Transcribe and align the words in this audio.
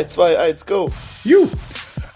3, 0.00 0.04
2, 0.08 0.38
1, 0.38 0.66
go. 0.66 0.90
You. 1.24 1.46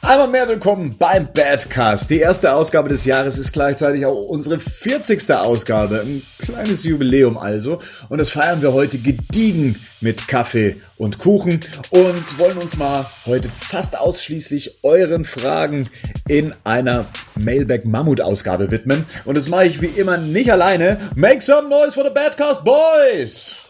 Einmal 0.00 0.28
mehr 0.28 0.48
willkommen 0.48 0.94
beim 0.98 1.30
Badcast. 1.32 2.08
Die 2.08 2.18
erste 2.18 2.54
Ausgabe 2.54 2.88
des 2.88 3.04
Jahres 3.04 3.36
ist 3.36 3.52
gleichzeitig 3.52 4.06
auch 4.06 4.20
unsere 4.20 4.58
40. 4.58 5.30
Ausgabe. 5.34 6.00
Ein 6.00 6.22
kleines 6.38 6.84
Jubiläum 6.84 7.36
also. 7.36 7.80
Und 8.08 8.18
das 8.18 8.30
feiern 8.30 8.62
wir 8.62 8.72
heute 8.72 8.96
gediegen 8.98 9.84
mit 10.00 10.28
Kaffee 10.28 10.76
und 10.96 11.18
Kuchen 11.18 11.60
und 11.90 12.38
wollen 12.38 12.56
uns 12.58 12.78
mal 12.78 13.04
heute 13.26 13.50
fast 13.50 13.98
ausschließlich 13.98 14.78
euren 14.82 15.26
Fragen 15.26 15.88
in 16.26 16.54
einer 16.64 17.06
Mailback 17.38 17.84
Mammut 17.84 18.22
Ausgabe 18.22 18.70
widmen. 18.70 19.04
Und 19.26 19.36
das 19.36 19.48
mache 19.48 19.66
ich 19.66 19.82
wie 19.82 19.86
immer 19.86 20.16
nicht 20.16 20.50
alleine. 20.50 21.10
Make 21.14 21.42
some 21.42 21.68
noise 21.68 21.92
for 21.92 22.04
the 22.04 22.10
Badcast 22.10 22.64
Boys! 22.64 23.66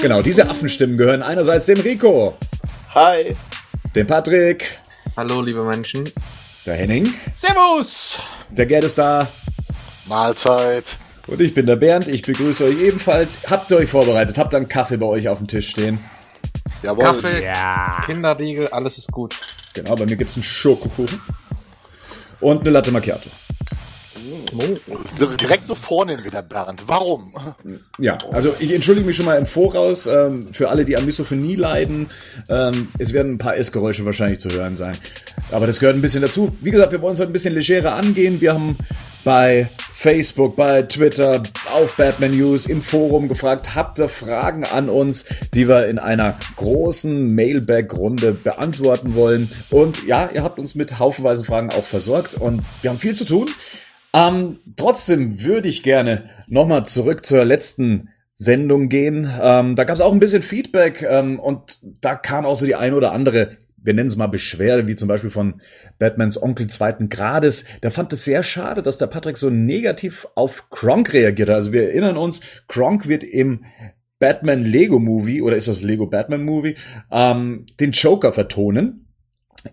Genau, 0.00 0.22
diese 0.22 0.48
Affenstimmen 0.48 0.96
gehören 0.96 1.22
einerseits 1.22 1.66
dem 1.66 1.80
Rico. 1.80 2.36
Hi. 2.94 3.34
Dem 3.94 4.06
Patrick. 4.06 4.76
Hallo, 5.16 5.40
liebe 5.40 5.64
Menschen. 5.64 6.10
Der 6.64 6.74
Henning. 6.76 7.12
Servus. 7.32 8.18
Der 8.50 8.66
Gerd 8.66 8.84
ist 8.84 8.98
da. 8.98 9.26
Mahlzeit. 10.06 10.84
Und 11.26 11.40
ich 11.40 11.54
bin 11.54 11.66
der 11.66 11.76
Bernd. 11.76 12.06
Ich 12.08 12.22
begrüße 12.22 12.64
euch 12.64 12.80
ebenfalls. 12.80 13.40
Habt 13.48 13.70
ihr 13.70 13.78
euch 13.78 13.90
vorbereitet? 13.90 14.38
Habt 14.38 14.54
ihr 14.54 14.58
einen 14.58 14.68
Kaffee 14.68 14.96
bei 14.96 15.06
euch 15.06 15.28
auf 15.28 15.38
dem 15.38 15.48
Tisch 15.48 15.70
stehen? 15.70 15.98
Jawohl. 16.82 17.04
Kaffee, 17.04 17.44
Ja. 17.44 18.02
Kinderriegel, 18.06 18.68
alles 18.68 18.98
ist 18.98 19.10
gut. 19.10 19.34
Genau, 19.74 19.96
bei 19.96 20.06
mir 20.06 20.16
gibt's 20.16 20.36
einen 20.36 20.44
Schokokuchen. 20.44 21.20
Und 22.40 22.60
eine 22.60 22.70
Latte 22.70 22.92
Macchiato. 22.92 23.30
Direkt 25.40 25.66
so 25.66 25.74
vornehmen 25.74 26.24
wie 26.24 26.30
der 26.30 26.42
Bernd. 26.42 26.82
Warum? 26.86 27.32
Ja, 27.98 28.18
also 28.32 28.54
ich 28.58 28.72
entschuldige 28.72 29.06
mich 29.06 29.16
schon 29.16 29.26
mal 29.26 29.38
im 29.38 29.46
Voraus 29.46 30.06
ähm, 30.06 30.46
für 30.52 30.68
alle, 30.68 30.84
die 30.84 30.96
an 30.96 31.04
Misophonie 31.04 31.56
leiden. 31.56 32.08
Ähm, 32.48 32.88
es 32.98 33.12
werden 33.12 33.34
ein 33.34 33.38
paar 33.38 33.56
Essgeräusche 33.56 34.04
wahrscheinlich 34.06 34.40
zu 34.40 34.50
hören 34.50 34.76
sein. 34.76 34.96
Aber 35.50 35.66
das 35.66 35.78
gehört 35.80 35.96
ein 35.96 36.02
bisschen 36.02 36.22
dazu. 36.22 36.56
Wie 36.60 36.70
gesagt, 36.70 36.92
wir 36.92 37.02
wollen 37.02 37.14
es 37.14 37.20
heute 37.20 37.30
ein 37.30 37.32
bisschen 37.32 37.54
legerer 37.54 37.94
angehen. 37.94 38.40
Wir 38.40 38.54
haben 38.54 38.76
bei 39.26 39.68
Facebook, 39.92 40.54
bei 40.54 40.82
Twitter, 40.82 41.42
auf 41.72 41.96
Batman 41.96 42.36
News, 42.36 42.66
im 42.66 42.80
Forum 42.80 43.26
gefragt, 43.26 43.74
habt 43.74 43.98
ihr 43.98 44.08
Fragen 44.08 44.62
an 44.62 44.88
uns, 44.88 45.24
die 45.52 45.68
wir 45.68 45.88
in 45.88 45.98
einer 45.98 46.38
großen 46.54 47.34
Mailback-Runde 47.34 48.32
beantworten 48.32 49.16
wollen. 49.16 49.50
Und 49.70 50.06
ja, 50.06 50.30
ihr 50.32 50.44
habt 50.44 50.60
uns 50.60 50.76
mit 50.76 51.00
haufenweise 51.00 51.44
Fragen 51.44 51.70
auch 51.70 51.84
versorgt 51.84 52.34
und 52.34 52.62
wir 52.82 52.90
haben 52.90 53.00
viel 53.00 53.16
zu 53.16 53.24
tun. 53.24 53.46
Ähm, 54.16 54.60
trotzdem 54.76 55.42
würde 55.42 55.68
ich 55.68 55.82
gerne 55.82 56.30
nochmal 56.48 56.86
zurück 56.86 57.26
zur 57.26 57.44
letzten 57.44 58.08
Sendung 58.34 58.88
gehen. 58.88 59.30
Ähm, 59.40 59.76
da 59.76 59.84
gab 59.84 59.94
es 59.94 60.00
auch 60.00 60.12
ein 60.12 60.20
bisschen 60.20 60.42
Feedback 60.42 61.02
ähm, 61.02 61.38
und 61.38 61.78
da 62.00 62.14
kam 62.14 62.46
auch 62.46 62.54
so 62.54 62.64
die 62.64 62.76
ein 62.76 62.94
oder 62.94 63.12
andere, 63.12 63.58
wir 63.76 63.92
nennen 63.92 64.08
es 64.08 64.16
mal 64.16 64.26
Beschwerde, 64.26 64.86
wie 64.86 64.96
zum 64.96 65.08
Beispiel 65.08 65.28
von 65.30 65.60
Batmans 65.98 66.42
Onkel 66.42 66.66
zweiten 66.68 67.10
Grades. 67.10 67.66
Der 67.82 67.90
fand 67.90 68.12
es 68.14 68.24
sehr 68.24 68.42
schade, 68.42 68.82
dass 68.82 68.96
der 68.96 69.06
Patrick 69.06 69.36
so 69.36 69.50
negativ 69.50 70.26
auf 70.34 70.70
Kronk 70.70 71.12
reagierte. 71.12 71.54
Also 71.54 71.72
wir 71.72 71.90
erinnern 71.90 72.16
uns, 72.16 72.40
Kronk 72.68 73.08
wird 73.08 73.22
im 73.22 73.64
Batman 74.18 74.62
Lego 74.62 74.98
Movie 74.98 75.42
oder 75.42 75.56
ist 75.56 75.68
das 75.68 75.82
Lego 75.82 76.06
Batman 76.06 76.42
Movie 76.42 76.76
ähm, 77.10 77.66
den 77.80 77.92
Joker 77.92 78.32
vertonen. 78.32 79.08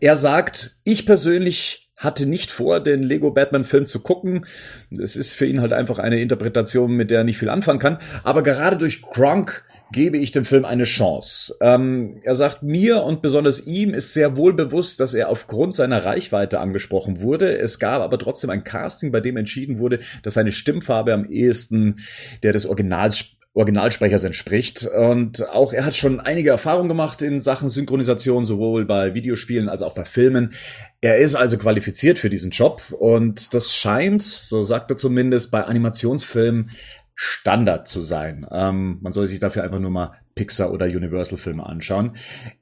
Er 0.01 0.17
sagt, 0.17 0.77
ich 0.83 1.05
persönlich 1.05 1.82
hatte 1.95 2.25
nicht 2.25 2.51
vor, 2.51 2.79
den 2.79 3.03
Lego 3.03 3.31
Batman 3.31 3.63
Film 3.63 3.85
zu 3.85 4.01
gucken. 4.01 4.45
Es 4.91 5.15
ist 5.15 5.33
für 5.33 5.45
ihn 5.45 5.61
halt 5.61 5.73
einfach 5.73 5.99
eine 5.99 6.19
Interpretation, 6.19 6.91
mit 6.91 7.11
der 7.11 7.19
er 7.19 7.23
nicht 7.23 7.37
viel 7.37 7.49
anfangen 7.49 7.79
kann. 7.79 7.99
Aber 8.23 8.43
gerade 8.43 8.77
durch 8.77 9.01
Gronk 9.01 9.63
gebe 9.91 10.17
ich 10.17 10.31
dem 10.31 10.43
Film 10.43 10.65
eine 10.65 10.83
Chance. 10.83 11.55
Ähm, 11.61 12.19
er 12.23 12.35
sagt, 12.35 12.63
mir 12.63 13.03
und 13.03 13.21
besonders 13.21 13.65
ihm 13.65 13.93
ist 13.93 14.13
sehr 14.13 14.35
wohl 14.35 14.53
bewusst, 14.53 14.99
dass 14.99 15.13
er 15.13 15.29
aufgrund 15.29 15.75
seiner 15.75 16.03
Reichweite 16.03 16.59
angesprochen 16.59 17.21
wurde. 17.21 17.57
Es 17.57 17.79
gab 17.79 18.01
aber 18.01 18.17
trotzdem 18.17 18.49
ein 18.49 18.63
Casting, 18.63 19.11
bei 19.11 19.21
dem 19.21 19.37
entschieden 19.37 19.77
wurde, 19.77 19.99
dass 20.23 20.33
seine 20.33 20.51
Stimmfarbe 20.51 21.13
am 21.13 21.25
ehesten 21.25 21.99
der 22.41 22.53
des 22.53 22.65
Originals 22.65 23.35
Originalsprechers 23.53 24.23
entspricht. 24.23 24.85
Und 24.87 25.47
auch 25.49 25.73
er 25.73 25.85
hat 25.85 25.95
schon 25.95 26.19
einige 26.19 26.49
Erfahrungen 26.49 26.89
gemacht 26.89 27.21
in 27.21 27.39
Sachen 27.39 27.69
Synchronisation, 27.69 28.45
sowohl 28.45 28.85
bei 28.85 29.13
Videospielen 29.13 29.69
als 29.69 29.81
auch 29.81 29.93
bei 29.93 30.05
Filmen. 30.05 30.53
Er 31.01 31.17
ist 31.17 31.35
also 31.35 31.57
qualifiziert 31.57 32.17
für 32.17 32.29
diesen 32.29 32.51
Job 32.51 32.81
und 32.91 33.53
das 33.53 33.75
scheint, 33.75 34.21
so 34.21 34.63
sagt 34.63 34.89
er 34.89 34.97
zumindest, 34.97 35.51
bei 35.51 35.63
Animationsfilmen 35.63 36.71
Standard 37.15 37.87
zu 37.87 38.01
sein. 38.01 38.47
Ähm, 38.51 38.97
man 39.01 39.11
soll 39.11 39.27
sich 39.27 39.39
dafür 39.39 39.63
einfach 39.63 39.79
nur 39.79 39.91
mal 39.91 40.13
Pixar 40.33 40.71
oder 40.71 40.87
Universal 40.87 41.37
Filme 41.37 41.63
anschauen. 41.63 42.15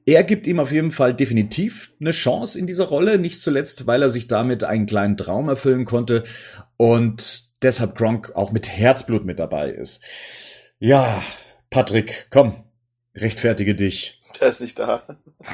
Er 0.04 0.24
gibt 0.24 0.46
ihm 0.46 0.60
auf 0.60 0.72
jeden 0.72 0.90
Fall 0.90 1.14
definitiv 1.14 1.92
eine 2.00 2.10
Chance 2.10 2.58
in 2.58 2.66
dieser 2.66 2.84
Rolle, 2.84 3.18
nicht 3.18 3.40
zuletzt, 3.40 3.86
weil 3.86 4.02
er 4.02 4.10
sich 4.10 4.28
damit 4.28 4.62
einen 4.62 4.84
kleinen 4.84 5.16
Traum 5.16 5.48
erfüllen 5.48 5.86
konnte 5.86 6.24
und 6.76 7.50
deshalb 7.62 7.96
Gronk 7.96 8.32
auch 8.34 8.52
mit 8.52 8.68
Herzblut 8.68 9.24
mit 9.24 9.38
dabei 9.38 9.70
ist. 9.70 10.04
Ja, 10.84 11.22
Patrick, 11.70 12.26
komm, 12.30 12.64
rechtfertige 13.14 13.76
dich. 13.76 14.20
Der 14.40 14.48
ist 14.48 14.60
nicht 14.60 14.80
da. 14.80 15.04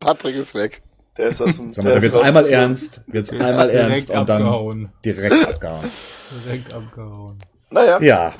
Patrick 0.00 0.34
ist 0.34 0.54
weg. 0.54 0.80
Der 1.18 1.28
ist 1.28 1.42
aus 1.42 1.56
dem. 1.56 1.68
Sag 1.68 1.84
mal, 1.84 1.90
der 1.90 1.98
da 1.98 2.02
wird's 2.02 2.16
einmal 2.16 2.46
ernst, 2.46 3.04
wird's 3.06 3.30
einmal 3.30 3.68
ernst 3.68 4.08
und 4.08 4.26
dann 4.30 4.42
abgehauen. 4.42 4.92
direkt 5.04 5.46
abgehauen. 5.46 5.90
Direkt 6.46 6.72
abgehauen. 6.72 7.38
Naja. 7.68 8.00
Ja, 8.00 8.34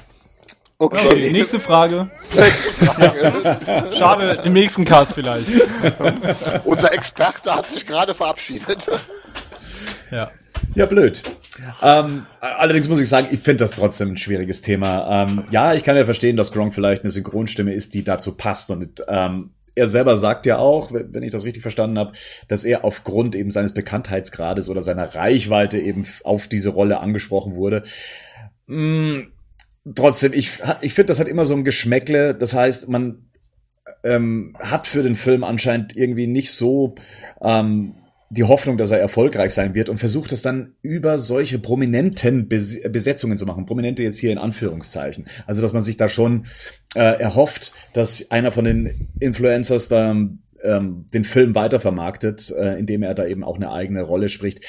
Okay. 0.79 1.07
Okay, 1.07 1.33
nächste 1.33 1.61
Frage. 1.61 2.11
Nächste 2.35 2.73
Frage. 2.73 3.93
Schade, 3.93 4.41
im 4.43 4.55
nächsten 4.55 4.87
Cast 4.87 5.13
vielleicht. 5.13 5.51
Unser 6.65 6.95
Experte 6.95 7.55
hat 7.55 7.71
sich 7.71 7.87
gerade 7.87 8.15
verabschiedet. 8.15 8.91
Ja. 10.11 10.31
ja, 10.75 10.87
blöd. 10.87 11.23
Ähm, 11.83 12.27
allerdings 12.41 12.89
muss 12.89 13.01
ich 13.01 13.09
sagen, 13.09 13.29
ich 13.31 13.41
finde 13.41 13.59
das 13.59 13.73
trotzdem 13.73 14.13
ein 14.13 14.17
schwieriges 14.17 14.63
Thema. 14.63 15.25
Ähm, 15.25 15.45
ja, 15.51 15.75
ich 15.75 15.85
kann 15.85 15.97
ja 15.97 16.05
verstehen, 16.05 16.37
dass 16.37 16.53
Gronk 16.53 16.75
vielleicht 16.75 17.03
eine 17.03 17.11
Synchronstimme 17.11 17.73
ist, 17.73 17.95
die 17.95 18.03
dazu 18.03 18.33
passt 18.33 18.71
und 18.71 19.05
ähm, 19.09 19.51
er 19.77 19.87
selber 19.87 20.17
sagt 20.17 20.47
ja 20.47 20.59
auch, 20.59 20.93
wenn 20.93 21.23
ich 21.23 21.33
das 21.33 21.45
richtig 21.45 21.63
verstanden 21.63 21.99
habe, 21.99 22.13
dass 22.49 22.65
er 22.65 22.85
aufgrund 22.85 23.35
eben 23.35 23.51
seines 23.51 23.75
Bekanntheitsgrades 23.75 24.69
oder 24.69 24.83
seiner 24.83 25.15
Reichweite 25.15 25.79
eben 25.79 26.07
auf 26.23 26.47
diese 26.47 26.71
Rolle 26.71 27.01
angesprochen 27.01 27.57
wurde. 27.57 27.83
Mm, 28.67 29.23
trotzdem, 29.95 30.33
ich, 30.33 30.61
ich 30.81 30.95
finde, 30.95 31.09
das 31.09 31.19
hat 31.19 31.27
immer 31.27 31.45
so 31.45 31.55
ein 31.55 31.65
Geschmäckle. 31.65 32.35
Das 32.35 32.55
heißt, 32.55 32.89
man 32.89 33.27
ähm, 34.05 34.55
hat 34.61 34.87
für 34.87 35.03
den 35.03 35.17
Film 35.17 35.43
anscheinend 35.43 35.97
irgendwie 35.97 36.27
nicht 36.29 36.53
so 36.53 36.95
ähm, 37.43 37.95
die 38.31 38.45
Hoffnung, 38.45 38.79
dass 38.79 38.91
er 38.91 38.99
erfolgreich 38.99 39.53
sein 39.53 39.75
wird 39.75 39.89
und 39.89 39.99
versucht 39.99 40.33
es 40.33 40.43
dann 40.43 40.75
über 40.83 41.19
solche 41.19 41.59
prominenten 41.59 42.49
Bes 42.49 42.81
Besetzungen 42.83 43.37
zu 43.37 43.47
machen. 43.47 43.67
Prominente 43.67 44.03
jetzt 44.03 44.19
hier 44.19 44.33
in 44.33 44.39
Anführungszeichen. 44.39 45.27
Also, 45.47 45.61
dass 45.61 45.73
man 45.73 45.83
sich 45.83 45.97
da 45.97 46.09
schon 46.09 46.47
äh, 46.95 47.01
erhofft, 47.01 47.73
dass 47.93 48.31
einer 48.31 48.51
von 48.51 48.65
den 48.65 49.09
Influencers 49.21 49.89
da 49.89 50.15
ähm, 50.65 51.07
den 51.13 51.25
Film 51.25 51.55
weitervermarktet, 51.55 52.51
äh, 52.51 52.79
indem 52.79 53.03
er 53.03 53.15
da 53.15 53.27
eben 53.27 53.45
auch 53.45 53.57
eine 53.57 53.71
eigene 53.71 54.03
Rolle 54.03 54.29
spricht. 54.29 54.61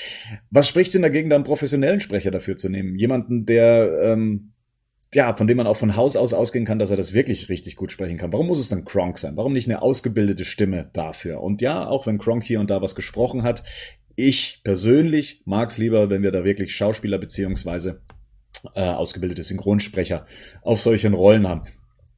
Was 0.51 0.67
spricht 0.67 0.93
denn 0.93 1.01
dagegen, 1.01 1.29
da 1.29 1.35
einen 1.35 1.45
professionellen 1.45 2.01
Sprecher 2.01 2.31
dafür 2.31 2.57
zu 2.57 2.69
nehmen? 2.69 2.97
Jemanden, 2.97 3.45
der 3.45 4.01
ähm, 4.03 4.51
ja, 5.15 5.33
von 5.33 5.47
dem 5.47 5.57
man 5.57 5.65
auch 5.65 5.77
von 5.77 5.95
Haus 5.95 6.17
aus 6.17 6.33
ausgehen 6.33 6.65
kann, 6.65 6.77
dass 6.77 6.91
er 6.91 6.97
das 6.97 7.13
wirklich 7.13 7.47
richtig 7.47 7.77
gut 7.77 7.91
sprechen 7.91 8.17
kann. 8.17 8.33
Warum 8.33 8.47
muss 8.47 8.59
es 8.59 8.67
dann 8.67 8.83
Kronk 8.83 9.17
sein? 9.17 9.37
Warum 9.37 9.53
nicht 9.53 9.67
eine 9.67 9.81
ausgebildete 9.81 10.43
Stimme 10.43 10.89
dafür? 10.91 11.41
Und 11.41 11.61
ja, 11.61 11.87
auch 11.87 12.05
wenn 12.05 12.17
Kronk 12.17 12.43
hier 12.43 12.59
und 12.59 12.69
da 12.69 12.81
was 12.81 12.95
gesprochen 12.95 13.43
hat, 13.43 13.63
ich 14.15 14.59
persönlich 14.63 15.41
mag 15.45 15.69
es 15.69 15.77
lieber, 15.77 16.09
wenn 16.09 16.21
wir 16.21 16.31
da 16.31 16.43
wirklich 16.43 16.75
Schauspieler 16.75 17.17
beziehungsweise 17.17 18.01
äh, 18.73 18.81
ausgebildete 18.81 19.43
Synchronsprecher 19.43 20.25
auf 20.61 20.81
solchen 20.81 21.13
Rollen 21.13 21.47
haben. 21.47 21.63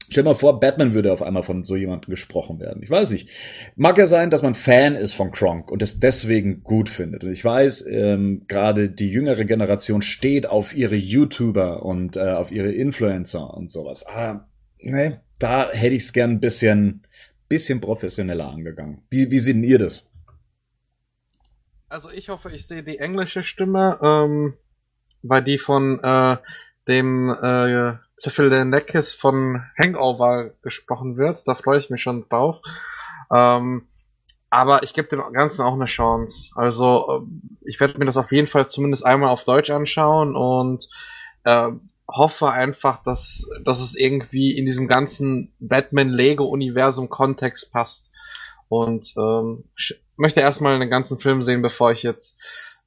Stell 0.10 0.24
mal 0.24 0.36
vor, 0.36 0.60
Batman 0.60 0.94
würde 0.94 1.12
auf 1.12 1.22
einmal 1.22 1.44
von 1.44 1.64
so 1.64 1.76
jemandem 1.76 2.10
gesprochen 2.10 2.60
werden. 2.60 2.82
Ich 2.82 2.90
weiß 2.90 3.12
nicht. 3.12 3.30
Mag 3.76 3.98
ja 3.98 4.06
sein, 4.06 4.30
dass 4.30 4.42
man 4.42 4.56
Fan 4.56 4.96
ist 4.96 5.14
von 5.14 5.32
Kronk 5.32 5.70
und 5.70 5.82
es 5.82 6.00
deswegen 6.00 6.64
gut 6.64 6.88
findet. 6.88 7.26
Und 7.26 7.32
ich 7.32 7.44
weiß, 7.44 7.86
ähm, 7.88 8.44
gerade 8.48 8.90
die 8.90 9.10
jüngere 9.10 9.44
Generation 9.44 10.02
steht 10.02 10.48
auf 10.48 10.74
ihre 10.74 10.96
YouTuber 10.96 11.84
und 11.84 12.16
äh, 12.16 12.32
auf 12.32 12.52
ihre 12.52 12.72
Influencer 12.72 13.54
und 13.54 13.70
sowas. 13.70 14.08
Ah, 14.08 14.48
ne, 14.80 15.22
da 15.40 15.70
hätte 15.72 15.96
ich 15.96 16.04
es 16.04 16.14
gern 16.14 16.32
ein 16.32 16.40
bisschen, 16.40 17.04
bisschen 17.50 17.82
professioneller 17.82 18.48
angegangen. 18.50 19.02
Wie, 19.10 19.30
wie 19.30 19.40
seht 19.40 19.58
ihr 19.58 19.78
das? 19.78 20.10
Also 21.90 22.10
ich 22.12 22.30
hoffe, 22.30 22.52
ich 22.52 22.66
sehe 22.66 22.84
die 22.84 23.00
englische 23.00 23.44
Stimme, 23.44 24.00
ähm, 24.02 24.54
weil 25.22 25.44
die 25.44 25.58
von 25.58 26.00
äh, 26.02 26.38
dem 26.88 27.30
äh, 27.30 27.96
Zephyrdekis 28.18 29.14
von 29.14 29.64
Hangover 29.82 30.52
gesprochen 30.62 31.18
wird. 31.18 31.48
Da 31.48 31.56
freue 31.56 31.80
ich 31.80 31.90
mich 31.90 32.02
schon 32.02 32.28
drauf. 32.28 32.58
Ähm, 33.32 33.88
aber 34.50 34.84
ich 34.84 34.94
gebe 34.94 35.08
dem 35.08 35.22
Ganzen 35.34 35.64
auch 35.64 35.74
eine 35.74 35.86
Chance. 35.86 36.52
Also 36.56 37.06
äh, 37.10 37.22
ich 37.66 37.80
werde 37.80 37.98
mir 38.00 38.06
das 38.06 38.18
auf 38.18 38.32
jeden 38.32 38.48
Fall 38.48 38.68
zumindest 38.68 39.06
einmal 39.06 39.30
auf 39.30 39.44
Deutsch 39.44 39.70
anschauen 39.70 40.36
und 40.36 40.90
äh, 41.44 41.70
hoffe 42.08 42.50
einfach, 42.50 43.04
dass, 43.04 43.48
dass 43.64 43.82
es 43.82 43.94
irgendwie 43.96 44.58
in 44.58 44.66
diesem 44.66 44.88
ganzen 44.88 45.54
Batman-Lego-Universum-Kontext 45.60 47.72
passt. 47.72 48.12
Und 48.70 49.14
ähm, 49.18 49.64
möchte 50.18 50.42
erstmal 50.42 50.78
den 50.80 50.90
ganzen 50.90 51.20
Film 51.20 51.42
sehen, 51.42 51.62
bevor 51.62 51.92
ich 51.92 52.04
jetzt 52.04 52.38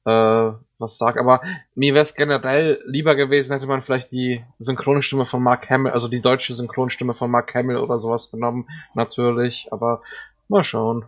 äh, 0.05 0.51
was 0.77 0.97
sag. 0.97 1.19
Aber 1.19 1.41
mir 1.75 1.93
wäre 1.93 2.03
es 2.03 2.15
generell 2.15 2.81
lieber 2.85 3.15
gewesen, 3.15 3.53
hätte 3.53 3.67
man 3.67 3.81
vielleicht 3.81 4.11
die 4.11 4.43
Synchronstimme 4.59 5.25
von 5.25 5.41
Mark 5.41 5.69
Hamill, 5.69 5.91
also 5.91 6.07
die 6.07 6.21
deutsche 6.21 6.53
Synchronstimme 6.53 7.13
von 7.13 7.31
Mark 7.31 7.53
Hamill 7.53 7.77
oder 7.77 7.99
sowas 7.99 8.31
genommen, 8.31 8.67
natürlich. 8.93 9.67
Aber 9.71 10.01
mal 10.47 10.63
schauen. 10.63 11.05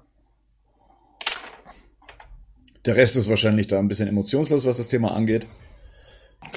Der 2.86 2.96
Rest 2.96 3.16
ist 3.16 3.30
wahrscheinlich 3.30 3.68
da 3.68 3.80
ein 3.80 3.88
bisschen 3.88 4.10
emotionslos, 4.10 4.66
was 4.66 4.78
das 4.78 4.90
Thema 4.90 5.14
angeht. 5.14 5.48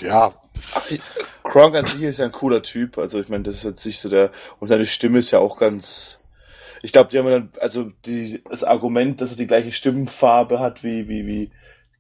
Ja, 0.01 0.33
Kronk 1.45 1.77
an 1.77 1.87
sich 1.87 2.03
ist 2.03 2.19
ja 2.19 2.25
ein 2.25 2.33
cooler 2.33 2.63
Typ. 2.63 2.99
Also 2.99 3.21
ich 3.21 3.29
meine, 3.29 3.45
das 3.45 3.57
ist 3.57 3.65
jetzt 3.65 3.87
nicht 3.87 4.01
so 4.01 4.09
der. 4.09 4.31
Und 4.59 4.69
seine 4.69 4.87
Stimme 4.87 5.21
ist 5.21 5.31
ja 5.31 5.39
auch 5.39 5.59
ganz. 5.59 6.19
Ich 6.83 6.93
glaube, 6.93 7.11
die 7.11 7.19
haben 7.19 7.31
dann, 7.31 7.51
also 7.61 7.91
die, 8.05 8.43
das 8.51 8.65
Argument, 8.65 9.21
dass 9.21 9.31
er 9.31 9.37
die 9.37 9.47
gleiche 9.47 9.73
Stimmenfarbe 9.73 10.59
hat 10.59 10.85
wie, 10.85 11.09
wie, 11.09 11.27
wie 11.27 11.51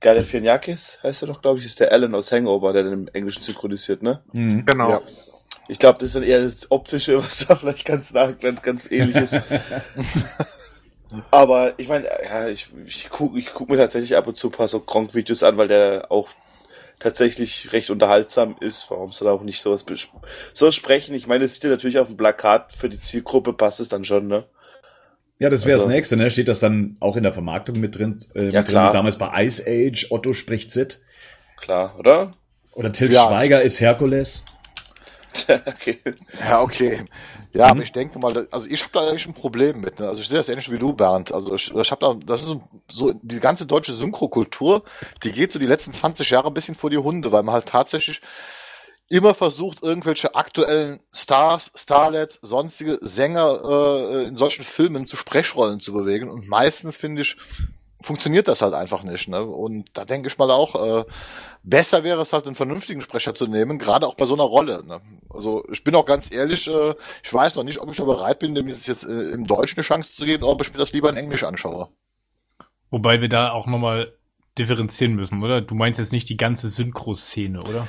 Galifianakis, 0.00 0.98
heißt 1.02 1.22
er 1.22 1.28
doch, 1.28 1.40
glaube 1.40 1.58
ich, 1.58 1.66
ist 1.66 1.80
der 1.80 1.92
Alan 1.92 2.14
aus 2.14 2.30
Hangover, 2.32 2.72
der 2.72 2.84
dann 2.84 2.92
im 2.92 3.08
Englischen 3.12 3.42
synchronisiert, 3.42 4.02
ne? 4.02 4.20
Mhm. 4.32 4.64
Genau. 4.64 4.90
Ja. 4.90 5.02
Ich 5.68 5.78
glaube, 5.78 5.98
das 5.98 6.08
ist 6.08 6.16
dann 6.16 6.22
eher 6.22 6.40
das 6.40 6.70
Optische, 6.70 7.22
was 7.22 7.46
da 7.46 7.56
vielleicht 7.56 7.84
ganz 7.84 8.12
nach, 8.12 8.38
ganz, 8.38 8.62
ganz 8.62 8.90
ähnlich 8.90 9.16
ist. 9.16 9.40
Aber 11.30 11.74
ich 11.78 11.88
meine, 11.88 12.06
ja, 12.24 12.48
ich, 12.48 12.68
ich 12.84 13.10
gucke 13.10 13.38
ich 13.38 13.52
guck 13.54 13.68
mir 13.68 13.76
tatsächlich 13.76 14.16
ab 14.16 14.26
und 14.26 14.36
zu 14.36 14.48
ein 14.48 14.52
paar 14.52 14.68
so 14.68 14.80
Kronk-Videos 14.80 15.42
an, 15.42 15.56
weil 15.56 15.68
der 15.68 16.10
auch 16.10 16.28
tatsächlich 16.98 17.72
recht 17.72 17.90
unterhaltsam 17.90 18.56
ist. 18.60 18.90
Warum 18.90 19.12
soll 19.12 19.28
er 19.28 19.34
auch 19.34 19.42
nicht 19.42 19.60
sowas, 19.60 19.84
sowas 20.52 20.74
sprechen? 20.74 21.14
Ich 21.14 21.26
meine, 21.26 21.44
es 21.44 21.54
sieht 21.54 21.64
ja 21.64 21.70
natürlich 21.70 21.98
auf 21.98 22.08
dem 22.08 22.16
Plakat 22.16 22.72
für 22.72 22.88
die 22.88 23.00
Zielgruppe, 23.00 23.52
passt 23.52 23.80
es 23.80 23.88
dann 23.88 24.04
schon, 24.04 24.26
ne? 24.26 24.44
Ja, 25.38 25.50
das 25.50 25.64
wäre 25.66 25.74
Also- 25.74 25.86
das 25.86 25.94
nächste, 25.94 26.16
ne? 26.16 26.30
Steht 26.30 26.48
das 26.48 26.60
dann 26.60 26.96
auch 27.00 27.16
in 27.16 27.22
der 27.22 27.32
Vermarktung 27.34 27.78
mit 27.80 27.96
drin? 27.98 28.18
Äh, 28.34 28.50
Ja, 28.50 28.60
mit 28.60 28.68
klar. 28.68 28.86
Drin, 28.90 28.98
damals 28.98 29.18
bei 29.18 29.44
Ice 29.44 29.62
Age, 29.66 30.06
Otto 30.10 30.32
spricht 30.32 30.70
Sid. 30.70 31.00
Klar, 31.60 31.94
oder? 31.98 32.32
Oder 32.72 32.92
Till 32.92 33.12
Ja, 33.12 33.26
Schweiger 33.28 33.62
ist 33.62 33.80
Herkules. 33.80 34.44
okay. 35.66 35.98
Ja, 36.40 36.60
okay. 36.62 37.04
Ja, 37.52 37.66
aber 37.66 37.82
ich 37.82 37.92
denke 37.92 38.18
mal, 38.18 38.46
also 38.50 38.66
ich 38.68 38.82
habe 38.82 38.92
da 38.92 39.00
eigentlich 39.08 39.26
ein 39.26 39.34
Problem 39.34 39.80
mit. 39.80 39.98
Ne? 39.98 40.08
Also 40.08 40.20
ich 40.20 40.28
sehe 40.28 40.36
das 40.38 40.48
ähnlich 40.48 40.70
wie 40.70 40.78
du, 40.78 40.92
Bernd. 40.92 41.32
Also 41.32 41.54
ich, 41.54 41.74
ich 41.74 41.90
habe 41.90 42.00
da, 42.04 42.14
das 42.26 42.40
ist 42.42 42.46
so, 42.48 42.62
so 42.90 43.12
die 43.22 43.40
ganze 43.40 43.64
deutsche 43.66 43.92
Synchrokultur, 43.92 44.82
die 45.22 45.32
geht 45.32 45.52
so 45.52 45.58
die 45.58 45.66
letzten 45.66 45.92
20 45.92 46.28
Jahre 46.30 46.48
ein 46.48 46.54
bisschen 46.54 46.74
vor 46.74 46.90
die 46.90 46.98
Hunde, 46.98 47.32
weil 47.32 47.42
man 47.42 47.54
halt 47.54 47.66
tatsächlich 47.66 48.20
immer 49.08 49.34
versucht, 49.34 49.82
irgendwelche 49.82 50.34
aktuellen 50.34 51.00
Stars, 51.12 51.70
Starlets, 51.74 52.38
sonstige 52.42 52.98
Sänger 53.00 53.60
äh, 53.64 54.24
in 54.24 54.36
solchen 54.36 54.64
Filmen 54.64 55.06
zu 55.06 55.16
Sprechrollen 55.16 55.80
zu 55.80 55.92
bewegen. 55.92 56.28
Und 56.28 56.48
meistens, 56.48 56.96
finde 56.96 57.22
ich, 57.22 57.36
funktioniert 58.00 58.48
das 58.48 58.62
halt 58.62 58.74
einfach 58.74 59.02
nicht. 59.02 59.28
Ne? 59.28 59.42
Und 59.44 59.90
da 59.94 60.04
denke 60.04 60.28
ich 60.28 60.38
mal 60.38 60.50
auch, 60.50 61.00
äh, 61.00 61.04
besser 61.62 62.04
wäre 62.04 62.20
es 62.20 62.32
halt, 62.32 62.46
einen 62.46 62.54
vernünftigen 62.54 63.00
Sprecher 63.00 63.34
zu 63.34 63.46
nehmen, 63.46 63.78
gerade 63.78 64.06
auch 64.06 64.14
bei 64.14 64.26
so 64.26 64.34
einer 64.34 64.44
Rolle. 64.44 64.84
Ne? 64.84 65.00
Also 65.30 65.64
ich 65.70 65.84
bin 65.84 65.94
auch 65.94 66.06
ganz 66.06 66.32
ehrlich, 66.32 66.66
äh, 66.68 66.94
ich 67.22 67.32
weiß 67.32 67.56
noch 67.56 67.64
nicht, 67.64 67.78
ob 67.78 67.90
ich 67.90 67.96
da 67.96 68.04
bereit 68.04 68.40
bin, 68.40 68.54
dem 68.54 68.68
jetzt, 68.68 68.86
jetzt 68.86 69.04
äh, 69.04 69.30
im 69.30 69.46
Deutschen 69.46 69.78
eine 69.78 69.84
Chance 69.84 70.14
zu 70.14 70.24
geben, 70.24 70.44
ob 70.44 70.62
ich 70.62 70.72
mir 70.72 70.78
das 70.78 70.92
lieber 70.92 71.10
in 71.10 71.16
Englisch 71.16 71.44
anschaue. 71.44 71.88
Wobei 72.90 73.20
wir 73.20 73.28
da 73.28 73.50
auch 73.50 73.66
nochmal 73.66 74.12
differenzieren 74.58 75.14
müssen, 75.14 75.42
oder? 75.42 75.60
Du 75.60 75.74
meinst 75.74 75.98
jetzt 75.98 76.12
nicht 76.12 76.28
die 76.28 76.36
ganze 76.36 76.70
Synchro-Szene, 76.70 77.60
oder? 77.62 77.88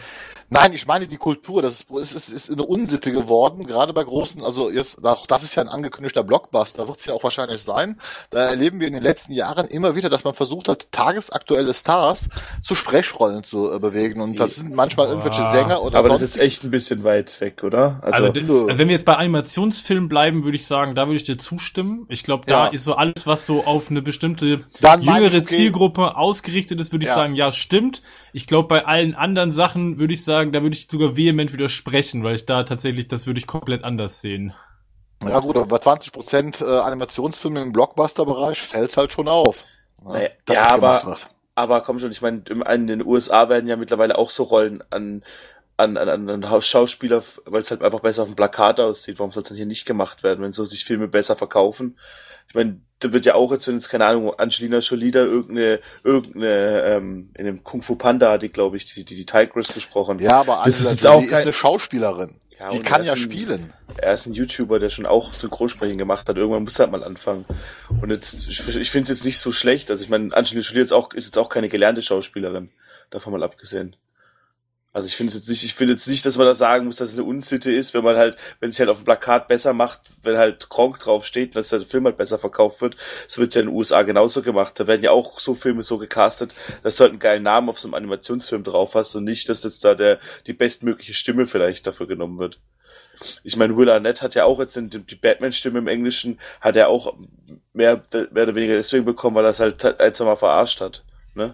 Nein, 0.50 0.72
ich 0.72 0.88
meine 0.88 1.08
die 1.08 1.18
Kultur, 1.18 1.62
das 1.62 1.82
ist, 1.82 1.92
es 1.92 2.14
ist, 2.14 2.30
ist 2.30 2.52
eine 2.52 2.64
Unsitte 2.64 3.12
geworden, 3.12 3.68
gerade 3.68 3.92
bei 3.92 4.02
großen, 4.04 4.42
also 4.44 4.72
jetzt, 4.72 5.04
auch 5.04 5.28
das 5.28 5.44
ist 5.44 5.56
ja 5.56 5.64
ein 5.64 5.68
angekündigter 5.68 6.24
Blockbuster, 6.24 6.88
wird 6.88 7.00
es 7.00 7.06
ja 7.06 7.14
auch 7.14 7.24
wahrscheinlich 7.24 7.64
sein. 7.64 8.00
Da 8.30 8.40
erleben 8.46 8.80
wir 8.80 8.88
in 8.88 8.94
den 8.94 9.04
letzten 9.04 9.34
Jahren 9.34 9.68
immer 9.68 9.98
wieder, 9.98 10.08
dass 10.10 10.24
man 10.24 10.34
versucht 10.34 10.70
hat, 10.70 10.90
tagesaktuelle 10.94 11.74
Stars 11.74 12.30
zu 12.62 12.76
Sprechrollen 12.76 13.44
zu 13.44 13.74
äh, 13.74 13.80
bewegen. 13.80 14.22
Und 14.22 14.40
das 14.40 14.56
sind 14.56 14.74
manchmal 14.74 15.08
irgendwelche 15.10 15.42
Sänger 15.44 15.82
oder 15.82 16.00
Aber 16.00 16.08
das 16.08 16.20
sonst. 16.20 16.36
ist 16.36 16.38
echt 16.38 16.64
ein 16.64 16.72
bisschen 16.72 17.04
weit 17.04 17.42
weg, 17.42 17.66
oder? 17.66 18.00
Also, 18.02 18.24
Also, 18.24 18.30
d- 18.30 18.42
nö. 18.44 18.68
also 18.68 18.78
wenn 18.78 18.88
wir 18.88 18.94
jetzt 18.96 19.06
bei 19.06 19.18
Animationsfilmen 19.18 20.08
bleiben, 20.08 20.46
würde 20.46 20.56
ich 20.56 20.66
sagen, 20.66 20.96
da 20.96 21.08
würde 21.08 21.18
ich 21.18 21.26
dir 21.26 21.38
zustimmen. 21.38 22.06
Ich 22.08 22.24
glaube, 22.24 22.46
da 22.48 22.68
Ja. 22.68 22.72
ist 22.72 22.86
so 22.86 22.94
alles, 22.96 23.28
was 23.28 23.46
so 23.46 23.66
auf 23.66 23.90
eine 23.90 24.02
bestimmte 24.02 24.64
Dann 24.80 25.02
jüngere 25.02 25.24
ich, 25.26 25.34
okay. 25.36 25.44
Zielgruppe 25.44 26.16
ausgerichtet 26.16 26.80
ist, 26.80 26.94
würde 26.94 27.04
ich 27.04 27.10
Ja. 27.10 27.16
sagen, 27.16 27.36
ja, 27.36 27.52
stimmt. 27.52 28.02
Ich 28.32 28.48
glaube, 28.48 28.70
bei 28.70 28.86
allen 28.86 29.14
anderen 29.14 29.52
Sachen 29.52 30.00
würde 30.00 30.14
ich 30.14 30.24
sagen, 30.24 30.37
da 30.46 30.62
würde 30.62 30.76
ich 30.76 30.88
sogar 30.88 31.16
vehement 31.18 31.54
widersprechen, 31.54 32.24
weil 32.24 32.36
ich 32.36 32.46
da 32.46 32.64
tatsächlich, 32.64 33.08
das 33.08 33.28
würde 33.28 33.40
ich 33.40 33.48
komplett 33.48 33.84
anders 33.84 34.22
sehen. 34.22 34.54
Ja 35.24 35.40
gut, 35.40 35.56
aber 35.58 35.66
bei 35.66 35.80
20 35.80 36.12
Prozent 36.12 36.62
äh, 36.62 36.66
Animationsfilme 36.66 37.62
im 37.62 37.72
Blockbuster-Bereich 37.74 38.62
fällt's 38.62 38.98
halt 38.98 39.12
schon 39.14 39.28
auf. 39.28 39.66
ne, 40.04 40.12
Naja, 40.14 40.30
ja, 40.50 40.72
aber- 40.76 41.18
aber 41.56 41.82
komm 41.82 41.98
schon, 42.00 42.12
ich 42.12 42.22
meine, 42.22 42.44
in 42.48 42.86
den 42.88 43.04
USA 43.06 43.50
werden 43.50 43.68
ja 43.68 43.76
mittlerweile 43.78 44.18
auch 44.18 44.30
so 44.30 44.44
Rollen 44.44 44.84
an, 44.92 45.24
an, 45.76 45.98
an, 45.98 46.30
an- 46.30 46.44
an 46.44 46.62
Schauspieler, 46.62 47.24
weil 47.46 47.62
es 47.62 47.72
halt 47.72 47.82
einfach 47.82 48.02
besser 48.02 48.22
auf 48.24 48.30
dem 48.30 48.36
Plakat 48.36 48.80
aussieht. 48.80 49.18
Warum 49.18 49.32
soll 49.32 49.42
es 49.44 49.50
dann 49.50 49.58
hier 49.58 49.66
nicht 49.66 49.86
gemacht 49.86 50.22
werden, 50.22 50.44
wenn 50.44 50.54
so 50.54 50.66
sich 50.66 50.86
Filme 50.86 51.08
besser 51.08 51.36
verkaufen? 51.36 51.98
Ich 52.48 52.54
meine, 52.56 52.82
da 53.00 53.14
wird 53.14 53.26
ja 53.26 53.36
auch 53.36 53.52
jetzt, 53.52 53.68
wenn 53.68 53.76
jetzt, 53.76 53.90
keine 53.90 54.06
Ahnung, 54.06 54.34
Angelina 54.40 54.80
Jolie 54.80 55.12
da 55.12 55.20
irgendeine, 55.20 55.80
irgendeine, 56.04 56.82
ähm, 56.84 57.30
in 57.38 57.46
dem 57.46 57.64
Kung 57.64 57.82
Fu 57.84 57.96
Panda 57.96 58.32
hat 58.32 58.42
die, 58.42 58.50
glaube 58.50 58.78
ich, 58.78 58.86
die, 58.86 59.04
die, 59.06 59.16
die 59.16 59.26
Tigress 59.26 59.74
gesprochen. 59.74 60.20
Ja, 60.20 60.40
aber 60.42 60.62
Das 60.66 60.80
ist 60.80 60.88
Angela 60.88 60.92
jetzt 60.96 61.08
auch 61.08 61.14
Jolie 61.16 61.26
ist 61.26 61.32
kein- 61.34 61.42
eine 61.44 61.54
Schauspielerin. 61.54 62.36
Ja, 62.60 62.70
die 62.70 62.80
kann 62.80 63.04
ja 63.04 63.14
ist 63.14 63.20
ein- 63.20 63.24
spielen. 63.24 63.74
Er 63.98 64.14
ist 64.14 64.26
ein 64.26 64.34
YouTuber, 64.34 64.80
der 64.80 64.90
schon 64.90 65.06
auch 65.06 65.34
Synchronsprechen 65.36 65.98
gemacht 66.00 66.28
hat. 66.28 66.38
Irgendwann 66.38 66.64
muss 66.64 66.80
er 66.80 66.84
halt 66.86 66.92
mal 66.92 67.04
anfangen. 67.04 67.46
Und 68.02 68.10
jetzt, 68.10 68.48
ich, 68.48 68.68
ich 68.78 68.90
finde 68.90 69.12
es 69.12 69.20
jetzt 69.20 69.26
nicht 69.26 69.38
so 69.38 69.52
schlecht. 69.52 69.92
Also 69.92 70.04
ich 70.04 70.10
meine, 70.10 70.36
Angelina 70.36 70.62
Jolie 70.62 70.82
jetzt 70.82 70.92
auch, 70.94 71.14
ist 71.14 71.26
jetzt 71.26 71.38
auch 71.38 71.50
keine 71.50 71.70
gelernte 71.70 72.02
Schauspielerin. 72.02 72.72
Davon 73.12 73.32
mal 73.34 73.44
abgesehen. 73.44 73.96
Also 74.98 75.06
ich 75.06 75.16
finde 75.16 75.36
jetzt 75.36 75.48
nicht, 75.48 75.64
ich 75.64 75.76
finde 75.76 75.94
jetzt 75.94 76.08
nicht, 76.08 76.26
dass 76.26 76.38
man 76.38 76.48
da 76.48 76.56
sagen 76.56 76.88
muss, 76.88 76.96
dass 76.96 77.10
es 77.10 77.14
eine 77.14 77.24
Unsitte 77.24 77.72
ist, 77.72 77.94
wenn 77.94 78.04
man 78.04 78.18
halt, 78.18 78.36
wenn 78.60 78.70
es 78.70 78.80
halt 78.80 78.90
auf 78.90 78.98
dem 78.98 79.06
Plakat 79.06 79.48
besser 79.48 79.72
macht, 79.72 80.00
wenn 80.24 80.38
halt 80.38 80.72
Kronk 80.72 80.98
draufsteht, 80.98 81.56
dass 81.56 81.70
der 81.70 81.82
Film 81.82 82.06
halt 82.06 82.18
besser 82.18 82.40
verkauft 82.40 82.82
wird. 82.82 82.96
So 83.28 83.40
wird 83.40 83.50
es 83.50 83.54
ja 83.56 83.62
in 83.62 83.68
den 83.68 83.76
USA 83.76 84.02
genauso 84.02 84.42
gemacht. 84.42 84.80
Da 84.80 84.88
werden 84.88 85.04
ja 85.04 85.12
auch 85.12 85.40
so 85.40 85.54
Filme 85.54 85.84
so 85.84 86.00
gecastet, 86.00 86.56
dass 86.82 86.96
du 86.96 87.04
halt 87.04 87.12
einen 87.12 87.20
geilen 87.20 87.44
Namen 87.44 87.70
auf 87.70 87.78
so 87.78 87.88
einem 87.88 87.94
Animationsfilm 87.94 88.64
drauf 88.64 88.96
hast 88.96 89.14
und 89.14 89.26
nicht, 89.26 89.48
dass 89.50 89.64
jetzt 89.64 89.86
da 89.86 89.94
der, 89.94 90.18
die 90.48 90.54
bestmögliche 90.54 91.14
Stimme 91.14 91.46
vielleicht 91.46 91.86
dafür 91.86 92.08
genommen 92.08 92.40
wird. 92.40 92.60
Ich 93.44 93.56
meine, 93.56 93.78
Will 93.78 93.92
Arnett 93.92 94.24
hat 94.24 94.34
ja 94.34 94.46
auch 94.46 94.60
jetzt 94.60 94.78
in, 94.78 94.90
die 94.90 95.16
Batman-Stimme 95.16 95.78
im 95.78 95.88
Englischen, 95.88 96.40
hat 96.60 96.76
er 96.76 96.90
auch 96.90 97.16
mehr, 97.72 98.04
mehr 98.32 98.44
oder 98.46 98.56
weniger 98.56 98.74
deswegen 98.74 99.06
bekommen, 99.06 99.36
weil 99.36 99.46
er 99.46 99.52
es 99.52 99.60
halt 99.60 99.86
ein, 100.02 100.14
zwei 100.16 100.26
Mal 100.26 100.38
verarscht 100.38 100.82
hat. 100.82 101.04
Ne? 101.36 101.54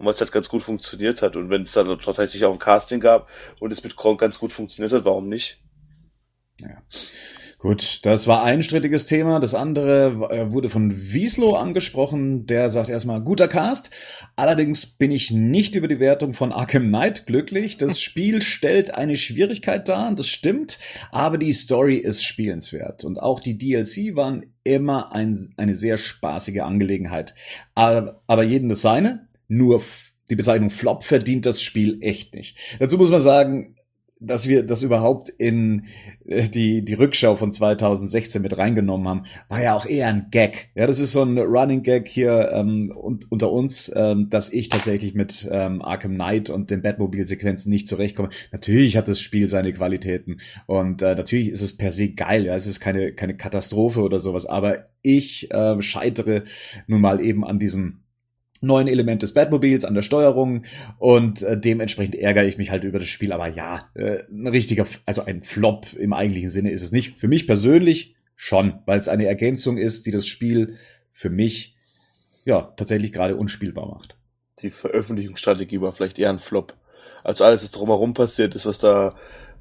Und 0.00 0.06
weil 0.06 0.14
es 0.14 0.20
halt 0.22 0.32
ganz 0.32 0.48
gut 0.48 0.62
funktioniert 0.62 1.20
hat. 1.20 1.36
Und 1.36 1.50
wenn 1.50 1.60
es 1.60 1.72
dann 1.72 1.98
tatsächlich 1.98 2.46
auch 2.46 2.54
ein 2.54 2.58
Casting 2.58 3.00
gab 3.00 3.28
und 3.60 3.70
es 3.70 3.84
mit 3.84 3.96
Kronk 3.96 4.18
ganz 4.18 4.38
gut 4.38 4.50
funktioniert 4.50 4.94
hat, 4.94 5.04
warum 5.04 5.28
nicht? 5.28 5.62
Gut, 7.58 8.00
das 8.06 8.26
war 8.26 8.42
ein 8.42 8.62
strittiges 8.62 9.04
Thema. 9.04 9.40
Das 9.40 9.54
andere 9.54 10.30
äh, 10.30 10.50
wurde 10.50 10.70
von 10.70 10.96
Wieslo 10.96 11.54
angesprochen. 11.54 12.46
Der 12.46 12.70
sagt 12.70 12.88
erstmal, 12.88 13.20
guter 13.20 13.46
Cast. 13.46 13.90
Allerdings 14.36 14.86
bin 14.86 15.10
ich 15.10 15.30
nicht 15.30 15.74
über 15.74 15.86
die 15.86 16.00
Wertung 16.00 16.32
von 16.32 16.50
Arkham 16.50 16.88
Knight 16.88 17.26
glücklich. 17.26 17.76
Das 17.76 18.00
Spiel 18.00 18.40
stellt 18.40 18.94
eine 18.94 19.16
Schwierigkeit 19.16 19.86
dar, 19.86 20.14
das 20.14 20.28
stimmt, 20.28 20.78
aber 21.12 21.36
die 21.36 21.52
Story 21.52 21.96
ist 21.96 22.24
spielenswert. 22.24 23.04
Und 23.04 23.20
auch 23.20 23.40
die 23.40 23.58
DLC 23.58 24.16
waren 24.16 24.54
immer 24.64 25.14
ein, 25.14 25.52
eine 25.58 25.74
sehr 25.74 25.98
spaßige 25.98 26.60
Angelegenheit. 26.60 27.34
Aber, 27.74 28.22
aber 28.26 28.44
jeden 28.44 28.70
das 28.70 28.80
seine. 28.80 29.28
Nur 29.50 29.82
die 30.30 30.36
Bezeichnung 30.36 30.70
Flop 30.70 31.02
verdient 31.02 31.44
das 31.44 31.60
Spiel 31.60 31.98
echt 32.02 32.34
nicht. 32.34 32.56
Dazu 32.78 32.96
muss 32.96 33.10
man 33.10 33.20
sagen, 33.20 33.74
dass 34.20 34.46
wir 34.46 34.62
das 34.62 34.82
überhaupt 34.82 35.30
in 35.30 35.86
äh, 36.26 36.48
die, 36.48 36.84
die 36.84 36.94
Rückschau 36.94 37.36
von 37.36 37.50
2016 37.50 38.42
mit 38.42 38.56
reingenommen 38.56 39.08
haben, 39.08 39.26
war 39.48 39.62
ja 39.62 39.74
auch 39.74 39.86
eher 39.86 40.08
ein 40.08 40.26
Gag. 40.30 40.68
Ja, 40.74 40.86
das 40.86 41.00
ist 41.00 41.12
so 41.12 41.22
ein 41.22 41.38
Running 41.38 41.82
Gag 41.82 42.06
hier 42.06 42.50
ähm, 42.52 42.92
und, 42.94 43.32
unter 43.32 43.50
uns, 43.50 43.90
ähm, 43.96 44.28
dass 44.28 44.52
ich 44.52 44.68
tatsächlich 44.68 45.14
mit 45.14 45.48
ähm, 45.50 45.80
Arkham 45.82 46.14
Knight 46.14 46.50
und 46.50 46.70
den 46.70 46.82
Batmobile-Sequenzen 46.82 47.70
nicht 47.70 47.88
zurechtkomme. 47.88 48.28
Natürlich 48.52 48.96
hat 48.96 49.08
das 49.08 49.20
Spiel 49.20 49.48
seine 49.48 49.72
Qualitäten 49.72 50.40
und 50.66 51.00
äh, 51.00 51.14
natürlich 51.14 51.48
ist 51.48 51.62
es 51.62 51.76
per 51.76 51.90
se 51.90 52.10
geil. 52.10 52.44
Ja, 52.44 52.54
es 52.54 52.66
ist 52.66 52.78
keine, 52.78 53.12
keine 53.14 53.36
Katastrophe 53.36 54.02
oder 54.02 54.18
sowas, 54.20 54.44
aber 54.44 54.90
ich 55.00 55.50
äh, 55.50 55.80
scheitere 55.80 56.42
nun 56.86 57.00
mal 57.00 57.24
eben 57.24 57.42
an 57.44 57.58
diesem 57.58 57.99
neuen 58.60 58.88
Element 58.88 59.22
des 59.22 59.32
Batmobiles 59.34 59.84
an 59.84 59.94
der 59.94 60.02
Steuerung 60.02 60.64
und 60.98 61.42
äh, 61.42 61.58
dementsprechend 61.58 62.14
ärgere 62.14 62.44
ich 62.44 62.58
mich 62.58 62.70
halt 62.70 62.84
über 62.84 62.98
das 62.98 63.08
Spiel. 63.08 63.32
Aber 63.32 63.48
ja, 63.48 63.88
äh, 63.94 64.24
ein 64.30 64.46
richtiger, 64.46 64.86
also 65.06 65.24
ein 65.24 65.42
Flop 65.42 65.92
im 65.94 66.12
eigentlichen 66.12 66.50
Sinne 66.50 66.70
ist 66.70 66.82
es 66.82 66.92
nicht. 66.92 67.18
Für 67.18 67.28
mich 67.28 67.46
persönlich 67.46 68.14
schon, 68.36 68.80
weil 68.86 68.98
es 68.98 69.08
eine 69.08 69.26
Ergänzung 69.26 69.78
ist, 69.78 70.06
die 70.06 70.10
das 70.10 70.26
Spiel 70.26 70.76
für 71.12 71.30
mich 71.30 71.76
ja 72.44 72.72
tatsächlich 72.76 73.12
gerade 73.12 73.36
unspielbar 73.36 73.86
macht. 73.86 74.16
Die 74.60 74.70
Veröffentlichungsstrategie 74.70 75.80
war 75.80 75.92
vielleicht 75.92 76.18
eher 76.18 76.30
ein 76.30 76.38
Flop. 76.38 76.74
Also 77.24 77.44
alles, 77.44 77.62
was 77.62 77.70
drumherum 77.70 78.14
passiert 78.14 78.54
ist, 78.54 78.66
was 78.66 78.78
da 78.78 79.14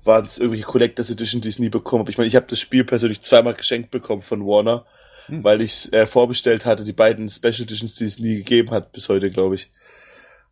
waren 0.03 0.25
es 0.25 0.37
irgendwelche 0.37 0.65
Collectors 0.65 1.09
Edition, 1.09 1.41
die 1.41 1.49
ich 1.49 1.59
nie 1.59 1.69
bekommen 1.69 2.01
habe. 2.01 2.11
Ich 2.11 2.17
meine, 2.17 2.27
ich 2.27 2.35
habe 2.35 2.47
das 2.47 2.59
Spiel 2.59 2.85
persönlich 2.85 3.21
zweimal 3.21 3.53
geschenkt 3.53 3.91
bekommen 3.91 4.21
von 4.21 4.45
Warner, 4.45 4.85
hm. 5.29 5.43
weil 5.43 5.61
ich 5.61 5.71
es 5.71 5.93
äh, 5.93 6.05
vorbestellt 6.05 6.65
hatte, 6.65 6.83
die 6.83 6.93
beiden 6.93 7.29
Special 7.29 7.61
Editions, 7.61 7.95
die 7.95 8.05
es 8.05 8.19
nie 8.19 8.37
gegeben 8.37 8.71
hat, 8.71 8.91
bis 8.91 9.09
heute, 9.09 9.29
glaube 9.29 9.55
ich. 9.55 9.69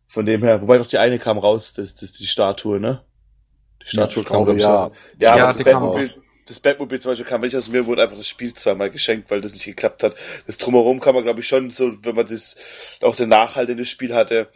Von 0.06 0.24
dem 0.24 0.42
her, 0.42 0.62
wobei 0.62 0.78
noch 0.78 0.86
die 0.86 0.98
eine 0.98 1.18
kam 1.18 1.38
raus, 1.38 1.74
das, 1.74 1.94
das 1.94 2.04
ist 2.04 2.20
die 2.20 2.26
Statue, 2.26 2.80
ne? 2.80 3.02
Die 3.82 3.88
Statue 3.88 4.22
ja, 4.22 4.28
kam, 4.28 4.44
glaube 4.44 4.58
ich, 4.58 4.64
ja. 4.64 4.90
Ja, 5.18 5.36
ja 5.36 5.44
aber 5.48 5.52
das 5.52 5.64
Batmobil, 5.64 6.10
das 6.48 6.60
Batmobil 6.60 7.00
zum 7.00 7.12
Beispiel 7.12 7.26
kam 7.26 7.40
nicht 7.42 7.56
aus 7.56 7.68
mir, 7.68 7.86
wurde 7.86 8.02
einfach 8.02 8.16
das 8.16 8.26
Spiel 8.26 8.54
zweimal 8.54 8.90
geschenkt, 8.90 9.30
weil 9.30 9.40
das 9.40 9.52
nicht 9.52 9.66
geklappt 9.66 10.02
hat. 10.02 10.14
Das 10.46 10.56
Drumherum 10.56 11.00
kann 11.00 11.14
man, 11.14 11.24
glaube 11.24 11.40
ich, 11.40 11.48
schon 11.48 11.70
so, 11.70 11.92
wenn 12.04 12.14
man 12.14 12.26
das, 12.26 12.56
auch 13.02 13.16
den 13.16 13.28
Nachhalt 13.28 13.68
in 13.68 13.78
das 13.78 13.88
Spiel 13.88 14.14
hatte. 14.14 14.48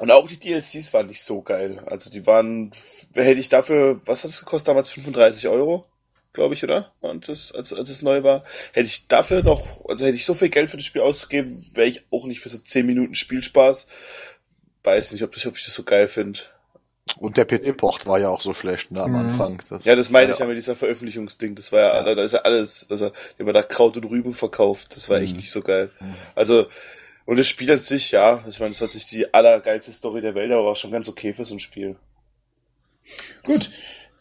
Und 0.00 0.10
auch 0.10 0.26
die 0.26 0.38
DLCs 0.38 0.92
waren 0.92 1.06
nicht 1.06 1.22
so 1.22 1.42
geil. 1.42 1.82
Also 1.86 2.10
die 2.10 2.26
waren, 2.26 2.72
hätte 3.14 3.40
ich 3.40 3.48
dafür, 3.48 4.00
was 4.04 4.24
hat 4.24 4.30
es 4.30 4.40
gekostet 4.40 4.68
damals? 4.68 4.88
35 4.90 5.48
Euro? 5.48 5.86
Glaube 6.32 6.54
ich, 6.54 6.64
oder? 6.64 6.92
Und 7.00 7.28
das, 7.28 7.52
als, 7.52 7.72
als 7.72 7.90
es 7.90 8.02
neu 8.02 8.22
war, 8.22 8.44
hätte 8.72 8.86
ich 8.86 9.08
dafür 9.08 9.42
noch, 9.42 9.84
also 9.86 10.04
hätte 10.04 10.16
ich 10.16 10.24
so 10.24 10.34
viel 10.34 10.48
Geld 10.48 10.70
für 10.70 10.76
das 10.76 10.86
Spiel 10.86 11.02
ausgegeben, 11.02 11.70
wäre 11.74 11.88
ich 11.88 12.04
auch 12.10 12.24
nicht 12.24 12.40
für 12.40 12.48
so 12.48 12.58
10 12.58 12.86
Minuten 12.86 13.14
Spielspaß. 13.14 13.86
Weiß 14.84 15.12
nicht, 15.12 15.22
ob, 15.22 15.36
ich, 15.36 15.46
ob 15.46 15.56
ich 15.56 15.64
das 15.64 15.74
so 15.74 15.84
geil 15.84 16.08
finde. 16.08 16.40
Und 17.18 17.36
der 17.36 17.44
PC-Port 17.44 18.06
war 18.06 18.18
ja 18.18 18.28
auch 18.28 18.40
so 18.40 18.54
schlecht, 18.54 18.90
ne, 18.92 19.02
am 19.02 19.10
mhm. 19.10 19.18
Anfang. 19.18 19.62
Das 19.68 19.84
ja, 19.84 19.96
das 19.96 20.10
meine 20.10 20.28
ja, 20.28 20.34
ich 20.34 20.38
ja 20.38 20.46
mit 20.46 20.56
dieser 20.56 20.76
Veröffentlichungsding. 20.76 21.54
Das 21.54 21.72
war 21.72 21.80
ja, 21.80 22.06
ja. 22.06 22.14
da 22.14 22.22
ist 22.22 22.32
ja 22.32 22.40
alles, 22.40 22.86
dass 22.88 23.00
er, 23.00 23.12
der 23.38 23.52
da 23.52 23.62
Kraut 23.62 23.96
und 23.96 24.04
Rüben 24.04 24.32
verkauft. 24.32 24.96
Das 24.96 25.08
war 25.08 25.18
mhm. 25.18 25.24
echt 25.24 25.36
nicht 25.36 25.50
so 25.50 25.62
geil. 25.62 25.90
Mhm. 26.00 26.14
Also, 26.34 26.66
und 27.24 27.38
das 27.38 27.48
Spiel 27.48 27.70
an 27.70 27.80
sich, 27.80 28.12
ja, 28.12 28.42
ich 28.48 28.58
meine, 28.60 28.70
das 28.70 28.80
hat 28.80 28.90
sich 28.90 29.06
die 29.06 29.32
allergeilste 29.32 29.92
Story 29.92 30.20
der 30.20 30.34
Welt, 30.34 30.50
aber 30.50 30.64
war 30.64 30.74
schon 30.74 30.90
ganz 30.90 31.08
okay 31.08 31.32
für 31.32 31.44
so 31.44 31.54
ein 31.54 31.60
Spiel. 31.60 31.96
Gut, 33.42 33.70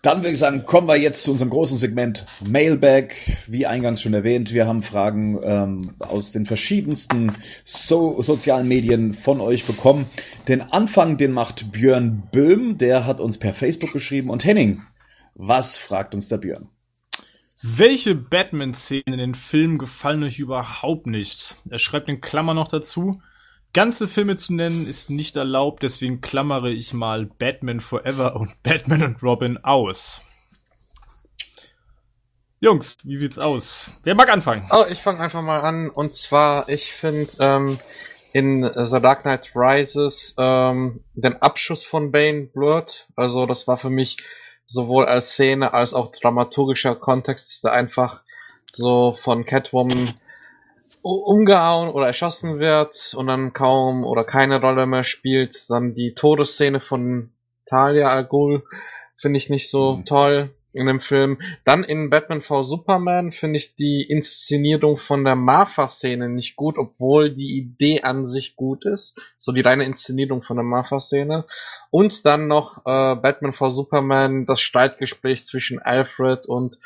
dann 0.02 0.20
würde 0.20 0.32
ich 0.32 0.40
sagen, 0.40 0.66
kommen 0.66 0.88
wir 0.88 0.96
jetzt 0.96 1.24
zu 1.24 1.32
unserem 1.32 1.52
großen 1.52 1.78
Segment 1.78 2.26
Mailbag. 2.44 3.14
Wie 3.46 3.68
eingangs 3.68 4.02
schon 4.02 4.16
erwähnt, 4.16 4.52
wir 4.52 4.66
haben 4.66 4.82
Fragen 4.82 5.40
ähm, 5.44 5.94
aus 6.00 6.32
den 6.32 6.48
verschiedensten 6.48 7.32
so 7.64 8.20
sozialen 8.22 8.68
Medien 8.68 9.14
von 9.14 9.40
euch 9.40 9.64
bekommen. 9.66 10.08
Den 10.48 10.62
Anfang, 10.62 11.18
den 11.18 11.32
macht 11.32 11.72
Björn 11.72 12.24
Böhm, 12.32 12.80
der 12.80 13.06
hat 13.06 13.20
uns 13.20 13.38
per 13.38 13.54
Facebook 13.54 13.94
geschrieben. 13.94 14.32
Und 14.32 14.44
Henning, 14.44 14.82
was 15.36 15.78
fragt 15.78 16.16
uns 16.16 16.30
der 16.30 16.38
Björn? 16.38 16.70
Welche 17.62 18.16
Batman-Szenen 18.16 19.14
in 19.14 19.20
den 19.20 19.36
Filmen 19.36 19.78
gefallen 19.78 20.24
euch 20.24 20.40
überhaupt 20.40 21.06
nicht? 21.06 21.58
Er 21.70 21.78
schreibt 21.78 22.10
in 22.10 22.22
Klammer 22.22 22.56
noch 22.56 22.70
dazu. 22.70 23.22
Ganze 23.74 24.10
Filme 24.10 24.36
zu 24.36 24.54
nennen 24.54 24.86
ist 24.86 25.10
nicht 25.10 25.38
erlaubt, 25.38 25.82
deswegen 25.84 26.20
klammere 26.20 26.72
ich 26.72 26.94
mal 26.94 27.26
Batman 27.26 27.80
Forever 27.80 28.36
und 28.36 28.62
Batman 28.64 29.04
und 29.04 29.24
Robin 29.24 29.58
aus. 29.64 30.22
Jungs, 32.60 32.98
wie 33.04 33.16
sieht's 33.16 33.40
aus? 33.40 33.90
Wer 34.04 34.14
mag 34.16 34.30
anfangen? 34.30 34.68
Oh, 34.72 34.84
ich 34.90 35.02
fange 35.02 35.22
einfach 35.22 35.42
mal 35.42 35.62
an. 35.62 35.90
Und 35.90 36.14
zwar, 36.14 36.68
ich 36.68 36.92
finde 36.94 37.32
ähm, 37.40 37.80
in 38.34 38.70
The 38.76 39.00
Dark 39.00 39.22
Knight 39.22 39.54
Rises 39.56 40.36
ähm, 40.38 41.04
den 41.14 41.42
Abschuss 41.42 41.86
von 41.86 42.12
Bane 42.12 42.50
blurred. 42.54 43.08
Also 43.16 43.46
das 43.46 43.68
war 43.68 43.78
für 43.78 43.90
mich 43.90 44.18
sowohl 44.66 45.06
als 45.06 45.32
Szene 45.32 45.74
als 45.74 45.94
auch 45.94 46.12
dramaturgischer 46.12 46.96
Kontext, 46.96 47.64
der 47.64 47.72
einfach 47.72 48.22
so 48.72 49.14
von 49.14 49.46
Catwoman 49.46 50.14
umgehauen 51.02 51.90
oder 51.90 52.08
erschossen 52.08 52.60
wird 52.60 53.14
und 53.16 53.28
dann 53.28 53.54
kaum 53.54 54.04
oder 54.04 54.24
keine 54.24 54.62
Rolle 54.62 54.86
mehr 54.86 55.04
spielt. 55.04 55.70
Dann 55.70 55.94
die 55.94 56.14
Todesszene 56.14 56.80
von 56.80 57.32
Talia 57.66 58.08
Al 58.08 58.26
Ghul 58.26 58.64
finde 59.18 59.38
ich 59.38 59.50
nicht 59.50 59.70
so 59.70 59.98
mhm. 59.98 60.06
toll 60.06 60.56
in 60.74 60.88
dem 60.88 61.00
Film. 61.00 61.40
Dann 61.66 61.84
in 61.84 62.10
Batman 62.10 62.42
v 62.42 62.64
Superman 62.64 63.32
finde 63.32 63.58
ich 63.58 63.76
die 63.76 64.04
Inszenierung 64.04 64.98
von 64.98 65.24
der 65.24 65.36
Martha-Szene 65.36 66.30
nicht 66.30 66.56
gut, 66.56 66.78
obwohl 66.78 67.32
die 67.32 67.58
Idee 67.58 68.02
an 68.02 68.26
sich 68.26 68.56
gut 68.56 68.86
ist. 68.86 69.20
So 69.38 69.52
die 69.52 69.62
reine 69.62 69.86
Inszenierung 69.86 70.42
von 70.42 70.58
der 70.58 70.64
Martha-Szene. 70.64 71.46
Und 71.90 72.26
dann 72.26 72.48
noch 72.48 72.80
äh, 72.86 73.16
Batman 73.16 73.54
v 73.54 73.70
Superman, 73.70 74.46
das 74.46 74.62
Streitgespräch 74.62 75.46
zwischen 75.46 75.80
Alfred 75.80 76.46
und 76.46 76.80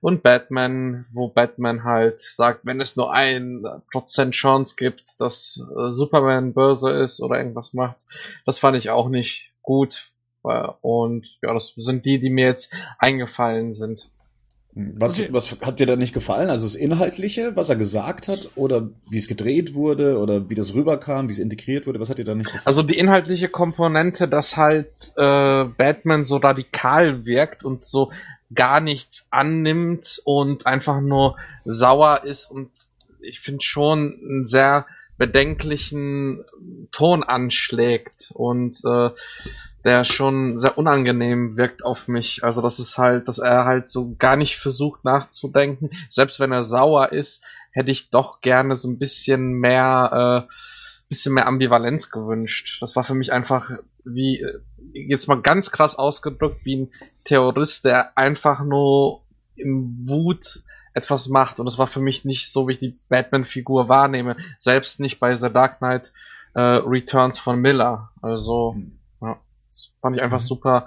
und 0.00 0.22
Batman, 0.22 1.06
wo 1.12 1.28
Batman 1.28 1.84
halt 1.84 2.20
sagt, 2.20 2.64
wenn 2.64 2.80
es 2.80 2.96
nur 2.96 3.12
ein 3.12 3.64
Prozent 3.90 4.34
Chance 4.34 4.76
gibt, 4.76 5.20
dass 5.20 5.60
äh, 5.76 5.92
Superman 5.92 6.54
böse 6.54 6.90
ist 6.90 7.20
oder 7.20 7.38
irgendwas 7.38 7.74
macht. 7.74 8.06
Das 8.46 8.58
fand 8.58 8.76
ich 8.76 8.90
auch 8.90 9.08
nicht 9.08 9.50
gut. 9.62 10.12
Äh, 10.44 10.68
und 10.80 11.38
ja, 11.42 11.52
das 11.52 11.74
sind 11.76 12.04
die, 12.04 12.20
die 12.20 12.30
mir 12.30 12.46
jetzt 12.46 12.72
eingefallen 12.98 13.72
sind. 13.72 14.10
Was, 14.74 15.18
okay. 15.18 15.28
was 15.32 15.56
hat 15.62 15.80
dir 15.80 15.86
da 15.86 15.96
nicht 15.96 16.12
gefallen? 16.12 16.50
Also 16.50 16.64
das 16.64 16.76
Inhaltliche, 16.76 17.56
was 17.56 17.68
er 17.68 17.74
gesagt 17.74 18.28
hat, 18.28 18.50
oder 18.54 18.90
wie 19.10 19.16
es 19.16 19.26
gedreht 19.26 19.74
wurde, 19.74 20.18
oder 20.18 20.48
wie 20.50 20.54
das 20.54 20.72
rüberkam, 20.74 21.26
wie 21.26 21.32
es 21.32 21.40
integriert 21.40 21.86
wurde, 21.86 21.98
was 21.98 22.10
hat 22.10 22.18
dir 22.18 22.24
da 22.24 22.36
nicht 22.36 22.46
gefallen? 22.46 22.62
Also 22.64 22.84
die 22.84 22.96
inhaltliche 22.96 23.48
Komponente, 23.48 24.28
dass 24.28 24.56
halt 24.56 24.92
äh, 25.16 25.64
Batman 25.64 26.22
so 26.22 26.36
radikal 26.36 27.26
wirkt 27.26 27.64
und 27.64 27.84
so 27.84 28.12
gar 28.54 28.80
nichts 28.80 29.26
annimmt 29.30 30.20
und 30.24 30.66
einfach 30.66 31.00
nur 31.00 31.36
sauer 31.64 32.22
ist 32.24 32.50
und 32.50 32.70
ich 33.20 33.40
finde 33.40 33.62
schon 33.62 34.18
einen 34.22 34.46
sehr 34.46 34.86
bedenklichen 35.18 36.44
Ton 36.92 37.24
anschlägt 37.24 38.30
und 38.34 38.80
äh, 38.84 39.10
der 39.84 40.04
schon 40.04 40.58
sehr 40.58 40.78
unangenehm 40.78 41.56
wirkt 41.56 41.84
auf 41.84 42.08
mich. 42.08 42.44
Also 42.44 42.62
das 42.62 42.78
ist 42.78 42.98
halt, 42.98 43.28
dass 43.28 43.38
er 43.38 43.64
halt 43.64 43.90
so 43.90 44.14
gar 44.18 44.36
nicht 44.36 44.56
versucht 44.56 45.04
nachzudenken. 45.04 45.90
Selbst 46.08 46.40
wenn 46.40 46.52
er 46.52 46.64
sauer 46.64 47.12
ist, 47.12 47.42
hätte 47.72 47.90
ich 47.90 48.10
doch 48.10 48.40
gerne 48.40 48.76
so 48.76 48.88
ein 48.88 48.98
bisschen 48.98 49.52
mehr, 49.54 50.46
äh, 50.48 50.52
bisschen 51.08 51.34
mehr 51.34 51.46
Ambivalenz 51.46 52.10
gewünscht. 52.10 52.78
Das 52.80 52.96
war 52.96 53.04
für 53.04 53.14
mich 53.14 53.32
einfach 53.32 53.70
wie, 54.04 54.40
äh, 54.40 54.60
jetzt 54.92 55.26
mal 55.26 55.40
ganz 55.40 55.70
krass 55.70 55.96
ausgedrückt, 55.96 56.64
wie 56.64 56.76
ein 56.76 56.92
Terrorist, 57.24 57.84
der 57.84 58.16
einfach 58.16 58.62
nur 58.62 59.22
im 59.56 60.08
Wut 60.08 60.62
etwas 60.98 61.28
macht. 61.28 61.60
Und 61.60 61.66
das 61.66 61.78
war 61.78 61.86
für 61.86 62.00
mich 62.00 62.24
nicht 62.24 62.50
so, 62.50 62.68
wie 62.68 62.72
ich 62.72 62.78
die 62.78 62.98
Batman-Figur 63.08 63.88
wahrnehme. 63.88 64.36
Selbst 64.56 65.00
nicht 65.00 65.20
bei 65.20 65.34
The 65.34 65.52
Dark 65.52 65.78
Knight 65.78 66.12
äh, 66.54 66.60
Returns 66.60 67.38
von 67.38 67.60
Miller. 67.60 68.10
Also, 68.20 68.74
hm. 68.74 68.98
ja, 69.20 69.38
das 69.70 69.92
fand 70.00 70.16
ich 70.16 70.22
einfach 70.22 70.40
mhm. 70.40 70.46
super 70.46 70.86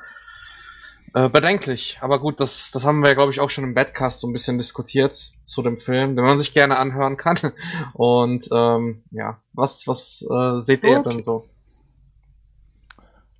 äh, 1.13 1.29
bedenklich. 1.29 1.97
Aber 2.01 2.19
gut, 2.19 2.39
das, 2.39 2.71
das 2.71 2.85
haben 2.85 3.01
wir, 3.05 3.15
glaube 3.15 3.31
ich, 3.31 3.39
auch 3.39 3.49
schon 3.49 3.63
im 3.63 3.73
Badcast 3.73 4.19
so 4.19 4.27
ein 4.27 4.33
bisschen 4.33 4.57
diskutiert 4.57 5.13
zu 5.43 5.61
dem 5.61 5.77
Film, 5.77 6.15
den 6.15 6.25
man 6.25 6.39
sich 6.39 6.53
gerne 6.53 6.77
anhören 6.77 7.17
kann. 7.17 7.37
Und 7.93 8.47
ähm, 8.51 9.03
ja, 9.11 9.39
was, 9.53 9.87
was 9.87 10.25
äh, 10.29 10.57
seht 10.57 10.83
ihr 10.83 10.99
okay. 10.99 11.09
denn 11.09 11.21
so? 11.21 11.49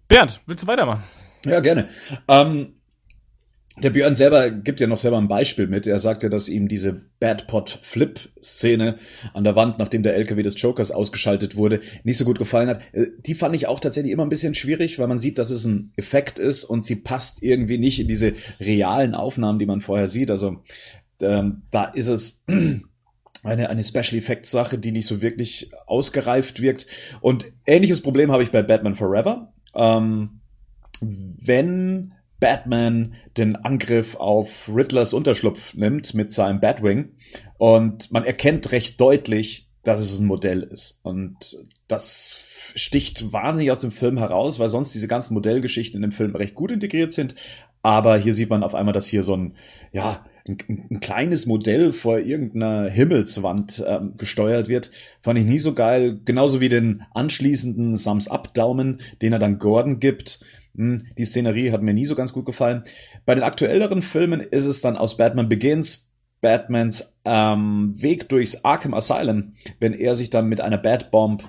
Bernd, 0.08 0.42
willst 0.46 0.64
du 0.64 0.68
weitermachen? 0.68 1.04
Ja, 1.46 1.60
gerne. 1.60 1.90
Ähm, 2.28 2.81
der 3.78 3.90
Björn 3.90 4.16
selber 4.16 4.52
gibt 4.52 4.82
ja 4.82 4.88
noch 4.88 4.98
selber 4.98 5.18
ein 5.18 5.30
Beispiel 5.30 5.68
mit. 5.68 5.88
Er 5.88 6.00
sagt 6.00 6.24
ja, 6.24 6.30
dass 6.30 6.50
ihm 6.50 6.68
diese 6.68 7.02
Bad 7.20 7.48
Pot 7.48 7.80
Flip 7.82 8.20
Szene 8.42 8.98
an 9.34 9.46
der 9.46 9.56
Wand, 9.56 9.80
nachdem 9.80 10.04
der 10.04 10.16
LKW 10.16 10.44
des 10.44 10.62
Jokers 10.62 10.92
ausgeschaltet 10.92 11.56
wurde, 11.56 11.80
nicht 12.04 12.18
so 12.18 12.26
gut 12.26 12.38
gefallen 12.38 12.68
hat. 12.68 12.82
Äh, 12.92 13.08
die 13.26 13.34
fand 13.34 13.56
ich 13.56 13.68
auch 13.68 13.80
tatsächlich 13.80 14.12
immer 14.12 14.24
ein 14.24 14.30
bisschen 14.30 14.56
schwierig, 14.56 15.00
weil 15.00 15.08
man 15.08 15.20
sieht, 15.20 15.38
dass 15.38 15.52
es 15.52 15.64
ein 15.66 15.94
Effekt 15.96 16.38
ist 16.38 16.66
und 16.66 16.84
sie 16.84 16.98
passt 16.98 17.44
irgendwie 17.44 17.78
nicht 17.78 18.00
in 18.02 18.10
diese 18.10 18.34
realen 18.60 19.16
Aufnahmen, 19.16 19.58
die 19.58 19.66
man 19.66 19.80
vorher 19.80 20.10
sieht. 20.10 20.32
Also 20.32 20.64
ähm, 21.22 21.62
da 21.72 21.86
ist 21.86 22.10
es 22.10 22.44
eine, 23.44 23.70
eine 23.70 23.84
Special 23.86 24.20
Effects 24.20 24.52
Sache, 24.52 24.80
die 24.80 24.92
nicht 24.92 25.08
so 25.08 25.22
wirklich 25.22 25.72
ausgereift 25.88 26.62
wirkt. 26.62 26.88
Und 27.22 27.46
ähnliches 27.66 28.02
Problem 28.02 28.34
habe 28.34 28.44
ich 28.44 28.52
bei 28.52 28.64
Batman 28.64 28.96
Forever. 28.96 29.54
Ähm, 29.74 30.42
wenn 31.00 32.14
Batman 32.42 33.14
den 33.38 33.56
Angriff 33.56 34.16
auf 34.16 34.68
Riddlers 34.68 35.14
Unterschlupf 35.14 35.74
nimmt 35.74 36.14
mit 36.14 36.34
seinem 36.34 36.60
Batwing 36.60 37.14
und 37.58 38.12
man 38.12 38.26
erkennt 38.26 38.74
recht 38.74 39.00
deutlich, 39.00 39.70
dass 39.84 40.02
es 40.02 40.20
ein 40.20 40.26
Modell 40.26 40.64
ist. 40.64 41.00
Und 41.04 41.58
das 41.88 42.74
sticht 42.76 43.32
wahnsinnig 43.32 43.72
aus 43.72 43.80
dem 43.80 43.92
Film 43.92 44.18
heraus, 44.18 44.60
weil 44.60 44.70
sonst 44.70 44.94
diese 44.94 45.08
ganzen 45.08 45.34
Modellgeschichten 45.34 45.98
in 45.98 46.02
dem 46.02 46.12
Film 46.12 46.36
recht 46.36 46.56
gut 46.56 46.72
integriert 46.72 47.12
sind. 47.12 47.36
Aber 47.84 48.18
hier 48.18 48.34
sieht 48.34 48.50
man 48.50 48.64
auf 48.64 48.76
einmal, 48.76 48.94
dass 48.94 49.08
hier 49.08 49.24
so 49.24 49.36
ein, 49.36 49.54
ja, 49.92 50.26
ein, 50.48 50.58
ein 50.90 51.00
kleines 51.00 51.46
Modell 51.46 51.94
vor 51.94 52.20
irgendeiner 52.20 52.90
Himmelswand 52.90 53.84
ähm, 53.88 54.14
gesteuert 54.18 54.68
wird, 54.68 54.92
fand 55.22 55.40
ich 55.40 55.46
nie 55.46 55.60
so 55.60 55.74
geil. 55.74 56.20
Genauso 56.26 56.62
wie 56.62 56.70
den 56.70 57.04
anschließenden 57.14 57.96
Sums 57.98 58.28
Up 58.28 58.54
Daumen, 58.54 59.02
den 59.22 59.34
er 59.34 59.40
dann 59.40 59.60
Gordon 59.60 60.00
gibt. 60.00 60.44
Hm, 60.76 61.00
die 61.18 61.26
Szenerie 61.26 61.72
hat 61.72 61.82
mir 61.82 61.94
nie 61.94 62.06
so 62.06 62.16
ganz 62.16 62.34
gut 62.34 62.46
gefallen. 62.46 62.84
Bei 63.26 63.36
den 63.36 63.44
aktuelleren 63.44 64.02
Filmen 64.02 64.40
ist 64.40 64.66
es 64.66 64.82
dann 64.82 64.98
aus 64.98 65.18
Batman 65.18 65.50
Begins 65.50 66.12
Batmans 66.42 67.16
ähm, 67.24 67.94
Weg 68.02 68.28
durchs 68.30 68.66
Arkham 68.66 68.94
Asylum, 68.94 69.54
wenn 69.80 69.94
er 69.94 70.16
sich 70.16 70.30
dann 70.32 70.50
mit 70.50 70.60
einer 70.60 70.80
Bat 70.80 71.12
Bomb 71.12 71.44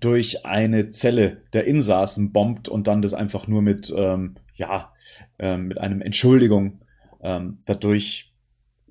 durch 0.00 0.46
eine 0.46 0.88
Zelle 0.88 1.42
der 1.52 1.66
Insassen 1.66 2.32
bombt 2.32 2.68
und 2.68 2.86
dann 2.86 3.02
das 3.02 3.12
einfach 3.12 3.46
nur 3.46 3.60
mit, 3.60 3.92
ähm, 3.94 4.36
ja, 4.54 4.92
ähm, 5.38 5.68
mit 5.68 5.78
einem 5.78 6.00
Entschuldigung 6.00 6.80
ähm, 7.22 7.58
dadurch 7.66 8.32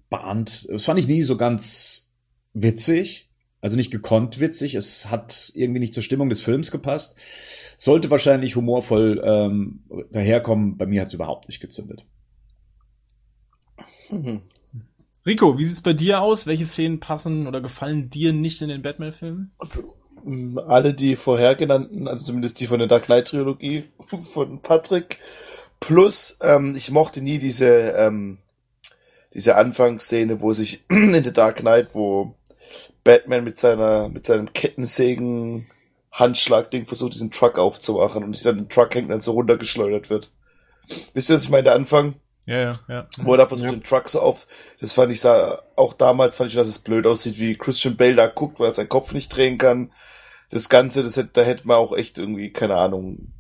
bahnt. 0.10 0.68
Das 0.70 0.86
fand 0.86 1.00
ich 1.00 1.08
nie 1.08 1.24
so 1.24 1.38
ganz 1.38 2.14
witzig, 2.54 3.30
also 3.62 3.76
nicht 3.76 3.92
gekonnt 3.92 4.40
witzig. 4.40 4.76
Es 4.76 5.10
hat 5.10 5.52
irgendwie 5.56 5.80
nicht 5.80 5.94
zur 5.94 6.04
Stimmung 6.04 6.30
des 6.30 6.42
Films 6.42 6.72
gepasst. 6.72 7.16
Sollte 7.82 8.12
wahrscheinlich 8.12 8.58
humorvoll 8.58 9.22
ähm, 9.24 9.86
daherkommen. 10.12 10.76
Bei 10.76 10.86
mir 10.86 11.00
hat 11.00 11.08
es 11.08 11.14
überhaupt 11.14 11.48
nicht 11.48 11.62
gezündet. 11.62 12.04
Mhm. 14.12 14.42
Rico, 15.26 15.58
wie 15.58 15.64
sieht's 15.64 15.80
bei 15.80 15.94
dir 15.94 16.20
aus? 16.20 16.46
Welche 16.46 16.66
Szenen 16.66 17.00
passen 17.00 17.48
oder 17.48 17.62
gefallen 17.62 18.10
dir 18.10 18.34
nicht 18.34 18.62
in 18.62 18.68
den 18.68 18.82
Batman-Filmen? 18.82 19.54
Alle 20.68 20.94
die 20.94 21.16
vorhergenannten, 21.16 22.10
also 22.10 22.26
zumindest 22.26 22.60
die 22.60 22.68
von 22.68 22.80
der 22.80 22.90
Dark 22.90 23.06
Knight-Trilogie 23.06 23.86
von 24.34 24.62
Patrick. 24.62 25.20
Plus, 25.80 26.38
ähm, 26.42 26.76
ich 26.76 26.92
mochte 26.92 27.22
nie 27.22 27.40
diese, 27.40 27.92
ähm, 27.92 28.40
diese 29.34 29.56
Anfangsszene, 29.56 30.42
wo 30.42 30.52
sich 30.52 30.84
in 30.90 31.14
The 31.14 31.32
Dark 31.32 31.60
Knight, 31.60 31.96
wo 31.96 32.36
Batman 33.06 33.46
mit 33.46 33.58
seiner, 33.58 34.10
mit 34.10 34.26
seinem 34.26 34.52
Kettensägen 34.52 35.68
Handschlagding 36.12 36.86
versucht, 36.86 37.14
diesen 37.14 37.32
Truck 37.32 37.58
aufzumachen 37.58 38.24
und 38.24 38.32
dieser 38.32 38.68
Truck 38.68 38.96
hängt 38.96 39.12
dann 39.12 39.22
so 39.22 39.34
runtergeschleudert 39.34 40.10
wird. 40.10 40.32
Wisst 41.14 41.30
ihr, 41.30 41.36
was 41.36 41.44
ich 41.44 41.50
meine? 41.50 41.64
Der 41.64 41.76
Anfang? 41.76 42.16
Ja, 42.46 42.58
ja, 42.58 42.80
ja. 42.88 43.08
Wo 43.20 43.34
er 43.34 43.38
da 43.38 43.48
versucht, 43.48 43.70
ja. 43.70 43.76
den 43.76 43.84
Truck 43.84 44.10
so 44.10 44.22
auf, 44.22 44.48
das 44.82 44.94
fand 44.94 45.12
ich, 45.12 45.22
sah, 45.22 45.62
auch 45.76 45.94
damals 45.94 46.36
fand 46.36 46.50
ich, 46.50 46.56
dass 46.56 46.68
es 46.68 46.80
blöd 46.80 47.06
aussieht, 47.06 47.38
wie 47.40 47.56
Christian 47.56 47.96
Bale 47.96 48.16
da 48.16 48.28
guckt, 48.28 48.60
weil 48.60 48.68
er 48.70 48.74
seinen 48.74 48.90
Kopf 48.90 49.14
nicht 49.14 49.30
drehen 49.30 49.60
kann. 49.60 49.92
Das 50.50 50.68
Ganze, 50.68 51.04
das 51.04 51.16
hätte, 51.16 51.30
da 51.34 51.42
hätte 51.42 51.68
man 51.68 51.78
auch 51.78 51.96
echt 51.96 52.18
irgendwie, 52.18 52.52
keine 52.52 52.76
Ahnung, 52.76 53.32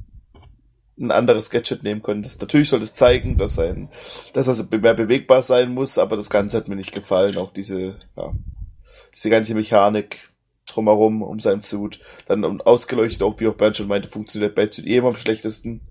ein 0.99 1.11
anderes 1.11 1.49
Gadget 1.49 1.81
nehmen 1.81 2.03
können. 2.03 2.21
Das, 2.21 2.39
natürlich 2.39 2.69
soll 2.69 2.83
es 2.83 2.91
das 2.91 2.97
zeigen, 2.99 3.37
dass 3.37 3.57
ein, 3.57 3.89
dass 4.33 4.47
er 4.47 4.79
mehr 4.79 4.93
bewegbar 4.93 5.41
sein 5.41 5.73
muss, 5.73 5.97
aber 5.97 6.15
das 6.15 6.29
Ganze 6.29 6.57
hat 6.57 6.67
mir 6.67 6.75
nicht 6.75 6.93
gefallen. 6.93 7.37
Auch 7.37 7.51
diese, 7.51 7.95
ja, 8.15 8.33
diese 9.13 9.29
ganze 9.31 9.55
Mechanik 9.55 10.28
drumherum 10.73 11.21
um 11.21 11.39
seinen 11.39 11.61
Suit. 11.61 11.99
Dann 12.27 12.61
ausgeleuchtet 12.61 13.23
auch, 13.23 13.39
wie 13.39 13.47
auch 13.47 13.55
Bernd 13.55 13.77
schon 13.77 13.87
meinte, 13.87 14.09
funktioniert 14.09 14.55
Batsuit 14.55 14.85
eh 14.85 14.97
immer 14.97 15.09
am 15.09 15.17
schlechtesten. 15.17 15.81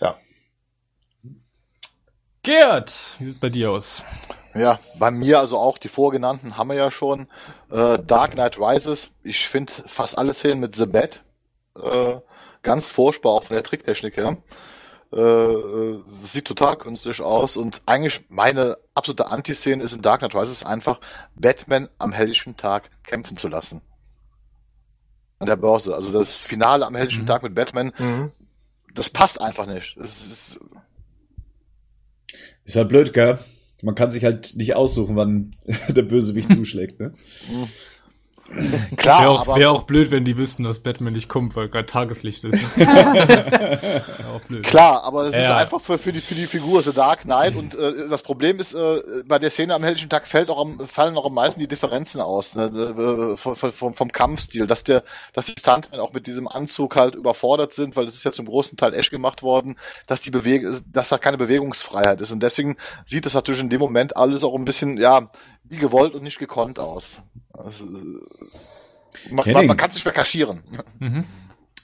Ja, 0.00 0.18
Gerd, 2.46 3.16
wie 3.18 3.24
sieht's 3.24 3.40
bei 3.40 3.48
dir 3.48 3.72
aus? 3.72 4.04
Ja, 4.54 4.78
bei 5.00 5.10
mir 5.10 5.40
also 5.40 5.58
auch 5.58 5.78
die 5.78 5.88
vorgenannten 5.88 6.56
haben 6.56 6.68
wir 6.68 6.76
ja 6.76 6.92
schon. 6.92 7.26
Äh, 7.72 7.98
Dark 7.98 8.34
Knight 8.34 8.56
Rises, 8.60 9.10
ich 9.24 9.48
finde 9.48 9.72
fast 9.72 10.16
alle 10.16 10.32
Szenen 10.32 10.60
mit 10.60 10.76
The 10.76 10.86
Bat 10.86 11.24
äh, 11.74 12.20
ganz 12.62 12.92
furchtbar, 12.92 13.30
auch 13.32 13.42
von 13.42 13.54
der 13.54 13.64
Tricktechnik 13.64 14.16
her. 14.16 14.28
Äh, 14.28 14.36
äh, 15.16 16.02
sieht 16.08 16.44
total 16.44 16.76
künstlich 16.76 17.20
aus 17.20 17.56
und 17.56 17.80
eigentlich 17.86 18.24
meine 18.28 18.76
absolute 18.94 19.30
Anti-Szene 19.30 19.82
ist 19.82 19.92
in 19.92 20.02
Dark 20.02 20.20
Knight 20.20 20.34
Rises 20.34 20.62
einfach 20.62 21.00
Batman 21.34 21.88
am 21.98 22.12
helllichen 22.12 22.56
Tag 22.56 22.90
kämpfen 23.02 23.36
zu 23.36 23.48
lassen. 23.48 23.80
An 25.38 25.46
der 25.46 25.56
Börse. 25.56 25.94
Also 25.94 26.12
das 26.12 26.44
Finale 26.44 26.86
am 26.86 26.94
helllichen 26.94 27.22
mhm. 27.22 27.26
Tag 27.26 27.42
mit 27.42 27.54
Batman, 27.54 27.92
mhm. 27.98 28.32
das 28.94 29.10
passt 29.10 29.40
einfach 29.40 29.66
nicht. 29.66 29.96
Das 29.98 30.26
ist 30.26 30.60
ist 32.66 32.76
halt 32.76 32.88
blöd, 32.88 33.12
gell? 33.12 33.38
Man 33.82 33.94
kann 33.94 34.10
sich 34.10 34.24
halt 34.24 34.56
nicht 34.56 34.74
aussuchen, 34.74 35.16
wann 35.16 35.52
der 35.88 36.02
Bösewicht 36.02 36.52
zuschlägt, 36.54 37.00
ne? 37.00 37.12
Klar, 38.96 39.22
wäre 39.22 39.30
auch, 39.30 39.56
wär 39.56 39.70
auch 39.70 39.82
blöd, 39.82 40.10
wenn 40.10 40.24
die 40.24 40.36
wüssten, 40.36 40.64
dass 40.64 40.78
Batman 40.78 41.12
nicht 41.12 41.28
kommt, 41.28 41.56
weil 41.56 41.68
gerade 41.68 41.86
Tageslicht 41.86 42.44
ist. 42.44 42.62
auch 44.34 44.40
blöd. 44.46 44.62
Klar, 44.64 45.02
aber 45.04 45.24
das 45.24 45.34
ja. 45.34 45.40
ist 45.40 45.50
einfach 45.50 45.80
für, 45.80 45.98
für, 45.98 46.12
die, 46.12 46.20
für 46.20 46.34
die 46.34 46.46
Figur 46.46 46.82
The 46.82 46.92
Dark 46.92 47.22
Knight 47.22 47.56
und 47.56 47.74
äh, 47.74 48.08
das 48.08 48.22
Problem 48.22 48.58
ist, 48.60 48.74
äh, 48.74 49.00
bei 49.26 49.38
der 49.38 49.50
Szene 49.50 49.74
am 49.74 49.82
helllichen 49.82 50.08
Tag 50.08 50.26
fällt 50.26 50.50
auch 50.50 50.60
am, 50.60 50.78
fallen 50.80 51.16
auch 51.16 51.26
am 51.26 51.34
meisten 51.34 51.60
die 51.60 51.68
Differenzen 51.68 52.20
aus, 52.20 52.54
ne, 52.54 52.64
äh, 52.64 53.36
vom, 53.36 53.56
vom, 53.56 53.94
vom 53.94 54.12
Kampfstil, 54.12 54.66
dass 54.66 54.84
der, 54.84 55.02
dass 55.32 55.46
die 55.46 55.54
Stuntmen 55.58 56.00
auch 56.00 56.12
mit 56.12 56.26
diesem 56.26 56.48
Anzug 56.48 56.96
halt 56.96 57.14
überfordert 57.14 57.74
sind, 57.74 57.96
weil 57.96 58.06
das 58.06 58.14
ist 58.14 58.24
ja 58.24 58.32
zum 58.32 58.46
großen 58.46 58.76
Teil 58.76 58.94
echt 58.94 59.10
gemacht 59.10 59.42
worden, 59.42 59.76
dass 60.06 60.20
die 60.20 60.30
Bewegung, 60.30 60.80
dass 60.92 61.08
da 61.08 61.18
keine 61.18 61.38
Bewegungsfreiheit 61.38 62.20
ist 62.20 62.30
und 62.30 62.42
deswegen 62.42 62.76
sieht 63.04 63.26
es 63.26 63.34
natürlich 63.34 63.60
in 63.60 63.70
dem 63.70 63.80
Moment 63.80 64.16
alles 64.16 64.44
auch 64.44 64.54
ein 64.54 64.64
bisschen, 64.64 64.98
ja, 64.98 65.30
wie 65.68 65.76
gewollt 65.76 66.14
und 66.14 66.22
nicht 66.22 66.38
gekonnt 66.38 66.78
aus. 66.78 67.22
Also, 67.52 67.86
man, 69.30 69.52
man, 69.52 69.66
man 69.66 69.76
kann 69.76 69.90
es 69.90 69.96
nicht 69.96 70.04
mehr 70.04 70.14
kaschieren. 70.14 70.62
Mhm. 70.98 71.24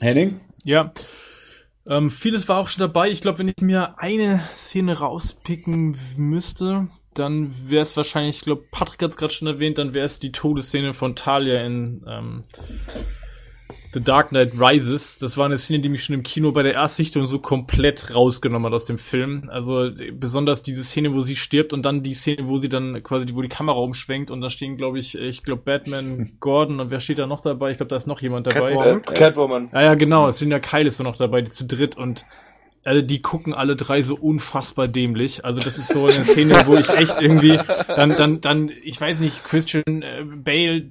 Henning? 0.00 0.40
Ja. 0.64 0.92
Ähm, 1.86 2.10
vieles 2.10 2.48
war 2.48 2.58
auch 2.58 2.68
schon 2.68 2.80
dabei. 2.80 3.10
Ich 3.10 3.20
glaube, 3.20 3.40
wenn 3.40 3.48
ich 3.48 3.60
mir 3.60 3.98
eine 3.98 4.42
Szene 4.54 4.98
rauspicken 4.98 5.96
müsste, 6.16 6.88
dann 7.14 7.52
wäre 7.68 7.82
es 7.82 7.96
wahrscheinlich, 7.96 8.36
ich 8.36 8.42
glaube, 8.42 8.64
Patrick 8.70 9.02
hat 9.02 9.10
es 9.10 9.16
gerade 9.16 9.32
schon 9.32 9.48
erwähnt, 9.48 9.78
dann 9.78 9.94
wäre 9.94 10.06
es 10.06 10.20
die 10.20 10.32
Todesszene 10.32 10.94
von 10.94 11.16
Talia 11.16 11.60
in 11.62 12.04
ähm, 12.06 12.44
The 13.92 14.02
Dark 14.02 14.30
Knight 14.30 14.52
Rises. 14.58 15.18
Das 15.18 15.36
war 15.36 15.46
eine 15.46 15.58
Szene, 15.58 15.80
die 15.80 15.88
mich 15.88 16.04
schon 16.04 16.14
im 16.14 16.22
Kino 16.22 16.52
bei 16.52 16.62
der 16.62 16.74
Erstsichtung 16.74 17.26
so 17.26 17.38
komplett 17.38 18.14
rausgenommen 18.14 18.66
hat 18.66 18.74
aus 18.74 18.86
dem 18.86 18.98
Film. 18.98 19.48
Also 19.50 19.90
besonders 20.12 20.62
diese 20.62 20.82
Szene, 20.82 21.12
wo 21.12 21.20
sie 21.20 21.36
stirbt 21.36 21.72
und 21.72 21.82
dann 21.82 22.02
die 22.02 22.14
Szene, 22.14 22.48
wo 22.48 22.58
sie 22.58 22.68
dann 22.68 23.02
quasi, 23.02 23.26
wo 23.32 23.42
die 23.42 23.48
Kamera 23.48 23.78
umschwenkt 23.78 24.30
und 24.30 24.40
da 24.40 24.48
stehen, 24.48 24.76
glaube 24.76 24.98
ich, 24.98 25.18
ich 25.18 25.42
glaube 25.42 25.62
Batman, 25.62 26.32
Gordon 26.40 26.80
und 26.80 26.90
wer 26.90 27.00
steht 27.00 27.18
da 27.18 27.26
noch 27.26 27.42
dabei? 27.42 27.70
Ich 27.70 27.76
glaube, 27.76 27.90
da 27.90 27.96
ist 27.96 28.06
noch 28.06 28.22
jemand 28.22 28.46
dabei. 28.46 28.72
Catwoman. 28.72 28.98
Äh, 28.98 29.14
Catwoman. 29.14 29.70
Ja, 29.72 29.82
ja, 29.82 29.94
genau. 29.94 30.28
Es 30.28 30.38
sind 30.38 30.50
ja 30.50 30.58
Kyle 30.58 30.86
ist 30.86 30.98
da 30.98 31.04
noch 31.04 31.16
dabei, 31.16 31.42
die 31.42 31.50
zu 31.50 31.66
dritt 31.66 31.96
und 31.96 32.24
also 32.84 33.00
die 33.00 33.20
gucken 33.20 33.54
alle 33.54 33.76
drei 33.76 34.02
so 34.02 34.16
unfassbar 34.16 34.88
dämlich. 34.88 35.44
Also 35.44 35.60
das 35.60 35.78
ist 35.78 35.92
so 35.92 36.00
eine 36.02 36.24
Szene, 36.24 36.54
wo 36.66 36.74
ich 36.74 36.88
echt 36.88 37.20
irgendwie 37.20 37.58
dann 37.88 38.10
dann 38.16 38.40
dann 38.40 38.72
ich 38.82 39.00
weiß 39.00 39.20
nicht 39.20 39.44
Christian 39.44 40.02
äh, 40.02 40.24
Bale 40.24 40.90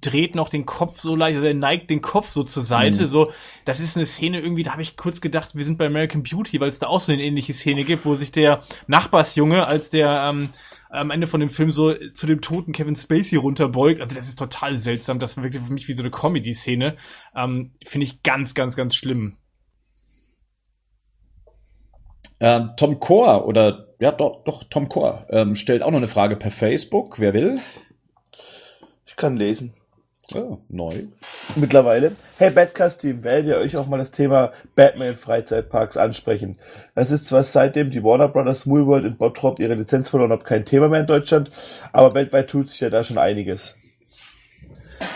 dreht 0.00 0.34
noch 0.34 0.48
den 0.48 0.66
Kopf 0.66 1.00
so 1.00 1.14
leicht, 1.14 1.36
also 1.36 1.46
er 1.46 1.54
neigt 1.54 1.90
den 1.90 2.00
Kopf 2.00 2.30
so 2.30 2.42
zur 2.42 2.62
Seite, 2.62 3.02
mhm. 3.02 3.06
so, 3.06 3.32
das 3.64 3.80
ist 3.80 3.96
eine 3.96 4.06
Szene 4.06 4.40
irgendwie, 4.40 4.62
da 4.62 4.72
habe 4.72 4.82
ich 4.82 4.96
kurz 4.96 5.20
gedacht, 5.20 5.54
wir 5.54 5.64
sind 5.64 5.78
bei 5.78 5.86
American 5.86 6.22
Beauty, 6.22 6.60
weil 6.60 6.68
es 6.68 6.78
da 6.78 6.86
auch 6.86 7.00
so 7.00 7.12
eine 7.12 7.22
ähnliche 7.22 7.52
Szene 7.52 7.84
gibt, 7.84 8.04
wo 8.04 8.14
sich 8.14 8.32
der 8.32 8.60
Nachbarsjunge 8.86 9.66
als 9.66 9.90
der 9.90 10.30
ähm, 10.30 10.50
am 10.90 11.10
Ende 11.10 11.26
von 11.26 11.40
dem 11.40 11.50
Film 11.50 11.70
so 11.70 11.94
zu 11.94 12.26
dem 12.26 12.40
toten 12.40 12.72
Kevin 12.72 12.96
Spacey 12.96 13.36
runterbeugt. 13.36 14.00
Also 14.00 14.16
das 14.16 14.28
ist 14.28 14.38
total 14.38 14.76
seltsam, 14.76 15.18
das 15.18 15.36
wirkt 15.36 15.54
für 15.54 15.72
mich 15.72 15.86
wie 15.88 15.92
so 15.92 16.02
eine 16.02 16.10
Comedy-Szene. 16.10 16.96
Ähm, 17.36 17.72
Finde 17.84 18.04
ich 18.04 18.22
ganz, 18.22 18.54
ganz, 18.54 18.74
ganz 18.76 18.96
schlimm. 18.96 19.36
Ähm, 22.40 22.70
Tom 22.76 22.98
Core 22.98 23.44
oder 23.44 23.94
ja 24.00 24.12
doch, 24.12 24.42
doch 24.44 24.64
Tom 24.64 24.88
Core 24.88 25.26
ähm, 25.30 25.54
stellt 25.54 25.82
auch 25.82 25.90
noch 25.90 25.98
eine 25.98 26.08
Frage 26.08 26.36
per 26.36 26.50
Facebook. 26.50 27.20
Wer 27.20 27.34
will? 27.34 27.60
Kann 29.16 29.36
lesen. 29.36 29.74
Oh, 30.34 30.58
neu. 30.68 31.06
Mittlerweile. 31.56 32.12
Hey 32.38 32.50
Badcast 32.50 33.00
Team, 33.00 33.24
werdet 33.24 33.46
ihr 33.46 33.56
euch 33.56 33.76
auch 33.76 33.88
mal 33.88 33.98
das 33.98 34.12
Thema 34.12 34.52
Batman 34.76 35.16
Freizeitparks 35.16 35.96
ansprechen? 35.96 36.56
Das 36.94 37.10
ist 37.10 37.26
zwar 37.26 37.42
seitdem 37.42 37.90
die 37.90 38.04
Warner 38.04 38.28
Brothers 38.28 38.60
Small 38.60 38.86
World 38.86 39.04
in 39.04 39.16
Bottrop 39.16 39.58
ihre 39.58 39.74
Lizenz 39.74 40.08
verloren 40.08 40.30
haben, 40.30 40.44
kein 40.44 40.64
Thema 40.64 40.88
mehr 40.88 41.00
in 41.00 41.06
Deutschland, 41.06 41.50
aber 41.92 42.14
weltweit 42.14 42.48
tut 42.48 42.68
sich 42.68 42.80
ja 42.80 42.90
da 42.90 43.02
schon 43.02 43.18
einiges. 43.18 43.76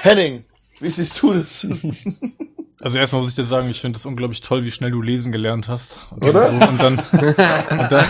Henning, 0.03 0.45
wie 0.81 0.91
siehst 0.91 1.23
du 1.23 1.35
das? 1.35 1.67
Also 2.81 2.99
erstmal 2.99 3.23
muss 3.23 3.31
ich 3.31 3.37
dir 3.37 3.47
sagen, 3.47 3.71
ich 3.71 3.81
finde 3.81 3.97
es 3.97 4.05
unglaublich 4.05 4.43
toll, 4.43 4.63
wie 4.63 4.71
schnell 4.71 4.91
du 4.91 5.01
lesen 5.01 5.33
gelernt 5.33 5.69
hast. 5.69 6.13
Und 6.13 6.27
Oder? 6.27 6.47
So, 6.49 6.53
und, 6.53 6.83
dann, 6.83 6.99
und 6.99 7.93
dann, 7.93 8.07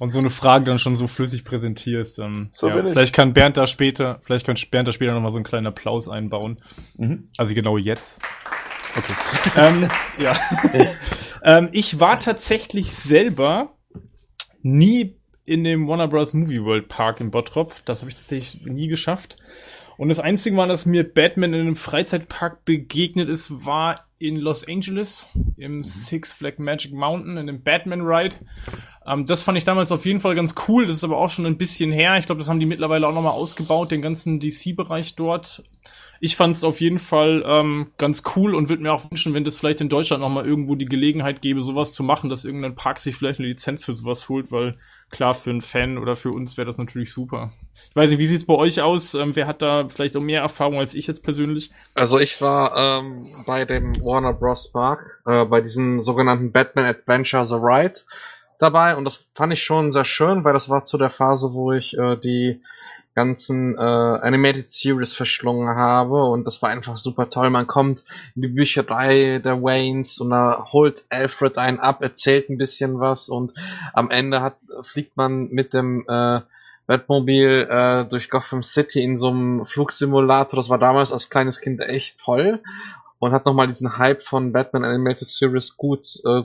und 0.00 0.08
so 0.10 0.18
eine 0.18 0.30
Frage 0.30 0.64
dann 0.64 0.78
schon 0.78 0.96
so 0.96 1.06
flüssig 1.06 1.44
präsentierst, 1.44 2.18
dann 2.18 2.48
so 2.52 2.68
ja, 2.68 2.74
bin 2.74 2.86
ich. 2.86 2.92
vielleicht 2.94 3.14
kann 3.14 3.34
Bernd 3.34 3.58
da 3.58 3.66
später, 3.66 4.18
vielleicht 4.22 4.46
kann 4.46 4.56
Bernd 4.70 4.88
da 4.88 4.92
später 4.92 5.12
nochmal 5.12 5.30
so 5.30 5.36
einen 5.36 5.44
kleinen 5.44 5.66
Applaus 5.66 6.08
einbauen. 6.08 6.58
Mhm. 6.96 7.28
Also 7.36 7.54
genau 7.54 7.76
jetzt. 7.76 8.22
Okay. 8.96 9.12
ähm, 9.56 9.88
ja. 10.18 10.40
ähm, 11.44 11.68
ich 11.72 12.00
war 12.00 12.18
tatsächlich 12.18 12.94
selber 12.94 13.76
nie 14.62 15.16
in 15.44 15.64
dem 15.64 15.86
Warner 15.86 16.08
Bros. 16.08 16.32
Movie 16.32 16.64
World 16.64 16.88
Park 16.88 17.20
in 17.20 17.30
Bottrop. 17.30 17.74
Das 17.84 18.00
habe 18.00 18.10
ich 18.10 18.16
tatsächlich 18.16 18.64
nie 18.64 18.88
geschafft. 18.88 19.36
Und 19.98 20.08
das 20.08 20.18
einzige 20.18 20.56
Mal, 20.56 20.68
dass 20.68 20.86
mir 20.86 21.04
Batman 21.04 21.52
in 21.52 21.60
einem 21.60 21.76
Freizeitpark 21.76 22.64
begegnet 22.64 23.28
ist, 23.28 23.66
war 23.66 24.06
in 24.20 24.36
Los 24.36 24.68
Angeles 24.68 25.26
im 25.56 25.78
mhm. 25.78 25.84
Six 25.84 26.32
Flag 26.32 26.58
Magic 26.58 26.92
Mountain 26.92 27.38
in 27.38 27.46
dem 27.48 27.62
Batman 27.62 28.02
Ride. 28.02 28.36
Ähm, 29.06 29.26
das 29.26 29.42
fand 29.42 29.58
ich 29.58 29.64
damals 29.64 29.90
auf 29.90 30.04
jeden 30.06 30.20
Fall 30.20 30.34
ganz 30.34 30.54
cool. 30.68 30.86
Das 30.86 30.96
ist 30.96 31.04
aber 31.04 31.16
auch 31.16 31.30
schon 31.30 31.46
ein 31.46 31.56
bisschen 31.58 31.90
her. 31.90 32.16
Ich 32.18 32.26
glaube, 32.26 32.38
das 32.38 32.48
haben 32.48 32.60
die 32.60 32.66
mittlerweile 32.66 33.08
auch 33.08 33.14
nochmal 33.14 33.32
ausgebaut, 33.32 33.90
den 33.90 34.02
ganzen 34.02 34.38
DC-Bereich 34.38 35.16
dort. 35.16 35.64
Ich 36.22 36.36
fand 36.36 36.54
es 36.54 36.64
auf 36.64 36.82
jeden 36.82 36.98
Fall 36.98 37.42
ähm, 37.46 37.92
ganz 37.96 38.22
cool 38.36 38.54
und 38.54 38.68
würde 38.68 38.82
mir 38.82 38.92
auch 38.92 39.10
wünschen, 39.10 39.32
wenn 39.32 39.44
das 39.44 39.56
vielleicht 39.56 39.80
in 39.80 39.88
Deutschland 39.88 40.20
nochmal 40.20 40.46
irgendwo 40.46 40.74
die 40.74 40.84
Gelegenheit 40.84 41.40
gäbe, 41.40 41.62
sowas 41.62 41.94
zu 41.94 42.02
machen, 42.02 42.28
dass 42.28 42.44
irgendein 42.44 42.74
Park 42.74 42.98
sich 42.98 43.16
vielleicht 43.16 43.40
eine 43.40 43.48
Lizenz 43.48 43.84
für 43.84 43.94
sowas 43.94 44.28
holt, 44.28 44.52
weil 44.52 44.76
klar, 45.10 45.32
für 45.34 45.48
einen 45.48 45.62
Fan 45.62 45.96
oder 45.96 46.16
für 46.16 46.30
uns 46.30 46.58
wäre 46.58 46.66
das 46.66 46.76
natürlich 46.76 47.10
super. 47.12 47.52
Ich 47.88 47.96
weiß 47.96 48.10
nicht, 48.10 48.18
wie 48.18 48.26
sieht's 48.26 48.44
bei 48.44 48.54
euch 48.54 48.82
aus? 48.82 49.14
Ähm, 49.14 49.34
wer 49.34 49.46
hat 49.46 49.62
da 49.62 49.88
vielleicht 49.88 50.14
auch 50.14 50.20
mehr 50.20 50.42
Erfahrung 50.42 50.78
als 50.78 50.92
ich 50.92 51.06
jetzt 51.06 51.22
persönlich? 51.22 51.70
Also 51.94 52.18
ich 52.18 52.40
war 52.42 52.76
ähm, 52.76 53.42
bei 53.46 53.64
dem 53.64 53.96
Warner 54.04 54.34
Bros. 54.34 54.70
Park, 54.70 55.22
äh, 55.24 55.46
bei 55.46 55.62
diesem 55.62 56.02
sogenannten 56.02 56.52
Batman 56.52 56.84
Adventure 56.84 57.46
The 57.46 57.54
Ride 57.54 58.00
dabei 58.58 58.94
und 58.94 59.06
das 59.06 59.26
fand 59.34 59.54
ich 59.54 59.62
schon 59.62 59.90
sehr 59.90 60.04
schön, 60.04 60.44
weil 60.44 60.52
das 60.52 60.68
war 60.68 60.84
zu 60.84 60.98
der 60.98 61.08
Phase, 61.08 61.54
wo 61.54 61.72
ich 61.72 61.96
äh, 61.96 62.16
die 62.16 62.60
ganzen 63.14 63.76
äh, 63.76 63.80
Animated 63.80 64.70
Series 64.70 65.14
verschlungen 65.14 65.68
habe 65.68 66.24
und 66.24 66.44
das 66.44 66.62
war 66.62 66.70
einfach 66.70 66.96
super 66.96 67.28
toll. 67.28 67.50
Man 67.50 67.66
kommt 67.66 68.04
in 68.34 68.42
die 68.42 68.48
Bücherei 68.48 69.40
der 69.42 69.62
Waynes 69.62 70.20
und 70.20 70.30
da 70.30 70.66
holt 70.72 71.04
Alfred 71.10 71.58
einen 71.58 71.80
ab, 71.80 72.02
erzählt 72.02 72.48
ein 72.48 72.58
bisschen 72.58 73.00
was 73.00 73.28
und 73.28 73.52
am 73.92 74.10
Ende 74.10 74.42
hat 74.42 74.56
fliegt 74.82 75.16
man 75.16 75.48
mit 75.48 75.74
dem 75.74 76.04
äh, 76.08 76.40
Batmobil 76.86 77.68
äh, 77.70 78.04
durch 78.04 78.30
Gotham 78.30 78.62
City 78.62 79.02
in 79.02 79.16
so 79.16 79.28
einem 79.28 79.64
Flugsimulator. 79.64 80.56
Das 80.56 80.70
war 80.70 80.78
damals 80.78 81.12
als 81.12 81.30
kleines 81.30 81.60
Kind 81.60 81.80
echt 81.80 82.20
toll 82.20 82.60
und 83.18 83.32
hat 83.32 83.46
nochmal 83.46 83.68
diesen 83.68 83.98
Hype 83.98 84.22
von 84.22 84.52
Batman 84.52 84.84
Animated 84.84 85.28
Series 85.28 85.76
gut 85.76 86.20
äh, 86.24 86.42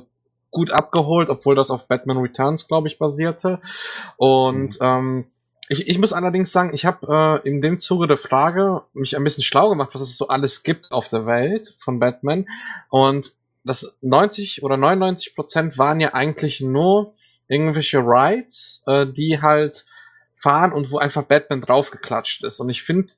gut 0.52 0.72
abgeholt, 0.72 1.30
obwohl 1.30 1.54
das 1.54 1.70
auf 1.70 1.88
Batman 1.88 2.18
Returns, 2.18 2.68
glaube 2.68 2.88
ich, 2.88 2.98
basierte. 2.98 3.60
Und 4.16 4.80
mhm. 4.80 4.86
ähm, 4.86 5.26
ich, 5.68 5.88
ich 5.88 5.98
muss 5.98 6.14
allerdings 6.14 6.52
sagen, 6.52 6.74
ich 6.74 6.86
habe 6.86 7.42
äh, 7.44 7.48
in 7.48 7.62
dem 7.62 7.80
Zuge 7.80 8.08
der 8.08 8.18
Frage 8.18 8.84
mich 8.94 9.16
ein 9.16 9.24
bisschen 9.24 9.44
schlau 9.44 9.70
gemacht, 9.70 9.90
was 9.94 10.02
es 10.02 10.18
so 10.18 10.28
alles 10.28 10.64
gibt 10.64 10.92
auf 10.92 11.08
der 11.08 11.26
Welt 11.26 11.76
von 11.80 12.00
Batman. 12.00 12.48
Und 12.90 13.34
das 13.64 13.96
90 14.02 14.64
oder 14.64 14.78
99 14.78 15.36
Prozent 15.36 15.78
waren 15.78 16.00
ja 16.00 16.14
eigentlich 16.14 16.62
nur 16.62 17.14
irgendwelche 17.48 18.00
Rides, 18.00 18.84
äh, 18.86 19.08
die 19.08 19.42
halt 19.42 19.86
fahren 20.36 20.74
und 20.74 20.92
wo 20.92 21.00
einfach 21.00 21.24
Batman 21.24 21.62
draufgeklatscht 21.62 22.44
ist. 22.44 22.60
Und 22.60 22.70
ich 22.70 22.84
finde 22.84 23.14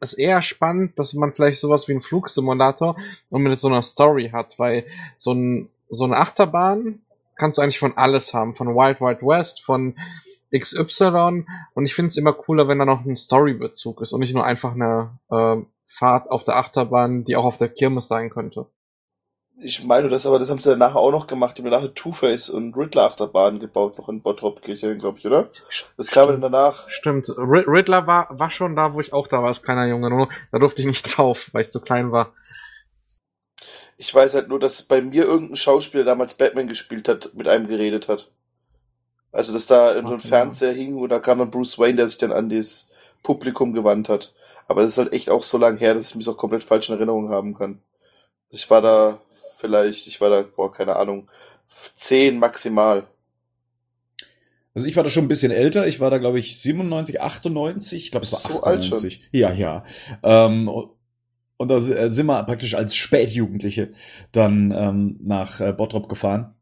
es 0.00 0.14
eher 0.14 0.40
spannend, 0.42 0.98
dass 0.98 1.14
man 1.14 1.32
vielleicht 1.32 1.60
sowas 1.60 1.88
wie 1.88 1.92
einen 1.92 2.02
Flugsimulator 2.02 2.96
und 3.30 3.42
mit 3.42 3.58
so 3.58 3.68
einer 3.68 3.82
Story 3.82 4.30
hat, 4.32 4.58
weil 4.58 4.86
so, 5.16 5.32
ein, 5.32 5.68
so 5.90 6.04
eine 6.04 6.16
Achterbahn 6.16 7.00
kannst 7.36 7.58
du 7.58 7.62
eigentlich 7.62 7.78
von 7.78 7.96
alles 7.96 8.34
haben, 8.34 8.54
von 8.54 8.68
Wild 8.68 9.00
Wild 9.00 9.22
West, 9.22 9.64
von 9.64 9.96
XY 10.56 11.44
und 11.74 11.84
ich 11.84 11.94
finde 11.94 12.08
es 12.08 12.16
immer 12.16 12.32
cooler, 12.32 12.68
wenn 12.68 12.78
da 12.78 12.84
noch 12.84 13.04
ein 13.04 13.16
Storybezug 13.16 14.00
ist 14.00 14.12
und 14.12 14.20
nicht 14.20 14.34
nur 14.34 14.44
einfach 14.44 14.74
eine 14.74 15.18
äh, 15.30 15.56
Fahrt 15.86 16.30
auf 16.30 16.44
der 16.44 16.56
Achterbahn, 16.56 17.24
die 17.24 17.36
auch 17.36 17.44
auf 17.44 17.58
der 17.58 17.68
Kirmes 17.68 18.08
sein 18.08 18.30
könnte. 18.30 18.66
Ich 19.60 19.82
meine 19.82 20.08
das, 20.08 20.24
aber 20.24 20.38
das 20.38 20.50
haben 20.50 20.60
sie 20.60 20.70
danach 20.70 20.94
auch 20.94 21.10
noch 21.10 21.26
gemacht. 21.26 21.58
Die 21.58 21.62
haben 21.62 21.70
nachher 21.70 21.92
Two-Face 21.92 22.48
und 22.48 22.76
Riddler 22.76 23.04
Achterbahn 23.04 23.58
gebaut, 23.58 23.98
noch 23.98 24.08
in 24.08 24.22
Bottrop 24.22 24.62
glaube 24.62 25.18
ich, 25.18 25.26
oder? 25.26 25.50
Das 25.96 26.12
kam 26.12 26.28
dann 26.28 26.40
danach. 26.40 26.88
Stimmt. 26.88 27.28
Riddler 27.28 28.06
war, 28.06 28.28
war 28.38 28.50
schon 28.50 28.76
da, 28.76 28.94
wo 28.94 29.00
ich 29.00 29.12
auch 29.12 29.26
da 29.26 29.38
war 29.38 29.48
als 29.48 29.62
kleiner 29.62 29.88
Junge. 29.88 30.10
Nur 30.10 30.28
da 30.52 30.58
durfte 30.60 30.82
ich 30.82 30.86
nicht 30.86 31.02
drauf, 31.16 31.48
weil 31.52 31.62
ich 31.62 31.70
zu 31.70 31.80
klein 31.80 32.12
war. 32.12 32.32
Ich 33.96 34.14
weiß 34.14 34.34
halt 34.34 34.48
nur, 34.48 34.60
dass 34.60 34.82
bei 34.82 35.02
mir 35.02 35.24
irgendein 35.24 35.56
Schauspieler 35.56 36.04
damals 36.04 36.34
Batman 36.34 36.68
gespielt 36.68 37.08
hat, 37.08 37.34
mit 37.34 37.48
einem 37.48 37.66
geredet 37.66 38.06
hat. 38.06 38.30
Also, 39.32 39.52
dass 39.52 39.66
da 39.66 39.92
in 39.92 40.06
so 40.06 40.12
einem 40.12 40.20
Fernseher 40.20 40.72
hing 40.72 40.96
und 40.96 41.10
da 41.10 41.18
kam 41.18 41.38
dann 41.38 41.50
Bruce 41.50 41.78
Wayne, 41.78 41.96
der 41.96 42.08
sich 42.08 42.18
dann 42.18 42.32
an 42.32 42.48
das 42.48 42.90
Publikum 43.22 43.72
gewandt 43.72 44.08
hat. 44.08 44.34
Aber 44.68 44.82
das 44.82 44.92
ist 44.92 44.98
halt 44.98 45.12
echt 45.12 45.30
auch 45.30 45.42
so 45.42 45.58
lang 45.58 45.76
her, 45.78 45.94
dass 45.94 46.10
ich 46.10 46.14
mich 46.14 46.28
auch 46.28 46.36
komplett 46.36 46.64
falsch 46.64 46.88
in 46.88 46.94
Erinnerung 46.94 47.30
haben 47.30 47.54
kann. 47.54 47.80
Ich 48.50 48.68
war 48.70 48.80
da 48.80 49.20
vielleicht, 49.56 50.06
ich 50.06 50.20
war 50.20 50.30
da, 50.30 50.42
boah, 50.42 50.72
keine 50.72 50.96
Ahnung, 50.96 51.28
zehn 51.94 52.38
maximal. 52.38 53.06
Also 54.74 54.86
ich 54.86 54.96
war 54.96 55.04
da 55.04 55.10
schon 55.10 55.24
ein 55.24 55.28
bisschen 55.28 55.52
älter. 55.52 55.86
Ich 55.86 56.00
war 56.00 56.10
da, 56.10 56.18
glaube 56.18 56.38
ich, 56.38 56.60
97, 56.60 57.20
98. 57.20 58.04
Ich 58.04 58.10
glaube, 58.10 58.24
es 58.24 58.32
war 58.32 58.40
so 58.40 58.62
98. 58.62 58.64
Alt 58.64 59.12
schon. 59.12 59.28
Ja, 59.32 59.52
ja. 59.52 59.84
Ähm, 60.22 60.68
und 61.56 61.68
da 61.68 61.78
äh, 61.78 62.10
sind 62.10 62.26
wir 62.26 62.44
praktisch 62.44 62.74
als 62.74 62.94
Spätjugendliche 62.94 63.92
dann 64.32 64.70
ähm, 64.70 65.18
nach 65.20 65.60
äh, 65.60 65.72
Bottrop 65.72 66.08
gefahren 66.08 66.54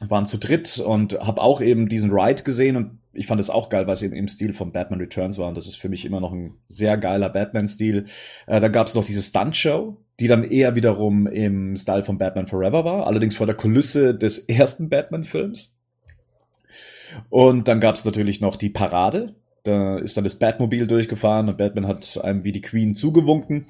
waren 0.00 0.26
zu 0.26 0.38
dritt 0.38 0.78
und 0.78 1.18
habe 1.20 1.40
auch 1.40 1.60
eben 1.60 1.88
diesen 1.88 2.10
Ride 2.12 2.42
gesehen 2.42 2.76
und 2.76 2.98
ich 3.12 3.26
fand 3.26 3.40
es 3.40 3.50
auch 3.50 3.68
geil, 3.68 3.86
weil 3.86 3.92
es 3.92 4.02
eben 4.02 4.14
im 4.14 4.26
Stil 4.26 4.54
von 4.54 4.72
Batman 4.72 5.00
Returns 5.00 5.38
war 5.38 5.48
und 5.48 5.56
das 5.56 5.66
ist 5.66 5.76
für 5.76 5.88
mich 5.88 6.04
immer 6.04 6.20
noch 6.20 6.32
ein 6.32 6.54
sehr 6.66 6.96
geiler 6.96 7.28
Batman-Stil. 7.28 8.06
Äh, 8.46 8.60
da 8.60 8.68
gab 8.68 8.86
es 8.86 8.94
noch 8.94 9.04
diese 9.04 9.22
Stunt-Show, 9.22 9.98
die 10.18 10.28
dann 10.28 10.44
eher 10.44 10.74
wiederum 10.74 11.26
im 11.26 11.76
Style 11.76 12.04
von 12.04 12.18
Batman 12.18 12.46
Forever 12.46 12.84
war, 12.84 13.06
allerdings 13.06 13.36
vor 13.36 13.46
der 13.46 13.56
Kulisse 13.56 14.14
des 14.14 14.38
ersten 14.48 14.88
Batman-Films. 14.88 15.76
Und 17.28 17.68
dann 17.68 17.80
gab 17.80 17.96
es 17.96 18.04
natürlich 18.04 18.40
noch 18.40 18.56
die 18.56 18.70
Parade. 18.70 19.34
Da 19.64 19.98
ist 19.98 20.16
dann 20.16 20.24
das 20.24 20.38
Batmobil 20.38 20.86
durchgefahren 20.86 21.48
und 21.48 21.58
Batman 21.58 21.86
hat 21.86 22.18
einem 22.24 22.42
wie 22.44 22.52
die 22.52 22.62
Queen 22.62 22.94
zugewunken. 22.94 23.66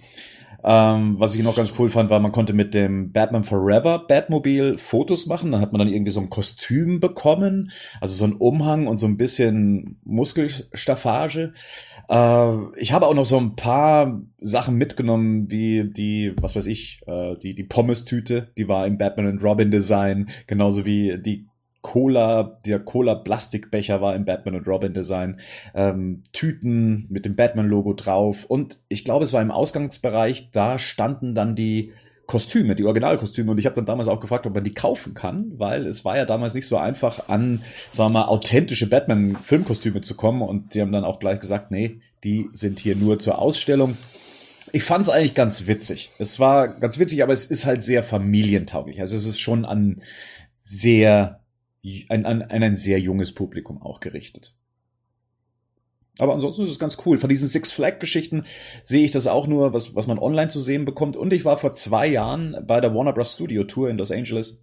Ähm, 0.64 1.18
was 1.18 1.35
ich 1.35 1.42
noch 1.42 1.57
ganz 1.57 1.75
cool 1.79 1.90
fand, 1.90 2.11
war, 2.11 2.20
man 2.20 2.33
konnte 2.33 2.53
mit 2.53 2.75
dem 2.75 3.12
Batman 3.12 3.44
Forever 3.44 4.07
Batmobil 4.07 4.79
Fotos 4.79 5.27
machen. 5.27 5.53
Dann 5.53 5.61
hat 5.61 5.72
man 5.72 5.81
dann 5.81 5.88
irgendwie 5.88 6.12
so 6.12 6.20
ein 6.20 6.31
Kostüm 6.31 7.01
bekommen, 7.01 7.70
also 8.01 8.14
so 8.14 8.25
ein 8.25 8.35
Umhang 8.35 8.87
und 8.87 8.96
so 8.96 9.07
ein 9.07 9.16
bisschen 9.16 9.98
Muskelstaffage. 10.05 11.53
Äh, 12.09 12.57
ich 12.77 12.92
habe 12.92 13.07
auch 13.07 13.14
noch 13.14 13.25
so 13.25 13.38
ein 13.38 13.57
paar 13.57 14.20
Sachen 14.40 14.77
mitgenommen, 14.77 15.51
wie 15.51 15.85
die, 15.85 16.33
was 16.40 16.55
weiß 16.55 16.66
ich, 16.66 17.01
äh, 17.07 17.37
die, 17.37 17.55
die 17.55 17.64
Pommes-Tüte, 17.64 18.53
die 18.57 18.68
war 18.68 18.87
im 18.87 18.98
Batman 18.98 19.29
and 19.29 19.42
Robin 19.42 19.70
Design, 19.70 20.29
genauso 20.46 20.85
wie 20.85 21.18
die 21.18 21.46
Cola, 21.83 22.59
der 22.64 22.79
Cola-Plastikbecher 22.79 24.01
war 24.01 24.14
im 24.14 24.25
Batman 24.25 24.55
und 24.55 24.66
Robin 24.66 24.95
Design, 24.95 25.40
ähm, 25.75 26.23
Tüten 26.33 27.07
mit 27.11 27.25
dem 27.25 27.37
Batman-Logo 27.37 27.92
drauf 27.95 28.45
und 28.47 28.79
ich 28.88 29.05
glaube, 29.05 29.25
es 29.25 29.33
war 29.33 29.42
im 29.42 29.51
Ausgangsbereich, 29.51 30.53
da 30.53 30.79
standen 30.79 31.35
dann 31.35 31.55
die 31.57 31.92
Kostüme, 32.27 32.77
die 32.77 32.85
Originalkostüme 32.85 33.51
und 33.51 33.59
ich 33.59 33.66
habe 33.66 33.75
dann 33.77 33.85
damals 33.85 34.09
auch 34.09 34.21
gefragt, 34.21 34.47
ob 34.47 34.55
man 34.55 34.64
die 34.64 34.73
kaufen 34.73 35.12
kann, 35.12 35.53
weil 35.57 35.87
es 35.87 36.05
war 36.05 36.16
ja 36.16 36.25
damals 36.25 36.55
nicht 36.55 36.66
so 36.66 36.79
einfach 36.79 37.29
an, 37.29 37.62
sagen 37.90 38.14
wir 38.14 38.21
mal, 38.21 38.25
authentische 38.27 38.88
Batman-Filmkostüme 38.88 40.01
zu 40.01 40.14
kommen 40.14 40.40
und 40.40 40.75
die 40.75 40.81
haben 40.81 40.92
dann 40.92 41.05
auch 41.05 41.18
gleich 41.18 41.40
gesagt, 41.40 41.71
nee, 41.73 42.01
die 42.23 42.49
sind 42.53 42.79
hier 42.79 42.95
nur 42.97 43.18
zur 43.18 43.38
Ausstellung. 43.38 43.99
Ich 44.71 44.85
fand 44.85 45.03
es 45.03 45.11
eigentlich 45.11 45.35
ganz 45.35 45.66
witzig. 45.66 46.12
Es 46.18 46.38
war 46.38 46.68
ganz 46.68 46.99
witzig, 46.99 47.23
aber 47.23 47.33
es 47.33 47.45
ist 47.45 47.66
halt 47.66 47.83
sehr 47.83 48.03
familientauglich. 48.05 49.01
Also 49.01 49.16
es 49.16 49.27
ist 49.27 49.40
schon 49.40 49.64
an 49.64 50.01
sehr 50.57 51.41
an, 52.09 52.25
an, 52.25 52.42
an 52.42 52.62
ein 52.62 52.77
sehr 52.77 53.01
junges 53.01 53.35
Publikum 53.35 53.83
auch 53.83 54.01
gerichtet. 54.01 54.55
Aber 56.18 56.35
ansonsten 56.35 56.64
ist 56.64 56.73
es 56.73 56.79
ganz 56.79 56.99
cool. 57.07 57.18
Von 57.18 57.31
diesen 57.31 57.49
Six 57.49 57.73
Flag 57.73 57.99
Geschichten 57.99 58.45
sehe 58.83 59.05
ich 59.05 59.12
das 59.12 59.27
auch 59.27 59.47
nur, 59.47 59.73
was, 59.73 59.95
was 59.95 60.07
man 60.07 60.18
online 60.18 60.51
zu 60.51 60.61
sehen 60.61 60.85
bekommt. 60.85 61.16
Und 61.16 61.33
ich 61.33 61.45
war 61.45 61.57
vor 61.57 61.73
zwei 61.73 62.07
Jahren 62.07 62.57
bei 62.66 62.81
der 62.81 62.95
Warner 62.95 63.12
Bros. 63.12 63.33
Studio 63.33 63.64
Tour 63.64 63.88
in 63.88 63.97
Los 63.97 64.12
Angeles. 64.12 64.62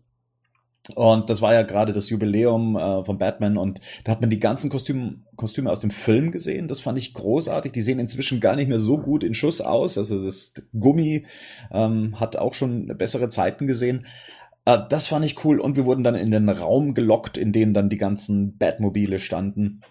Und 0.96 1.30
das 1.30 1.42
war 1.42 1.54
ja 1.54 1.64
gerade 1.64 1.94
das 1.94 2.10
Jubiläum 2.10 2.76
äh, 2.76 3.04
von 3.04 3.18
Batman 3.18 3.58
und 3.58 3.80
da 4.04 4.12
hat 4.12 4.22
man 4.22 4.30
die 4.30 4.40
ganzen 4.40 4.72
Kostüme, 4.72 5.18
Kostüme 5.36 5.70
aus 5.70 5.82
dem 5.82 5.92
Film 5.92 6.32
gesehen. 6.32 6.68
Das 6.68 6.80
fand 6.80 6.98
ich 6.98 7.14
großartig. 7.14 7.72
Die 7.72 7.82
sehen 7.82 8.00
inzwischen 8.00 8.40
gar 8.40 8.56
nicht 8.56 8.70
mehr 8.70 8.80
so 8.80 8.98
gut 8.98 9.24
in 9.24 9.34
Schuss 9.34 9.62
aus. 9.62 9.98
Also 9.98 10.24
das 10.24 10.54
Gummi 10.80 11.26
ähm, 11.72 12.20
hat 12.20 12.38
auch 12.38 12.54
schon 12.54 12.88
bessere 12.98 13.30
Zeiten 13.30 13.68
gesehen. 13.68 14.08
Äh, 14.70 14.80
das 14.88 15.08
fand 15.08 15.26
ich 15.26 15.44
cool 15.44 15.60
und 15.60 15.76
wir 15.76 15.86
wurden 15.86 16.04
dann 16.04 16.16
in 16.16 16.32
den 16.32 16.50
Raum 16.50 16.94
gelockt, 16.94 17.38
in 17.38 17.52
dem 17.52 17.74
dann 17.74 17.90
die 17.90 17.98
ganzen 17.98 18.58
Batmobile 18.58 19.20
standen. 19.20 19.82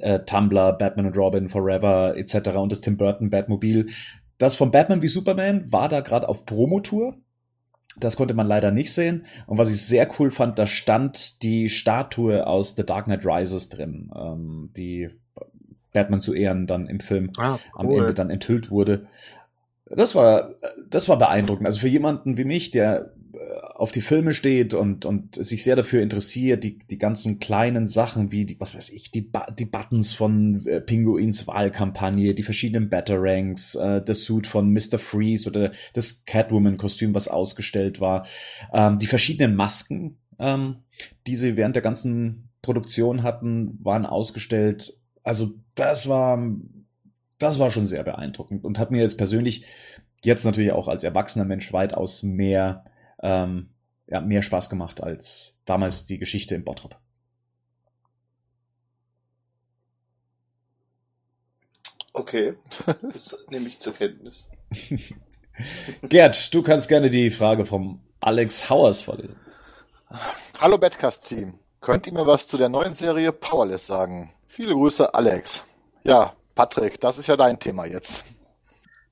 Äh, 0.00 0.20
Tumblr, 0.20 0.72
Batman 0.72 1.06
und 1.06 1.16
Robin, 1.16 1.48
Forever 1.48 2.16
etc. 2.16 2.50
und 2.56 2.72
das 2.72 2.80
Tim 2.80 2.96
Burton 2.96 3.30
Batmobil. 3.30 3.86
Das 4.38 4.56
von 4.56 4.70
Batman 4.70 5.00
wie 5.00 5.08
Superman 5.08 5.70
war 5.70 5.88
da 5.88 6.00
gerade 6.00 6.28
auf 6.28 6.44
Promotour. 6.44 7.16
Das 7.98 8.16
konnte 8.16 8.34
man 8.34 8.46
leider 8.46 8.72
nicht 8.72 8.92
sehen. 8.92 9.26
Und 9.46 9.58
was 9.58 9.70
ich 9.70 9.80
sehr 9.80 10.08
cool 10.18 10.30
fand, 10.30 10.58
da 10.58 10.66
stand 10.66 11.42
die 11.42 11.70
Statue 11.70 12.46
aus 12.46 12.74
The 12.76 12.84
Dark 12.84 13.06
Knight 13.06 13.24
Rises 13.24 13.70
drin, 13.70 14.10
ähm, 14.14 14.70
die 14.76 15.08
Batman 15.92 16.20
zu 16.20 16.34
Ehren 16.34 16.66
dann 16.66 16.88
im 16.88 17.00
Film 17.00 17.30
ah, 17.38 17.58
cool. 17.78 17.80
am 17.80 17.90
Ende 17.90 18.14
dann 18.14 18.28
enthüllt 18.28 18.70
wurde. 18.70 19.06
Das 19.88 20.14
war, 20.14 20.50
das 20.90 21.08
war 21.08 21.16
beeindruckend. 21.16 21.66
Also 21.66 21.78
für 21.78 21.88
jemanden 21.88 22.36
wie 22.36 22.44
mich, 22.44 22.72
der 22.72 23.12
auf 23.74 23.92
die 23.92 24.00
Filme 24.00 24.32
steht 24.32 24.74
und, 24.74 25.04
und 25.04 25.34
sich 25.44 25.62
sehr 25.62 25.76
dafür 25.76 26.02
interessiert, 26.02 26.64
die, 26.64 26.78
die 26.78 26.98
ganzen 26.98 27.38
kleinen 27.38 27.86
Sachen 27.86 28.32
wie, 28.32 28.44
die, 28.44 28.58
was 28.60 28.74
weiß 28.74 28.90
ich, 28.90 29.10
die, 29.10 29.30
die 29.58 29.64
Buttons 29.64 30.12
von 30.12 30.66
äh, 30.66 30.80
Pinguins 30.80 31.46
Wahlkampagne, 31.46 32.34
die 32.34 32.42
verschiedenen 32.42 32.88
Batarangs, 32.88 33.74
äh, 33.74 34.02
das 34.02 34.24
Suit 34.24 34.46
von 34.46 34.72
Mr. 34.72 34.98
Freeze 34.98 35.48
oder 35.48 35.72
das 35.92 36.24
Catwoman-Kostüm, 36.24 37.14
was 37.14 37.28
ausgestellt 37.28 38.00
war, 38.00 38.26
ähm, 38.72 38.98
die 38.98 39.06
verschiedenen 39.06 39.54
Masken, 39.54 40.18
ähm, 40.38 40.76
die 41.26 41.34
sie 41.34 41.56
während 41.56 41.76
der 41.76 41.82
ganzen 41.82 42.48
Produktion 42.62 43.22
hatten, 43.22 43.78
waren 43.82 44.06
ausgestellt. 44.06 44.98
Also 45.22 45.54
das 45.74 46.08
war, 46.08 46.42
das 47.38 47.58
war 47.58 47.70
schon 47.70 47.86
sehr 47.86 48.02
beeindruckend 48.02 48.64
und 48.64 48.78
hat 48.78 48.90
mir 48.90 49.02
jetzt 49.02 49.18
persönlich 49.18 49.64
jetzt 50.22 50.44
natürlich 50.44 50.72
auch 50.72 50.88
als 50.88 51.04
erwachsener 51.04 51.44
Mensch 51.44 51.72
weitaus 51.72 52.22
mehr, 52.22 52.84
ähm, 53.22 53.70
ja, 54.06 54.20
mehr 54.20 54.42
Spaß 54.42 54.70
gemacht 54.70 55.02
als 55.02 55.60
damals 55.64 56.06
die 56.06 56.18
Geschichte 56.18 56.54
im 56.54 56.64
Bottrop. 56.64 56.96
Okay, 62.12 62.54
das 63.02 63.36
nehme 63.50 63.68
ich 63.68 63.78
zur 63.78 63.94
Kenntnis. 63.94 64.48
Gerd, 66.02 66.54
du 66.54 66.62
kannst 66.62 66.88
gerne 66.88 67.10
die 67.10 67.30
Frage 67.30 67.66
vom 67.66 68.00
Alex 68.20 68.70
Hauers 68.70 69.02
vorlesen. 69.02 69.38
Hallo 70.60 70.78
Badcast-Team. 70.78 71.58
Könnt 71.80 72.06
ihr 72.06 72.12
mir 72.12 72.26
was 72.26 72.46
zu 72.46 72.56
der 72.56 72.68
neuen 72.68 72.94
Serie 72.94 73.32
Powerless 73.32 73.86
sagen? 73.86 74.32
Viele 74.46 74.72
Grüße, 74.72 75.12
Alex. 75.14 75.64
Ja, 76.04 76.32
Patrick, 76.54 77.00
das 77.00 77.18
ist 77.18 77.26
ja 77.26 77.36
dein 77.36 77.58
Thema 77.58 77.84
jetzt. 77.86 78.24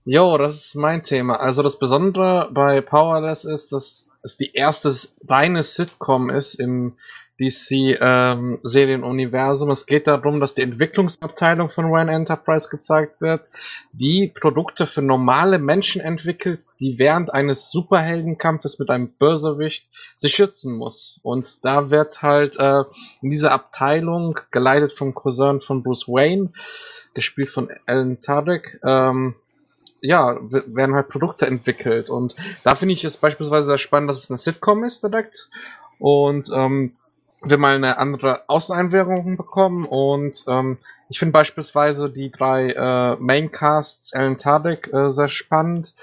Jo, 0.06 0.36
das 0.36 0.66
ist 0.66 0.74
mein 0.74 1.02
Thema. 1.02 1.40
Also 1.40 1.62
das 1.62 1.78
Besondere 1.78 2.50
bei 2.52 2.82
Powerless 2.82 3.46
ist, 3.46 3.72
dass 3.72 4.10
es 4.22 4.36
die 4.36 4.52
erste 4.52 4.94
reine 5.26 5.62
Sitcom 5.62 6.28
ist 6.28 6.56
im 6.56 6.98
DC-Serienuniversum. 7.40 9.68
Ähm, 9.68 9.72
es 9.72 9.86
geht 9.86 10.06
darum, 10.06 10.40
dass 10.40 10.52
die 10.52 10.60
Entwicklungsabteilung 10.60 11.70
von 11.70 11.86
Ryan 11.86 12.10
Enterprise 12.10 12.68
gezeigt 12.68 13.22
wird, 13.22 13.50
die 13.92 14.28
Produkte 14.28 14.86
für 14.86 15.00
normale 15.00 15.58
Menschen 15.58 16.02
entwickelt, 16.02 16.66
die 16.80 16.98
während 16.98 17.32
eines 17.32 17.70
Superheldenkampfes 17.70 18.78
mit 18.78 18.90
einem 18.90 19.08
Bösewicht 19.08 19.88
sich 20.16 20.34
schützen 20.34 20.74
muss. 20.74 21.18
Und 21.22 21.64
da 21.64 21.90
wird 21.90 22.20
halt 22.20 22.58
äh, 22.58 22.84
in 23.22 23.30
dieser 23.30 23.52
Abteilung, 23.52 24.38
geleitet 24.50 24.92
vom 24.92 25.14
Cousin 25.14 25.62
von 25.62 25.82
Bruce 25.82 26.08
Wayne, 26.08 26.52
gespielt 27.14 27.48
von 27.48 27.70
Alan 27.86 28.20
Tudyk, 28.20 28.78
ähm, 28.84 29.36
ja, 30.04 30.38
werden 30.40 30.94
halt 30.94 31.08
Produkte 31.08 31.46
entwickelt. 31.46 32.10
Und 32.10 32.36
da 32.62 32.74
finde 32.74 32.94
ich 32.94 33.04
es 33.04 33.16
beispielsweise 33.16 33.68
sehr 33.68 33.78
spannend, 33.78 34.10
dass 34.10 34.24
es 34.24 34.30
eine 34.30 34.38
Sitcom 34.38 34.84
ist 34.84 35.02
direkt. 35.02 35.48
Und 35.98 36.50
ähm, 36.54 36.92
wir 37.42 37.58
mal 37.58 37.74
eine 37.74 37.98
andere 37.98 38.48
Außeneinwährung 38.48 39.36
bekommen 39.36 39.84
und 39.84 40.44
ähm, 40.48 40.78
ich 41.10 41.18
finde 41.18 41.32
beispielsweise 41.32 42.10
die 42.10 42.30
drei 42.30 42.70
äh, 42.70 43.16
Maincasts 43.20 44.14
Alan 44.14 44.38
Tudyk 44.38 44.90
äh, 44.92 45.10
sehr 45.10 45.28
spannend, 45.28 45.94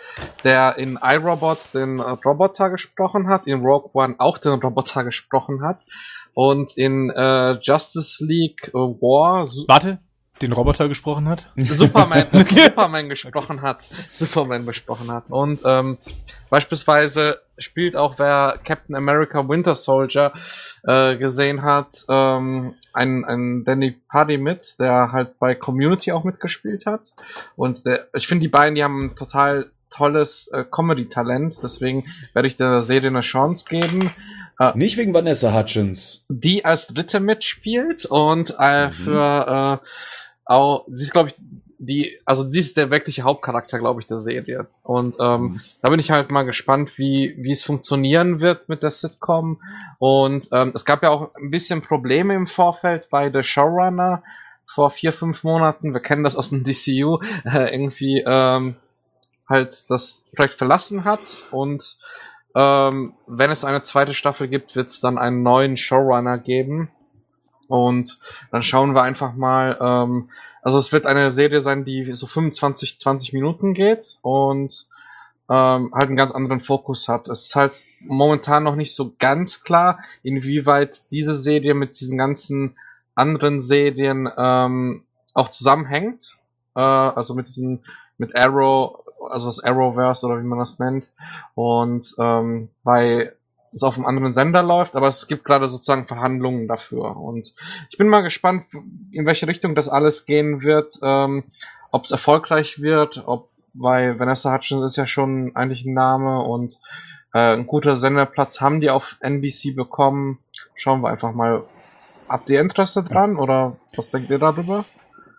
der 0.43 0.77
in 0.77 0.99
iRobot 1.01 1.73
den 1.73 1.99
äh, 1.99 2.03
Roboter 2.03 2.69
gesprochen 2.69 3.27
hat, 3.27 3.47
in 3.47 3.65
Rogue 3.65 3.89
One 3.93 4.15
auch 4.19 4.37
den 4.37 4.53
Roboter 4.53 5.03
gesprochen 5.03 5.63
hat 5.63 5.85
und 6.33 6.77
in 6.77 7.09
äh, 7.09 7.57
Justice 7.61 8.23
League 8.23 8.69
äh, 8.69 8.77
War. 8.77 9.47
Warte, 9.67 9.99
den 10.41 10.51
Roboter 10.51 10.89
gesprochen 10.89 11.27
hat? 11.29 11.51
Superman, 11.55 12.27
Superman 12.31 13.09
gesprochen 13.09 13.61
hat. 13.61 13.89
Superman 14.11 14.65
gesprochen 14.65 15.11
hat. 15.11 15.25
Und 15.29 15.61
ähm, 15.65 15.97
beispielsweise 16.49 17.39
spielt 17.57 17.95
auch 17.95 18.17
wer 18.17 18.59
Captain 18.63 18.95
America 18.95 19.47
Winter 19.47 19.75
Soldier 19.75 20.33
äh, 20.83 21.15
gesehen 21.17 21.61
hat, 21.61 22.05
ähm, 22.09 22.73
ein, 22.93 23.23
ein 23.25 23.63
Danny 23.63 23.95
Puddy 24.09 24.37
mit, 24.37 24.79
der 24.79 25.11
halt 25.11 25.39
bei 25.39 25.55
Community 25.55 26.11
auch 26.11 26.23
mitgespielt 26.23 26.85
hat. 26.85 27.13
Und 27.55 27.85
der, 27.85 28.07
ich 28.13 28.27
finde 28.27 28.43
die 28.43 28.49
beiden, 28.49 28.75
die 28.75 28.83
haben 28.83 29.05
ein 29.05 29.15
total 29.15 29.71
tolles 29.91 30.47
äh, 30.47 30.63
Comedy-Talent, 30.63 31.61
deswegen 31.61 32.05
werde 32.33 32.47
ich 32.47 32.57
der 32.57 32.81
Serie 32.81 33.09
eine 33.09 33.21
Chance 33.21 33.65
geben. 33.69 34.09
Äh, 34.57 34.77
Nicht 34.77 34.97
wegen 34.97 35.13
Vanessa 35.13 35.53
Hutchins. 35.53 36.25
Die 36.29 36.65
als 36.65 36.87
Dritte 36.87 37.19
mitspielt 37.19 38.05
und 38.05 38.55
äh, 38.59 38.85
mhm. 38.85 38.91
für 38.91 39.81
äh, 39.81 39.87
auch, 40.45 40.85
sie 40.89 41.03
ist, 41.03 41.11
glaube 41.11 41.29
ich, 41.29 41.35
die, 41.77 42.19
also 42.25 42.47
sie 42.47 42.59
ist 42.59 42.77
der 42.77 42.91
wirkliche 42.91 43.23
Hauptcharakter, 43.23 43.79
glaube 43.79 44.01
ich, 44.01 44.07
der 44.07 44.19
Serie. 44.19 44.67
Und 44.83 45.15
ähm, 45.19 45.41
mhm. 45.41 45.61
da 45.81 45.89
bin 45.89 45.99
ich 45.99 46.11
halt 46.11 46.29
mal 46.29 46.43
gespannt, 46.43 46.97
wie, 46.99 47.35
wie 47.37 47.51
es 47.51 47.63
funktionieren 47.63 48.39
wird 48.39 48.69
mit 48.69 48.83
der 48.83 48.91
Sitcom. 48.91 49.61
Und 49.97 50.49
ähm, 50.51 50.71
es 50.75 50.85
gab 50.85 51.01
ja 51.01 51.09
auch 51.09 51.33
ein 51.35 51.49
bisschen 51.49 51.81
Probleme 51.81 52.35
im 52.35 52.45
Vorfeld 52.45 53.09
bei 53.09 53.31
The 53.31 53.41
Showrunner 53.41 54.21
vor 54.65 54.91
vier, 54.91 55.11
fünf 55.11 55.43
Monaten. 55.43 55.93
Wir 55.93 56.01
kennen 56.01 56.23
das 56.23 56.35
aus 56.35 56.49
dem 56.49 56.63
DCU, 56.63 57.19
äh, 57.45 57.73
irgendwie 57.73 58.23
ähm, 58.25 58.75
halt 59.49 59.89
das 59.89 60.25
Projekt 60.35 60.53
verlassen 60.55 61.03
hat. 61.03 61.43
Und 61.49 61.97
ähm, 62.55 63.13
wenn 63.27 63.49
es 63.49 63.63
eine 63.63 63.81
zweite 63.81 64.13
Staffel 64.13 64.47
gibt, 64.47 64.75
wird 64.75 64.89
es 64.89 64.99
dann 64.99 65.17
einen 65.17 65.41
neuen 65.41 65.77
Showrunner 65.77 66.37
geben. 66.37 66.91
Und 67.71 68.19
dann 68.51 68.63
schauen 68.63 68.93
wir 68.93 69.01
einfach 69.01 69.33
mal. 69.33 69.77
Ähm, 69.79 70.29
also 70.61 70.77
es 70.77 70.91
wird 70.91 71.05
eine 71.05 71.31
Serie 71.31 71.61
sein, 71.61 71.85
die 71.85 72.13
so 72.13 72.27
25, 72.27 72.99
20 72.99 73.33
Minuten 73.33 73.73
geht 73.73 74.19
und 74.21 74.87
ähm, 75.49 75.91
halt 75.93 76.07
einen 76.07 76.15
ganz 76.15 76.31
anderen 76.31 76.61
Fokus 76.61 77.07
hat. 77.07 77.27
Es 77.27 77.47
ist 77.47 77.55
halt 77.55 77.85
momentan 77.99 78.63
noch 78.63 78.75
nicht 78.75 78.93
so 78.93 79.13
ganz 79.17 79.63
klar, 79.63 79.99
inwieweit 80.21 81.01
diese 81.11 81.33
Serie 81.33 81.73
mit 81.73 81.99
diesen 81.99 82.17
ganzen 82.17 82.75
anderen 83.15 83.59
Serien 83.59 84.29
ähm, 84.37 85.03
auch 85.33 85.49
zusammenhängt. 85.49 86.37
Äh, 86.75 86.79
also 86.81 87.33
mit 87.35 87.47
diesem, 87.47 87.79
mit 88.17 88.35
Arrow, 88.35 89.03
also 89.29 89.47
das 89.47 89.63
Arrowverse 89.63 90.25
oder 90.27 90.39
wie 90.39 90.47
man 90.47 90.59
das 90.59 90.79
nennt. 90.79 91.13
Und 91.55 92.15
ähm, 92.19 92.69
bei 92.83 93.33
es 93.73 93.83
auf 93.83 93.95
einem 93.95 94.05
anderen 94.05 94.33
Sender 94.33 94.63
läuft, 94.63 94.95
aber 94.95 95.07
es 95.07 95.27
gibt 95.27 95.45
gerade 95.45 95.67
sozusagen 95.69 96.07
Verhandlungen 96.07 96.67
dafür. 96.67 97.17
Und 97.17 97.53
ich 97.89 97.97
bin 97.97 98.07
mal 98.07 98.21
gespannt, 98.21 98.65
in 99.11 99.25
welche 99.25 99.47
Richtung 99.47 99.75
das 99.75 99.89
alles 99.89 100.25
gehen 100.25 100.63
wird, 100.63 100.99
ähm, 101.03 101.43
ob 101.91 102.03
es 102.03 102.11
erfolgreich 102.11 102.81
wird, 102.81 103.23
ob, 103.25 103.49
weil 103.73 104.19
Vanessa 104.19 104.53
Hutchins 104.53 104.83
ist 104.83 104.97
ja 104.97 105.07
schon 105.07 105.55
eigentlich 105.55 105.85
ein 105.85 105.93
Name 105.93 106.43
und 106.43 106.79
äh, 107.33 107.53
ein 107.53 107.67
guter 107.67 107.95
Senderplatz 107.95 108.59
haben 108.61 108.81
die 108.81 108.89
auf 108.89 109.17
NBC 109.21 109.75
bekommen. 109.75 110.39
Schauen 110.75 111.01
wir 111.01 111.09
einfach 111.09 111.33
mal. 111.33 111.63
Habt 112.27 112.49
ihr 112.49 112.61
Interesse 112.61 113.03
dran 113.03 113.35
oder 113.35 113.77
was 113.95 114.09
denkt 114.11 114.29
ihr 114.29 114.39
darüber? 114.39 114.85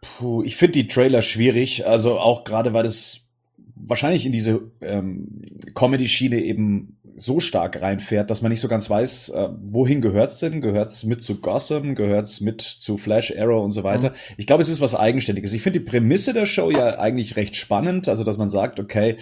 Puh, 0.03 0.42
ich 0.42 0.57
finde 0.57 0.73
die 0.73 0.88
Trailer 0.88 1.23
schwierig, 1.23 1.87
also 1.87 2.18
auch 2.18 2.45
gerade 2.45 2.75
weil 2.75 2.85
es 2.85 3.31
wahrscheinlich 3.75 4.27
in 4.27 4.33
diese 4.33 4.71
ähm, 4.81 5.47
Comedy-Schiene 5.75 6.40
eben 6.40 6.99
so 7.16 7.40
stark 7.40 7.81
reinfährt, 7.81 8.31
dass 8.31 8.42
man 8.42 8.51
nicht 8.51 8.61
so 8.61 8.68
ganz 8.68 8.88
weiß, 8.88 9.31
äh, 9.31 9.48
wohin 9.62 10.01
gehört's 10.01 10.38
denn? 10.38 10.61
Gehört's 10.61 11.05
mit 11.05 11.22
zu 11.22 11.40
Gotham? 11.40 11.94
Gehört's 11.94 12.40
mit 12.40 12.61
zu 12.62 12.98
Flash 12.98 13.37
Arrow 13.37 13.62
und 13.64 13.72
so 13.72 13.85
weiter? 13.85 14.11
Mhm. 14.11 14.14
Ich 14.37 14.46
glaube, 14.46 14.62
es 14.62 14.68
ist 14.68 14.81
was 14.81 14.94
Eigenständiges. 14.94 15.53
Ich 15.53 15.62
finde 15.62 15.81
die 15.81 15.85
Prämisse 15.85 16.33
der 16.33 16.46
Show 16.46 16.70
ja 16.70 16.98
eigentlich 16.98 17.37
recht 17.37 17.57
spannend, 17.57 18.09
also 18.09 18.25
dass 18.25 18.38
man 18.38 18.51
sagt, 18.51 18.81
okay, 18.81 19.16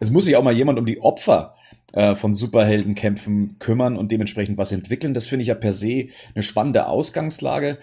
es 0.00 0.10
muss 0.10 0.24
sich 0.24 0.36
auch 0.36 0.42
mal 0.42 0.56
jemand 0.56 0.78
um 0.78 0.86
die 0.86 1.00
Opfer 1.00 1.54
äh, 1.92 2.14
von 2.14 2.34
Superheldenkämpfen 2.34 3.58
kümmern 3.58 3.96
und 3.96 4.12
dementsprechend 4.12 4.58
was 4.58 4.72
entwickeln. 4.72 5.14
Das 5.14 5.26
finde 5.26 5.42
ich 5.42 5.48
ja 5.48 5.54
per 5.54 5.72
se 5.72 6.08
eine 6.34 6.42
spannende 6.42 6.86
Ausgangslage. 6.86 7.78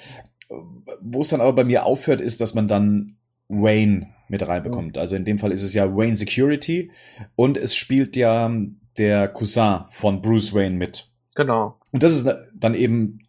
Wo 1.01 1.21
es 1.21 1.29
dann 1.29 1.41
aber 1.41 1.53
bei 1.53 1.63
mir 1.63 1.85
aufhört, 1.85 2.21
ist, 2.21 2.41
dass 2.41 2.53
man 2.53 2.67
dann 2.67 3.15
Wayne 3.47 4.07
mit 4.29 4.47
reinbekommt. 4.47 4.97
Also 4.97 5.15
in 5.15 5.25
dem 5.25 5.37
Fall 5.37 5.51
ist 5.51 5.63
es 5.63 5.73
ja 5.73 5.95
Wayne 5.95 6.15
Security 6.15 6.91
und 7.35 7.57
es 7.57 7.75
spielt 7.75 8.15
ja 8.15 8.51
der 8.97 9.27
Cousin 9.27 9.85
von 9.89 10.21
Bruce 10.21 10.53
Wayne 10.53 10.75
mit. 10.75 11.07
Genau. 11.35 11.77
Und 11.91 12.03
das 12.03 12.13
ist 12.13 12.29
dann 12.53 12.75
eben 12.75 13.19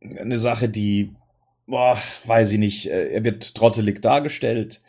eine 0.00 0.38
Sache, 0.38 0.68
die, 0.68 1.14
boah, 1.66 1.98
weiß 2.24 2.52
ich 2.52 2.58
nicht, 2.58 2.90
äh, 2.90 3.08
er 3.08 3.24
wird 3.24 3.54
trottelig 3.54 4.00
dargestellt. 4.00 4.80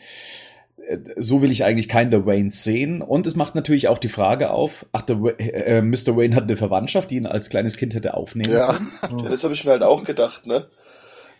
Äh, 0.87 0.99
so 1.17 1.41
will 1.41 1.51
ich 1.51 1.63
eigentlich 1.63 1.89
keinen 1.89 2.11
der 2.11 2.25
Waynes 2.25 2.63
sehen. 2.63 3.01
Und 3.01 3.27
es 3.27 3.35
macht 3.35 3.55
natürlich 3.55 3.87
auch 3.87 3.97
die 3.97 4.09
Frage 4.09 4.51
auf, 4.51 4.85
ach, 4.91 5.01
der, 5.01 5.17
äh, 5.39 5.81
Mr. 5.81 6.15
Wayne 6.15 6.35
hat 6.35 6.43
eine 6.43 6.57
Verwandtschaft, 6.57 7.11
die 7.11 7.17
ihn 7.17 7.25
als 7.25 7.49
kleines 7.49 7.77
Kind 7.77 7.93
hätte 7.93 8.13
aufnehmen 8.13 8.53
ja. 8.53 8.73
können. 9.01 9.19
Ja, 9.23 9.29
das 9.29 9.43
habe 9.43 9.53
ich 9.53 9.65
mir 9.65 9.71
halt 9.71 9.83
auch 9.83 10.03
gedacht, 10.03 10.45
ne? 10.45 10.67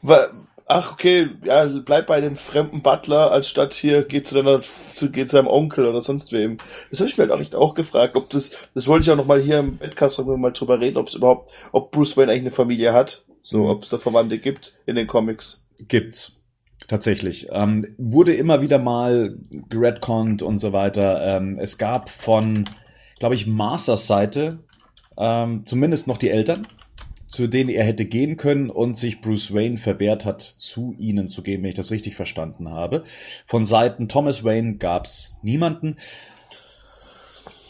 Weil, 0.01 0.27
ach 0.69 0.93
okay, 0.93 1.29
ja, 1.43 1.65
bleib 1.65 2.07
bei 2.07 2.21
den 2.21 2.35
fremden 2.35 2.81
Butler, 2.81 3.31
als 3.31 3.49
statt 3.49 3.73
hier 3.73 4.03
geht 4.03 4.27
zu 4.27 4.35
deiner, 4.35 4.61
zu, 4.93 5.11
geht 5.11 5.29
zu 5.29 5.35
deinem 5.35 5.47
Onkel 5.47 5.87
oder 5.87 5.99
sonst 5.99 6.31
wem. 6.31 6.59
Das 6.91 6.99
habe 6.99 7.09
ich 7.09 7.17
mir 7.17 7.23
halt 7.23 7.33
auch 7.33 7.41
echt 7.41 7.55
auch 7.55 7.73
gefragt, 7.73 8.15
ob 8.15 8.29
das, 8.29 8.51
das 8.75 8.87
wollte 8.87 9.03
ich 9.03 9.11
auch 9.11 9.17
noch 9.17 9.25
mal 9.25 9.41
hier 9.41 9.59
im 9.59 9.79
Podcast 9.79 10.23
mal 10.23 10.51
drüber 10.51 10.79
reden, 10.79 10.97
ob 10.97 11.07
es 11.07 11.15
überhaupt, 11.15 11.51
ob 11.71 11.91
Bruce 11.91 12.15
Wayne 12.15 12.31
eigentlich 12.31 12.43
eine 12.43 12.51
Familie 12.51 12.93
hat, 12.93 13.25
so, 13.41 13.63
mhm. 13.63 13.69
ob 13.69 13.83
es 13.83 13.89
da 13.89 13.97
Verwandte 13.97 14.37
gibt 14.37 14.75
in 14.85 14.95
den 14.95 15.07
Comics. 15.07 15.65
Gibt's. 15.79 16.35
Tatsächlich. 16.87 17.47
Ähm, 17.51 17.85
wurde 17.97 18.35
immer 18.35 18.61
wieder 18.61 18.77
mal 18.79 19.35
geredconnt 19.69 20.41
und 20.43 20.59
so 20.59 20.71
weiter. 20.71 21.37
Ähm, 21.37 21.57
es 21.59 21.77
gab 21.77 22.09
von, 22.09 22.65
glaube 23.19 23.35
ich, 23.35 23.47
Masters 23.47 24.07
Seite 24.07 24.59
ähm, 25.17 25.65
zumindest 25.65 26.07
noch 26.07 26.17
die 26.17 26.29
Eltern 26.29 26.67
zu 27.29 27.47
denen 27.47 27.69
er 27.69 27.83
hätte 27.83 28.05
gehen 28.05 28.37
können 28.37 28.69
und 28.69 28.93
sich 28.93 29.21
Bruce 29.21 29.53
Wayne 29.53 29.77
verwehrt 29.77 30.25
hat, 30.25 30.41
zu 30.41 30.95
ihnen 30.97 31.29
zu 31.29 31.43
gehen, 31.43 31.61
wenn 31.61 31.69
ich 31.69 31.75
das 31.75 31.91
richtig 31.91 32.15
verstanden 32.15 32.69
habe. 32.69 33.03
Von 33.45 33.65
Seiten 33.65 34.09
Thomas 34.09 34.43
Wayne 34.43 34.75
gab's 34.77 35.37
niemanden. 35.43 35.97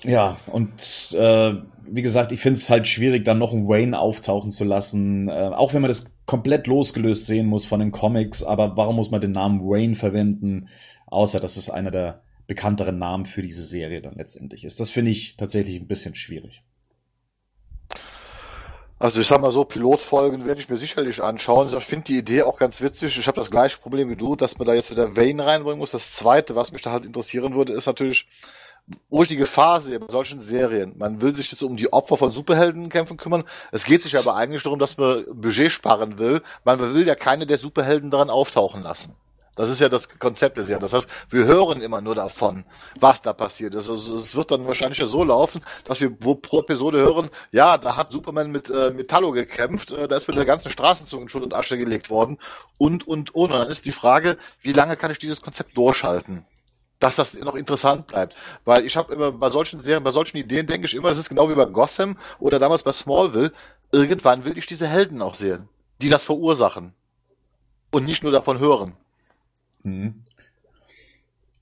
Ja, 0.06 0.38
und 0.48 1.13
äh, 1.17 1.56
wie 1.91 2.02
gesagt, 2.02 2.32
ich 2.32 2.39
finde 2.39 2.58
es 2.58 2.69
halt 2.69 2.88
schwierig, 2.88 3.26
dann 3.26 3.38
noch 3.38 3.54
einen 3.54 3.67
Wayne 3.67 4.00
auftauchen 4.00 4.50
zu 4.50 4.63
lassen. 4.63 5.28
Äh, 5.28 5.52
auch 5.54 5.74
wenn 5.74 5.82
man 5.82 5.89
das 5.89 6.06
komplett 6.26 6.67
losgelöst 6.67 7.26
sehen 7.26 7.48
muss 7.48 7.65
von 7.65 7.82
den 7.82 7.91
Comics, 7.91 8.43
aber 8.43 8.78
warum 8.78 8.95
muss 8.95 9.12
man 9.12 9.19
den 9.19 9.34
Namen 9.34 9.62
Wayne 9.62 9.95
verwenden? 9.95 10.69
Außer, 11.08 11.39
dass 11.39 11.58
es 11.58 11.69
einer 11.69 11.91
der 11.91 12.22
bekannteren 12.48 12.98
Namen 12.98 13.26
für 13.26 13.41
diese 13.41 13.63
Serie 13.63 14.02
dann 14.02 14.15
letztendlich 14.15 14.63
ist. 14.63 14.80
Das 14.80 14.89
finde 14.89 15.12
ich 15.12 15.36
tatsächlich 15.38 15.80
ein 15.80 15.88
bisschen 15.88 16.15
schwierig. 16.15 16.63
Also 19.02 19.22
ich 19.22 19.28
sag 19.28 19.40
mal 19.40 19.54
so, 19.54 19.64
Pilotfolgen 19.64 20.46
werde 20.46 20.60
ich 20.60 20.68
mir 20.68 20.76
sicherlich 20.76 21.24
anschauen. 21.24 21.74
Ich 21.76 21.84
finde 21.86 22.04
die 22.04 22.18
Idee 22.18 22.44
auch 22.44 22.58
ganz 22.58 22.82
witzig. 22.82 23.18
Ich 23.18 23.28
habe 23.28 23.40
das 23.40 23.50
gleiche 23.50 23.78
Problem 23.78 24.10
wie 24.10 24.18
du, 24.18 24.36
dass 24.36 24.58
man 24.58 24.68
da 24.68 24.74
jetzt 24.74 24.92
wieder 24.92 25.16
Wayne 25.16 25.46
reinbringen 25.46 25.80
muss. 25.80 25.92
Das 25.92 26.12
Zweite, 26.12 26.58
was 26.58 26.74
mich 26.74 26.82
da 26.82 26.92
halt 26.92 27.06
interessieren 27.06 27.56
würde, 27.56 27.72
ist 27.72 27.86
natürlich, 27.86 28.28
wo 29.10 29.22
ich 29.22 29.30
die 29.30 29.38
Gefahr 29.38 29.80
sehe 29.80 30.02
bei 30.02 30.12
solchen 30.12 30.42
Serien. 30.42 30.98
Man 30.98 31.22
will 31.22 31.34
sich 31.34 31.50
jetzt 31.50 31.64
um 31.64 31.78
die 31.78 31.94
Opfer 31.94 32.18
von 32.18 32.34
Superheldenkämpfen 32.34 33.16
kümmern. 33.16 33.46
Es 33.72 33.86
geht 33.86 34.04
sich 34.04 34.18
aber 34.18 34.36
eigentlich 34.36 34.64
darum, 34.64 34.80
dass 34.80 34.98
man 34.98 35.24
Budget 35.32 35.72
sparen 35.72 36.20
will. 36.20 36.42
Man 36.66 36.82
will 36.94 37.08
ja 37.08 37.16
keine 37.16 37.46
der 37.46 37.58
Superhelden 37.58 38.12
daran 38.12 38.30
auftauchen 38.30 38.84
lassen. 38.84 39.16
Das 39.60 39.69
ist 39.69 39.82
ja 39.82 39.89
das 39.89 40.08
Konzept 40.08 40.56
des 40.56 40.69
Jahres. 40.69 40.89
Das 40.89 41.04
heißt, 41.04 41.10
wir 41.32 41.43
hören 41.43 41.82
immer 41.82 42.00
nur 42.00 42.15
davon, 42.15 42.63
was 42.98 43.22
da 43.22 43.34
passiert 43.34 43.76
ist. 43.76 43.89
Also 43.89 44.15
es 44.15 44.34
wird 44.34 44.52
dann 44.52 44.65
wahrscheinlich 44.65 45.00
ja 45.00 45.06
so 45.06 45.22
laufen, 45.26 45.60
dass 45.84 46.00
wir 46.00 46.15
pro 46.15 46.62
Episode 46.62 47.00
hören, 47.00 47.30
ja, 47.52 47.78
da 47.78 47.98
hat 47.98 48.13
Superman 48.13 48.52
mit 48.52 48.69
äh, 48.69 48.91
Metallo 48.91 49.34
gekämpft, 49.34 49.91
äh, 49.91 50.08
da 50.08 50.15
ist 50.15 50.30
mit 50.30 50.38
der 50.38 50.45
ganzen 50.45 50.72
Straßenzug 50.72 51.24
in 51.24 51.28
Schutt 51.28 51.43
und 51.43 51.54
Asche 51.54 51.78
gelegt 51.78 52.10
worden 52.10 52.38
und, 52.78 53.06
und, 53.06 53.36
und. 53.36 53.50
Und 53.50 53.52
dann 53.52 53.67
ist 53.67 53.86
die 53.86 53.91
Frage, 53.91 54.38
wie 54.62 54.72
lange 54.72 54.95
kann 54.95 55.12
ich 55.12 55.19
dieses 55.19 55.41
Konzept 55.41 55.76
durchhalten? 55.76 56.45
dass 57.02 57.17
das 57.17 57.34
noch 57.34 57.56
interessant 57.56 58.08
bleibt. 58.08 58.36
Weil 58.63 58.86
ich 58.86 58.95
habe 58.95 59.13
immer 59.13 59.32
bei 59.32 59.50
solchen 59.50 59.82
Serien, 59.82 60.04
bei 60.06 60.12
solchen 60.12 60.38
Ideen 60.38 60.67
denke 60.67 60.86
ich 60.86 60.93
immer, 60.93 61.10
das 61.10 61.17
ist 61.17 61.30
genau 61.30 61.50
wie 61.50 61.56
bei 61.56 61.65
Gotham 61.65 62.17
oder 62.39 62.60
damals 62.60 62.84
bei 62.84 62.93
Smallville, 62.93 63.52
irgendwann 63.91 64.45
will 64.45 64.58
ich 64.58 64.67
diese 64.67 64.88
Helden 64.88 65.22
auch 65.22 65.36
sehen, 65.36 65.67
die 66.02 66.10
das 66.10 66.24
verursachen. 66.24 66.93
Und 67.91 68.06
nicht 68.06 68.24
nur 68.24 68.32
davon 68.32 68.60
hören. 68.60 68.95
Mhm. 69.84 70.24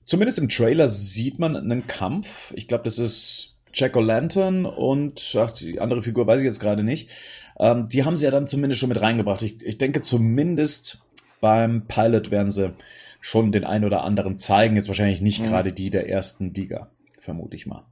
Zumindest 0.04 0.38
im 0.38 0.48
Trailer 0.48 0.88
sieht 0.88 1.38
man 1.38 1.54
einen 1.54 1.86
Kampf. 1.86 2.52
Ich 2.54 2.66
glaube, 2.66 2.84
das 2.84 2.98
ist 2.98 3.56
Jack 3.74 3.94
O'Lantern 3.94 4.64
und 4.64 5.36
ach, 5.38 5.52
die 5.52 5.80
andere 5.80 6.02
Figur 6.02 6.26
weiß 6.26 6.40
ich 6.40 6.46
jetzt 6.46 6.60
gerade 6.60 6.82
nicht. 6.82 7.10
Ähm, 7.58 7.88
die 7.88 8.04
haben 8.04 8.16
sie 8.16 8.24
ja 8.24 8.30
dann 8.30 8.46
zumindest 8.46 8.80
schon 8.80 8.88
mit 8.88 9.00
reingebracht. 9.00 9.42
Ich, 9.42 9.62
ich 9.62 9.78
denke, 9.78 10.00
zumindest 10.02 11.02
beim 11.40 11.86
Pilot 11.86 12.30
werden 12.30 12.50
sie 12.50 12.72
schon 13.20 13.52
den 13.52 13.64
einen 13.64 13.84
oder 13.84 14.02
anderen 14.04 14.38
zeigen. 14.38 14.76
Jetzt 14.76 14.88
wahrscheinlich 14.88 15.20
nicht 15.20 15.40
mhm. 15.40 15.46
gerade 15.46 15.72
die 15.72 15.90
der 15.90 16.08
ersten 16.08 16.54
Liga, 16.54 16.90
vermute 17.20 17.56
ich 17.56 17.66
mal. 17.66 17.84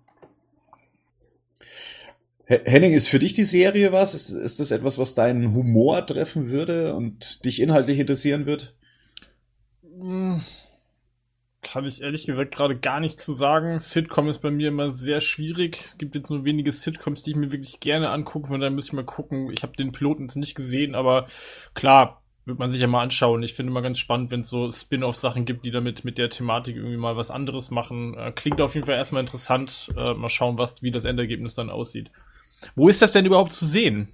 Henning, 2.47 2.93
ist 2.93 3.09
für 3.09 3.19
dich 3.19 3.35
die 3.35 3.45
Serie 3.45 3.91
was? 3.91 4.15
Ist, 4.15 4.31
ist 4.31 4.61
das 4.61 4.71
etwas, 4.71 4.99
was 4.99 5.15
deinen 5.15 5.53
Humor 5.53 6.07
treffen 6.07 6.49
würde 6.49 6.95
und 6.95 7.45
dich 7.45 7.61
inhaltlich 7.61 7.99
interessieren 7.99 8.47
wird? 8.47 8.77
Hm, 9.99 10.43
kann 11.63 11.85
ich 11.85 12.03
ehrlich 12.03 12.27
gesagt 12.27 12.55
gerade 12.55 12.79
gar 12.79 13.01
nicht 13.01 13.21
zu 13.21 13.33
sagen. 13.33 13.81
Sitcom 13.81 14.29
ist 14.29 14.39
bei 14.39 14.51
mir 14.51 14.69
immer 14.69 14.93
sehr 14.93 15.21
schwierig. 15.21 15.81
Es 15.85 15.99
gibt 15.99 16.15
jetzt 16.15 16.31
nur 16.31 16.45
wenige 16.45 16.71
Sitcoms, 16.71 17.23
die 17.23 17.31
ich 17.31 17.37
mir 17.37 17.51
wirklich 17.51 17.81
gerne 17.81 18.11
angucke. 18.11 18.49
Von 18.49 18.61
daher 18.61 18.71
müsste 18.71 18.91
ich 18.91 18.93
mal 18.95 19.05
gucken. 19.05 19.51
Ich 19.51 19.63
habe 19.63 19.77
den 19.77 19.93
Piloten 19.93 20.25
jetzt 20.25 20.37
nicht 20.37 20.55
gesehen, 20.55 20.95
aber 20.95 21.27
klar, 21.75 22.23
wird 22.45 22.61
man 22.61 22.71
sich 22.71 22.81
ja 22.81 22.87
mal 22.87 23.03
anschauen. 23.03 23.43
Ich 23.43 23.55
finde 23.55 23.73
immer 23.73 23.83
ganz 23.83 23.99
spannend, 23.99 24.31
wenn 24.31 24.41
es 24.41 24.49
so 24.49 24.71
Spin-off-Sachen 24.71 25.45
gibt, 25.45 25.65
die 25.65 25.73
damit 25.73 26.05
mit 26.05 26.17
der 26.17 26.31
Thematik 26.31 26.77
irgendwie 26.77 26.97
mal 26.97 27.17
was 27.17 27.33
anderes 27.33 27.73
machen. 27.73 28.15
Äh, 28.17 28.31
klingt 28.31 28.61
auf 28.61 28.75
jeden 28.75 28.87
Fall 28.87 28.95
erstmal 28.95 29.23
interessant. 29.23 29.91
Äh, 29.97 30.15
mal 30.15 30.29
schauen, 30.29 30.57
was, 30.57 30.81
wie 30.83 30.93
das 30.93 31.05
Endergebnis 31.05 31.57
dann 31.57 31.71
aussieht. 31.71 32.13
Wo 32.77 32.89
ist 32.89 33.03
das 33.03 33.11
denn 33.11 33.27
überhaupt 33.27 33.53
zu 33.53 33.67
sehen? 33.67 34.09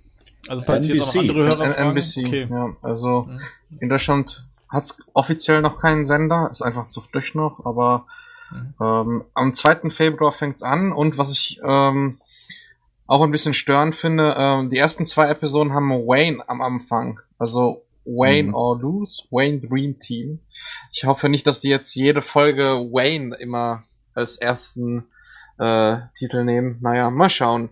Also 0.49 0.65
falls 0.65 0.87
NBC. 0.87 0.97
jetzt 0.97 1.15
noch 1.15 1.21
andere 1.21 1.45
Hörer 1.45 1.69
fragen. 1.69 1.91
NBC, 1.91 2.27
okay. 2.27 2.49
ja. 2.51 2.77
Also 2.81 3.29
mhm. 3.29 3.41
in 3.81 3.89
Deutschland 3.91 4.47
hat 4.73 4.85
es 4.85 4.99
offiziell 5.13 5.61
noch 5.61 5.79
keinen 5.79 6.07
Sender, 6.07 6.49
ist 6.51 6.63
einfach 6.63 6.89
zu 6.89 7.03
frisch 7.03 7.35
noch, 7.35 7.65
aber 7.67 8.07
mhm. 8.51 8.75
ähm, 8.81 9.25
am 9.35 9.53
2. 9.53 9.91
Februar 9.91 10.33
fängt's 10.33 10.63
an 10.63 10.93
und 10.93 11.19
was 11.19 11.31
ich 11.31 11.61
ähm, 11.63 12.21
auch 13.07 13.23
ein 13.23 13.31
bisschen 13.31 13.53
störend 13.53 13.95
finde, 13.95 14.35
ähm, 14.39 14.71
die 14.71 14.79
ersten 14.79 15.05
zwei 15.05 15.29
Episoden 15.29 15.75
haben 15.75 15.91
Wayne 15.91 16.49
am 16.49 16.63
Anfang. 16.63 17.21
Also 17.39 17.85
Wayne 18.07 18.49
mhm. 18.49 18.55
or 18.55 18.81
Lose, 18.81 19.25
Wayne 19.31 19.61
Dream 19.61 19.99
Team. 20.01 20.41
Ich 20.93 21.05
hoffe 21.05 21.29
nicht, 21.29 21.47
dass 21.47 21.61
die 21.61 21.69
jetzt 21.69 21.95
jede 21.95 22.23
Folge 22.23 22.89
Wayne 22.91 23.37
immer 23.37 23.85
als 24.15 24.37
ersten 24.37 25.05
äh, 25.59 25.99
Titel 26.17 26.45
nehmen. 26.45 26.79
Naja, 26.81 27.11
mal 27.11 27.29
schauen. 27.29 27.71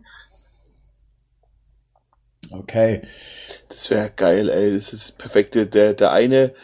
Okay. 2.50 3.02
Das 3.68 3.90
wäre 3.90 4.10
geil, 4.10 4.48
ey. 4.50 4.74
Das 4.74 4.92
ist 4.92 5.18
perfekt. 5.18 5.54
Der, 5.54 5.94
der 5.94 6.12
eine 6.12 6.54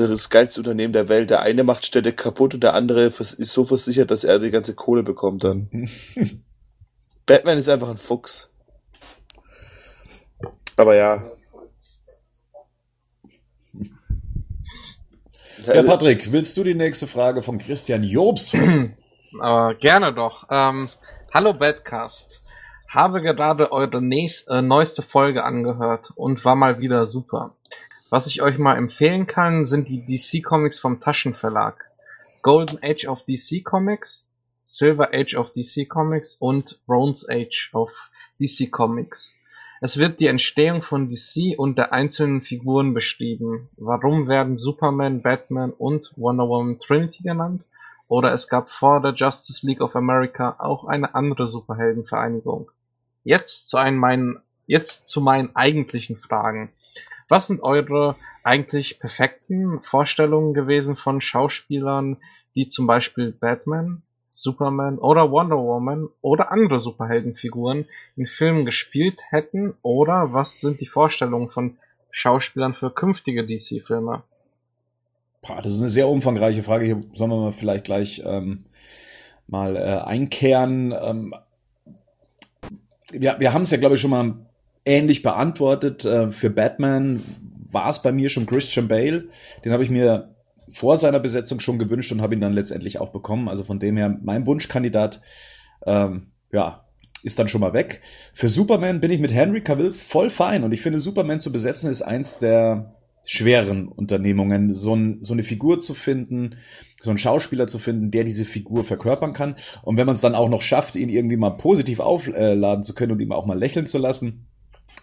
ist 0.00 0.10
das 0.10 0.30
geilste 0.30 0.60
Unternehmen 0.60 0.92
der 0.92 1.08
Welt. 1.08 1.30
Der 1.30 1.42
eine 1.42 1.64
macht 1.64 1.84
Städte 1.84 2.12
kaputt 2.12 2.54
und 2.54 2.62
der 2.62 2.74
andere 2.74 3.04
ist 3.04 3.38
so 3.38 3.64
versichert, 3.64 4.10
dass 4.10 4.24
er 4.24 4.38
die 4.38 4.50
ganze 4.50 4.74
Kohle 4.74 5.02
bekommt 5.02 5.44
dann. 5.44 5.68
Batman 7.26 7.58
ist 7.58 7.68
einfach 7.68 7.90
ein 7.90 7.98
Fuchs. 7.98 8.50
Aber 10.76 10.94
ja. 10.94 11.30
Ja, 15.64 15.82
Patrick, 15.84 16.32
willst 16.32 16.56
du 16.56 16.64
die 16.64 16.74
nächste 16.74 17.06
Frage 17.06 17.42
von 17.42 17.58
Christian 17.58 18.02
Jobs? 18.02 18.52
äh, 18.54 19.74
gerne 19.76 20.12
doch. 20.12 20.46
Ähm, 20.50 20.88
hallo 21.32 21.52
Badcast. 21.52 22.42
Habe 22.88 23.20
gerade 23.20 23.70
eure 23.70 24.02
nächst, 24.02 24.48
äh, 24.48 24.60
neueste 24.60 25.02
Folge 25.02 25.44
angehört 25.44 26.12
und 26.16 26.44
war 26.44 26.56
mal 26.56 26.80
wieder 26.80 27.06
super. 27.06 27.54
Was 28.12 28.26
ich 28.26 28.42
euch 28.42 28.58
mal 28.58 28.76
empfehlen 28.76 29.26
kann, 29.26 29.64
sind 29.64 29.88
die 29.88 30.04
DC 30.04 30.44
Comics 30.44 30.78
vom 30.78 31.00
Taschenverlag. 31.00 31.90
Golden 32.42 32.78
Age 32.82 33.06
of 33.06 33.24
DC 33.24 33.64
Comics, 33.64 34.28
Silver 34.64 35.14
Age 35.14 35.36
of 35.36 35.50
DC 35.52 35.88
Comics 35.88 36.34
und 36.34 36.84
Bronze 36.84 37.26
Age 37.30 37.70
of 37.72 37.90
DC 38.38 38.70
Comics. 38.70 39.34
Es 39.80 39.96
wird 39.96 40.20
die 40.20 40.26
Entstehung 40.26 40.82
von 40.82 41.08
DC 41.08 41.58
und 41.58 41.78
der 41.78 41.94
einzelnen 41.94 42.42
Figuren 42.42 42.92
beschrieben. 42.92 43.70
Warum 43.78 44.28
werden 44.28 44.58
Superman, 44.58 45.22
Batman 45.22 45.70
und 45.70 46.12
Wonder 46.16 46.46
Woman 46.46 46.78
Trinity 46.78 47.22
genannt? 47.22 47.70
Oder 48.08 48.34
es 48.34 48.46
gab 48.46 48.68
vor 48.68 49.00
der 49.00 49.14
Justice 49.14 49.66
League 49.66 49.80
of 49.80 49.96
America 49.96 50.56
auch 50.58 50.84
eine 50.84 51.14
andere 51.14 51.48
Superheldenvereinigung. 51.48 52.70
Jetzt 53.24 53.70
zu 53.70 53.78
einem 53.78 53.96
meinen, 53.96 54.42
jetzt 54.66 55.06
zu 55.06 55.22
meinen 55.22 55.56
eigentlichen 55.56 56.16
Fragen. 56.16 56.74
Was 57.32 57.46
sind 57.46 57.62
eure 57.62 58.16
eigentlich 58.42 59.00
perfekten 59.00 59.80
Vorstellungen 59.80 60.52
gewesen 60.52 60.96
von 60.96 61.22
Schauspielern, 61.22 62.18
die 62.54 62.66
zum 62.66 62.86
Beispiel 62.86 63.32
Batman, 63.32 64.02
Superman 64.30 64.98
oder 64.98 65.30
Wonder 65.30 65.56
Woman 65.56 66.10
oder 66.20 66.52
andere 66.52 66.78
Superheldenfiguren 66.78 67.86
in 68.16 68.26
Filmen 68.26 68.66
gespielt 68.66 69.22
hätten? 69.30 69.72
Oder 69.80 70.34
was 70.34 70.60
sind 70.60 70.82
die 70.82 70.86
Vorstellungen 70.86 71.48
von 71.48 71.78
Schauspielern 72.10 72.74
für 72.74 72.90
künftige 72.90 73.46
DC-Filme? 73.46 74.24
Das 75.40 75.72
ist 75.72 75.80
eine 75.80 75.88
sehr 75.88 76.08
umfangreiche 76.08 76.62
Frage. 76.62 76.84
Hier 76.84 77.02
sollen 77.14 77.30
wir 77.30 77.52
vielleicht 77.52 77.84
gleich 77.84 78.22
ähm, 78.26 78.66
mal 79.46 79.74
äh, 79.76 79.80
einkehren. 80.04 80.92
Ähm, 80.92 81.34
wir 83.10 83.40
wir 83.40 83.54
haben 83.54 83.62
es 83.62 83.70
ja, 83.70 83.78
glaube 83.78 83.94
ich, 83.94 84.02
schon 84.02 84.10
mal 84.10 84.34
ähnlich 84.84 85.22
beantwortet. 85.22 86.04
Äh, 86.04 86.30
für 86.30 86.50
Batman 86.50 87.22
war 87.70 87.88
es 87.88 88.02
bei 88.02 88.12
mir 88.12 88.28
schon 88.28 88.46
Christian 88.46 88.88
Bale. 88.88 89.24
Den 89.64 89.72
habe 89.72 89.82
ich 89.82 89.90
mir 89.90 90.34
vor 90.70 90.96
seiner 90.96 91.20
Besetzung 91.20 91.60
schon 91.60 91.78
gewünscht 91.78 92.12
und 92.12 92.22
habe 92.22 92.34
ihn 92.34 92.40
dann 92.40 92.52
letztendlich 92.52 92.98
auch 92.98 93.10
bekommen. 93.10 93.48
Also 93.48 93.64
von 93.64 93.78
dem 93.78 93.96
her, 93.96 94.18
mein 94.22 94.46
Wunschkandidat, 94.46 95.20
ähm, 95.86 96.28
ja, 96.52 96.84
ist 97.22 97.38
dann 97.38 97.48
schon 97.48 97.60
mal 97.60 97.72
weg. 97.72 98.00
Für 98.32 98.48
Superman 98.48 99.00
bin 99.00 99.10
ich 99.10 99.20
mit 99.20 99.32
Henry 99.32 99.62
Cavill 99.62 99.92
voll 99.92 100.30
fein 100.30 100.64
und 100.64 100.72
ich 100.72 100.82
finde, 100.82 100.98
Superman 100.98 101.40
zu 101.40 101.52
besetzen 101.52 101.90
ist 101.90 102.02
eins 102.02 102.38
der 102.38 102.94
schweren 103.24 103.86
Unternehmungen, 103.86 104.74
so, 104.74 104.96
ein, 104.96 105.18
so 105.22 105.32
eine 105.32 105.44
Figur 105.44 105.78
zu 105.78 105.94
finden, 105.94 106.56
so 107.00 107.10
einen 107.10 107.18
Schauspieler 107.18 107.68
zu 107.68 107.78
finden, 107.78 108.10
der 108.10 108.24
diese 108.24 108.44
Figur 108.44 108.84
verkörpern 108.84 109.32
kann. 109.32 109.56
Und 109.82 109.96
wenn 109.96 110.06
man 110.06 110.14
es 110.14 110.20
dann 110.20 110.34
auch 110.34 110.48
noch 110.48 110.62
schafft, 110.62 110.96
ihn 110.96 111.08
irgendwie 111.08 111.36
mal 111.36 111.50
positiv 111.50 112.00
aufladen 112.00 112.82
zu 112.82 112.94
können 112.94 113.12
und 113.12 113.20
ihm 113.20 113.30
auch 113.30 113.46
mal 113.46 113.58
lächeln 113.58 113.86
zu 113.86 113.98
lassen, 113.98 114.46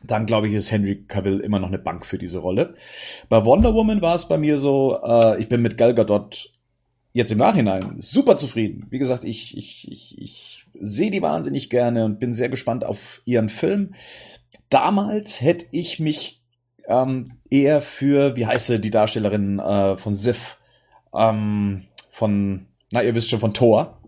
dann 0.03 0.25
glaube 0.25 0.47
ich, 0.47 0.53
ist 0.53 0.71
Henry 0.71 1.03
Cavill 1.07 1.39
immer 1.39 1.59
noch 1.59 1.67
eine 1.67 1.79
Bank 1.79 2.05
für 2.05 2.17
diese 2.17 2.39
Rolle. 2.39 2.73
Bei 3.27 3.43
Wonder 3.45 3.73
Woman 3.73 4.01
war 4.01 4.15
es 4.15 4.27
bei 4.27 4.37
mir 4.37 4.57
so, 4.57 4.99
äh, 5.03 5.39
ich 5.39 5.49
bin 5.49 5.61
mit 5.61 5.77
Gal 5.77 5.93
Gadot 5.93 6.51
jetzt 7.13 7.31
im 7.31 7.39
Nachhinein 7.39 7.95
super 7.99 8.37
zufrieden. 8.37 8.85
Wie 8.89 8.99
gesagt, 8.99 9.23
ich, 9.23 9.57
ich, 9.57 9.91
ich, 9.91 10.17
ich 10.21 10.65
sehe 10.79 11.11
die 11.11 11.21
wahnsinnig 11.21 11.69
gerne 11.69 12.05
und 12.05 12.19
bin 12.19 12.33
sehr 12.33 12.49
gespannt 12.49 12.85
auf 12.85 13.21
ihren 13.25 13.49
Film. 13.49 13.95
Damals 14.69 15.41
hätte 15.41 15.65
ich 15.71 15.99
mich 15.99 16.41
ähm, 16.87 17.33
eher 17.49 17.81
für, 17.81 18.35
wie 18.35 18.45
heißt 18.45 18.67
sie, 18.67 18.79
die 18.79 18.91
Darstellerin 18.91 19.59
äh, 19.59 19.97
von 19.97 20.13
Sif, 20.13 20.57
ähm, 21.13 21.85
von, 22.11 22.67
na, 22.91 23.03
ihr 23.03 23.15
wisst 23.15 23.29
schon, 23.29 23.39
von 23.39 23.53
Thor, 23.53 23.98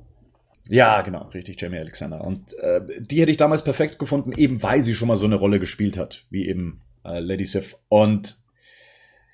Ja, 0.72 1.02
genau, 1.02 1.28
richtig, 1.34 1.60
Jamie 1.60 1.80
Alexander. 1.80 2.24
Und 2.24 2.58
äh, 2.60 2.80
die 3.02 3.20
hätte 3.20 3.30
ich 3.30 3.36
damals 3.36 3.62
perfekt 3.62 4.00
gefunden, 4.00 4.32
eben 4.32 4.64
weil 4.64 4.82
sie 4.82 4.94
schon 4.94 5.10
mal 5.10 5.18
so 5.18 5.26
eine 5.26 5.36
Rolle 5.36 5.60
gespielt 5.60 5.98
hat, 5.98 6.24
wie 6.30 6.48
eben 6.48 6.80
äh, 7.04 7.20
Lady 7.20 7.44
Sif. 7.44 7.76
Und 7.90 8.38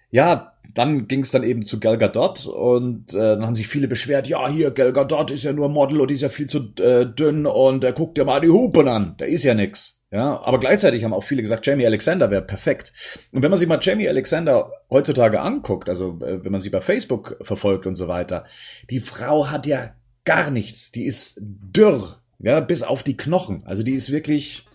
ja, 0.10 0.52
dann 0.74 1.08
ging 1.08 1.20
es 1.20 1.30
dann 1.30 1.44
eben 1.44 1.64
zu 1.64 1.80
Gal 1.80 2.00
Gadot 2.00 2.48
und 2.48 3.14
äh, 3.14 3.18
dann 3.18 3.46
haben 3.46 3.54
sich 3.54 3.68
viele 3.68 3.88
beschwert, 3.88 4.28
ja, 4.28 4.50
hier, 4.50 4.72
Gal 4.72 4.92
Gadot 4.94 5.30
ist 5.30 5.44
ja 5.44 5.54
nur 5.54 5.70
Model 5.70 6.02
und 6.02 6.10
ist 6.10 6.24
ja 6.24 6.30
viel 6.30 6.48
zu 6.48 6.74
äh, 6.80 7.06
dünn 7.06 7.46
und 7.46 7.84
er 7.84 7.92
äh, 7.92 7.94
guckt 7.94 8.18
dir 8.18 8.26
mal 8.26 8.42
die 8.42 8.50
Hupen 8.50 8.88
an, 8.88 9.14
da 9.20 9.26
ist 9.26 9.44
ja 9.44 9.54
nix. 9.54 10.02
Ja, 10.10 10.42
aber 10.42 10.60
gleichzeitig 10.60 11.04
haben 11.04 11.14
auch 11.14 11.24
viele 11.24 11.44
gesagt, 11.44 11.68
Jamie 11.68 11.86
Alexander 11.86 12.32
wäre 12.32 12.42
perfekt. 12.42 12.94
Und 13.32 13.44
wenn 13.44 13.52
man 13.52 13.60
sich 13.60 13.68
mal 13.68 13.80
Jamie 13.80 14.10
Alexander 14.10 14.72
heutzutage 14.90 15.40
anguckt, 15.40 15.88
also 15.88 16.18
äh, 16.22 16.44
wenn 16.44 16.52
man 16.52 16.62
sie 16.62 16.72
bei 16.72 16.82
Facebook 16.82 17.38
verfolgt 17.42 17.86
und 17.86 17.94
so 17.94 18.08
weiter, 18.08 18.46
die 18.90 19.02
Frau 19.02 19.52
hat 19.52 19.68
ja 19.68 19.92
gar 20.28 20.52
nichts. 20.52 20.92
Die 20.92 21.06
ist 21.06 21.40
dürr, 21.42 22.22
ja, 22.40 22.60
bis 22.60 22.84
auf 22.84 23.02
die 23.02 23.16
Knochen. 23.16 23.64
Also 23.66 23.82
die 23.82 23.94
ist 23.94 24.12
wirklich, 24.12 24.66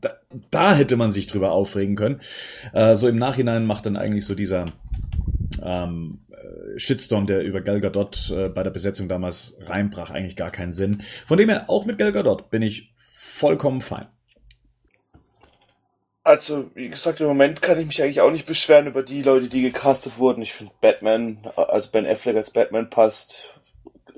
da, 0.00 0.16
da 0.50 0.74
hätte 0.74 0.96
man 0.96 1.12
sich 1.12 1.28
drüber 1.28 1.52
aufregen 1.52 1.94
können. 1.94 2.20
Äh, 2.72 2.96
so 2.96 3.08
im 3.08 3.16
Nachhinein 3.16 3.66
macht 3.66 3.86
dann 3.86 3.96
eigentlich 3.96 4.26
so 4.26 4.34
dieser 4.34 4.66
ähm, 5.62 6.18
äh, 6.30 6.76
Shitstorm, 6.76 7.26
der 7.26 7.44
über 7.44 7.60
Gal 7.60 7.80
Gadot 7.80 8.32
äh, 8.36 8.48
bei 8.48 8.64
der 8.64 8.72
Besetzung 8.72 9.08
damals 9.08 9.56
reinbrach, 9.64 10.10
eigentlich 10.10 10.34
gar 10.34 10.50
keinen 10.50 10.72
Sinn. 10.72 11.04
Von 11.28 11.38
dem 11.38 11.48
her, 11.48 11.70
auch 11.70 11.86
mit 11.86 11.96
Gal 11.96 12.10
Gadot 12.10 12.50
bin 12.50 12.62
ich 12.62 12.92
vollkommen 13.08 13.80
fein. 13.80 14.08
Also, 16.24 16.70
wie 16.74 16.88
gesagt, 16.88 17.20
im 17.20 17.28
Moment 17.28 17.62
kann 17.62 17.78
ich 17.78 17.86
mich 17.86 18.02
eigentlich 18.02 18.22
auch 18.22 18.32
nicht 18.32 18.46
beschweren 18.46 18.88
über 18.88 19.04
die 19.04 19.22
Leute, 19.22 19.46
die 19.46 19.62
gecastet 19.62 20.18
wurden. 20.18 20.42
Ich 20.42 20.52
finde 20.52 20.72
Batman, 20.80 21.38
also 21.54 21.90
Ben 21.92 22.06
Affleck 22.06 22.34
als 22.34 22.50
Batman 22.50 22.90
passt. 22.90 23.54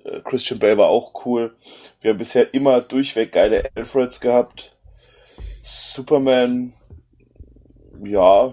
Äh, 0.07 0.21
Christian 0.25 0.59
Bale 0.59 0.79
war 0.79 0.89
auch 0.89 1.27
cool. 1.27 1.55
Wir 2.01 2.11
haben 2.11 2.19
bisher 2.19 2.53
immer 2.55 2.81
durchweg 2.81 3.33
geile 3.33 3.71
Alfreds 3.75 4.21
gehabt. 4.21 4.77
Superman, 5.63 6.73
ja, 8.05 8.53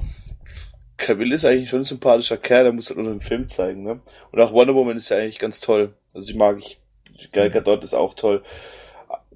Cavill 0.97 1.32
ist 1.32 1.45
eigentlich 1.45 1.70
schon 1.70 1.82
ein 1.82 1.86
sympathischer 1.86 2.38
Kerl, 2.38 2.64
der 2.64 2.74
muss 2.74 2.89
halt 2.89 2.97
nur 2.97 3.12
den 3.12 3.22
Film 3.22 3.47
zeigen, 3.47 3.84
ne? 3.84 3.99
Und 4.32 4.41
auch 4.41 4.54
Wonder 4.54 4.74
Woman 4.74 4.97
ist 4.97 5.10
ja 5.10 5.18
eigentlich 5.18 5.39
ganz 5.39 5.60
toll. 5.60 5.93
Also 6.14 6.28
die 6.28 6.38
mag 6.38 6.58
ich. 6.60 6.80
Gal 7.32 7.51
Gadot 7.51 7.84
ist 7.84 7.93
auch 7.93 8.16
toll 8.16 8.43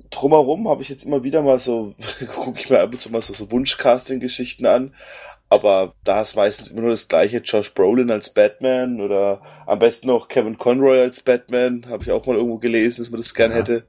drumherum 0.09 0.67
habe 0.67 0.81
ich 0.81 0.89
jetzt 0.89 1.03
immer 1.03 1.23
wieder 1.23 1.41
mal 1.41 1.59
so, 1.59 1.93
gucke 2.35 2.59
ich 2.59 2.69
mir 2.69 2.79
ab 2.79 2.91
und 2.91 3.01
zu 3.01 3.11
mal 3.11 3.21
so, 3.21 3.33
so 3.33 3.51
Wunschcasting-Geschichten 3.51 4.65
an. 4.65 4.93
Aber 5.49 5.93
da 6.03 6.21
ist 6.21 6.35
meistens 6.35 6.71
immer 6.71 6.81
nur 6.81 6.89
das 6.89 7.07
gleiche, 7.07 7.37
Josh 7.37 7.73
Brolin 7.73 8.11
als 8.11 8.33
Batman 8.33 8.99
oder 8.99 9.41
am 9.65 9.79
besten 9.79 10.07
noch 10.07 10.27
Kevin 10.27 10.57
Conroy 10.57 10.99
als 10.99 11.21
Batman, 11.21 11.85
habe 11.87 12.03
ich 12.03 12.11
auch 12.11 12.25
mal 12.25 12.35
irgendwo 12.35 12.57
gelesen, 12.57 13.01
dass 13.01 13.11
man 13.11 13.21
das 13.21 13.33
gern 13.33 13.51
ja. 13.51 13.57
hätte. 13.57 13.87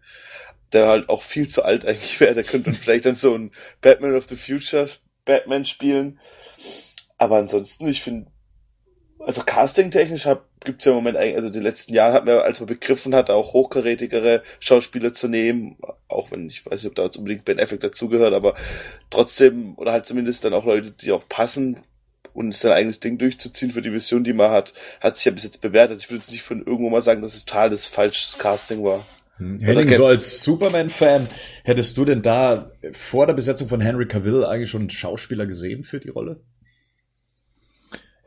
Der 0.73 0.87
halt 0.87 1.09
auch 1.09 1.23
viel 1.23 1.49
zu 1.49 1.65
alt 1.65 1.87
eigentlich 1.87 2.21
wäre, 2.21 2.35
der 2.35 2.45
könnte 2.45 2.73
vielleicht 2.75 3.07
dann 3.07 3.15
so 3.15 3.35
ein 3.35 3.51
Batman 3.81 4.15
of 4.15 4.29
the 4.29 4.37
Future 4.37 4.89
Batman 5.25 5.65
spielen. 5.65 6.21
Aber 7.17 7.37
ansonsten, 7.39 7.89
ich 7.89 8.03
finde, 8.03 8.31
also 9.21 9.43
casting-technisch 9.43 10.29
gibt 10.65 10.81
es 10.81 10.87
ja 10.87 10.93
im 10.93 10.97
Moment 10.97 11.17
eigentlich, 11.17 11.37
also 11.37 11.51
die 11.51 11.61
letzten 11.61 11.95
Jahre 11.95 12.15
hat 12.15 12.25
man, 12.25 12.39
als 12.39 12.61
man 12.61 12.69
begriffen 12.69 13.15
hat, 13.15 13.31
auch 13.31 13.53
hochkarätigere 13.53 14.43
Schauspieler 14.61 15.13
zu 15.13 15.29
nehmen, 15.29 15.77
auch 16.09 16.31
wenn 16.31 16.49
ich 16.49 16.65
weiß 16.65 16.83
nicht, 16.83 16.91
ob 16.91 16.95
da 16.95 17.05
jetzt 17.05 17.17
unbedingt 17.17 17.45
Ben 17.45 17.61
Affleck 17.61 17.81
dazugehört, 17.81 18.35
aber 18.35 18.55
trotzdem, 19.11 19.75
oder 19.77 19.93
halt 19.93 20.07
zumindest 20.07 20.45
dann 20.45 20.55
auch 20.55 20.65
Leute, 20.65 20.91
die 20.91 21.13
auch 21.13 21.29
passen 21.29 21.79
und 22.35 22.55
sein 22.55 22.73
eigenes 22.73 23.01
Ding 23.01 23.19
durchzuziehen 23.19 23.71
für 23.71 23.83
die 23.83 23.93
Vision, 23.93 24.25
die 24.25 24.33
man 24.33 24.51
hat, 24.51 24.73
hat 25.01 25.17
sich 25.17 25.27
ja 25.27 25.33
bis 25.33 25.45
jetzt 25.45 25.61
bewährt. 25.61 25.91
Also 25.91 26.05
ich 26.05 26.11
würde 26.11 26.21
jetzt 26.21 26.33
nicht 26.33 26.43
von 26.43 26.59
irgendwo 26.59 26.89
mal 26.91 27.03
sagen, 27.03 27.21
dass 27.21 27.35
es 27.35 27.45
total 27.45 27.71
das 27.71 27.87
falsches 27.87 28.39
Casting 28.39 28.85
war. 28.85 29.07
Hm. 29.39 29.59
Henning, 29.61 29.93
so 29.93 30.07
als 30.07 30.43
Superman-Fan, 30.43 31.27
hättest 31.65 31.97
du 31.97 32.05
denn 32.05 32.23
da 32.23 32.71
vor 32.93 33.27
der 33.27 33.35
Besetzung 33.35 33.69
von 33.69 33.81
Henry 33.81 34.07
Cavill 34.07 34.45
eigentlich 34.45 34.71
schon 34.71 34.83
einen 34.83 34.91
Schauspieler 34.91 35.47
gesehen 35.47 35.85
für 35.85 36.01
die 36.01 36.11
Rolle? 36.11 36.41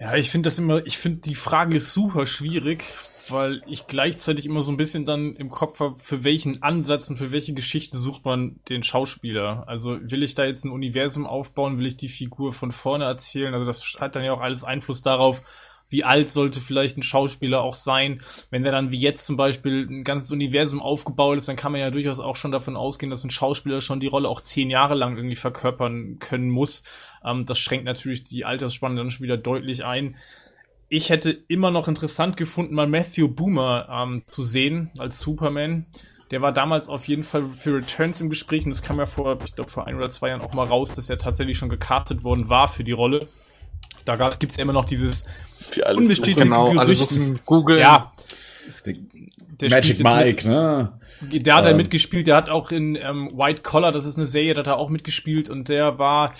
Ja, 0.01 0.15
ich 0.15 0.31
finde 0.31 0.47
das 0.47 0.57
immer, 0.57 0.83
ich 0.87 0.97
finde 0.97 1.19
die 1.19 1.35
Frage 1.35 1.79
super 1.79 2.25
schwierig, 2.25 2.85
weil 3.29 3.61
ich 3.67 3.85
gleichzeitig 3.85 4.47
immer 4.47 4.63
so 4.63 4.71
ein 4.71 4.77
bisschen 4.77 5.05
dann 5.05 5.35
im 5.35 5.49
Kopf 5.51 5.79
habe, 5.79 5.99
für 5.99 6.23
welchen 6.23 6.63
Ansatz 6.63 7.07
und 7.11 7.17
für 7.17 7.31
welche 7.31 7.53
Geschichte 7.53 7.99
sucht 7.99 8.25
man 8.25 8.59
den 8.67 8.81
Schauspieler. 8.81 9.63
Also 9.67 9.99
will 10.01 10.23
ich 10.23 10.33
da 10.33 10.43
jetzt 10.43 10.65
ein 10.65 10.71
Universum 10.71 11.27
aufbauen, 11.27 11.77
will 11.77 11.85
ich 11.85 11.97
die 11.97 12.07
Figur 12.07 12.51
von 12.51 12.71
vorne 12.71 13.05
erzählen? 13.05 13.53
Also 13.53 13.67
das 13.67 13.95
hat 13.99 14.15
dann 14.15 14.23
ja 14.23 14.33
auch 14.33 14.41
alles 14.41 14.63
Einfluss 14.63 15.03
darauf, 15.03 15.43
wie 15.91 16.03
alt 16.03 16.29
sollte 16.29 16.61
vielleicht 16.61 16.97
ein 16.97 17.03
Schauspieler 17.03 17.61
auch 17.61 17.75
sein. 17.75 18.21
Wenn 18.49 18.63
der 18.63 18.71
dann 18.71 18.89
wie 18.89 18.99
jetzt 18.99 19.25
zum 19.25 19.37
Beispiel 19.37 19.85
ein 19.87 20.03
ganzes 20.03 20.31
Universum 20.31 20.81
aufgebaut 20.81 21.37
ist, 21.37 21.47
dann 21.47 21.57
kann 21.57 21.73
man 21.73 21.81
ja 21.81 21.91
durchaus 21.91 22.19
auch 22.19 22.37
schon 22.37 22.51
davon 22.51 22.75
ausgehen, 22.75 23.11
dass 23.11 23.23
ein 23.23 23.29
Schauspieler 23.29 23.81
schon 23.81 23.99
die 23.99 24.07
Rolle 24.07 24.29
auch 24.29 24.41
zehn 24.41 24.71
Jahre 24.71 24.95
lang 24.95 25.15
irgendwie 25.15 25.35
verkörpern 25.35 26.17
können 26.19 26.49
muss. 26.49 26.81
Ähm, 27.23 27.45
das 27.45 27.59
schränkt 27.59 27.85
natürlich 27.85 28.23
die 28.23 28.45
Altersspanne 28.45 28.95
dann 28.95 29.11
schon 29.11 29.23
wieder 29.23 29.37
deutlich 29.37 29.85
ein. 29.85 30.15
Ich 30.89 31.09
hätte 31.09 31.31
immer 31.47 31.71
noch 31.71 31.87
interessant 31.87 32.35
gefunden, 32.35 32.75
mal 32.75 32.87
Matthew 32.87 33.29
Boomer 33.29 33.87
ähm, 33.89 34.23
zu 34.27 34.43
sehen 34.43 34.89
als 34.97 35.19
Superman. 35.19 35.85
Der 36.31 36.41
war 36.41 36.53
damals 36.53 36.89
auf 36.89 37.07
jeden 37.07 37.23
Fall 37.23 37.45
für 37.45 37.75
Returns 37.75 38.21
im 38.21 38.29
Gespräch 38.29 38.63
und 38.65 38.71
das 38.71 38.81
kam 38.81 38.97
ja 38.97 39.05
vor, 39.05 39.37
ich 39.45 39.55
glaube, 39.55 39.69
vor 39.69 39.87
ein 39.87 39.95
oder 39.95 40.09
zwei 40.09 40.29
Jahren 40.29 40.41
auch 40.41 40.53
mal 40.53 40.65
raus, 40.65 40.93
dass 40.93 41.09
er 41.09 41.17
tatsächlich 41.17 41.57
schon 41.57 41.69
gecastet 41.69 42.23
worden 42.23 42.49
war 42.49 42.67
für 42.67 42.83
die 42.83 42.93
Rolle. 42.93 43.27
Da 44.05 44.15
gibt 44.31 44.51
es 44.51 44.57
ja 44.57 44.63
immer 44.63 44.73
noch 44.73 44.85
dieses 44.85 45.25
unbestätigte 45.93 46.43
genau, 46.43 46.71
Gerücht. 46.71 47.45
Google. 47.45 47.79
Ja. 47.79 48.13
Der 48.85 49.69
Magic 49.69 49.99
Mike, 50.03 50.47
mit, 50.47 50.55
ne? 50.55 50.93
Der 51.21 51.55
hat 51.55 51.65
ähm. 51.65 51.71
da 51.71 51.77
mitgespielt, 51.77 52.27
der 52.27 52.35
hat 52.35 52.49
auch 52.49 52.71
in 52.71 52.95
ähm, 52.95 53.31
White 53.33 53.61
Collar, 53.61 53.91
das 53.91 54.05
ist 54.05 54.17
eine 54.17 54.25
Serie, 54.25 54.53
da 54.53 54.61
hat 54.61 54.67
er 54.67 54.77
auch 54.77 54.89
mitgespielt 54.89 55.49
und 55.49 55.69
der 55.69 55.99
war 55.99 56.33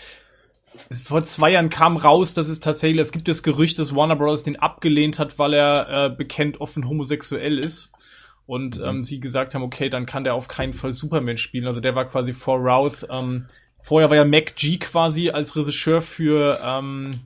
vor 1.03 1.23
zwei 1.23 1.51
Jahren 1.51 1.69
kam 1.69 1.97
raus, 1.97 2.33
dass 2.33 2.47
es 2.47 2.59
tatsächlich, 2.59 3.01
es 3.01 3.11
gibt 3.11 3.27
das 3.27 3.43
Gerücht, 3.43 3.79
dass 3.79 3.95
Warner 3.95 4.15
Bros. 4.15 4.43
den 4.43 4.57
abgelehnt 4.57 5.19
hat, 5.19 5.37
weil 5.39 5.53
er 5.53 6.05
äh, 6.05 6.09
bekennt 6.09 6.61
offen 6.61 6.87
homosexuell 6.87 7.57
ist. 7.59 7.91
Und 8.45 8.79
mhm. 8.79 8.85
ähm, 8.85 9.03
sie 9.03 9.19
gesagt 9.19 9.53
haben, 9.53 9.63
okay, 9.63 9.89
dann 9.89 10.05
kann 10.05 10.23
der 10.23 10.33
auf 10.33 10.47
keinen 10.47 10.73
Fall 10.73 10.93
Superman 10.93 11.37
spielen. 11.37 11.67
Also 11.67 11.79
der 11.79 11.95
war 11.95 12.09
quasi 12.09 12.33
vor 12.33 12.57
Routh. 12.57 13.07
Ähm, 13.09 13.47
vorher 13.81 14.09
war 14.09 14.17
ja 14.17 14.25
Mac 14.25 14.55
G 14.55 14.77
quasi 14.77 15.29
als 15.29 15.55
Regisseur 15.55 16.01
für 16.01 16.59
ähm, 16.63 17.21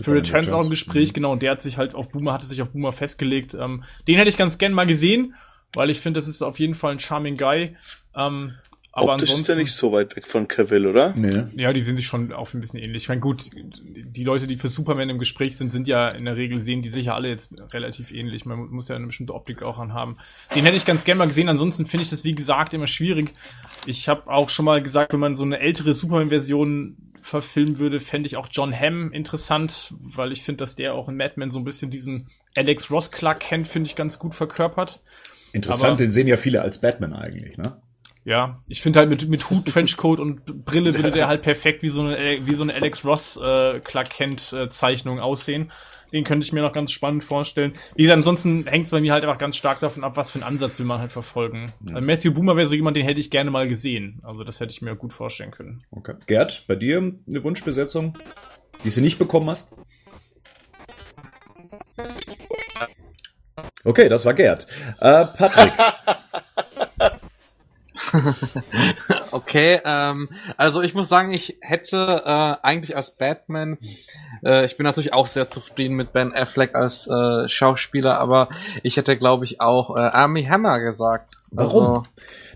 für 0.00 0.12
Returns 0.12 0.52
auch 0.52 0.64
im 0.64 0.70
Gespräch, 0.70 1.10
mhm. 1.10 1.14
genau, 1.14 1.32
und 1.32 1.42
der 1.42 1.52
hat 1.52 1.62
sich 1.62 1.78
halt 1.78 1.94
auf 1.94 2.10
Boomer, 2.10 2.32
hatte 2.32 2.46
sich 2.46 2.60
auf 2.62 2.70
Boomer 2.70 2.92
festgelegt. 2.92 3.54
Ähm, 3.54 3.84
den 4.08 4.16
hätte 4.16 4.28
ich 4.28 4.36
ganz 4.36 4.58
gern 4.58 4.72
mal 4.72 4.86
gesehen, 4.86 5.34
weil 5.72 5.90
ich 5.90 6.00
finde, 6.00 6.18
das 6.18 6.26
ist 6.26 6.42
auf 6.42 6.58
jeden 6.58 6.74
Fall 6.74 6.92
ein 6.92 6.98
charming 6.98 7.36
Guy. 7.36 7.76
Ähm, 8.16 8.54
aber 8.96 9.14
Optisch 9.14 9.32
ist 9.32 9.48
ja 9.48 9.56
nicht 9.56 9.72
so 9.72 9.90
weit 9.90 10.14
weg 10.14 10.28
von 10.28 10.46
Cavill, 10.46 10.86
oder? 10.86 11.14
Nee. 11.16 11.46
Ja, 11.60 11.72
die 11.72 11.80
sind 11.80 11.96
sich 11.96 12.06
schon 12.06 12.32
auch 12.32 12.54
ein 12.54 12.60
bisschen 12.60 12.78
ähnlich. 12.78 13.02
Ich 13.02 13.08
meine, 13.08 13.20
gut, 13.20 13.50
die 13.52 14.22
Leute, 14.22 14.46
die 14.46 14.56
für 14.56 14.68
Superman 14.68 15.10
im 15.10 15.18
Gespräch 15.18 15.56
sind, 15.56 15.72
sind 15.72 15.88
ja 15.88 16.10
in 16.10 16.24
der 16.24 16.36
Regel, 16.36 16.60
sehen 16.60 16.80
die 16.80 16.90
sich 16.90 17.06
ja 17.06 17.14
alle 17.16 17.28
jetzt 17.28 17.50
relativ 17.72 18.12
ähnlich. 18.12 18.46
Man 18.46 18.70
muss 18.70 18.86
ja 18.86 18.94
eine 18.94 19.06
bestimmte 19.06 19.34
Optik 19.34 19.62
auch 19.62 19.80
anhaben. 19.80 20.16
Den 20.54 20.64
hätte 20.64 20.76
ich 20.76 20.84
ganz 20.84 21.04
gerne 21.04 21.18
mal 21.18 21.26
gesehen. 21.26 21.48
Ansonsten 21.48 21.86
finde 21.86 22.04
ich 22.04 22.10
das, 22.10 22.22
wie 22.22 22.36
gesagt, 22.36 22.72
immer 22.72 22.86
schwierig. 22.86 23.32
Ich 23.84 24.08
habe 24.08 24.30
auch 24.30 24.48
schon 24.48 24.64
mal 24.64 24.80
gesagt, 24.80 25.12
wenn 25.12 25.20
man 25.20 25.34
so 25.34 25.42
eine 25.42 25.58
ältere 25.58 25.92
Superman-Version 25.92 26.96
verfilmen 27.20 27.80
würde, 27.80 27.98
fände 27.98 28.28
ich 28.28 28.36
auch 28.36 28.46
John 28.48 28.72
Hamm 28.72 29.10
interessant, 29.10 29.92
weil 29.98 30.30
ich 30.30 30.44
finde, 30.44 30.58
dass 30.58 30.76
der 30.76 30.94
auch 30.94 31.08
in 31.08 31.16
Mad 31.16 31.32
Men 31.34 31.50
so 31.50 31.58
ein 31.58 31.64
bisschen 31.64 31.90
diesen 31.90 32.28
Alex 32.56 32.92
Ross 32.92 33.10
Clark 33.10 33.40
kennt, 33.40 33.66
finde 33.66 33.88
ich 33.88 33.96
ganz 33.96 34.20
gut 34.20 34.36
verkörpert. 34.36 35.02
Interessant, 35.52 35.84
Aber, 35.84 35.96
den 35.96 36.12
sehen 36.12 36.28
ja 36.28 36.36
viele 36.36 36.62
als 36.62 36.80
Batman 36.80 37.12
eigentlich, 37.12 37.56
ne? 37.56 37.80
Ja, 38.24 38.62
ich 38.68 38.80
finde 38.80 39.00
halt 39.00 39.10
mit, 39.10 39.28
mit 39.28 39.50
Hut, 39.50 39.66
Trenchcoat 39.66 40.18
und 40.18 40.64
Brille 40.64 40.96
würde 40.96 41.10
der 41.10 41.28
halt 41.28 41.42
perfekt 41.42 41.82
wie 41.82 41.90
so 41.90 42.00
eine, 42.00 42.46
wie 42.46 42.54
so 42.54 42.62
eine 42.62 42.74
Alex 42.74 43.04
Ross 43.04 43.36
äh, 43.36 43.80
Clark 43.80 44.10
Kent 44.10 44.52
äh, 44.54 44.68
Zeichnung 44.68 45.20
aussehen. 45.20 45.70
Den 46.12 46.24
könnte 46.24 46.46
ich 46.46 46.52
mir 46.52 46.62
noch 46.62 46.72
ganz 46.72 46.92
spannend 46.92 47.24
vorstellen. 47.24 47.74
Wie 47.96 48.02
gesagt, 48.02 48.18
ansonsten 48.18 48.66
hängt 48.66 48.86
es 48.86 48.90
bei 48.92 49.00
mir 49.00 49.12
halt 49.12 49.24
einfach 49.24 49.36
ganz 49.36 49.56
stark 49.56 49.80
davon 49.80 50.04
ab, 50.04 50.16
was 50.16 50.30
für 50.30 50.38
einen 50.38 50.44
Ansatz 50.44 50.78
will 50.78 50.86
man 50.86 51.00
halt 51.00 51.12
verfolgen. 51.12 51.72
Ja. 51.88 51.96
Also 51.96 52.06
Matthew 52.06 52.32
Boomer 52.32 52.56
wäre 52.56 52.66
so 52.66 52.74
jemand, 52.74 52.96
den 52.96 53.04
hätte 53.04 53.20
ich 53.20 53.30
gerne 53.30 53.50
mal 53.50 53.68
gesehen. 53.68 54.20
Also 54.22 54.44
das 54.44 54.60
hätte 54.60 54.70
ich 54.70 54.80
mir 54.80 54.94
gut 54.94 55.12
vorstellen 55.12 55.50
können. 55.50 55.82
Okay. 55.90 56.14
Gerd, 56.26 56.64
bei 56.66 56.76
dir 56.76 56.98
eine 56.98 57.44
Wunschbesetzung, 57.44 58.16
die 58.84 58.90
du 58.90 59.00
nicht 59.00 59.18
bekommen 59.18 59.50
hast? 59.50 59.72
Okay, 63.84 64.08
das 64.08 64.24
war 64.24 64.32
Gerd. 64.32 64.66
Äh, 65.00 65.26
Patrick. 65.26 65.72
okay, 69.30 69.80
ähm, 69.84 70.28
also 70.56 70.82
ich 70.82 70.94
muss 70.94 71.08
sagen, 71.08 71.32
ich 71.32 71.58
hätte 71.60 72.22
äh, 72.24 72.56
eigentlich 72.62 72.96
als 72.96 73.12
Batman, 73.12 73.78
äh, 74.44 74.64
ich 74.64 74.76
bin 74.76 74.84
natürlich 74.84 75.12
auch 75.12 75.26
sehr 75.26 75.46
zufrieden 75.46 75.94
mit 75.94 76.12
Ben 76.12 76.32
Affleck 76.34 76.74
als 76.74 77.06
äh, 77.06 77.48
Schauspieler, 77.48 78.18
aber 78.18 78.48
ich 78.82 78.96
hätte, 78.96 79.16
glaube 79.16 79.44
ich, 79.44 79.60
auch 79.60 79.96
äh, 79.96 80.00
Army 80.00 80.44
Hammer 80.44 80.80
gesagt. 80.80 81.32
Warum? 81.50 81.82
Also, 81.82 82.02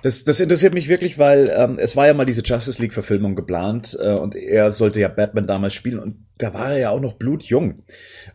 das, 0.02 0.24
das 0.24 0.40
interessiert 0.40 0.74
mich 0.74 0.88
wirklich, 0.88 1.18
weil 1.18 1.52
ähm, 1.54 1.78
es 1.78 1.96
war 1.96 2.06
ja 2.06 2.14
mal 2.14 2.24
diese 2.24 2.42
Justice 2.42 2.80
League-Verfilmung 2.80 3.34
geplant 3.34 3.96
äh, 4.00 4.12
und 4.12 4.34
er 4.34 4.70
sollte 4.70 5.00
ja 5.00 5.08
Batman 5.08 5.46
damals 5.46 5.74
spielen 5.74 5.98
und 5.98 6.16
da 6.38 6.54
war 6.54 6.70
er 6.70 6.78
ja 6.78 6.90
auch 6.90 7.00
noch 7.00 7.14
blutjung. 7.14 7.82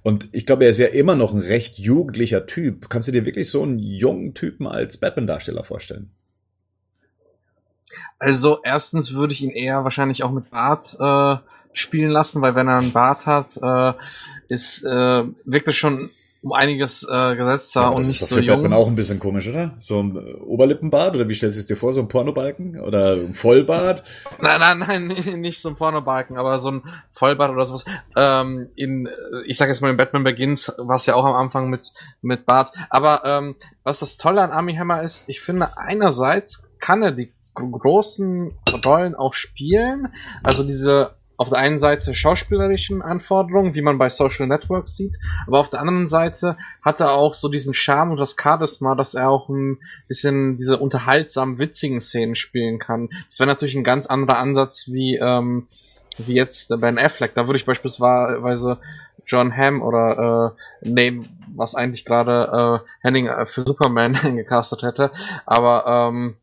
Und 0.02 0.28
ich 0.34 0.46
glaube, 0.46 0.66
er 0.66 0.72
ist 0.72 0.80
ja 0.80 0.88
immer 0.88 1.16
noch 1.16 1.34
ein 1.34 1.40
recht 1.40 1.78
jugendlicher 1.80 2.46
Typ. 2.46 2.90
Kannst 2.90 3.08
du 3.08 3.14
dir 3.14 3.26
wirklich 3.26 3.50
so 3.50 3.64
einen 3.64 3.80
jungen 3.80 4.34
Typen 4.34 4.68
als 4.68 4.98
Batman-Darsteller 4.98 5.64
vorstellen? 5.64 6.12
Also 8.20 8.60
erstens 8.64 9.14
würde 9.14 9.34
ich 9.34 9.44
ihn 9.44 9.50
eher 9.50 9.84
wahrscheinlich 9.84 10.24
auch 10.24 10.32
mit 10.32 10.50
Bart 10.50 10.98
äh, 11.00 11.38
spielen 11.74 12.12
lassen, 12.12 12.42
weil 12.42 12.56
wenn 12.56 12.68
er 12.68 12.78
einen 12.78 12.92
Bart 12.92 13.26
hat, 13.26 13.58
äh, 13.62 13.94
ist 14.48 14.84
äh, 14.84 15.24
wirklich 15.46 15.78
schon 15.78 16.12
um 16.44 16.52
einiges 16.52 17.08
äh, 17.10 17.36
gesetzter 17.38 17.84
Ja, 17.84 17.88
und 17.90 18.00
das 18.00 18.08
nicht 18.08 18.20
so 18.20 18.36
für 18.36 18.42
jung. 18.42 18.62
Batman 18.62 18.78
auch 18.78 18.88
ein 18.88 18.96
bisschen 18.96 19.18
komisch, 19.18 19.48
oder? 19.48 19.76
So 19.80 20.04
ein 20.04 20.16
äh, 20.18 20.34
Oberlippenbart 20.42 21.16
oder 21.16 21.28
wie 21.30 21.34
stellst 21.34 21.56
du 21.56 21.62
es 21.62 21.68
dir 21.68 21.78
vor? 21.78 21.94
So 21.94 22.02
ein 22.02 22.10
Pornobalken 22.10 22.82
oder 22.82 23.14
ein 23.14 23.34
Vollbart? 23.34 24.04
Nein, 24.42 24.60
nein, 24.60 24.80
nein, 24.80 25.08
nicht 25.40 25.62
so 25.62 25.70
ein 25.70 25.78
Pornobalken, 25.78 26.38
aber 26.38 26.60
so 26.60 26.72
ein 26.72 26.84
Vollbart 27.14 27.52
oder 27.52 27.64
sowas. 27.64 27.86
Ähm, 28.18 28.68
in, 28.76 29.08
äh, 29.08 29.12
ich 29.46 29.58
sag 29.58 29.70
jetzt 29.70 29.82
mal, 29.82 29.90
in 29.90 29.96
Batman 29.98 30.26
Begins 30.26 30.74
war 30.78 30.98
es 30.98 31.06
ja 31.06 31.16
auch 31.16 31.24
am 31.24 31.36
Anfang 31.36 31.70
mit, 31.70 31.94
mit 32.22 32.46
Bart. 32.46 32.74
Aber 32.90 33.24
ähm, 33.24 33.56
was 33.84 34.00
das 34.00 34.18
Tolle 34.18 34.42
an 34.42 34.52
Army 34.52 34.76
Hammer 34.76 35.02
ist, 35.02 35.30
ich 35.30 35.40
finde, 35.40 35.78
einerseits 35.78 36.68
kann 36.80 37.04
er 37.04 37.14
die 37.14 37.32
großen 37.54 38.52
Rollen 38.86 39.16
auch 39.16 39.34
spielen. 39.34 40.10
Also 40.44 40.64
diese 40.64 41.16
auf 41.38 41.50
der 41.50 41.58
einen 41.58 41.80
Seite 41.80 42.14
schauspielerischen 42.14 43.02
Anforderungen, 43.02 43.76
wie 43.76 43.82
man 43.82 43.98
bei 43.98 44.10
Social 44.10 44.48
Networks 44.48 44.96
sieht, 44.96 45.18
aber 45.48 45.60
auf 45.60 45.70
der 45.70 45.82
anderen 45.82 46.08
Seite 46.08 46.58
hat 46.82 47.00
er 47.00 47.14
auch 47.14 47.34
so 47.34 47.50
diesen 47.50 47.74
Charme 47.74 48.12
und 48.12 48.18
das 48.18 48.36
Charisma, 48.42 48.96
dass 48.96 49.16
er 49.16 49.30
auch 49.30 49.50
ein 49.50 49.80
bisschen 50.08 50.58
diese 50.58 50.78
unterhaltsamen, 50.78 51.58
witzigen 51.58 52.02
Szenen 52.02 52.36
spielen 52.36 52.80
kann. 52.80 53.10
Das 53.30 53.40
wäre 53.40 53.48
natürlich 53.48 53.76
ein 53.76 53.84
ganz 53.84 54.06
anderer 54.06 54.38
Ansatz 54.38 54.86
wie, 54.88 55.16
ähm, 55.16 55.68
wie 56.18 56.36
jetzt 56.36 56.70
Ben 56.80 57.00
Affleck. 57.00 57.34
Da 57.34 57.48
würde 57.48 57.58
ich 57.58 57.66
beispielsweise 57.66 58.78
John 59.26 59.56
Hamm 59.56 59.82
oder 59.82 60.56
äh, 60.84 60.90
nehmen, 60.90 61.28
was 61.56 61.76
eigentlich 61.76 62.06
gerade 62.06 62.82
äh, 62.84 62.88
Henning 63.02 63.28
äh, 63.28 63.46
für 63.46 63.62
Superman 63.62 64.14
gecastet 64.36 64.84
hätte. 64.84 65.12
Aber 65.46 65.86
ähm, 65.88 66.36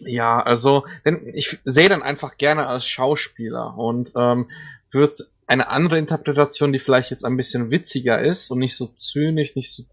ja, 0.00 0.40
also 0.40 0.84
denn 1.04 1.32
ich 1.34 1.58
sehe 1.64 1.88
dann 1.88 2.02
einfach 2.02 2.36
gerne 2.36 2.66
als 2.66 2.86
Schauspieler 2.86 3.76
und 3.76 4.12
ähm, 4.16 4.48
wird 4.90 5.28
eine 5.46 5.68
andere 5.68 5.98
Interpretation, 5.98 6.72
die 6.72 6.78
vielleicht 6.78 7.10
jetzt 7.10 7.24
ein 7.24 7.36
bisschen 7.36 7.70
witziger 7.70 8.20
ist 8.20 8.50
und 8.50 8.58
nicht 8.58 8.76
so 8.76 8.86
zynisch, 8.86 9.56
nicht 9.56 9.72
so 9.72 9.84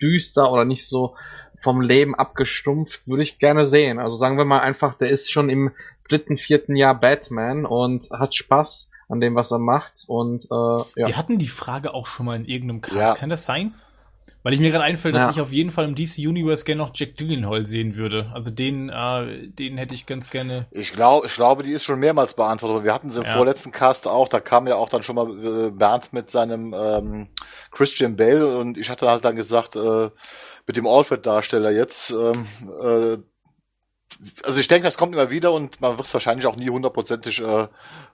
düster 0.00 0.52
oder 0.52 0.64
nicht 0.64 0.86
so 0.86 1.16
vom 1.58 1.80
Leben 1.80 2.14
abgestumpft, 2.14 3.08
würde 3.08 3.22
ich 3.22 3.38
gerne 3.38 3.64
sehen. 3.64 3.98
Also 3.98 4.16
sagen 4.16 4.36
wir 4.36 4.44
mal 4.44 4.60
einfach, 4.60 4.94
der 4.94 5.08
ist 5.08 5.30
schon 5.30 5.48
im 5.48 5.72
dritten, 6.08 6.36
vierten 6.36 6.76
Jahr 6.76 6.98
Batman 7.00 7.64
und 7.64 8.10
hat 8.10 8.34
Spaß 8.34 8.90
an 9.08 9.20
dem, 9.20 9.34
was 9.34 9.50
er 9.50 9.58
macht 9.58 10.04
und 10.06 10.44
äh, 10.44 10.54
ja. 10.54 11.08
Wir 11.08 11.16
hatten 11.16 11.38
die 11.38 11.48
Frage 11.48 11.94
auch 11.94 12.06
schon 12.06 12.26
mal 12.26 12.36
in 12.36 12.44
irgendeinem 12.44 12.80
Cast. 12.80 12.96
Ja. 12.96 13.14
Kann 13.14 13.30
das 13.30 13.46
sein? 13.46 13.74
Weil 14.46 14.54
ich 14.54 14.60
mir 14.60 14.70
gerade 14.70 14.84
einfällt, 14.84 15.12
dass 15.16 15.24
Ja. 15.24 15.30
ich 15.32 15.40
auf 15.40 15.50
jeden 15.50 15.72
Fall 15.72 15.86
im 15.86 15.96
DC 15.96 16.18
Universe 16.18 16.64
gerne 16.64 16.80
noch 16.80 16.92
Jack 16.94 17.16
Gyllenhaal 17.16 17.66
sehen 17.66 17.96
würde. 17.96 18.30
Also 18.32 18.52
den, 18.52 18.90
äh, 18.90 19.48
den 19.48 19.76
hätte 19.76 19.92
ich 19.96 20.06
ganz 20.06 20.30
gerne. 20.30 20.66
Ich 20.70 20.92
glaube, 20.92 21.26
ich 21.26 21.34
glaube, 21.34 21.64
die 21.64 21.72
ist 21.72 21.82
schon 21.82 21.98
mehrmals 21.98 22.34
beantwortet. 22.34 22.74
worden. 22.76 22.84
Wir 22.84 22.94
hatten 22.94 23.10
sie 23.10 23.18
im 23.22 23.26
Ja. 23.26 23.32
vorletzten 23.32 23.72
Cast 23.72 24.06
auch. 24.06 24.28
Da 24.28 24.38
kam 24.38 24.68
ja 24.68 24.76
auch 24.76 24.88
dann 24.88 25.02
schon 25.02 25.16
mal 25.16 25.66
äh, 25.66 25.70
Bernd 25.72 26.12
mit 26.12 26.30
seinem 26.30 26.72
ähm, 26.78 27.26
Christian 27.72 28.14
Bale 28.14 28.46
und 28.58 28.78
ich 28.78 28.88
hatte 28.88 29.10
halt 29.10 29.24
dann 29.24 29.34
gesagt, 29.34 29.74
äh, 29.74 30.10
mit 30.68 30.76
dem 30.76 30.86
Alfred-Darsteller 30.86 31.72
jetzt, 31.72 32.12
ähm, 32.12 32.46
äh, 32.84 33.18
also 34.44 34.60
ich 34.60 34.68
denke, 34.68 34.84
das 34.84 34.96
kommt 34.96 35.12
immer 35.12 35.30
wieder 35.30 35.50
und 35.50 35.80
man 35.80 35.96
wird 35.98 36.06
es 36.06 36.14
wahrscheinlich 36.14 36.46
auch 36.46 36.54
nie 36.54 36.70
hundertprozentig 36.70 37.42
äh, 37.42 37.66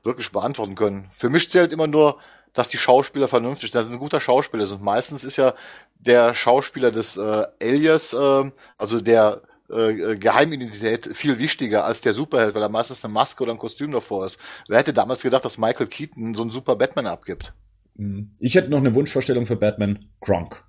wirklich 0.03 0.33
beantworten 0.33 0.77
können. 0.77 1.11
Für 1.13 1.29
mich 1.29 1.51
zählt 1.51 1.75
immer 1.75 1.87
nur, 1.87 2.17
dass 2.53 2.69
die 2.69 2.79
Schauspieler 2.79 3.29
vernünftig 3.29 3.71
sind, 3.71 3.81
dass 3.81 3.87
es 3.87 3.93
ein 3.93 3.99
guter 3.99 4.21
Schauspieler 4.21 4.65
ist. 4.65 4.73
Und 4.73 4.83
meistens 4.83 5.25
ist 5.25 5.37
ja 5.37 5.55
der 5.99 6.35
Schauspieler 6.35 6.91
des 6.91 7.17
äh, 7.17 7.47
Alias, 7.61 8.13
äh, 8.13 8.51
also 8.77 9.01
der 9.01 9.43
äh, 9.71 10.17
Geheimidentität 10.17 11.09
viel 11.17 11.39
wichtiger 11.39 11.85
als 11.85 12.01
der 12.01 12.13
Superheld, 12.13 12.55
weil 12.55 12.63
er 12.63 12.69
meistens 12.69 13.05
eine 13.05 13.13
Maske 13.13 13.43
oder 13.43 13.53
ein 13.53 13.59
Kostüm 13.59 13.93
davor 13.93 14.27
ist. 14.27 14.39
Wer 14.69 14.79
hätte 14.79 14.93
damals 14.93 15.23
gedacht, 15.23 15.45
dass 15.45 15.59
Michael 15.59 15.87
Keaton 15.87 16.35
so 16.35 16.43
einen 16.43 16.51
super 16.51 16.77
Batman 16.77 17.07
abgibt? 17.07 17.53
Hm. 17.97 18.31
Ich 18.39 18.55
hätte 18.55 18.71
noch 18.71 18.79
eine 18.79 18.95
Wunschvorstellung 18.95 19.47
für 19.47 19.57
Batman. 19.57 20.07
Gronk. 20.21 20.63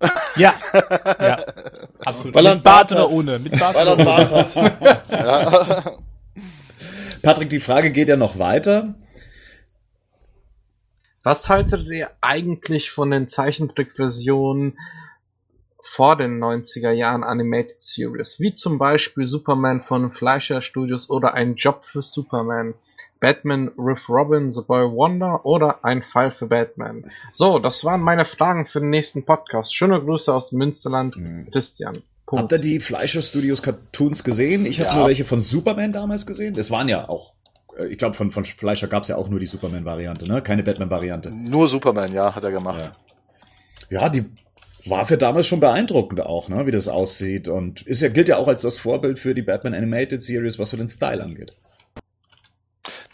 Ja, 0.36 0.52
ja, 1.20 1.36
absolut. 2.04 2.34
Weil 2.34 2.46
er 2.46 2.52
einen 2.52 2.62
Bart 2.64 2.88
Bart 2.88 2.92
oder 2.92 3.08
ohne? 3.08 3.38
Mit 3.38 3.56
Bart 3.56 3.76
Weil 3.76 3.86
er 3.86 3.92
einen? 3.92 4.04
Bart 4.04 4.32
hat. 4.32 5.02
Ja. 5.12 5.94
Patrick, 7.22 7.50
die 7.50 7.60
Frage 7.60 7.92
geht 7.92 8.08
ja 8.08 8.16
noch 8.16 8.36
weiter. 8.36 8.96
Was 11.24 11.48
haltet 11.48 11.86
ihr 11.88 12.10
eigentlich 12.20 12.90
von 12.90 13.10
den 13.10 13.28
Zeichentrickversionen 13.28 14.78
vor 15.80 16.16
den 16.16 16.38
90er 16.38 16.90
Jahren 16.90 17.24
Animated 17.24 17.80
Series? 17.80 18.38
Wie 18.40 18.52
zum 18.52 18.78
Beispiel 18.78 19.26
Superman 19.26 19.80
von 19.80 20.12
Fleischer 20.12 20.60
Studios 20.60 21.08
oder 21.08 21.32
ein 21.32 21.54
Job 21.54 21.84
für 21.84 22.02
Superman, 22.02 22.74
Batman 23.20 23.70
with 23.78 24.06
Robin, 24.10 24.50
The 24.50 24.60
Boy 24.60 24.84
Wonder 24.90 25.46
oder 25.46 25.82
ein 25.82 26.02
Fall 26.02 26.30
für 26.30 26.46
Batman. 26.46 27.10
So, 27.32 27.58
das 27.58 27.82
waren 27.84 28.02
meine 28.02 28.26
Fragen 28.26 28.66
für 28.66 28.80
den 28.80 28.90
nächsten 28.90 29.24
Podcast. 29.24 29.74
Schöne 29.74 29.98
Grüße 30.02 30.32
aus 30.32 30.52
Münsterland, 30.52 31.16
Mhm. 31.16 31.50
Christian. 31.50 32.02
Habt 32.30 32.52
ihr 32.52 32.58
die 32.58 32.80
Fleischer 32.80 33.22
Studios 33.22 33.62
Cartoons 33.62 34.24
gesehen? 34.24 34.66
Ich 34.66 34.80
habe 34.80 34.90
Ja. 34.90 34.96
nur 34.96 35.06
welche 35.06 35.24
von 35.24 35.40
Superman 35.40 35.92
damals 35.92 36.26
gesehen. 36.26 36.52
Das 36.52 36.70
waren 36.70 36.88
ja 36.88 37.08
auch, 37.08 37.32
ich 37.90 37.98
glaube, 37.98 38.14
von, 38.14 38.30
von 38.30 38.44
Fleischer 38.44 38.88
gab 38.88 39.02
es 39.02 39.08
ja 39.08 39.16
auch 39.16 39.28
nur 39.28 39.40
die 39.40 39.46
Superman-Variante, 39.46 40.28
ne? 40.28 40.42
Keine 40.42 40.62
Batman-Variante. 40.62 41.30
Nur 41.30 41.68
Superman, 41.68 42.12
ja, 42.12 42.34
hat 42.34 42.44
er 42.44 42.52
gemacht. 42.52 42.92
Ja. 43.90 44.00
Ja, 44.00 44.08
die 44.08 44.24
war 44.86 45.06
für 45.06 45.16
damals 45.16 45.46
schon 45.46 45.60
beeindruckend 45.60 46.20
auch, 46.20 46.48
ne? 46.48 46.66
Wie 46.66 46.70
das 46.70 46.88
aussieht. 46.88 47.48
Und 47.48 47.82
ist 47.82 48.02
ja, 48.02 48.08
gilt 48.08 48.28
ja 48.28 48.36
auch 48.36 48.48
als 48.48 48.60
das 48.62 48.78
Vorbild 48.78 49.18
für 49.18 49.34
die 49.34 49.42
Batman 49.42 49.74
Animated 49.74 50.22
Series, 50.22 50.58
was 50.58 50.70
so 50.70 50.76
den 50.76 50.88
Style 50.88 51.22
angeht. 51.22 51.54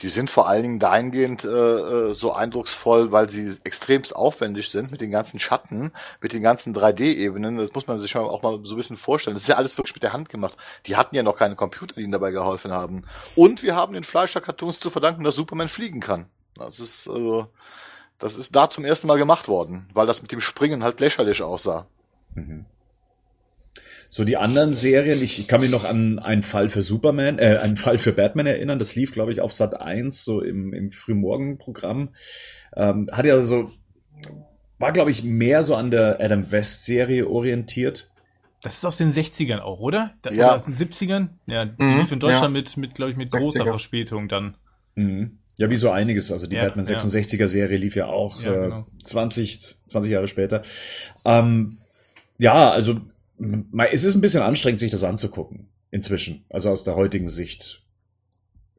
Die 0.03 0.09
sind 0.09 0.31
vor 0.31 0.49
allen 0.49 0.63
Dingen 0.63 0.79
dahingehend 0.79 1.45
äh, 1.45 1.49
äh, 1.49 2.15
so 2.15 2.33
eindrucksvoll, 2.33 3.13
weil 3.13 3.29
sie 3.29 3.55
extremst 3.65 4.17
aufwendig 4.17 4.71
sind 4.71 4.91
mit 4.91 5.01
den 5.01 5.11
ganzen 5.11 5.41
Schatten, 5.41 5.93
mit 6.23 6.33
den 6.33 6.43
ganzen 6.43 6.75
3D-Ebenen. 6.75 7.59
Das 7.59 7.75
muss 7.75 7.87
man 7.87 7.99
sich 7.99 8.17
auch 8.17 8.43
mal 8.43 8.61
so 8.65 8.75
ein 8.75 8.79
bisschen 8.79 8.97
vorstellen. 8.97 9.35
Das 9.35 9.43
ist 9.43 9.49
ja 9.49 9.57
alles 9.57 9.77
wirklich 9.77 9.95
mit 9.95 10.03
der 10.03 10.15
Hand 10.15 10.29
gemacht. 10.31 10.57
Die 10.87 10.97
hatten 10.97 11.17
ja 11.17 11.23
noch 11.23 11.37
keine 11.37 11.55
Computer, 11.55 11.95
die 11.97 12.03
ihnen 12.03 12.13
dabei 12.13 12.31
geholfen 12.31 12.73
haben. 12.73 13.05
Und 13.37 13.63
wir 13.63 13.77
haben 13.77 13.93
den 13.93 14.05
Fleischer-Cartoons 14.05 14.81
zu 14.81 14.91
verdanken, 14.91 15.25
dass 15.25 15.37
Superman 15.37 15.69
fliegen 15.69 16.01
kann. 16.01 16.27
Das 16.55 16.81
ist, 16.81 17.07
also, 17.07 17.49
das 18.19 18.37
ist 18.37 18.57
da 18.57 18.71
zum 18.71 18.85
ersten 18.85 19.07
Mal 19.07 19.19
gemacht 19.19 19.49
worden, 19.49 19.89
weil 19.93 20.07
das 20.07 20.23
mit 20.23 20.33
dem 20.33 20.41
Springen 20.41 20.83
halt 20.83 21.01
lächerlich 21.01 21.43
aussah. 21.43 21.87
Mhm. 22.35 22.65
So 24.13 24.25
die 24.25 24.37
anderen 24.37 24.73
Serien, 24.73 25.23
ich 25.23 25.47
kann 25.47 25.61
mich 25.61 25.71
noch 25.71 25.85
an 25.85 26.19
einen 26.19 26.43
Fall 26.43 26.69
für 26.69 26.83
Superman, 26.83 27.39
äh, 27.39 27.59
einen 27.63 27.77
Fall 27.77 27.99
für 27.99 28.13
Batman 28.13 28.47
erinnern. 28.47 28.81
Das 28.81 28.97
lief, 28.97 29.13
glaube 29.13 29.33
ich, 29.33 29.41
auf 29.41 29.53
Sat 29.53 29.81
1 29.81 30.25
so 30.25 30.43
im, 30.43 30.75
im 30.75 30.91
Frühmorgenprogramm. 30.91 32.11
Ähm, 32.77 33.07
hat 33.13 33.25
ja 33.25 33.41
so 33.41 33.71
war, 34.79 34.93
glaube 34.93 35.11
ich, 35.11 35.23
mehr 35.23 35.63
so 35.63 35.75
an 35.77 35.91
der 35.91 36.19
Adam 36.21 36.51
West 36.51 36.87
Serie 36.87 37.29
orientiert. 37.29 38.11
Das 38.63 38.75
ist 38.79 38.85
aus 38.85 38.97
den 38.97 39.11
60ern 39.11 39.59
auch, 39.61 39.81
oder? 39.81 40.15
Da, 40.23 40.31
Ja. 40.33 40.47
Oder 40.47 40.55
aus 40.57 40.65
den 40.65 40.75
70ern? 40.75 41.29
Ja, 41.47 41.67
die 41.67 41.83
Mhm, 41.83 41.99
lief 42.01 42.13
in 42.13 42.19
Deutschland 42.21 42.55
ja. 42.57 42.61
mit, 42.63 42.77
mit 42.79 42.95
glaube 42.95 43.13
ich, 43.13 43.17
mit 43.17 43.31
großer 43.31 43.61
60er. 43.61 43.67
Verspätung 43.69 44.29
dann. 44.29 44.57
Mhm. 44.97 45.39
Ja, 45.57 45.69
wie 45.71 45.77
so 45.77 45.91
einiges. 45.91 46.33
Also 46.33 46.47
die 46.47 46.57
Ja, 46.57 46.65
Batman 46.65 46.87
ja. 46.87 46.97
66er 46.97 47.47
Serie 47.47 47.77
lief 47.77 47.95
ja 47.95 48.07
auch 48.07 48.43
Ja, 48.43 48.53
genau. 48.55 48.87
äh, 49.01 49.05
20, 49.05 49.77
20 49.87 50.11
Jahre 50.13 50.27
später. 50.27 50.63
Ähm, 51.27 51.79
ja, 52.39 52.71
also 52.71 53.01
es 53.91 54.05
ist 54.05 54.15
ein 54.15 54.21
bisschen 54.21 54.43
anstrengend, 54.43 54.81
sich 54.81 54.91
das 54.91 55.05
anzugucken. 55.05 55.69
Inzwischen. 55.91 56.45
Also 56.49 56.71
aus 56.71 56.85
der 56.85 56.95
heutigen 56.95 57.29
Sicht. 57.29 57.83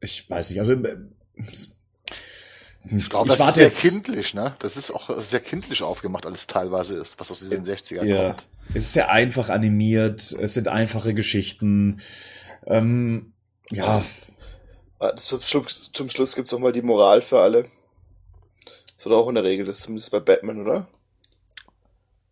Ich 0.00 0.28
weiß 0.30 0.50
nicht. 0.50 0.58
Also 0.60 0.72
äh, 0.72 0.96
Ich 2.96 3.08
glaube, 3.10 3.28
das 3.36 3.56
ist 3.58 3.80
sehr 3.82 3.90
kindlich, 3.90 4.34
ne? 4.34 4.54
Das 4.58 4.76
ist 4.76 4.90
auch 4.90 5.20
sehr 5.22 5.40
kindlich 5.40 5.82
aufgemacht, 5.82 6.26
alles 6.26 6.46
teilweise 6.46 6.96
ist, 6.96 7.20
was 7.20 7.30
aus 7.30 7.38
diesen 7.40 7.64
60ern 7.64 8.04
Ja. 8.04 8.28
kommt. 8.28 8.46
Es 8.74 8.84
ist 8.84 8.92
sehr 8.94 9.10
einfach 9.10 9.50
animiert, 9.50 10.32
es 10.32 10.54
sind 10.54 10.68
einfache 10.68 11.14
Geschichten. 11.14 12.00
Ähm, 12.66 13.32
ja, 13.70 14.02
Ah, 14.98 15.16
Zum 15.16 15.42
Schluss, 15.42 15.90
zum 15.92 16.08
Schluss 16.10 16.36
gibt's 16.36 16.52
noch 16.52 16.60
mal 16.60 16.70
die 16.72 16.80
Moral 16.80 17.22
für 17.22 17.40
alle. 17.40 17.64
Das 18.96 19.04
wird 19.04 19.14
auch 19.16 19.28
in 19.28 19.34
der 19.34 19.42
Regel, 19.42 19.66
das 19.66 19.78
ist 19.78 19.82
zumindest 19.84 20.12
bei 20.12 20.20
Batman, 20.20 20.60
oder? 20.60 20.86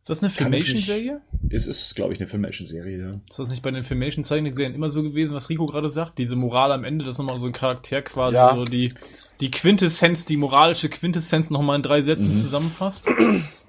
Ist 0.00 0.08
das 0.08 0.22
eine 0.22 0.30
Filmation-Serie? 0.30 1.20
es 1.50 1.66
ist, 1.66 1.94
glaube 1.94 2.14
ich, 2.14 2.20
eine 2.20 2.28
Filmation-Serie. 2.28 2.98
Ja. 2.98 3.10
Ist 3.10 3.38
das 3.38 3.48
nicht 3.50 3.62
bei 3.62 3.70
den 3.70 3.84
Filmation-Zeichenserien 3.84 4.74
immer 4.74 4.88
so 4.88 5.02
gewesen, 5.02 5.34
was 5.34 5.50
Rico 5.50 5.66
gerade 5.66 5.90
sagt? 5.90 6.18
Diese 6.18 6.36
Moral 6.36 6.72
am 6.72 6.84
Ende, 6.84 7.04
dass 7.04 7.18
nochmal 7.18 7.38
so 7.40 7.46
ein 7.46 7.52
Charakter 7.52 8.00
quasi 8.02 8.34
Ja. 8.36 8.54
so 8.54 8.64
die, 8.64 8.94
die 9.40 9.50
Quintessenz, 9.50 10.24
die 10.24 10.36
moralische 10.38 10.88
Quintessenz 10.88 11.50
nochmal 11.50 11.76
in 11.76 11.82
drei 11.82 12.00
Sätzen 12.02 12.28
Mhm. 12.28 12.34
zusammenfasst? 12.34 13.10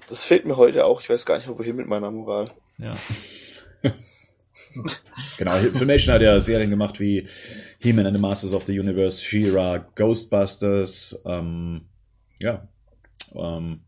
Das 0.08 0.24
fehlt 0.24 0.46
mir 0.46 0.56
heute 0.56 0.84
auch. 0.86 1.02
Ich 1.02 1.10
weiß 1.10 1.26
gar 1.26 1.36
nicht, 1.38 1.48
wohin 1.48 1.76
mit 1.76 1.86
meiner 1.86 2.10
Moral. 2.10 2.46
Ja. 2.78 2.96
Genau, 5.36 5.52
Filmation 5.52 6.14
hat 6.14 6.22
ja 6.22 6.40
Serien 6.40 6.70
gemacht 6.70 6.98
wie 6.98 7.28
He-Man 7.80 8.06
and 8.06 8.16
the 8.16 8.20
Masters 8.22 8.54
of 8.54 8.64
the 8.66 8.78
Universe, 8.78 9.22
She-Ra, 9.22 9.86
Ghostbusters, 9.94 11.20
ähm, 11.26 11.82
ja. 12.40 12.66
Ähm, 13.34 13.80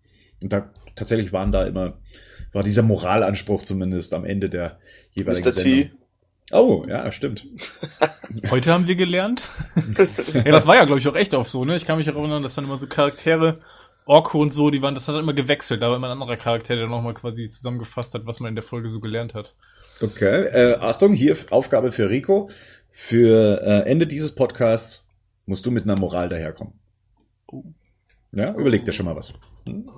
und 0.43 0.53
da 0.53 0.71
tatsächlich 0.95 1.33
waren 1.33 1.53
da 1.53 1.65
immer, 1.67 1.99
war 2.55 2.63
dieser 2.63 2.83
Moralanspruch 2.83 3.63
zumindest 3.63 4.15
am 4.15 4.25
Ende 4.25 4.49
der 4.49 4.79
jeweiligen 5.13 5.45
Mr. 5.45 5.53
T. 5.53 5.61
Sendung. 5.61 5.99
Oh, 6.53 6.85
ja, 6.89 7.11
stimmt. 7.11 7.47
Heute 8.51 8.73
haben 8.73 8.87
wir 8.87 8.97
gelernt. 8.97 9.51
ja, 10.35 10.43
das 10.45 10.67
war 10.67 10.77
ja, 10.77 10.85
glaube 10.85 11.01
ich, 11.01 11.09
auch 11.09 11.17
echt 11.17 11.35
oft 11.35 11.51
so, 11.51 11.65
ne? 11.65 11.75
Ich 11.75 11.87
kann 11.87 11.99
mich 11.99 12.07
erinnern, 12.07 12.43
dass 12.43 12.55
dann 12.55 12.65
immer 12.65 12.79
so 12.79 12.87
Charaktere, 12.87 13.61
Orko 14.07 14.41
und 14.41 14.53
so, 14.53 14.71
die 14.71 14.83
waren, 14.83 14.95
das 14.95 15.09
hat 15.09 15.17
immer 15.17 15.33
gewechselt. 15.33 15.83
Da 15.83 15.89
war 15.89 15.97
immer 15.97 16.09
ein 16.09 16.21
anderer 16.21 16.37
Charakter, 16.37 16.77
der 16.77 16.87
nochmal 16.87 17.15
quasi 17.15 17.49
zusammengefasst 17.49 18.15
hat, 18.15 18.27
was 18.27 18.41
man 18.41 18.51
in 18.51 18.55
der 18.55 18.63
Folge 18.63 18.89
so 18.89 19.01
gelernt 19.01 19.35
hat. 19.35 19.55
Okay, 20.03 20.45
äh, 20.45 20.77
Achtung, 20.77 21.15
hier 21.15 21.37
Aufgabe 21.51 21.93
für 21.93 22.11
Rico. 22.11 22.51
Für 22.91 23.63
äh, 23.63 23.91
Ende 23.91 24.07
dieses 24.07 24.35
Podcasts 24.35 25.09
musst 25.47 25.65
du 25.65 25.71
mit 25.71 25.85
einer 25.85 25.99
Moral 25.99 26.29
daherkommen. 26.29 26.75
Ja, 28.33 28.55
überleg 28.55 28.85
dir 28.85 28.93
schon 28.93 29.07
mal 29.07 29.17
was. 29.17 29.41
Hm? 29.67 29.89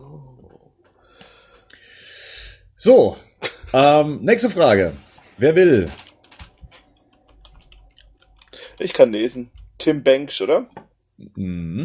So, 2.79 3.17
ähm, 3.73 4.21
nächste 4.21 4.51
Frage. 4.51 4.93
Wer 5.39 5.57
will? 5.57 5.89
Ich 8.79 8.93
kann 8.93 9.13
lesen. 9.13 9.51
Tim 9.79 10.03
Banks, 10.03 10.43
oder? 10.43 10.67
Mhm. 11.17 11.85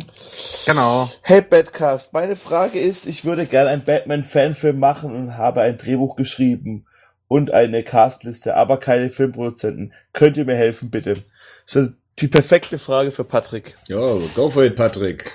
Genau. 0.66 1.10
Hey 1.22 1.40
Badcast, 1.40 2.12
meine 2.12 2.36
Frage 2.36 2.80
ist, 2.82 3.06
ich 3.06 3.24
würde 3.24 3.46
gerne 3.46 3.70
einen 3.70 3.86
Batman-Fanfilm 3.86 4.78
machen 4.78 5.16
und 5.16 5.38
habe 5.38 5.62
ein 5.62 5.78
Drehbuch 5.78 6.18
geschrieben 6.18 6.86
und 7.30 7.52
eine 7.52 7.84
Castliste, 7.84 8.58
aber 8.58 8.78
keine 8.78 9.10
Filmproduzenten. 9.10 9.94
Könnt 10.12 10.36
ihr 10.36 10.44
mir 10.44 10.58
helfen, 10.58 10.90
bitte? 10.90 11.24
Das 11.66 11.76
ist 11.78 11.92
die 12.20 12.28
perfekte 12.28 12.78
Frage 12.78 13.12
für 13.12 13.24
Patrick. 13.24 13.78
Jo, 13.88 14.22
go 14.36 14.50
for 14.50 14.66
it, 14.66 14.76
Patrick. 14.76 15.32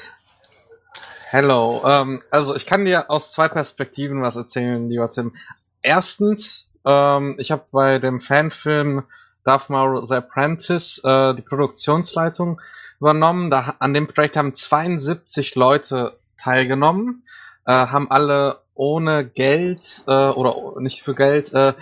Hello. 1.28 1.82
Ähm, 1.84 2.22
also 2.30 2.54
ich 2.54 2.66
kann 2.66 2.84
dir 2.84 3.10
aus 3.10 3.32
zwei 3.32 3.48
Perspektiven 3.48 4.22
was 4.22 4.36
erzählen, 4.36 4.88
lieber 4.88 5.10
Tim. 5.10 5.34
Erstens, 5.82 6.70
ähm, 6.84 7.34
ich 7.38 7.50
habe 7.50 7.64
bei 7.72 7.98
dem 7.98 8.20
Fanfilm 8.20 9.02
Darth 9.42 9.68
Maul 9.68 10.06
The 10.06 10.14
Apprentice 10.14 11.00
äh, 11.02 11.34
die 11.34 11.42
Produktionsleitung 11.42 12.60
übernommen. 13.00 13.50
Da, 13.50 13.74
an 13.80 13.92
dem 13.92 14.06
Projekt 14.06 14.36
haben 14.36 14.54
72 14.54 15.56
Leute 15.56 16.16
teilgenommen, 16.38 17.24
äh, 17.64 17.72
haben 17.72 18.08
alle 18.08 18.60
ohne 18.76 19.26
Geld 19.26 20.04
äh, 20.06 20.28
oder 20.28 20.80
nicht 20.80 21.02
für 21.02 21.16
Geld 21.16 21.52
äh, 21.52 21.72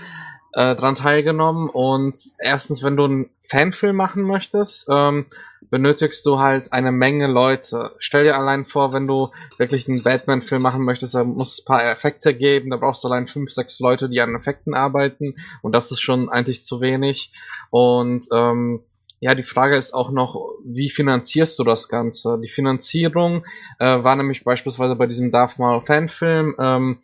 äh, 0.54 0.74
dran 0.74 0.94
teilgenommen. 0.94 1.68
Und 1.68 2.18
erstens, 2.38 2.82
wenn 2.82 2.96
du 2.96 3.04
einen 3.04 3.30
Fanfilm 3.46 3.96
machen 3.96 4.22
möchtest, 4.22 4.88
ähm, 4.90 5.26
benötigst 5.74 6.24
du 6.24 6.38
halt 6.38 6.72
eine 6.72 6.92
Menge 6.92 7.26
Leute. 7.26 7.96
Stell 7.98 8.22
dir 8.22 8.38
allein 8.38 8.64
vor, 8.64 8.92
wenn 8.92 9.08
du 9.08 9.30
wirklich 9.58 9.88
einen 9.88 10.04
Batman-Film 10.04 10.62
machen 10.62 10.84
möchtest, 10.84 11.16
da 11.16 11.24
muss 11.24 11.54
es 11.54 11.62
ein 11.62 11.64
paar 11.64 11.84
Effekte 11.84 12.32
geben, 12.32 12.70
da 12.70 12.76
brauchst 12.76 13.02
du 13.02 13.08
allein 13.08 13.26
fünf, 13.26 13.50
sechs 13.50 13.80
Leute, 13.80 14.08
die 14.08 14.20
an 14.20 14.36
Effekten 14.36 14.72
arbeiten 14.72 15.34
und 15.62 15.74
das 15.74 15.90
ist 15.90 16.00
schon 16.00 16.28
eigentlich 16.28 16.62
zu 16.62 16.80
wenig. 16.80 17.32
Und 17.70 18.28
ähm, 18.32 18.84
ja, 19.18 19.34
die 19.34 19.42
Frage 19.42 19.76
ist 19.76 19.94
auch 19.94 20.12
noch, 20.12 20.40
wie 20.64 20.90
finanzierst 20.90 21.58
du 21.58 21.64
das 21.64 21.88
Ganze? 21.88 22.38
Die 22.40 22.46
Finanzierung 22.46 23.44
äh, 23.80 24.04
war 24.04 24.14
nämlich 24.14 24.44
beispielsweise 24.44 24.94
bei 24.94 25.08
diesem 25.08 25.32
Darth 25.32 25.58
Maul 25.58 25.84
Fanfilm 25.84 26.54
ähm, 26.56 26.98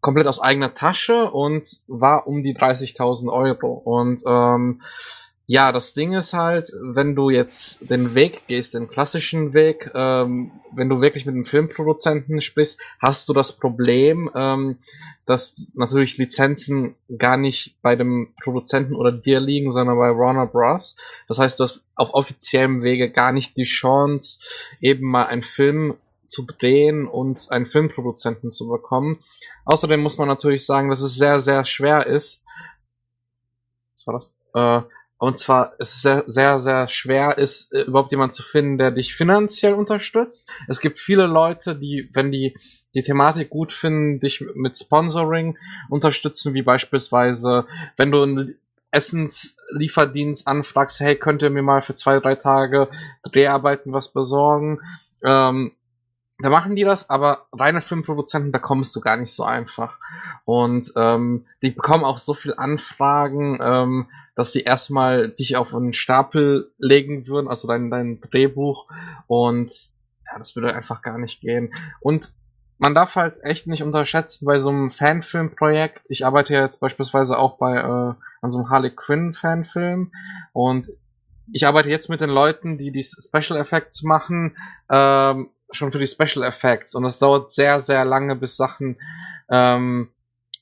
komplett 0.00 0.28
aus 0.28 0.40
eigener 0.40 0.74
Tasche 0.74 1.28
und 1.28 1.80
war 1.88 2.28
um 2.28 2.44
die 2.44 2.56
30.000 2.56 3.32
Euro. 3.32 3.72
Und 3.72 4.22
ähm, 4.24 4.80
ja, 5.52 5.72
das 5.72 5.94
Ding 5.94 6.12
ist 6.12 6.32
halt, 6.32 6.72
wenn 6.80 7.16
du 7.16 7.28
jetzt 7.28 7.90
den 7.90 8.14
Weg 8.14 8.46
gehst, 8.46 8.74
den 8.74 8.88
klassischen 8.88 9.52
Weg, 9.52 9.90
ähm, 9.96 10.52
wenn 10.70 10.88
du 10.88 11.00
wirklich 11.00 11.26
mit 11.26 11.34
einem 11.34 11.44
Filmproduzenten 11.44 12.40
sprichst, 12.40 12.80
hast 13.00 13.28
du 13.28 13.32
das 13.32 13.50
Problem, 13.50 14.30
ähm, 14.36 14.78
dass 15.26 15.60
natürlich 15.74 16.18
Lizenzen 16.18 16.94
gar 17.18 17.36
nicht 17.36 17.74
bei 17.82 17.96
dem 17.96 18.32
Produzenten 18.44 18.94
oder 18.94 19.10
dir 19.10 19.40
liegen, 19.40 19.72
sondern 19.72 19.96
bei 19.96 20.16
Warner 20.16 20.46
Bros. 20.46 20.94
Das 21.26 21.40
heißt, 21.40 21.58
du 21.58 21.64
hast 21.64 21.82
auf 21.96 22.14
offiziellem 22.14 22.84
Wege 22.84 23.10
gar 23.10 23.32
nicht 23.32 23.56
die 23.56 23.64
Chance, 23.64 24.38
eben 24.80 25.04
mal 25.04 25.26
einen 25.26 25.42
Film 25.42 25.96
zu 26.26 26.46
drehen 26.46 27.08
und 27.08 27.50
einen 27.50 27.66
Filmproduzenten 27.66 28.52
zu 28.52 28.68
bekommen. 28.68 29.18
Außerdem 29.64 29.98
muss 29.98 30.16
man 30.16 30.28
natürlich 30.28 30.64
sagen, 30.64 30.90
dass 30.90 31.00
es 31.00 31.16
sehr, 31.16 31.40
sehr 31.40 31.64
schwer 31.64 32.06
ist. 32.06 32.44
Was 33.96 34.06
war 34.06 34.14
das? 34.14 34.38
Äh, 34.54 34.88
und 35.20 35.36
zwar 35.36 35.74
ist 35.78 35.94
es 35.96 36.02
sehr, 36.02 36.24
sehr, 36.26 36.58
sehr 36.60 36.88
schwer 36.88 37.36
ist, 37.36 37.72
äh, 37.74 37.82
überhaupt 37.82 38.10
jemand 38.10 38.34
zu 38.34 38.42
finden, 38.42 38.78
der 38.78 38.90
dich 38.90 39.14
finanziell 39.14 39.74
unterstützt. 39.74 40.48
Es 40.66 40.80
gibt 40.80 40.98
viele 40.98 41.26
Leute, 41.26 41.76
die, 41.76 42.08
wenn 42.14 42.32
die 42.32 42.56
die 42.94 43.02
Thematik 43.02 43.50
gut 43.50 43.72
finden, 43.72 44.18
dich 44.18 44.44
mit 44.54 44.76
Sponsoring 44.76 45.56
unterstützen, 45.90 46.54
wie 46.54 46.62
beispielsweise, 46.62 47.66
wenn 47.96 48.10
du 48.10 48.22
einen 48.22 48.58
Essenslieferdienst 48.90 50.48
anfragst, 50.48 50.98
hey, 51.00 51.14
könnt 51.14 51.42
ihr 51.42 51.50
mir 51.50 51.62
mal 51.62 51.82
für 51.82 51.94
zwei, 51.94 52.18
drei 52.18 52.34
Tage 52.34 52.88
Dreharbeiten 53.30 53.92
was 53.92 54.12
besorgen? 54.12 54.80
Ähm, 55.22 55.72
da 56.42 56.50
machen 56.50 56.76
die 56.76 56.84
das, 56.84 57.10
aber 57.10 57.46
reine 57.52 57.80
Filmproduzenten, 57.80 58.52
da 58.52 58.58
kommst 58.58 58.94
du 58.96 59.00
gar 59.00 59.16
nicht 59.16 59.32
so 59.32 59.44
einfach. 59.44 59.98
Und 60.44 60.92
ähm, 60.96 61.46
die 61.62 61.70
bekommen 61.70 62.04
auch 62.04 62.18
so 62.18 62.34
viel 62.34 62.54
Anfragen, 62.54 63.58
ähm, 63.62 64.08
dass 64.34 64.52
sie 64.52 64.62
erstmal 64.62 65.30
dich 65.30 65.56
auf 65.56 65.74
einen 65.74 65.92
Stapel 65.92 66.72
legen 66.78 67.26
würden, 67.26 67.48
also 67.48 67.68
dein, 67.68 67.90
dein 67.90 68.20
Drehbuch. 68.20 68.86
Und 69.26 69.72
ja, 70.26 70.38
das 70.38 70.56
würde 70.56 70.74
einfach 70.74 71.02
gar 71.02 71.18
nicht 71.18 71.40
gehen. 71.40 71.74
Und 72.00 72.32
man 72.78 72.94
darf 72.94 73.16
halt 73.16 73.44
echt 73.44 73.66
nicht 73.66 73.82
unterschätzen 73.82 74.46
bei 74.46 74.58
so 74.58 74.70
einem 74.70 74.90
Fanfilmprojekt. 74.90 76.02
Ich 76.08 76.24
arbeite 76.24 76.54
ja 76.54 76.62
jetzt 76.62 76.80
beispielsweise 76.80 77.38
auch 77.38 77.58
bei 77.58 77.76
äh, 77.76 78.14
an 78.40 78.50
so 78.50 78.58
einem 78.58 78.70
Harley 78.70 78.90
Quinn 78.90 79.34
Fanfilm 79.34 80.12
und 80.54 80.88
ich 81.52 81.66
arbeite 81.66 81.90
jetzt 81.90 82.08
mit 82.08 82.20
den 82.20 82.30
Leuten, 82.30 82.78
die 82.78 82.90
die 82.92 83.02
Special 83.02 83.58
Effects 83.58 84.02
machen, 84.02 84.56
ähm, 84.88 85.50
schon 85.72 85.92
für 85.92 85.98
die 85.98 86.06
Special 86.06 86.44
Effects 86.44 86.94
und 86.94 87.04
es 87.04 87.18
dauert 87.18 87.50
sehr, 87.50 87.80
sehr 87.80 88.04
lange, 88.04 88.36
bis 88.36 88.56
Sachen, 88.56 89.00
ähm, 89.50 90.10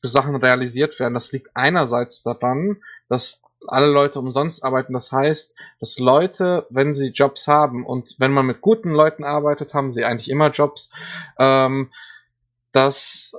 bis 0.00 0.12
Sachen 0.12 0.36
realisiert 0.36 0.98
werden. 1.00 1.14
Das 1.14 1.32
liegt 1.32 1.50
einerseits 1.54 2.22
daran, 2.22 2.78
dass 3.08 3.42
alle 3.66 3.86
Leute 3.86 4.20
umsonst 4.20 4.64
arbeiten. 4.64 4.92
Das 4.92 5.10
heißt, 5.10 5.54
dass 5.80 5.98
Leute, 5.98 6.66
wenn 6.70 6.94
sie 6.94 7.08
Jobs 7.08 7.48
haben 7.48 7.84
und 7.84 8.14
wenn 8.18 8.32
man 8.32 8.46
mit 8.46 8.60
guten 8.60 8.90
Leuten 8.90 9.24
arbeitet, 9.24 9.74
haben 9.74 9.90
sie 9.90 10.04
eigentlich 10.04 10.30
immer 10.30 10.50
Jobs, 10.50 10.90
ähm, 11.38 11.90
dass, 12.72 13.34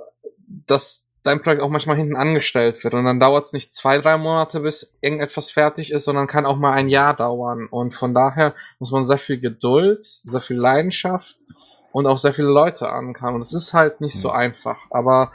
dass 0.66 1.06
dein 1.22 1.42
Projekt 1.42 1.62
auch 1.62 1.68
manchmal 1.68 1.96
hinten 1.96 2.16
angestellt 2.16 2.82
wird. 2.82 2.94
Und 2.94 3.04
dann 3.04 3.20
dauert 3.20 3.44
es 3.44 3.52
nicht 3.52 3.74
zwei, 3.74 3.98
drei 3.98 4.16
Monate, 4.16 4.60
bis 4.60 4.96
irgendetwas 5.00 5.50
fertig 5.50 5.92
ist, 5.92 6.04
sondern 6.04 6.26
kann 6.26 6.46
auch 6.46 6.56
mal 6.56 6.72
ein 6.72 6.88
Jahr 6.88 7.14
dauern. 7.14 7.66
Und 7.70 7.94
von 7.94 8.14
daher 8.14 8.54
muss 8.78 8.92
man 8.92 9.04
sehr 9.04 9.18
viel 9.18 9.38
Geduld, 9.38 10.04
sehr 10.04 10.40
viel 10.40 10.56
Leidenschaft 10.56 11.36
und 11.92 12.06
auch 12.06 12.18
sehr 12.18 12.32
viele 12.32 12.48
Leute 12.48 12.90
ankamen. 12.90 13.36
Und 13.36 13.42
es 13.42 13.52
ist 13.52 13.74
halt 13.74 14.00
nicht 14.00 14.18
so 14.18 14.28
mhm. 14.28 14.34
einfach, 14.34 14.78
aber 14.90 15.32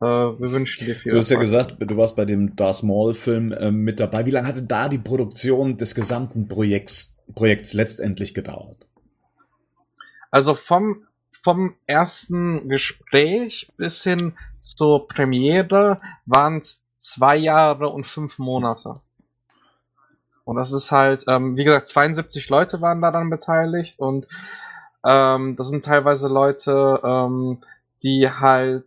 äh, 0.00 0.04
wir 0.04 0.52
wünschen 0.52 0.84
dir 0.86 0.94
viel. 0.94 1.12
Du 1.12 1.18
hast 1.18 1.30
ja 1.30 1.38
gesagt, 1.38 1.76
du 1.78 1.96
warst 1.96 2.16
bei 2.16 2.24
dem 2.24 2.56
Darth 2.56 2.82
Maul-Film 2.82 3.52
äh, 3.52 3.70
mit 3.70 4.00
dabei. 4.00 4.26
Wie 4.26 4.30
lange 4.30 4.48
hatte 4.48 4.62
da 4.62 4.88
die 4.88 4.98
Produktion 4.98 5.76
des 5.76 5.94
gesamten 5.94 6.48
Projekts, 6.48 7.16
Projekts 7.34 7.72
letztendlich 7.72 8.34
gedauert? 8.34 8.88
Also 10.30 10.54
vom, 10.54 11.06
vom 11.42 11.74
ersten 11.86 12.68
Gespräch 12.68 13.70
bis 13.76 14.02
hin 14.02 14.34
zur 14.60 15.08
Premiere 15.08 15.96
waren 16.24 16.58
es 16.58 16.82
zwei 16.98 17.36
Jahre 17.36 17.88
und 17.88 18.06
fünf 18.06 18.38
Monate. 18.38 19.00
Und 20.44 20.56
das 20.56 20.72
ist 20.72 20.90
halt, 20.90 21.24
ähm, 21.28 21.56
wie 21.56 21.64
gesagt, 21.64 21.88
72 21.88 22.48
Leute 22.48 22.80
waren 22.80 23.00
daran 23.00 23.30
beteiligt 23.30 23.98
und 23.98 24.28
ähm, 25.04 25.56
das 25.56 25.68
sind 25.68 25.84
teilweise 25.84 26.28
Leute, 26.28 27.00
ähm, 27.04 27.58
die 28.02 28.28
halt 28.28 28.86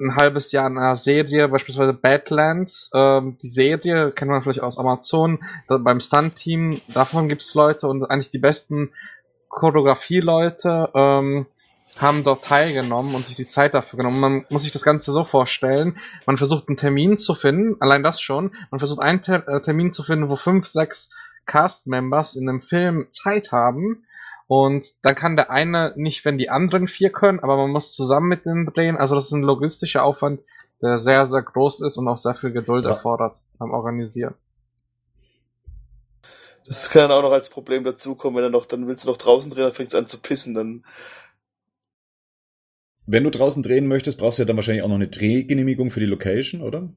ein 0.00 0.14
halbes 0.14 0.52
Jahr 0.52 0.68
in 0.68 0.78
einer 0.78 0.96
Serie, 0.96 1.48
beispielsweise 1.48 1.92
Badlands, 1.92 2.90
ähm, 2.94 3.36
die 3.42 3.48
Serie 3.48 4.12
kennt 4.12 4.30
man 4.30 4.42
vielleicht 4.42 4.62
aus 4.62 4.78
Amazon, 4.78 5.40
da, 5.66 5.76
beim 5.76 6.00
Stunt-Team, 6.00 6.80
davon 6.88 7.28
gibt's 7.28 7.54
Leute 7.54 7.88
und 7.88 8.04
eigentlich 8.04 8.30
die 8.30 8.38
besten 8.38 8.90
Choreografie-Leute 9.58 10.90
ähm, 10.94 11.46
haben 11.98 12.22
dort 12.22 12.44
teilgenommen 12.44 13.14
und 13.14 13.26
sich 13.26 13.34
die 13.34 13.46
Zeit 13.46 13.74
dafür 13.74 13.96
genommen. 13.96 14.20
Man 14.20 14.46
muss 14.50 14.62
sich 14.62 14.72
das 14.72 14.84
Ganze 14.84 15.10
so 15.10 15.24
vorstellen, 15.24 15.98
man 16.26 16.36
versucht 16.36 16.68
einen 16.68 16.76
Termin 16.76 17.18
zu 17.18 17.34
finden, 17.34 17.76
allein 17.80 18.04
das 18.04 18.20
schon, 18.20 18.52
man 18.70 18.78
versucht 18.78 19.00
einen 19.00 19.20
Ter 19.20 19.46
äh, 19.48 19.60
Termin 19.60 19.90
zu 19.90 20.04
finden, 20.04 20.30
wo 20.30 20.36
fünf, 20.36 20.66
sechs 20.66 21.10
Cast-Members 21.46 22.36
in 22.36 22.48
einem 22.48 22.60
Film 22.60 23.08
Zeit 23.10 23.50
haben 23.50 24.04
und 24.46 24.94
dann 25.02 25.14
kann 25.16 25.34
der 25.34 25.50
eine 25.50 25.92
nicht, 25.96 26.24
wenn 26.24 26.38
die 26.38 26.50
anderen 26.50 26.86
vier 26.86 27.10
können, 27.10 27.40
aber 27.40 27.56
man 27.56 27.70
muss 27.70 27.94
zusammen 27.94 28.28
mit 28.28 28.46
denen 28.46 28.66
drehen. 28.66 28.96
Also 28.96 29.14
das 29.14 29.26
ist 29.26 29.32
ein 29.32 29.42
logistischer 29.42 30.04
Aufwand, 30.04 30.40
der 30.80 31.00
sehr, 31.00 31.26
sehr 31.26 31.42
groß 31.42 31.80
ist 31.80 31.96
und 31.96 32.06
auch 32.06 32.16
sehr 32.16 32.34
viel 32.34 32.52
Geduld 32.52 32.84
ja. 32.84 32.92
erfordert 32.92 33.42
beim 33.58 33.72
Organisieren. 33.72 34.34
Das 36.68 36.90
kann 36.90 37.08
dann 37.08 37.12
auch 37.18 37.22
noch 37.22 37.32
als 37.32 37.48
Problem 37.50 37.82
dazukommen, 37.82 38.36
wenn 38.36 38.44
er 38.44 38.50
noch, 38.50 38.66
dann 38.66 38.86
willst 38.86 39.04
du 39.04 39.08
noch 39.10 39.16
draußen 39.16 39.50
drehen, 39.50 39.62
dann 39.64 39.72
fängt 39.72 39.88
es 39.88 39.94
an 39.94 40.06
zu 40.06 40.20
pissen, 40.20 40.54
dann. 40.54 40.84
Wenn 43.06 43.24
du 43.24 43.30
draußen 43.30 43.62
drehen 43.62 43.86
möchtest, 43.86 44.18
brauchst 44.18 44.38
du 44.38 44.42
ja 44.42 44.46
dann 44.46 44.56
wahrscheinlich 44.56 44.82
auch 44.82 44.88
noch 44.88 44.94
eine 44.96 45.08
Drehgenehmigung 45.08 45.90
für 45.90 46.00
die 46.00 46.06
Location, 46.06 46.60
oder? 46.60 46.92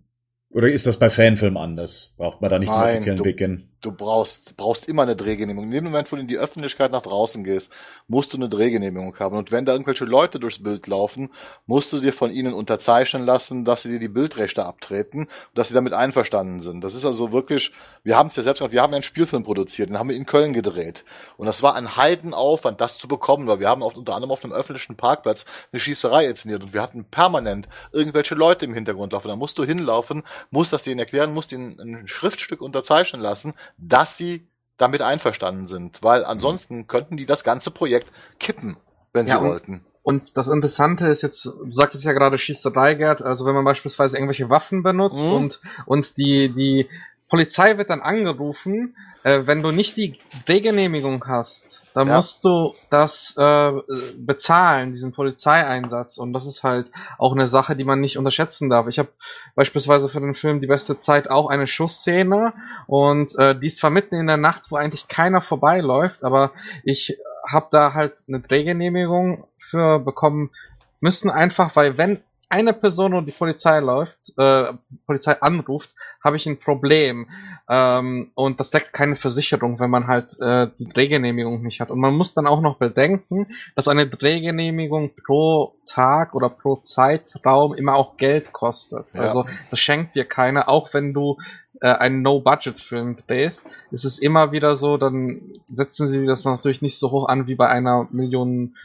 Oder 0.49 0.69
ist 0.69 0.86
das 0.86 0.99
bei 0.99 1.09
Fanfilmen 1.09 1.55
anders? 1.57 2.13
Braucht 2.17 2.41
man 2.41 2.49
da 2.49 2.59
nicht 2.59 2.67
Nein, 2.69 2.80
den 2.80 2.91
offiziellen 2.95 3.17
du- 3.19 3.24
Weg 3.24 3.39
hin? 3.39 3.70
Du 3.82 3.91
brauchst, 3.91 4.57
brauchst 4.57 4.88
immer 4.88 5.03
eine 5.03 5.15
Drehgenehmigung. 5.15 5.65
In 5.65 5.71
dem 5.71 5.84
Moment, 5.86 6.11
wo 6.11 6.15
du 6.15 6.21
in 6.21 6.27
die 6.27 6.38
Öffentlichkeit 6.38 6.91
nach 6.91 7.01
draußen 7.01 7.43
gehst, 7.43 7.71
musst 8.07 8.34
du 8.34 8.38
eine 8.38 8.49
Drehgenehmigung 8.49 9.17
haben. 9.19 9.38
Und 9.38 9.51
wenn 9.51 9.65
da 9.65 9.71
irgendwelche 9.71 10.05
Leute 10.05 10.39
durchs 10.39 10.61
Bild 10.61 10.88
laufen, 10.88 11.29
musst 11.65 11.91
du 11.91 11.99
dir 11.99 12.13
von 12.13 12.32
ihnen 12.32 12.53
unterzeichnen 12.53 13.25
lassen, 13.25 13.65
dass 13.65 13.84
sie 13.84 13.89
dir 13.89 13.99
die 13.99 14.07
Bildrechte 14.07 14.65
abtreten 14.65 15.27
dass 15.53 15.67
sie 15.67 15.73
damit 15.73 15.93
einverstanden 15.93 16.61
sind. 16.61 16.84
Das 16.84 16.95
ist 16.95 17.05
also 17.05 17.32
wirklich, 17.32 17.71
wir 18.03 18.17
haben 18.17 18.27
es 18.27 18.36
ja 18.36 18.43
selbst 18.43 18.59
gemacht, 18.59 18.73
wir 18.73 18.82
haben 18.82 18.93
einen 18.93 19.03
Spielfilm 19.03 19.43
produziert, 19.43 19.89
den 19.89 19.99
haben 19.99 20.09
wir 20.09 20.15
in 20.15 20.25
Köln 20.25 20.53
gedreht. 20.53 21.03
Und 21.38 21.45
das 21.45 21.63
war 21.63 21.75
ein 21.75 21.97
Heidenaufwand, 21.97 22.79
das 22.79 22.97
zu 22.97 23.07
bekommen, 23.07 23.47
weil 23.47 23.59
wir 23.59 23.69
haben 23.69 23.84
auf, 23.84 23.95
unter 23.95 24.15
anderem 24.15 24.32
auf 24.32 24.43
einem 24.43 24.53
öffentlichen 24.53 24.95
Parkplatz 24.95 25.45
eine 25.71 25.79
Schießerei 25.79 26.27
inszeniert 26.27 26.63
und 26.63 26.73
wir 26.73 26.82
hatten 26.82 27.05
permanent 27.05 27.67
irgendwelche 27.91 28.36
Leute 28.36 28.65
im 28.65 28.73
Hintergrund 28.73 29.13
laufen. 29.13 29.27
Da 29.27 29.36
musst 29.36 29.57
du 29.57 29.63
hinlaufen, 29.63 30.23
musst 30.49 30.73
das 30.73 30.84
denen 30.84 30.99
erklären, 30.99 31.34
musst 31.34 31.51
ihnen 31.51 31.79
ein 31.79 32.07
Schriftstück 32.07 32.61
unterzeichnen 32.61 33.21
lassen, 33.21 33.53
dass 33.78 34.17
sie 34.17 34.47
damit 34.78 35.01
einverstanden 35.01 35.67
sind, 35.67 36.01
weil 36.03 36.26
ansonsten 36.26 36.88
könnten 36.88 37.17
die 37.17 37.26
das 37.26 37.43
ganze 37.43 37.72
Projekt 37.72 38.11
kippen, 38.39 38.78
wenn 39.13 39.26
sie 39.26 39.32
Ja, 39.34 39.38
und- 39.39 39.49
wollten. 39.49 39.86
Und 40.03 40.36
das 40.36 40.47
Interessante 40.47 41.07
ist 41.09 41.22
jetzt, 41.22 41.45
du 41.45 41.72
sagtest 41.72 42.03
ja 42.05 42.13
gerade 42.13 42.39
Schießerei, 42.39 42.95
Gerd, 42.95 43.22
also 43.22 43.45
wenn 43.45 43.53
man 43.53 43.63
beispielsweise 43.63 44.17
irgendwelche 44.17 44.49
Waffen 44.49 44.82
benutzt 44.82 45.24
Mhm. 45.28 45.34
und, 45.34 45.59
und 45.86 46.17
die, 46.17 46.49
die 46.49 46.89
Polizei 47.30 47.78
wird 47.78 47.91
dann 47.91 48.01
angerufen, 48.01 48.95
äh, 49.24 49.41
wenn 49.45 49.61
du 49.61 49.72
nicht 49.72 49.97
die 49.97 50.17
Drehgenehmigung 50.45 51.26
hast, 51.28 51.84
dann 51.93 52.07
Ja. 52.07 52.15
musst 52.15 52.43
du 52.43 52.74
das 52.89 53.36
äh, 53.38 53.72
bezahlen, 54.17 54.91
diesen 54.91 55.11
Polizeieinsatz. 55.13 56.17
Und 56.17 56.34
das 56.34 56.47
ist 56.47 56.63
halt 56.63 56.91
auch 57.17 57.34
eine 57.34 57.47
Sache, 57.47 57.76
die 57.76 57.84
man 57.84 57.99
nicht 58.01 58.17
unterschätzen 58.17 58.69
darf. 58.69 58.88
Ich 58.88 58.99
habe 58.99 59.09
beispielsweise 59.55 60.09
für 60.09 60.22
den 60.22 60.34
Film 60.34 60.59
Die 60.59 60.67
beste 60.67 60.97
Zeit 60.97 61.30
auch 61.30 61.49
eine 61.49 61.67
Schussszene 61.67 62.53
und 62.88 63.38
äh, 63.38 63.57
die 63.57 63.67
ist 63.67 63.78
zwar 63.78 63.89
mitten 63.91 64.15
in 64.15 64.28
der 64.28 64.38
Nacht, 64.38 64.72
wo 64.72 64.76
eigentlich 64.76 65.07
keiner 65.07 65.41
vorbeiläuft, 65.41 66.24
aber 66.24 66.51
ich 66.84 67.17
habe 67.47 67.67
da 67.72 67.93
halt 67.93 68.15
eine 68.28 68.39
Drehgenehmigung 68.39 69.45
für 69.57 69.99
bekommen 69.99 70.51
müssen, 70.99 71.30
einfach 71.32 71.76
weil 71.76 71.97
wenn 71.97 72.22
eine 72.52 72.74
Person 72.74 73.14
und 73.14 73.26
die 73.26 73.32
Polizei 73.32 73.80
läuft, 73.80 74.34
äh, 74.38 74.74
Polizei 75.06 75.41
anruft, 75.41 75.95
habe 76.24 76.36
ich 76.36 76.45
ein 76.45 76.60
Problem. 76.60 77.28
Ähm, 77.70 78.32
und 78.36 78.60
das 78.60 78.72
deckt 78.72 78.93
keine 78.93 79.16
Versicherung, 79.16 79.80
wenn 79.80 79.89
man 79.89 80.08
halt 80.08 80.39
äh, 80.39 80.68
die 80.78 80.86
Drehgenehmigung 80.86 81.62
nicht 81.62 81.80
hat. 81.80 81.89
Und 81.89 81.99
man 81.99 82.14
muss 82.14 82.34
dann 82.34 82.47
auch 82.47 82.62
noch 82.62 82.78
bedenken, 82.78 83.47
dass 83.76 83.88
eine 83.88 84.08
Drehgenehmigung 84.08 85.12
pro 85.16 85.76
Tag 85.86 86.36
oder 86.36 86.49
pro 86.49 86.78
Zeitraum 86.78 87.74
immer 87.74 87.95
auch 87.95 88.18
Geld 88.18 88.52
kostet. 88.52 89.14
Ja. 89.14 89.22
Also 89.22 89.45
das 89.70 89.80
schenkt 89.80 90.16
dir 90.16 90.26
keiner, 90.26 90.68
auch 90.70 90.93
wenn 90.93 91.14
du 91.14 91.38
äh, 91.82 91.88
einen 91.88 92.22
No-Budget-Film 92.22 93.18
drehst, 93.28 93.72
ist 93.91 94.06
es 94.06 94.20
immer 94.20 94.52
wieder 94.52 94.76
so, 94.76 94.97
dann 94.97 95.41
setzen 95.68 96.10
sie 96.10 96.26
das 96.26 96.45
natürlich 96.45 96.82
nicht 96.82 96.99
so 96.99 97.12
hoch 97.12 97.28
an 97.28 97.47
wie 97.47 97.56
bei 97.56 97.68
einer 97.68 98.08
Million 98.12 98.76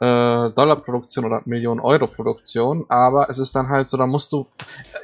äh, 0.00 0.50
Dollar-Produktion 0.50 1.26
oder 1.26 1.42
Millionen 1.44 1.80
Euro-Produktion, 1.80 2.86
aber 2.88 3.28
es 3.28 3.38
ist 3.38 3.54
dann 3.54 3.68
halt 3.68 3.86
so, 3.86 3.96
da 3.96 4.06
musst 4.06 4.32
du, 4.32 4.46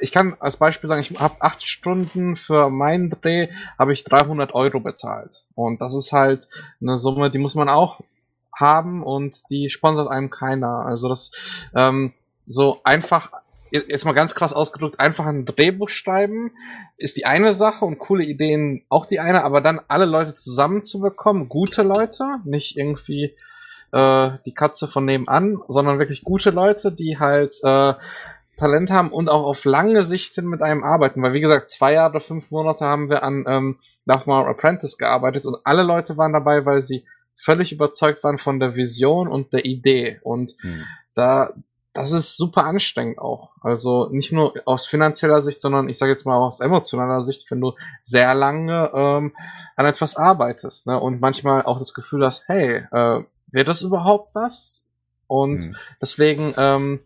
ich 0.01 0.11
kann 0.11 0.35
als 0.39 0.57
Beispiel 0.57 0.87
sagen, 0.87 1.01
ich 1.01 1.19
habe 1.19 1.35
acht 1.39 1.63
Stunden 1.63 2.35
für 2.35 2.69
meinen 2.69 3.11
Dreh, 3.11 3.49
habe 3.77 3.93
ich 3.93 4.03
300 4.03 4.53
Euro 4.55 4.79
bezahlt 4.79 5.45
und 5.53 5.81
das 5.81 5.93
ist 5.93 6.11
halt 6.11 6.47
eine 6.81 6.97
Summe, 6.97 7.29
die 7.29 7.39
muss 7.39 7.55
man 7.55 7.69
auch 7.69 8.01
haben 8.55 9.03
und 9.03 9.49
die 9.51 9.69
sponsert 9.69 10.09
einem 10.09 10.31
keiner. 10.31 10.85
Also 10.85 11.09
das 11.09 11.31
ähm, 11.75 12.13
so 12.47 12.81
einfach 12.83 13.31
jetzt 13.69 14.05
mal 14.05 14.13
ganz 14.13 14.33
krass 14.33 14.53
ausgedrückt, 14.53 14.99
einfach 14.99 15.25
ein 15.25 15.45
Drehbuch 15.45 15.89
schreiben, 15.89 16.51
ist 16.97 17.17
die 17.17 17.25
eine 17.25 17.53
Sache 17.53 17.85
und 17.85 17.99
coole 17.99 18.23
Ideen 18.23 18.83
auch 18.89 19.05
die 19.05 19.19
eine, 19.19 19.43
aber 19.43 19.61
dann 19.61 19.81
alle 19.87 20.05
Leute 20.05 20.33
zusammenzubekommen, 20.33 21.49
gute 21.49 21.83
Leute, 21.83 22.25
nicht 22.45 22.77
irgendwie 22.77 23.35
äh, 23.91 24.31
die 24.45 24.53
Katze 24.53 24.87
von 24.87 25.05
nebenan, 25.05 25.59
sondern 25.67 25.99
wirklich 25.99 26.23
gute 26.23 26.51
Leute, 26.51 26.91
die 26.91 27.19
halt 27.19 27.55
äh, 27.63 27.93
Talent 28.57 28.89
haben 28.89 29.11
und 29.11 29.29
auch 29.29 29.45
auf 29.45 29.63
lange 29.65 30.03
Sicht 30.03 30.33
hin 30.33 30.47
mit 30.47 30.61
einem 30.61 30.83
arbeiten. 30.83 31.21
Weil 31.21 31.33
wie 31.33 31.41
gesagt, 31.41 31.69
zwei 31.69 31.93
Jahre, 31.93 32.19
fünf 32.19 32.51
Monate 32.51 32.85
haben 32.85 33.09
wir 33.09 33.23
an 33.23 33.45
ähm, 33.47 33.79
Nachmal 34.05 34.47
Apprentice 34.47 34.97
gearbeitet 34.97 35.45
und 35.45 35.57
alle 35.63 35.83
Leute 35.83 36.17
waren 36.17 36.33
dabei, 36.33 36.65
weil 36.65 36.81
sie 36.81 37.05
völlig 37.35 37.71
überzeugt 37.71 38.23
waren 38.23 38.39
von 38.39 38.59
der 38.59 38.75
Vision 38.75 39.27
und 39.27 39.53
der 39.53 39.65
Idee. 39.65 40.19
Und 40.23 40.55
Hm. 40.61 40.83
da, 41.13 41.53
das 41.93 42.11
ist 42.11 42.35
super 42.35 42.65
anstrengend 42.65 43.19
auch. 43.19 43.51
Also 43.61 44.09
nicht 44.09 44.31
nur 44.31 44.53
aus 44.65 44.87
finanzieller 44.87 45.43
Sicht, 45.43 45.61
sondern 45.61 45.87
ich 45.87 45.99
sage 45.99 46.11
jetzt 46.11 46.25
mal 46.25 46.35
auch 46.35 46.47
aus 46.47 46.59
emotionaler 46.59 47.21
Sicht, 47.21 47.49
wenn 47.51 47.61
du 47.61 47.73
sehr 48.01 48.33
lange 48.33 48.91
ähm, 48.93 49.35
an 49.75 49.85
etwas 49.85 50.15
arbeitest 50.15 50.87
ne? 50.87 50.99
und 50.99 51.21
manchmal 51.21 51.61
auch 51.63 51.77
das 51.77 51.93
Gefühl 51.93 52.25
hast, 52.25 52.47
hey, 52.47 52.83
äh, 52.91 53.23
wird 53.51 53.67
das 53.67 53.81
überhaupt 53.81 54.33
was? 54.35 54.83
Und 55.27 55.63
Hm. 55.63 55.75
deswegen 56.01 56.53
ähm, 56.57 56.99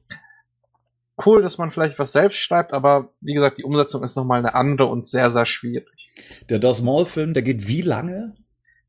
cool, 1.26 1.42
dass 1.42 1.58
man 1.58 1.72
vielleicht 1.72 2.00
was 2.00 2.12
selbst 2.14 2.38
schreibt, 2.38 2.74
aber 2.74 3.10
wie 3.20 3.34
gesagt, 3.34 3.58
die 3.58 3.64
Umsetzung 3.64 4.04
ist 4.04 4.16
nochmal 4.16 4.40
eine 4.40 4.54
andere 4.56 4.88
und 4.88 5.08
sehr, 5.08 5.30
sehr 5.32 5.46
schwierig. 5.46 6.12
Der 6.50 6.60
Das 6.60 6.82
Maul-Film, 6.82 7.34
der 7.34 7.44
geht 7.44 7.68
wie 7.68 7.82
lange? 7.82 8.36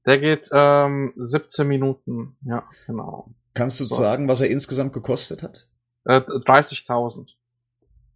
Der 0.07 0.19
geht 0.19 0.49
ähm, 0.53 1.13
17 1.17 1.67
Minuten, 1.69 2.37
ja, 2.45 2.65
genau. 2.87 3.29
Kannst 3.55 3.79
du 3.81 3.85
So. 3.85 3.95
sagen, 3.97 4.29
was 4.29 4.41
er 4.41 4.49
insgesamt 4.51 4.93
gekostet 4.93 5.43
hat? 5.43 5.67
Äh, 6.05 6.21
30.000. 6.21 7.29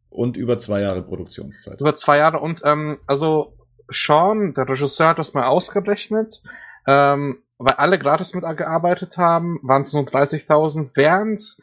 Und 0.08 0.36
über 0.36 0.56
zwei 0.58 0.80
Jahre 0.80 1.02
Produktionszeit. 1.02 1.80
Über 1.80 1.94
zwei 1.94 2.18
Jahre 2.18 2.40
und 2.40 2.62
ähm, 2.64 2.98
also 3.06 3.56
Sean, 3.88 4.54
der 4.54 4.68
Regisseur, 4.68 5.08
hat 5.08 5.18
das 5.18 5.34
mal 5.34 5.46
ausgerechnet, 5.46 6.42
ähm, 6.86 7.42
weil 7.58 7.74
alle 7.74 7.98
gratis 7.98 8.34
mitgearbeitet 8.34 9.16
haben, 9.16 9.58
waren 9.62 9.82
es 9.82 9.92
nur 9.92 10.04
30.000, 10.04 10.90
während 10.94 11.56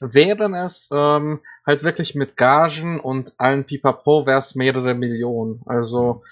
wären 0.00 0.54
es 0.54 0.88
ähm, 0.92 1.40
halt 1.64 1.84
wirklich 1.84 2.14
mit 2.14 2.36
Gagen 2.36 2.98
und 2.98 3.34
allen 3.38 3.64
Pipapo 3.64 4.26
wäre 4.26 4.38
es 4.38 4.54
mehrere 4.54 4.94
Millionen. 4.94 5.62
Also 5.66 6.22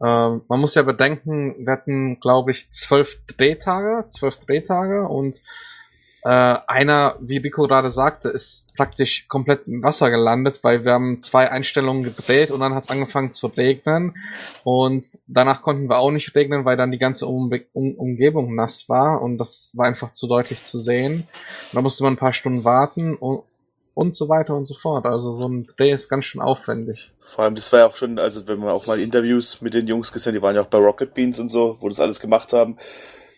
ähm, 0.00 0.42
man 0.48 0.60
muss 0.60 0.74
ja 0.74 0.82
bedenken, 0.82 1.66
wir 1.66 1.72
hatten, 1.72 2.20
glaube 2.20 2.52
ich, 2.52 2.70
zwölf 2.70 3.20
Drehtage, 3.26 4.08
zwölf 4.08 4.36
Drehtage 4.38 5.08
und 5.08 5.42
äh, 6.22 6.28
einer, 6.66 7.16
wie 7.20 7.36
Rico 7.38 7.62
gerade 7.62 7.90
sagte, 7.90 8.28
ist 8.28 8.74
praktisch 8.76 9.28
komplett 9.28 9.68
im 9.68 9.82
Wasser 9.82 10.10
gelandet, 10.10 10.60
weil 10.62 10.84
wir 10.84 10.92
haben 10.92 11.22
zwei 11.22 11.50
Einstellungen 11.50 12.02
gedreht 12.02 12.50
und 12.50 12.60
dann 12.60 12.74
hat 12.74 12.84
es 12.84 12.90
angefangen 12.90 13.32
zu 13.32 13.46
regnen 13.46 14.16
und 14.64 15.06
danach 15.26 15.62
konnten 15.62 15.88
wir 15.88 15.98
auch 15.98 16.10
nicht 16.10 16.34
regnen, 16.34 16.64
weil 16.64 16.76
dann 16.76 16.90
die 16.90 16.98
ganze 16.98 17.26
Umbe 17.26 17.66
um 17.72 17.94
Umgebung 17.94 18.54
nass 18.54 18.88
war 18.88 19.22
und 19.22 19.38
das 19.38 19.72
war 19.76 19.86
einfach 19.86 20.12
zu 20.12 20.26
deutlich 20.26 20.64
zu 20.64 20.78
sehen. 20.78 21.28
Da 21.72 21.82
musste 21.82 22.02
man 22.02 22.14
ein 22.14 22.18
paar 22.18 22.32
Stunden 22.32 22.64
warten 22.64 23.14
und, 23.14 23.42
und 23.94 24.16
so 24.16 24.28
weiter 24.28 24.56
und 24.56 24.64
so 24.64 24.74
fort. 24.74 25.06
Also 25.06 25.34
so 25.34 25.48
ein 25.48 25.66
Dreh 25.76 25.92
ist 25.92 26.08
ganz 26.08 26.24
schön 26.24 26.40
aufwendig. 26.40 27.12
Vor 27.20 27.44
allem, 27.44 27.54
das 27.54 27.72
war 27.72 27.80
ja 27.80 27.86
auch 27.86 27.96
schon, 27.96 28.18
also 28.18 28.46
wenn 28.48 28.58
man 28.58 28.70
auch 28.70 28.86
mal 28.86 28.98
Interviews 28.98 29.60
mit 29.60 29.74
den 29.74 29.86
Jungs 29.86 30.12
gesehen, 30.12 30.34
die 30.34 30.42
waren 30.42 30.56
ja 30.56 30.62
auch 30.62 30.66
bei 30.66 30.78
Rocket 30.78 31.14
Beans 31.14 31.38
und 31.38 31.48
so, 31.48 31.76
wo 31.80 31.88
das 31.88 32.00
alles 32.00 32.20
gemacht 32.20 32.52
haben. 32.52 32.76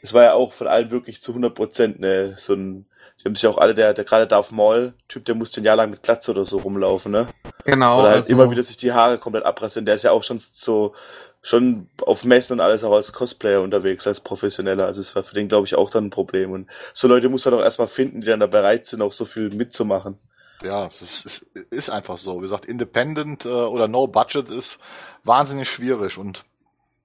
Das 0.02 0.14
war 0.14 0.24
ja 0.24 0.34
auch 0.34 0.52
von 0.52 0.66
allen 0.66 0.90
wirklich 0.90 1.20
zu 1.20 1.32
100 1.32 1.54
Prozent, 1.54 2.00
ne, 2.00 2.34
so 2.38 2.54
ein, 2.54 2.86
die 3.18 3.24
haben 3.26 3.34
sich 3.34 3.46
auch 3.46 3.58
alle, 3.58 3.74
der, 3.74 3.92
der 3.92 4.04
gerade 4.04 4.26
Darth 4.26 4.50
Maul, 4.50 4.94
Typ, 5.08 5.26
der 5.26 5.34
musste 5.34 5.60
ein 5.60 5.64
Jahr 5.64 5.76
lang 5.76 5.90
mit 5.90 6.02
Glatze 6.02 6.30
oder 6.30 6.46
so 6.46 6.58
rumlaufen, 6.58 7.12
ne? 7.12 7.28
Genau. 7.64 8.00
Oder 8.00 8.08
halt 8.08 8.18
also- 8.18 8.32
immer 8.32 8.50
wieder 8.50 8.62
sich 8.62 8.78
die 8.78 8.92
Haare 8.92 9.18
komplett 9.18 9.44
abrasieren. 9.44 9.84
Der 9.84 9.94
ist 9.94 10.04
ja 10.04 10.12
auch 10.12 10.22
schon 10.22 10.38
so, 10.38 10.94
schon 11.42 11.88
auf 12.02 12.24
Messen 12.24 12.54
und 12.54 12.60
alles 12.60 12.84
auch 12.84 12.92
als 12.92 13.12
Cosplayer 13.12 13.62
unterwegs, 13.62 14.06
als 14.06 14.20
Professioneller. 14.20 14.86
Also 14.86 15.00
es 15.00 15.14
war 15.14 15.22
für 15.22 15.34
den, 15.34 15.48
glaube 15.48 15.66
ich, 15.66 15.74
auch 15.74 15.90
dann 15.90 16.06
ein 16.06 16.10
Problem. 16.10 16.52
Und 16.52 16.68
so 16.92 17.08
Leute 17.08 17.28
muss 17.28 17.44
man 17.44 17.52
doch 17.52 17.62
erstmal 17.62 17.88
finden, 17.88 18.20
die 18.20 18.26
dann 18.26 18.40
da 18.40 18.46
bereit 18.46 18.86
sind, 18.86 19.02
auch 19.02 19.12
so 19.12 19.24
viel 19.24 19.50
mitzumachen. 19.50 20.18
Ja, 20.62 20.88
das 21.00 21.22
ist, 21.24 21.50
ist 21.70 21.90
einfach 21.90 22.18
so. 22.18 22.38
Wie 22.38 22.42
gesagt, 22.42 22.66
Independent 22.66 23.46
äh, 23.46 23.48
oder 23.48 23.88
No 23.88 24.06
Budget 24.06 24.48
ist 24.50 24.78
wahnsinnig 25.24 25.70
schwierig 25.70 26.18
und 26.18 26.44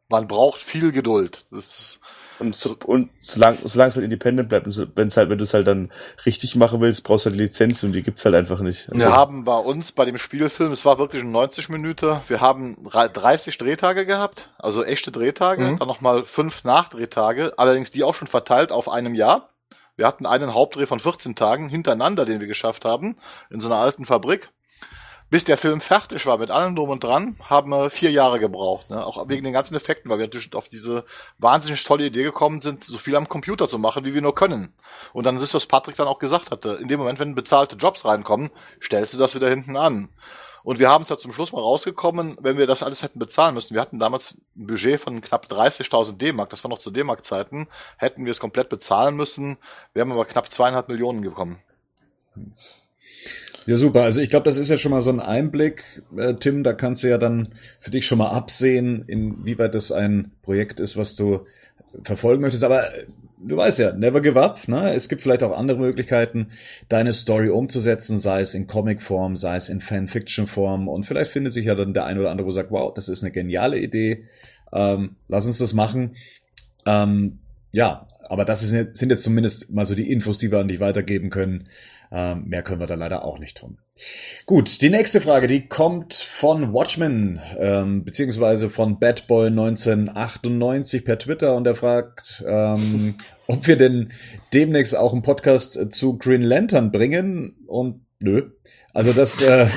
man 0.09 0.27
braucht 0.27 0.59
viel 0.59 0.91
Geduld. 0.91 1.45
Das 1.51 1.99
Und, 2.39 2.55
so, 2.55 2.75
und 2.85 3.09
solange 3.19 3.57
solange 3.63 3.89
es 3.89 3.95
halt 3.95 4.03
independent 4.03 4.49
bleibt, 4.49 4.67
wenn's 4.95 5.15
halt, 5.17 5.29
wenn 5.29 5.37
du 5.37 5.43
es 5.45 5.53
halt 5.53 5.67
dann 5.67 5.91
richtig 6.25 6.55
machen 6.55 6.81
willst, 6.81 7.03
brauchst 7.03 7.25
du 7.25 7.29
halt 7.29 7.39
die 7.39 7.43
Lizenzen 7.43 7.87
und 7.87 7.93
die 7.93 8.03
gibt's 8.03 8.25
halt 8.25 8.35
einfach 8.35 8.59
nicht. 8.59 8.89
Also, 8.91 8.99
Wir 9.05 9.13
haben 9.13 9.45
bei 9.45 9.57
uns 9.57 9.91
bei 9.93 10.03
dem 10.05 10.17
Spielfilm, 10.17 10.71
es 10.73 10.83
war 10.83 10.97
wirklich 10.99 11.23
ein 11.23 11.31
90 11.31 11.69
Minuten, 11.69 12.17
wir 12.27 12.41
haben 12.41 12.75
drei- 12.89 13.07
30 13.07 13.57
Drehtage 13.57 14.05
gehabt, 14.05 14.49
also 14.59 14.83
echte 14.83 15.11
Drehtage, 15.11 15.63
Mhm. 15.63 15.79
dann 15.79 15.87
nochmal 15.87 16.25
fünf 16.25 16.63
Nachdrehtage, 16.65 17.53
allerdings 17.57 17.91
die 17.91 18.03
auch 18.03 18.15
schon 18.15 18.27
verteilt 18.27 18.71
auf 18.71 18.89
einem 18.89 19.15
Jahr. 19.15 19.49
Wir 19.95 20.05
hatten 20.05 20.25
einen 20.25 20.53
Hauptdreh 20.53 20.87
von 20.87 20.99
14 20.99 21.35
Tagen 21.35 21.69
hintereinander, 21.69 22.25
den 22.25 22.41
wir 22.41 22.47
geschafft 22.47 22.83
haben, 22.83 23.15
in 23.49 23.61
so 23.61 23.69
einer 23.69 23.77
alten 23.79 24.05
Fabrik. 24.05 24.49
Bis 25.35 25.43
der 25.43 25.57
Film 25.57 25.81
fertig 25.81 26.25
war 26.27 26.37
mit 26.37 26.49
allem 26.49 26.77
drum 26.77 26.91
und 26.91 27.03
dran, 27.03 27.35
haben 27.43 27.69
wir 27.69 27.89
vier 27.89 28.09
Jahre 28.09 28.39
gebraucht. 28.39 28.89
Ne? 28.89 29.05
Auch 29.05 29.27
wegen 29.27 29.43
den 29.43 29.51
ganzen 29.51 29.75
Effekten, 29.75 30.09
weil 30.09 30.17
wir 30.17 30.27
natürlich 30.27 30.55
auf 30.55 30.69
diese 30.69 31.03
wahnsinnig 31.39 31.83
tolle 31.83 32.05
Idee 32.05 32.23
gekommen 32.23 32.61
sind, 32.61 32.85
so 32.85 32.97
viel 32.97 33.17
am 33.17 33.27
Computer 33.27 33.67
zu 33.67 33.77
machen, 33.77 34.05
wie 34.05 34.13
wir 34.13 34.21
nur 34.21 34.33
können. 34.33 34.73
Und 35.11 35.25
dann 35.25 35.35
ist, 35.35 35.53
was 35.53 35.65
Patrick 35.65 35.97
dann 35.97 36.07
auch 36.07 36.19
gesagt 36.19 36.51
hatte. 36.51 36.79
In 36.81 36.87
dem 36.87 36.99
Moment, 36.99 37.19
wenn 37.19 37.35
bezahlte 37.35 37.75
Jobs 37.75 38.05
reinkommen, 38.05 38.49
stellst 38.81 39.13
du 39.13 39.17
das 39.17 39.35
wieder 39.35 39.49
hinten 39.49 39.75
an. 39.75 40.07
Und 40.63 40.79
wir 40.79 40.87
haben 40.87 41.01
es 41.01 41.09
ja 41.09 41.17
zum 41.17 41.33
Schluss 41.33 41.51
mal 41.51 41.59
rausgekommen, 41.59 42.37
wenn 42.39 42.57
wir 42.57 42.65
das 42.65 42.81
alles 42.81 43.03
hätten 43.03 43.19
bezahlen 43.19 43.55
müssen. 43.55 43.73
Wir 43.73 43.81
hatten 43.81 43.99
damals 43.99 44.35
ein 44.55 44.67
Budget 44.67 45.01
von 45.01 45.19
knapp 45.19 45.47
30.000 45.47 46.15
D-Mark, 46.15 46.49
das 46.49 46.63
war 46.63 46.69
noch 46.69 46.79
zu 46.79 46.91
D-Mark-Zeiten, 46.91 47.67
hätten 47.97 48.23
wir 48.23 48.31
es 48.31 48.39
komplett 48.39 48.69
bezahlen 48.69 49.17
müssen. 49.17 49.57
Wir 49.91 50.01
haben 50.01 50.13
aber 50.13 50.23
knapp 50.23 50.49
zweieinhalb 50.49 50.87
Millionen 50.87 51.19
bekommen. 51.19 51.59
Ja, 53.65 53.77
super. 53.77 54.03
Also 54.03 54.21
ich 54.21 54.29
glaube, 54.29 54.43
das 54.43 54.57
ist 54.57 54.69
ja 54.69 54.77
schon 54.77 54.91
mal 54.91 55.01
so 55.01 55.09
ein 55.09 55.19
Einblick, 55.19 55.83
äh, 56.15 56.35
Tim. 56.35 56.63
Da 56.63 56.73
kannst 56.73 57.03
du 57.03 57.09
ja 57.09 57.17
dann 57.17 57.49
für 57.79 57.89
dich 57.89 58.05
schon 58.05 58.19
mal 58.19 58.29
absehen, 58.29 59.03
inwieweit 59.07 59.73
das 59.73 59.91
ein 59.91 60.31
Projekt 60.43 60.79
ist, 60.79 60.97
was 60.97 61.15
du 61.15 61.45
verfolgen 62.03 62.41
möchtest. 62.41 62.63
Aber 62.63 62.91
du 63.39 63.57
weißt 63.57 63.79
ja, 63.79 63.93
never 63.93 64.21
give 64.21 64.39
up. 64.39 64.67
Ne? 64.67 64.93
Es 64.93 65.09
gibt 65.09 65.21
vielleicht 65.21 65.41
auch 65.41 65.57
andere 65.57 65.79
Möglichkeiten, 65.79 66.51
deine 66.89 67.13
Story 67.13 67.49
umzusetzen, 67.49 68.19
sei 68.19 68.41
es 68.41 68.53
in 68.53 68.67
Comic-Form, 68.67 69.35
sei 69.35 69.55
es 69.55 69.69
in 69.69 69.81
Fanfiction-Form. 69.81 70.87
Und 70.87 71.05
vielleicht 71.05 71.31
findet 71.31 71.53
sich 71.53 71.65
ja 71.65 71.73
dann 71.73 71.95
der 71.95 72.05
ein 72.05 72.19
oder 72.19 72.29
andere, 72.29 72.45
wo 72.47 72.51
sagt, 72.51 72.69
wow, 72.69 72.93
das 72.93 73.09
ist 73.09 73.23
eine 73.23 73.31
geniale 73.31 73.79
Idee. 73.79 74.25
Ähm, 74.73 75.15
lass 75.27 75.47
uns 75.47 75.57
das 75.57 75.73
machen. 75.73 76.15
Ähm, 76.85 77.39
ja, 77.71 78.07
aber 78.29 78.45
das 78.45 78.63
ist, 78.63 78.97
sind 78.97 79.09
jetzt 79.09 79.23
zumindest 79.23 79.71
mal 79.71 79.85
so 79.85 79.95
die 79.95 80.11
Infos, 80.11 80.37
die 80.37 80.51
wir 80.51 80.59
an 80.59 80.67
dich 80.67 80.79
weitergeben 80.79 81.29
können. 81.29 81.63
Ähm, 82.17 82.45
mehr 82.45 82.63
können 82.63 82.79
wir 82.79 82.87
da 82.87 82.95
leider 82.95 83.25
auch 83.25 83.39
nicht 83.39 83.57
tun. 83.57 83.77
Gut, 84.45 84.81
die 84.81 84.89
nächste 84.89 85.19
Frage, 85.19 85.47
die 85.47 85.67
kommt 85.67 86.13
von 86.13 86.71
Watchmen, 86.71 87.41
ähm, 87.59 88.05
beziehungsweise 88.05 88.69
von 88.69 88.99
Batboy 88.99 89.47
1998 89.47 91.03
per 91.03 91.19
Twitter 91.19 91.57
und 91.57 91.67
er 91.67 91.75
fragt, 91.75 92.41
ähm, 92.47 93.15
ob 93.47 93.67
wir 93.67 93.75
denn 93.75 94.13
demnächst 94.53 94.95
auch 94.95 95.11
einen 95.11 95.23
Podcast 95.23 95.91
zu 95.91 96.17
Green 96.17 96.41
Lantern 96.41 96.93
bringen 96.93 97.57
und 97.67 98.05
nö. 98.21 98.49
Also 98.93 99.11
das 99.11 99.41
äh 99.41 99.67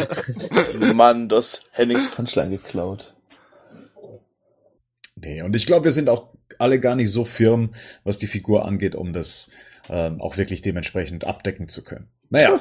Mann, 0.94 1.30
das 1.30 1.64
Hennings 1.72 2.10
Punchline 2.10 2.50
geklaut. 2.50 3.14
Nee, 5.16 5.40
und 5.40 5.56
ich 5.56 5.64
glaube, 5.64 5.84
wir 5.84 5.92
sind 5.92 6.10
auch 6.10 6.28
alle 6.58 6.78
gar 6.78 6.94
nicht 6.94 7.10
so 7.10 7.24
firm, 7.24 7.74
was 8.04 8.18
die 8.18 8.26
Figur 8.26 8.66
angeht, 8.66 8.94
um 8.94 9.14
das 9.14 9.48
ähm, 9.88 10.20
auch 10.20 10.36
wirklich 10.36 10.62
dementsprechend 10.62 11.26
abdecken 11.26 11.68
zu 11.68 11.84
können. 11.84 12.08
Naja. 12.30 12.60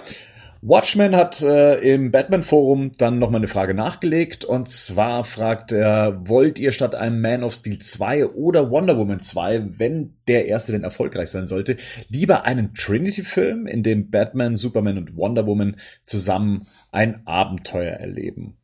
Watchmen 0.65 1.13
hat 1.13 1.41
äh, 1.41 1.75
im 1.79 2.11
Batman-Forum 2.11 2.93
dann 2.97 3.19
nochmal 3.19 3.41
eine 3.41 3.49
Frage 3.49 3.73
nachgelegt 3.73 4.45
und 4.45 4.69
zwar 4.69 5.25
fragt 5.25 5.73
er, 5.73 6.21
wollt 6.29 6.57
ihr 6.57 6.71
statt 6.71 6.95
einem 6.95 7.19
Man 7.19 7.43
of 7.43 7.53
Steel 7.53 7.79
2 7.79 8.27
oder 8.27 8.71
Wonder 8.71 8.97
Woman 8.97 9.19
2, 9.19 9.77
wenn 9.77 10.15
der 10.29 10.47
erste 10.47 10.71
denn 10.71 10.85
erfolgreich 10.85 11.31
sein 11.31 11.47
sollte, 11.47 11.75
lieber 12.07 12.45
einen 12.45 12.73
Trinity-Film, 12.73 13.67
in 13.67 13.83
dem 13.83 14.09
Batman, 14.09 14.55
Superman 14.55 14.97
und 14.97 15.17
Wonder 15.17 15.45
Woman 15.45 15.75
zusammen 16.05 16.65
ein 16.93 17.27
Abenteuer 17.27 17.95
erleben? 17.95 18.55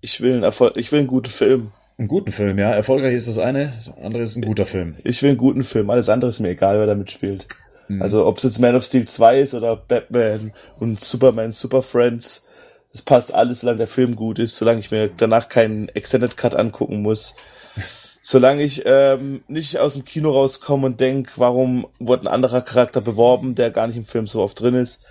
Ich 0.00 0.22
will 0.22 0.32
einen 0.32 0.44
Erfolg, 0.44 0.78
ich 0.78 0.92
will 0.92 1.00
einen 1.00 1.08
guten 1.08 1.28
Film. 1.28 1.72
Einen 2.00 2.08
guten 2.08 2.32
Film, 2.32 2.58
ja. 2.58 2.72
Erfolgreich 2.72 3.12
ist 3.12 3.28
das 3.28 3.38
eine, 3.38 3.74
das 3.76 3.94
andere 3.98 4.22
ist 4.22 4.34
ein 4.34 4.40
guter 4.40 4.64
Film. 4.64 4.96
Ich 5.04 5.22
will 5.22 5.28
einen 5.28 5.38
guten 5.38 5.64
Film. 5.64 5.90
Alles 5.90 6.08
andere 6.08 6.30
ist 6.30 6.40
mir 6.40 6.48
egal, 6.48 6.78
wer 6.78 6.86
da 6.86 6.94
mitspielt. 6.94 7.46
Mhm. 7.88 8.00
Also 8.00 8.24
ob 8.24 8.38
es 8.38 8.42
jetzt 8.42 8.58
Man 8.58 8.74
of 8.74 8.84
Steel 8.84 9.06
2 9.06 9.40
ist 9.40 9.52
oder 9.52 9.76
Batman 9.76 10.54
und 10.78 10.98
Superman, 10.98 11.52
Super 11.52 11.82
Friends, 11.82 12.46
das 12.90 13.02
passt 13.02 13.34
alles, 13.34 13.60
solange 13.60 13.76
der 13.76 13.86
Film 13.86 14.16
gut 14.16 14.38
ist, 14.38 14.56
solange 14.56 14.80
ich 14.80 14.90
mir 14.90 15.10
danach 15.14 15.50
keinen 15.50 15.90
Extended 15.90 16.38
Cut 16.38 16.54
angucken 16.54 17.02
muss. 17.02 17.36
Solange 18.22 18.62
ich 18.62 18.82
ähm, 18.84 19.42
nicht 19.48 19.78
aus 19.78 19.94
dem 19.94 20.04
Kino 20.04 20.30
rauskomme 20.30 20.86
und 20.86 21.00
denk, 21.00 21.32
warum 21.36 21.86
wurde 21.98 22.24
ein 22.24 22.32
anderer 22.32 22.60
Charakter 22.60 23.00
beworben, 23.00 23.54
der 23.54 23.70
gar 23.70 23.86
nicht 23.86 23.96
im 23.96 24.04
Film 24.04 24.26
so 24.26 24.42
oft 24.42 24.60
drin 24.60 24.74
ist. 24.74 25.04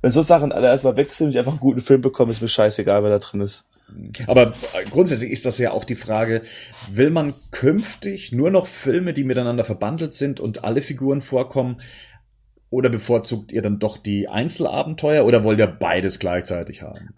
Wenn 0.00 0.12
so 0.12 0.22
Sachen 0.22 0.50
alle 0.50 0.68
erstmal 0.68 0.96
weg 0.96 1.12
sind 1.12 1.26
und 1.26 1.32
ich 1.32 1.38
einfach 1.38 1.52
einen 1.52 1.60
guten 1.60 1.82
Film 1.82 2.00
bekomme, 2.00 2.32
ist 2.32 2.40
mir 2.40 2.48
scheißegal, 2.48 3.02
wer 3.02 3.10
da 3.10 3.18
drin 3.18 3.42
ist. 3.42 3.66
Aber 4.26 4.54
grundsätzlich 4.90 5.30
ist 5.30 5.46
das 5.46 5.58
ja 5.58 5.72
auch 5.72 5.84
die 5.84 5.94
Frage, 5.94 6.42
will 6.90 7.10
man 7.10 7.34
künftig 7.50 8.32
nur 8.32 8.50
noch 8.50 8.66
Filme, 8.66 9.12
die 9.12 9.24
miteinander 9.24 9.64
verbandelt 9.64 10.14
sind 10.14 10.40
und 10.40 10.64
alle 10.64 10.82
Figuren 10.82 11.20
vorkommen? 11.20 11.80
Oder 12.70 12.88
bevorzugt 12.88 13.52
ihr 13.52 13.62
dann 13.62 13.78
doch 13.78 13.98
die 13.98 14.28
Einzelabenteuer 14.28 15.24
oder 15.24 15.44
wollt 15.44 15.60
ihr 15.60 15.68
beides 15.68 16.18
gleichzeitig 16.18 16.82
haben? 16.82 17.10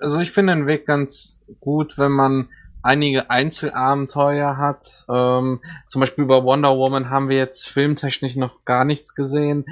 Also 0.00 0.20
ich 0.20 0.32
finde 0.32 0.54
den 0.54 0.66
Weg 0.66 0.86
ganz 0.86 1.40
gut, 1.60 1.98
wenn 1.98 2.10
man 2.10 2.48
einige 2.84 3.30
Einzelabenteuer 3.30 4.58
hat. 4.58 5.06
Ähm, 5.08 5.60
zum 5.88 6.00
Beispiel 6.00 6.24
über 6.24 6.44
Wonder 6.44 6.76
Woman 6.76 7.08
haben 7.08 7.30
wir 7.30 7.38
jetzt 7.38 7.66
filmtechnisch 7.66 8.36
noch 8.36 8.64
gar 8.66 8.84
nichts 8.84 9.14
gesehen. 9.14 9.64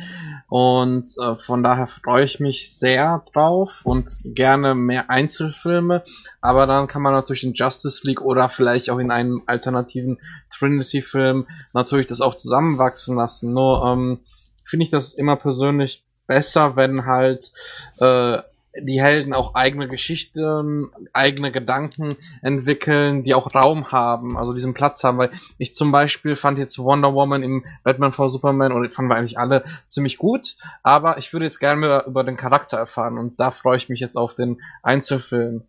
Und 0.49 1.15
äh, 1.23 1.37
von 1.37 1.63
daher 1.63 1.87
freue 1.87 2.25
ich 2.25 2.41
mich 2.41 2.75
sehr 2.77 3.23
drauf 3.33 3.83
und 3.85 4.19
gerne 4.25 4.75
mehr 4.75 5.11
Einzelfilme. 5.11 6.03
Aber 6.41 6.67
dann 6.67 6.89
kann 6.89 7.03
man 7.03 7.13
natürlich 7.13 7.45
in 7.45 7.53
Justice 7.53 8.07
League 8.07 8.23
oder 8.23 8.49
vielleicht 8.49 8.89
auch 8.89 8.99
in 8.99 9.11
einem 9.11 9.43
alternativen 9.47 10.19
Trinity-Film 10.51 11.47
natürlich 11.75 12.07
das 12.07 12.23
auch 12.23 12.35
zusammenwachsen 12.35 13.15
lassen. 13.15 13.53
Nur 13.53 13.85
ähm, 13.85 14.21
finde 14.65 14.85
ich 14.85 14.91
das 14.91 15.13
immer 15.13 15.37
persönlich 15.37 16.03
besser, 16.27 16.77
wenn 16.77 17.05
halt 17.05 17.53
äh, 18.01 18.39
die 18.81 19.03
Helden 19.03 19.35
auch 19.35 19.55
eigene 19.55 19.89
Geschichten, 19.89 20.91
eigene 21.13 21.53
Gedanken 21.53 22.17
entwickeln, 22.41 23.23
die 23.23 23.35
auch 23.35 23.55
Raum 23.55 23.93
haben, 23.93 24.39
also 24.39 24.55
diesen 24.55 24.75
Platz 24.75 25.05
haben, 25.05 25.19
weil 25.19 25.31
ich 25.59 25.75
zum 25.75 25.93
Beispiel 25.93 26.37
fand 26.37 26.59
jetzt 26.59 26.79
Wonder 26.79 27.15
Woman 27.15 27.43
im 27.43 27.65
Batman 27.85 28.13
v 28.13 28.29
Superman 28.29 28.73
und 28.73 28.89
fanden 28.93 29.11
wir 29.11 29.17
eigentlich 29.17 29.39
alle 29.39 29.65
ziemlich 29.89 30.17
gut, 30.17 30.57
aber 30.83 31.19
ich 31.19 31.33
würde 31.33 31.45
jetzt 31.45 31.59
gerne 31.59 31.81
mehr 31.81 32.07
über 32.07 32.25
den 32.25 32.37
Charakter 32.37 32.79
erfahren 32.79 33.19
und 33.19 33.39
da 33.39 33.51
freue 33.51 33.77
ich 33.77 33.89
mich 33.89 34.01
jetzt 34.01 34.17
auf 34.17 34.35
den 34.35 34.61
Einzelfilm. 34.83 35.65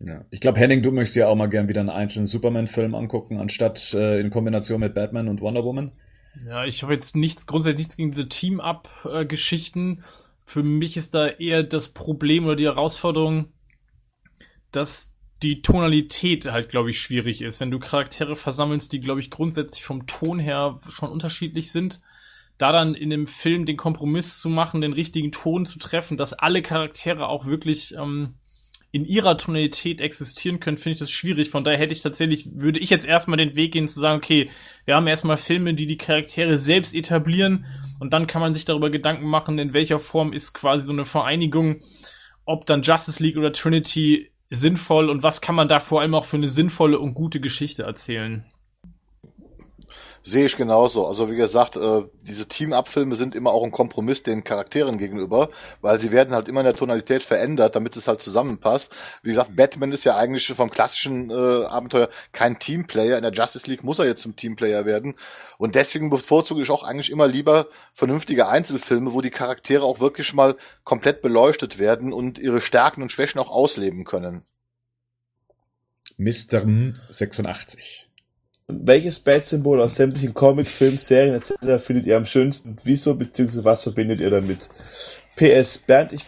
Ja. 0.00 0.24
Ich 0.30 0.40
glaube, 0.40 0.58
Henning, 0.58 0.82
du 0.82 0.90
möchtest 0.90 1.16
ja 1.16 1.28
auch 1.28 1.36
mal 1.36 1.48
gern 1.48 1.68
wieder 1.68 1.80
einen 1.80 1.90
einzelnen 1.90 2.26
Superman-Film 2.26 2.94
angucken, 2.94 3.38
anstatt 3.38 3.94
äh, 3.94 4.20
in 4.20 4.30
Kombination 4.30 4.80
mit 4.80 4.94
Batman 4.94 5.28
und 5.28 5.40
Wonder 5.40 5.64
Woman. 5.64 5.92
Ja, 6.44 6.64
ich 6.64 6.82
habe 6.82 6.92
jetzt 6.92 7.14
nichts, 7.14 7.46
grundsätzlich 7.46 7.78
nichts 7.78 7.96
gegen 7.96 8.10
diese 8.10 8.28
Team-Up-Geschichten. 8.28 9.98
Äh, 9.98 10.23
für 10.44 10.62
mich 10.62 10.96
ist 10.96 11.14
da 11.14 11.26
eher 11.26 11.62
das 11.62 11.88
Problem 11.88 12.44
oder 12.44 12.56
die 12.56 12.66
Herausforderung, 12.66 13.52
dass 14.70 15.14
die 15.42 15.62
Tonalität 15.62 16.50
halt, 16.50 16.70
glaube 16.70 16.90
ich, 16.90 17.00
schwierig 17.00 17.40
ist. 17.40 17.60
Wenn 17.60 17.70
du 17.70 17.78
Charaktere 17.78 18.36
versammelst, 18.36 18.92
die, 18.92 19.00
glaube 19.00 19.20
ich, 19.20 19.30
grundsätzlich 19.30 19.84
vom 19.84 20.06
Ton 20.06 20.38
her 20.38 20.78
schon 20.90 21.10
unterschiedlich 21.10 21.72
sind, 21.72 22.00
da 22.58 22.72
dann 22.72 22.94
in 22.94 23.10
dem 23.10 23.26
Film 23.26 23.66
den 23.66 23.76
Kompromiss 23.76 24.38
zu 24.38 24.48
machen, 24.48 24.80
den 24.80 24.92
richtigen 24.92 25.32
Ton 25.32 25.66
zu 25.66 25.78
treffen, 25.78 26.16
dass 26.16 26.32
alle 26.32 26.62
Charaktere 26.62 27.28
auch 27.28 27.46
wirklich 27.46 27.94
ähm, 27.94 28.34
in 28.94 29.04
ihrer 29.04 29.36
Tonalität 29.36 30.00
existieren 30.00 30.60
können, 30.60 30.76
finde 30.76 30.92
ich 30.92 31.00
das 31.00 31.10
schwierig. 31.10 31.50
Von 31.50 31.64
daher 31.64 31.80
hätte 31.80 31.92
ich 31.92 32.00
tatsächlich, 32.00 32.48
würde 32.54 32.78
ich 32.78 32.90
jetzt 32.90 33.04
erstmal 33.04 33.38
den 33.38 33.56
Weg 33.56 33.72
gehen 33.72 33.88
zu 33.88 33.98
sagen, 33.98 34.18
okay, 34.18 34.50
wir 34.84 34.94
haben 34.94 35.08
erstmal 35.08 35.36
Filme, 35.36 35.74
die 35.74 35.86
die 35.86 35.96
Charaktere 35.96 36.58
selbst 36.58 36.94
etablieren 36.94 37.66
und 37.98 38.12
dann 38.12 38.28
kann 38.28 38.40
man 38.40 38.54
sich 38.54 38.66
darüber 38.66 38.90
Gedanken 38.90 39.26
machen, 39.26 39.58
in 39.58 39.74
welcher 39.74 39.98
Form 39.98 40.32
ist 40.32 40.52
quasi 40.52 40.86
so 40.86 40.92
eine 40.92 41.04
Vereinigung, 41.04 41.78
ob 42.44 42.66
dann 42.66 42.82
Justice 42.82 43.20
League 43.20 43.36
oder 43.36 43.52
Trinity 43.52 44.30
sinnvoll 44.48 45.10
und 45.10 45.24
was 45.24 45.40
kann 45.40 45.56
man 45.56 45.66
da 45.66 45.80
vor 45.80 46.00
allem 46.00 46.14
auch 46.14 46.24
für 46.24 46.36
eine 46.36 46.48
sinnvolle 46.48 47.00
und 47.00 47.14
gute 47.14 47.40
Geschichte 47.40 47.82
erzählen. 47.82 48.44
Sehe 50.26 50.46
ich 50.46 50.56
genauso. 50.56 51.06
Also 51.06 51.30
wie 51.30 51.36
gesagt, 51.36 51.76
äh, 51.76 52.02
diese 52.22 52.48
Team-Up-Filme 52.48 53.14
sind 53.14 53.34
immer 53.34 53.50
auch 53.50 53.62
ein 53.62 53.70
Kompromiss 53.70 54.22
den 54.22 54.42
Charakteren 54.42 54.96
gegenüber, 54.96 55.50
weil 55.82 56.00
sie 56.00 56.12
werden 56.12 56.34
halt 56.34 56.48
immer 56.48 56.60
in 56.60 56.64
der 56.64 56.74
Tonalität 56.74 57.22
verändert, 57.22 57.76
damit 57.76 57.94
es 57.94 58.08
halt 58.08 58.22
zusammenpasst. 58.22 58.94
Wie 59.22 59.28
gesagt, 59.28 59.54
Batman 59.54 59.92
ist 59.92 60.04
ja 60.04 60.16
eigentlich 60.16 60.46
vom 60.46 60.70
klassischen 60.70 61.28
äh, 61.28 61.66
Abenteuer 61.66 62.08
kein 62.32 62.58
Teamplayer. 62.58 63.18
In 63.18 63.22
der 63.22 63.34
Justice 63.34 63.68
League 63.68 63.84
muss 63.84 63.98
er 63.98 64.06
jetzt 64.06 64.22
zum 64.22 64.34
Teamplayer 64.34 64.86
werden. 64.86 65.14
Und 65.58 65.74
deswegen 65.74 66.08
bevorzuge 66.08 66.62
ich 66.62 66.70
auch 66.70 66.84
eigentlich 66.84 67.10
immer 67.10 67.28
lieber 67.28 67.66
vernünftige 67.92 68.48
Einzelfilme, 68.48 69.12
wo 69.12 69.20
die 69.20 69.28
Charaktere 69.28 69.84
auch 69.84 70.00
wirklich 70.00 70.32
mal 70.32 70.56
komplett 70.84 71.20
beleuchtet 71.20 71.78
werden 71.78 72.14
und 72.14 72.38
ihre 72.38 72.62
Stärken 72.62 73.02
und 73.02 73.12
Schwächen 73.12 73.42
auch 73.42 73.50
ausleben 73.50 74.04
können. 74.04 74.40
Mr. 76.16 76.64
86 77.10 78.03
welches 78.68 79.20
Bat-Symbol 79.20 79.80
aus 79.80 79.96
sämtlichen 79.96 80.32
Comics, 80.32 80.74
Films, 80.74 81.06
Serien 81.06 81.34
etc. 81.34 81.54
findet 81.78 82.06
ihr 82.06 82.16
am 82.16 82.24
schönsten 82.24 82.70
und 82.70 82.80
wieso, 82.84 83.14
beziehungsweise 83.14 83.64
was 83.64 83.82
verbindet 83.82 84.20
ihr 84.20 84.30
damit? 84.30 84.68
PS, 85.36 85.78
Bernd, 85.78 86.12
ich, 86.12 86.24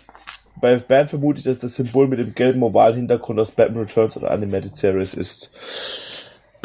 bei 0.61 0.77
Bernd 0.77 1.11
vermute 1.11 1.39
ich, 1.39 1.45
dass 1.45 1.59
das 1.59 1.77
Symbol 1.77 2.09
mit 2.09 2.19
dem 2.19 2.35
gelben 2.35 2.63
ovalen 2.63 2.97
Hintergrund 2.97 3.41
aus 3.41 3.51
Batman 3.51 3.85
Returns 3.85 4.17
oder 4.17 4.31
Animated 4.31 4.77
Series 4.77 5.15
ist. 5.15 5.51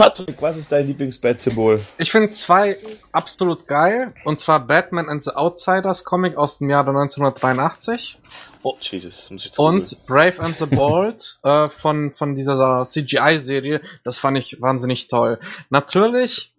Patrick, 0.02 0.42
was 0.42 0.58
ist 0.58 0.72
dein 0.72 0.88
Lieblings-Bat-Symbol? 0.88 1.80
Ich 2.00 2.12
finde 2.12 2.32
zwei 2.32 2.78
absolut 3.12 3.68
geil. 3.68 4.14
Und 4.26 4.40
zwar 4.40 4.66
Batman 4.66 5.08
and 5.08 5.22
the 5.22 5.32
Outsiders 5.32 6.04
Comic 6.04 6.38
aus 6.38 6.58
dem 6.58 6.70
Jahre 6.70 6.90
1983. 6.90 8.20
Oh, 8.64 8.76
Jesus, 8.80 9.18
das 9.18 9.30
muss 9.30 9.42
ich 9.42 9.46
jetzt 9.48 9.60
Und 9.60 10.06
Brave 10.08 10.40
and 10.40 10.56
the 10.56 10.66
Bold 10.76 11.40
äh, 11.44 11.68
von, 11.68 12.14
von 12.14 12.34
dieser 12.34 12.84
CGI-Serie. 12.84 13.82
Das 14.04 14.18
fand 14.18 14.40
ich 14.40 14.60
wahnsinnig 14.60 15.08
toll. 15.08 15.40
Natürlich. 15.70 16.52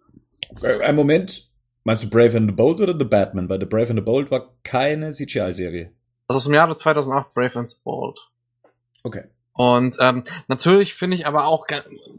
Äh, 0.61 0.81
Ein 0.81 0.95
Moment. 0.95 1.49
Meinst 1.83 2.03
du 2.03 2.09
Brave 2.09 2.37
and 2.37 2.49
the 2.49 2.55
Bold 2.55 2.79
oder 2.79 2.97
The 2.97 3.03
Batman? 3.03 3.49
Weil 3.49 3.59
The 3.59 3.65
Brave 3.65 3.89
and 3.89 3.99
the 3.99 4.05
Bold 4.05 4.31
war 4.31 4.53
keine 4.63 5.11
CGI-Serie. 5.11 5.91
Also 6.29 6.37
aus 6.37 6.43
dem 6.45 6.53
Jahre 6.53 6.77
2008 6.77 7.33
Brave 7.33 7.59
and 7.59 7.69
the 7.69 7.75
Bold. 7.83 8.17
Okay. 9.03 9.25
Und 9.53 9.97
ähm, 9.99 10.23
natürlich 10.47 10.95
finde 10.95 11.15
ich 11.15 11.27
aber 11.27 11.45
auch, 11.45 11.67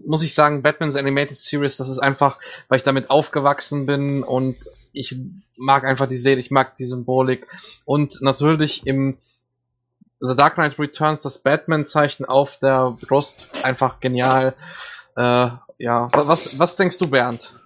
muss 0.06 0.22
ich 0.22 0.34
sagen, 0.34 0.62
Batman's 0.62 0.96
Animated 0.96 1.38
Series, 1.38 1.76
das 1.76 1.88
ist 1.88 1.98
einfach, 1.98 2.38
weil 2.68 2.78
ich 2.78 2.84
damit 2.84 3.10
aufgewachsen 3.10 3.86
bin 3.86 4.22
und 4.22 4.64
ich 4.92 5.16
mag 5.56 5.84
einfach 5.84 6.06
die 6.06 6.16
Serie, 6.16 6.38
ich 6.38 6.52
mag 6.52 6.76
die 6.76 6.84
Symbolik. 6.84 7.46
Und 7.84 8.22
natürlich 8.22 8.86
im 8.86 9.18
The 10.20 10.36
Dark 10.36 10.54
Knight 10.54 10.78
Returns 10.78 11.22
das 11.22 11.38
Batman-Zeichen 11.38 12.24
auf 12.24 12.58
der 12.58 12.96
Brust 13.00 13.50
einfach 13.64 13.98
genial. 14.00 14.54
Äh, 15.16 15.48
ja, 15.78 16.10
was, 16.12 16.58
was 16.58 16.76
denkst 16.76 16.98
du, 16.98 17.10
Bernd? 17.10 17.58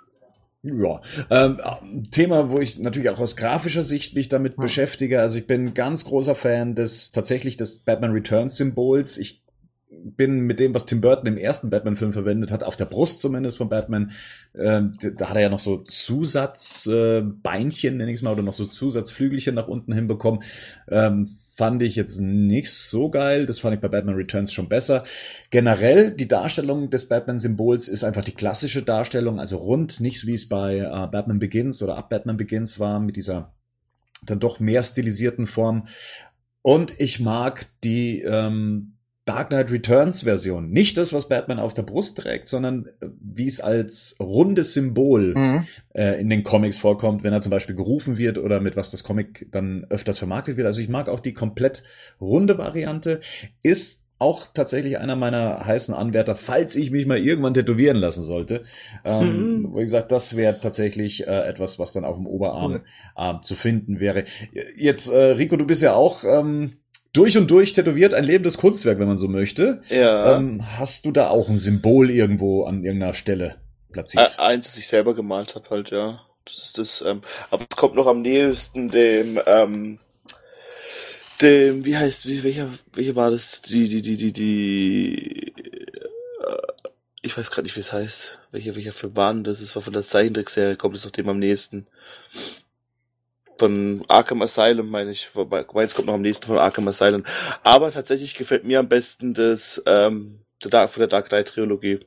Ja, 0.62 1.01
ähm, 1.31 1.61
ein 1.61 2.09
Thema, 2.11 2.51
wo 2.51 2.59
ich 2.59 2.79
natürlich 2.79 3.11
auch 3.11 3.21
aus 3.21 3.37
grafischer 3.37 3.83
Sicht 3.83 4.14
mich 4.14 4.29
damit 4.29 4.57
Hm. 4.57 4.62
beschäftige. 4.62 5.21
Also 5.21 5.39
ich 5.39 5.47
bin 5.47 5.66
ein 5.66 5.75
ganz 5.75 6.05
großer 6.05 6.35
Fan 6.35 6.75
des 6.75 7.12
tatsächlich 7.12 7.57
des 7.59 7.79
Batman 7.79 8.12
Returns 8.12 8.57
Symbols. 8.57 9.19
Ich 9.19 9.43
bin 9.91 10.41
mit 10.41 10.61
dem, 10.61 10.74
was 10.74 10.86
Tim 10.86 11.01
Burton 11.01 11.26
im 11.26 11.39
ersten 11.39 11.70
Batman-Film 11.70 12.12
verwendet 12.12 12.53
hat, 12.53 12.62
auf 12.62 12.76
der 12.76 12.84
Brust 12.84 13.20
zumindest 13.20 13.57
von 13.57 13.68
Batman, 13.68 14.12
ähm, 14.55 14.93
da- 15.01 15.28
hat 15.28 15.36
er 15.36 15.43
ja 15.43 15.49
noch 15.49 15.59
so 15.59 15.78
Zusatzbeinchen, 15.78 17.95
äh, 17.95 17.97
nenne 17.97 18.11
ich 18.11 18.18
es 18.18 18.22
mal, 18.22 18.32
oder 18.32 18.43
noch 18.43 18.53
so 18.53 18.66
Zusatzflügelchen 18.66 19.55
nach 19.55 19.68
unten 19.68 19.93
hinbekommen. 19.93 20.43
Ähm, 20.89 21.26
fand 21.55 21.82
ich 21.82 21.97
jetzt 21.97 22.20
nicht 22.20 22.70
so 22.70 23.11
geil. 23.11 23.47
Das 23.47 23.59
fand 23.59 23.74
ich 23.74 23.80
bei 23.80 23.89
Batman 23.89 24.14
Returns 24.14 24.53
schon 24.53 24.68
besser. 24.68 25.05
Generell, 25.51 26.12
die 26.12 26.28
Darstellung 26.28 26.91
des 26.91 27.09
Batman-Symbols 27.09 27.89
ist 27.89 28.05
einfach 28.05 28.24
die 28.24 28.34
klassische 28.34 28.82
Darstellung, 28.82 29.41
also 29.41 29.57
rund, 29.57 30.01
nicht 30.01 30.26
wie 30.26 30.34
es 30.34 30.49
bei 30.49 30.78
äh, 30.78 31.09
Batman 31.11 31.39
Begins 31.39 31.82
oder 31.82 31.97
ab 31.97 32.11
Batman 32.11 32.36
Begins 32.36 32.78
war, 32.78 33.01
mit 33.01 33.16
dieser 33.16 33.55
dann 34.22 34.41
doch 34.41 34.61
mehr 34.61 34.82
stilisierten 34.82 35.47
Form. 35.47 35.89
Und 36.62 36.95
ich 36.99 37.20
mag 37.20 37.66
die 37.82 38.20
ähm, 38.22 38.97
Dark 39.29 39.49
Knight 39.49 39.70
Returns 39.70 40.22
Version. 40.22 40.70
Nicht 40.70 40.97
das, 40.97 41.12
was 41.12 41.29
Batman 41.29 41.59
auf 41.61 41.74
der 41.74 41.83
Brust 41.83 42.16
trägt, 42.18 42.49
sondern 42.49 42.87
äh, 43.01 43.07
wie 43.20 43.47
es 43.47 43.61
als 43.61 44.16
rundes 44.18 44.72
Symbol 44.74 45.35
Mhm. 45.35 45.66
äh, 45.95 46.20
in 46.20 46.31
den 46.31 46.43
Comics 46.43 46.79
vorkommt, 46.79 47.22
wenn 47.24 47.33
er 47.33 47.41
zum 47.43 47.51
Beispiel 47.51 47.74
gerufen 47.76 48.16
wird 48.16 48.39
oder 48.39 48.61
mit 48.61 48.76
was 48.76 48.91
das 48.91 49.05
Comic 49.05 49.47
dann 49.51 49.85
öfters 49.91 50.18
vermarktet 50.18 50.57
wird. 50.57 50.66
Also 50.66 50.81
ich 50.81 50.89
mag 50.89 51.09
auch 51.09 51.20
die 51.20 51.35
komplett 51.35 51.83
runde 52.20 52.57
Variante. 52.59 53.20
Ist 53.62 54.05
auch 54.20 54.49
tatsächlich 54.53 54.99
einer 54.99 55.14
meiner 55.14 55.64
heißen 55.64 55.95
Anwärter, 55.95 56.35
falls 56.35 56.74
ich 56.74 56.91
mich 56.91 57.07
mal 57.07 57.18
irgendwann 57.18 57.55
tätowieren 57.55 57.97
lassen 57.99 58.24
sollte. 58.24 58.64
Ähm, 59.05 59.59
Mhm. 59.62 59.74
Wie 59.76 59.81
gesagt, 59.81 60.11
das 60.11 60.35
wäre 60.37 60.59
tatsächlich 60.61 61.26
äh, 61.29 61.47
etwas, 61.49 61.79
was 61.79 61.93
dann 61.93 62.05
auf 62.05 62.16
dem 62.16 62.26
Oberarm 62.26 62.81
äh, 63.16 63.35
zu 63.43 63.55
finden 63.55 64.01
wäre. 64.01 64.24
Jetzt, 64.76 65.09
äh, 65.09 65.16
Rico, 65.33 65.57
du 65.57 65.66
bist 65.66 65.83
ja 65.83 65.95
auch 65.95 66.24
ähm, 66.24 66.72
durch 67.13 67.37
und 67.37 67.51
durch 67.51 67.73
tätowiert, 67.73 68.15
ein 68.15 68.25
lebendes 68.25 68.59
Kunstwerk, 68.59 68.99
wenn 68.99 69.09
man 69.09 69.17
so 69.17 69.29
möchte. 69.29 69.83
Ja. 69.89 70.37
Ähm, 70.37 70.79
hast 70.79 71.05
du 71.05 71.13
da 71.13 71.29
auch 71.29 71.49
ein 71.49 71.57
Symbol 71.57 72.11
irgendwo 72.11 72.65
an 72.65 72.85
irgendeiner 72.85 73.15
Stelle 73.15 73.57
platziert? 73.93 74.37
Äh, 74.39 74.43
eins, 74.43 74.69
das 74.69 74.79
ich 74.79 74.89
selber 74.89 75.15
gemalt 75.15 75.55
habe, 75.55 75.69
halt, 75.71 75.91
ja. 75.91 76.21
Das 76.45 76.59
ist 76.59 76.79
das, 76.79 77.05
ähm, 77.07 77.23
aber 77.51 77.67
es 77.69 77.77
kommt 77.77 77.95
noch 77.95 78.07
am 78.07 78.23
nächsten 78.23 78.91
dem, 78.91 79.39
ähm, 79.47 79.99
dem, 81.43 81.85
wie 81.85 81.97
heißt, 81.97 82.27
wie, 82.27 82.43
welcher, 82.43 82.71
welcher 82.95 83.17
war 83.17 83.31
das? 83.31 83.61
Die, 83.63 83.89
die, 83.89 84.01
die, 84.01 84.17
die, 84.17 84.33
die, 84.33 85.53
äh, 85.55 86.83
ich 87.21 87.37
weiß 87.37 87.51
gerade 87.51 87.65
nicht, 87.67 87.77
wie 87.77 87.81
es 87.81 87.93
heißt. 87.93 88.39
Welcher, 88.51 88.77
welcher 88.77 88.93
denn 89.11 89.45
das? 89.45 89.61
Es 89.61 89.75
war 89.77 89.83
von 89.83 89.93
der 89.93 90.03
Zeichentrickserie, 90.03 90.77
kommt 90.77 90.97
es 90.97 91.05
noch 91.05 91.13
dem 91.13 91.29
am 91.29 91.39
nächsten. 91.39 91.87
Von 93.59 94.05
Arkham 94.09 94.43
Asylum, 94.43 94.89
meine 94.89 95.11
ich. 95.11 95.35
Wobei, 95.35 95.65
Meins 95.75 95.95
kommt 95.95 96.07
noch 96.07 96.15
am 96.15 96.23
nächsten 96.23 96.47
von 96.47 96.59
Arkham 96.59 96.87
Asylum. 96.89 97.25
Aber 97.63 97.91
tatsächlich 97.91 98.35
gefällt 98.35 98.65
mir 98.65 98.79
am 98.79 98.89
besten 98.89 99.35
das, 99.35 99.83
ähm, 99.87 100.41
der 100.63 100.71
Dark, 100.71 100.91
von 100.91 101.01
der 101.01 101.09
Dark 101.09 101.29
Knight 101.29 101.49
Trilogie. 101.49 102.01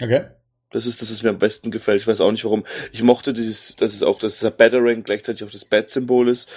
Okay. 0.00 0.26
Das 0.70 0.86
ist, 0.86 1.00
das 1.00 1.10
ist 1.10 1.22
mir 1.22 1.30
am 1.30 1.38
besten 1.38 1.70
gefällt. 1.70 2.00
Ich 2.02 2.06
weiß 2.06 2.20
auch 2.20 2.32
nicht 2.32 2.44
warum. 2.44 2.66
Ich 2.92 3.02
mochte 3.02 3.32
dieses, 3.32 3.76
das 3.76 3.94
ist 3.94 4.02
auch, 4.02 4.18
dass 4.18 4.34
dieser 4.34 4.50
Battering 4.50 5.04
gleichzeitig 5.04 5.46
auch 5.46 5.50
das 5.50 5.64
Bat-Symbol 5.64 6.28
ist. 6.28 6.48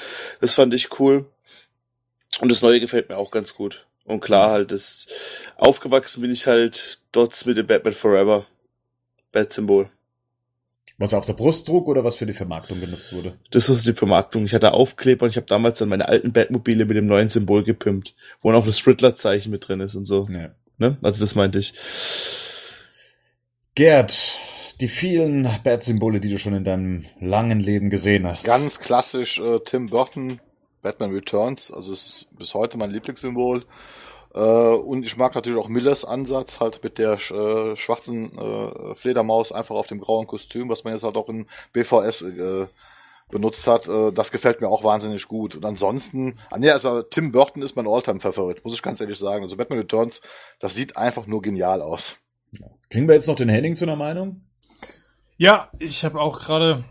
Das 0.42 0.54
fand 0.54 0.74
ich 0.74 1.00
cool. 1.00 1.26
Und 2.42 2.50
das 2.50 2.62
Neue 2.62 2.80
gefällt 2.80 3.10
mir 3.10 3.18
auch 3.18 3.32
ganz 3.32 3.54
gut. 3.56 3.86
Und 4.06 4.22
klar 4.22 4.52
halt, 4.52 4.72
das, 4.72 5.08
aufgewachsen 5.56 6.22
bin 6.22 6.32
ich 6.32 6.48
halt 6.48 7.00
dort 7.12 7.46
mit 7.46 7.58
dem 7.58 7.68
Batman 7.68 7.94
Forever. 7.94 8.46
Bat-Symbol. 9.32 9.90
Was 11.00 11.14
er 11.14 11.20
auf 11.20 11.26
der 11.26 11.34
Brust 11.34 11.66
trug 11.66 11.88
oder 11.88 12.04
was 12.04 12.18
für 12.18 12.26
die 12.26 12.34
Vermarktung 12.34 12.82
genutzt 12.82 13.14
wurde? 13.14 13.40
Das 13.52 13.70
war 13.70 13.78
die 13.78 13.94
Vermarktung. 13.94 14.44
Ich 14.44 14.54
hatte 14.54 14.74
Aufkleber 14.74 15.24
und 15.24 15.30
ich 15.30 15.38
habe 15.38 15.48
damals 15.48 15.80
dann 15.80 15.88
meine 15.88 16.10
alten 16.10 16.34
Batmobile 16.34 16.84
mit 16.84 16.98
dem 16.98 17.06
neuen 17.06 17.30
Symbol 17.30 17.64
gepimpt, 17.64 18.16
wo 18.42 18.52
auch 18.52 18.66
das 18.66 18.86
Riddler-Zeichen 18.86 19.50
mit 19.50 19.66
drin 19.66 19.80
ist 19.80 19.96
und 19.96 20.04
so. 20.04 20.28
Ja. 20.30 20.50
Ne? 20.78 20.98
Also 21.02 21.24
das 21.24 21.36
meinte 21.36 21.60
ich. 21.60 21.74
Gerd, 23.76 24.40
die 24.82 24.90
vielen 24.90 25.48
Bat-Symbole, 25.64 26.20
die 26.20 26.32
du 26.32 26.38
schon 26.38 26.54
in 26.54 26.66
deinem 26.66 27.06
langen 27.22 27.62
Leben 27.62 27.90
gesehen 27.90 28.28
hast. 28.28 28.46
Ganz 28.46 28.82
klassisch 28.82 29.40
äh, 29.40 29.60
Tim 29.64 29.88
Burton, 29.88 30.42
Batman 30.82 31.12
Returns. 31.12 31.72
Also 31.72 31.94
es 31.94 32.06
ist 32.06 32.38
bis 32.38 32.54
heute 32.54 32.78
mein 32.78 32.92
Lieblingssymbol. 32.92 33.64
Äh, 34.34 34.40
und 34.40 35.06
ich 35.06 35.18
mag 35.18 35.36
natürlich 35.36 35.60
auch 35.60 35.70
Millers 35.70 36.06
Ansatz, 36.06 36.60
halt 36.60 36.84
mit 36.84 36.98
der 36.98 37.14
äh, 37.14 37.76
schwarzen 37.76 38.38
äh, 38.38 38.96
Fledermaus 38.96 39.52
einfach 39.52 39.76
auf 39.76 39.88
dem 39.88 40.00
grauen 40.00 40.28
Kostüm, 40.28 40.70
was 40.70 40.84
man 40.84 40.94
jetzt 40.94 41.04
halt 41.04 41.18
auch 41.18 41.30
in 41.30 41.48
BVS 41.74 42.22
äh, 42.22 42.68
benutzt 43.30 43.68
hat. 43.68 43.88
Äh, 43.88 44.12
das 44.12 44.32
gefällt 44.32 44.62
mir 44.62 44.68
auch 44.68 44.84
wahnsinnig 44.84 45.28
gut. 45.28 45.56
Und 45.56 45.66
ansonsten, 45.66 46.40
ah, 46.52 46.58
nee, 46.58 46.70
also 46.70 47.02
Tim 47.02 47.32
Burton 47.32 47.64
ist 47.64 47.76
mein 47.76 47.88
Alltime-Favorit, 47.88 48.64
muss 48.64 48.74
ich 48.74 48.82
ganz 48.82 49.02
ehrlich 49.02 49.18
sagen. 49.18 49.44
Also 49.44 49.58
Batman 49.58 49.80
Returns, 49.80 50.22
das 50.60 50.76
sieht 50.76 50.98
einfach 50.98 51.26
nur 51.26 51.42
genial 51.42 51.82
aus. 51.82 52.22
Kriegen 52.90 53.08
wir 53.08 53.16
jetzt 53.16 53.28
noch 53.28 53.36
den 53.36 53.50
Henning 53.50 53.76
zu 53.76 53.86
einer 53.86 53.96
Meinung? 53.96 54.42
Ja, 55.38 55.70
ich 55.80 56.04
habe 56.04 56.20
auch 56.20 56.40
gerade 56.40 56.84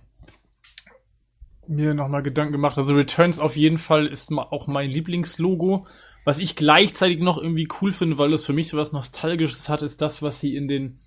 mir 1.67 1.95
nochmal 1.95 2.23
Gedanken 2.23 2.53
gemacht. 2.53 2.79
Also 2.79 2.95
Returns 2.95 3.41
auf 3.41 3.57
jeden 3.57 3.79
Fall 3.79 4.07
ist 4.07 4.33
auch 4.33 4.67
mein 4.67 4.91
Lieblingslogo. 4.91 5.87
Was 6.25 6.39
ich 6.39 6.57
gleichzeitig 6.57 7.21
noch 7.21 7.39
irgendwie 7.39 7.69
cool 7.81 7.93
finde, 7.93 8.19
weil 8.19 8.31
das 8.31 8.45
für 8.45 8.53
mich 8.53 8.69
so 8.69 8.77
was 8.77 8.93
Nostalgisches 8.93 9.69
hat, 9.69 9.83
ist 9.83 10.03
das, 10.03 10.21
was 10.23 10.41
sie 10.41 10.57
in 10.57 10.69
den 10.69 10.99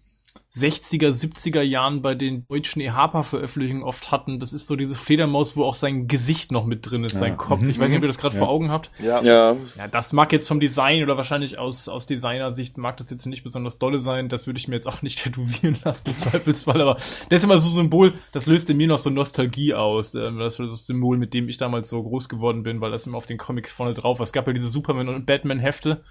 60er, 0.54 1.10
70er 1.12 1.62
Jahren 1.62 2.02
bei 2.02 2.14
den 2.14 2.46
deutschen 2.50 2.82
E-Harper-Veröffentlichungen 2.82 3.84
oft 3.84 4.12
hatten. 4.12 4.40
Das 4.40 4.52
ist 4.54 4.68
so 4.68 4.76
diese 4.76 4.96
Fledermaus, 4.96 5.56
wo 5.56 5.64
auch 5.64 5.74
sein 5.76 6.08
Gesicht 6.08 6.52
noch 6.52 6.66
mit 6.66 6.90
drin 6.90 7.04
ist, 7.06 7.16
sein 7.16 7.32
Ja. 7.34 7.36
Kopf. 7.38 7.62
Mhm. 7.62 7.70
Ich 7.70 7.80
weiß 7.80 7.90
nicht, 7.90 7.98
ob 7.98 8.04
ihr 8.04 8.08
das 8.08 8.18
gerade 8.18 8.36
Ja. 8.36 8.40
vor 8.40 8.50
Augen 8.50 8.70
habt. 8.70 8.92
Ja, 9.00 9.22
Ja, 9.24 9.56
Ja, 9.78 9.88
das 9.88 10.12
mag 10.14 10.32
jetzt 10.34 10.48
vom 10.48 10.60
Design 10.60 11.04
oder 11.04 11.16
wahrscheinlich 11.18 11.58
aus, 11.58 11.88
aus 11.88 12.06
Designersicht 12.06 12.78
mag 12.78 12.98
das 12.98 13.10
jetzt 13.10 13.26
nicht 13.26 13.44
besonders 13.44 13.78
dolle 13.80 14.00
sein. 14.00 14.28
Das 14.30 14.46
würde 14.48 14.58
ich 14.60 14.68
mir 14.68 14.76
jetzt 14.76 14.88
auch 14.88 15.02
nicht 15.02 15.20
tätowieren 15.24 15.78
lassen, 15.84 16.10
im 16.10 16.14
Zweifelsfall. 16.16 16.82
Aber 16.82 16.96
das 16.96 17.26
ist 17.30 17.44
immer 17.44 17.58
so 17.58 17.70
ein 17.70 17.76
Symbol, 17.76 18.14
das 18.34 18.46
löst 18.46 18.70
in 18.70 18.78
mir 18.78 18.88
noch 18.88 18.98
so 18.98 19.10
Nostalgie 19.10 19.74
aus. 19.74 20.14
Ähm, 20.16 20.38
Das 20.38 20.60
war 20.60 20.68
das 20.68 20.86
Symbol, 20.86 21.18
mit 21.18 21.34
dem 21.34 21.48
ich 21.48 21.58
damals 21.58 21.88
so 21.90 22.02
groß 22.04 22.28
geworden 22.30 22.64
bin, 22.64 22.82
weil 22.82 22.92
das 22.92 23.08
immer 23.08 23.18
auf 23.18 23.26
den 23.26 23.38
Comics 23.38 23.72
vorne 23.72 23.94
drauf 23.94 24.20
war. 24.20 24.24
Es 24.24 24.34
gab 24.34 24.48
ja 24.48 24.54
diese 24.54 24.70
Superman- 24.70 25.10
und 25.10 25.26
Batman-Hefte 25.26 26.04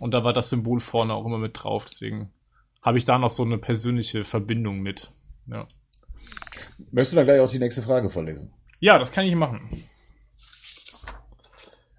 und 0.00 0.14
da 0.14 0.22
war 0.22 0.32
das 0.32 0.50
Symbol 0.50 0.78
vorne 0.80 1.14
auch 1.14 1.26
immer 1.26 1.38
mit 1.38 1.62
drauf. 1.62 1.84
Deswegen 1.88 2.30
habe 2.88 2.96
ich 2.98 3.04
da 3.04 3.18
noch 3.18 3.28
so 3.28 3.44
eine 3.44 3.58
persönliche 3.58 4.24
Verbindung 4.24 4.80
mit. 4.80 5.12
Ja, 5.46 5.68
Möchtest 6.90 7.12
du 7.12 7.16
dann 7.16 7.26
gleich 7.26 7.40
auch 7.40 7.50
die 7.50 7.58
nächste 7.58 7.82
Frage 7.82 8.08
vorlesen? 8.08 8.52
ja 8.80 8.98
das 8.98 9.12
kann 9.12 9.26
ich 9.26 9.34
machen. 9.34 9.68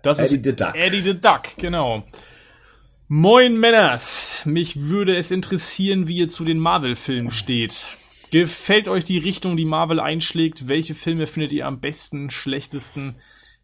Das 0.01 0.17
ist 0.19 0.31
Eddie 0.31 0.49
the 0.49 0.55
Duck. 0.55 0.75
Eddie 0.75 1.01
the 1.01 1.19
Duck, 1.19 1.43
genau. 1.57 2.03
Moin 3.07 3.59
Männers, 3.59 4.41
mich 4.45 4.89
würde 4.89 5.15
es 5.15 5.29
interessieren, 5.29 6.07
wie 6.07 6.17
ihr 6.17 6.27
zu 6.27 6.43
den 6.43 6.57
Marvel-Filmen 6.57 7.29
steht. 7.29 7.87
Gefällt 8.31 8.87
euch 8.87 9.03
die 9.03 9.19
Richtung, 9.19 9.57
die 9.57 9.65
Marvel 9.65 9.99
einschlägt? 9.99 10.67
Welche 10.67 10.95
Filme 10.95 11.27
findet 11.27 11.51
ihr 11.51 11.67
am 11.67 11.79
besten, 11.81 12.31
schlechtesten? 12.31 13.15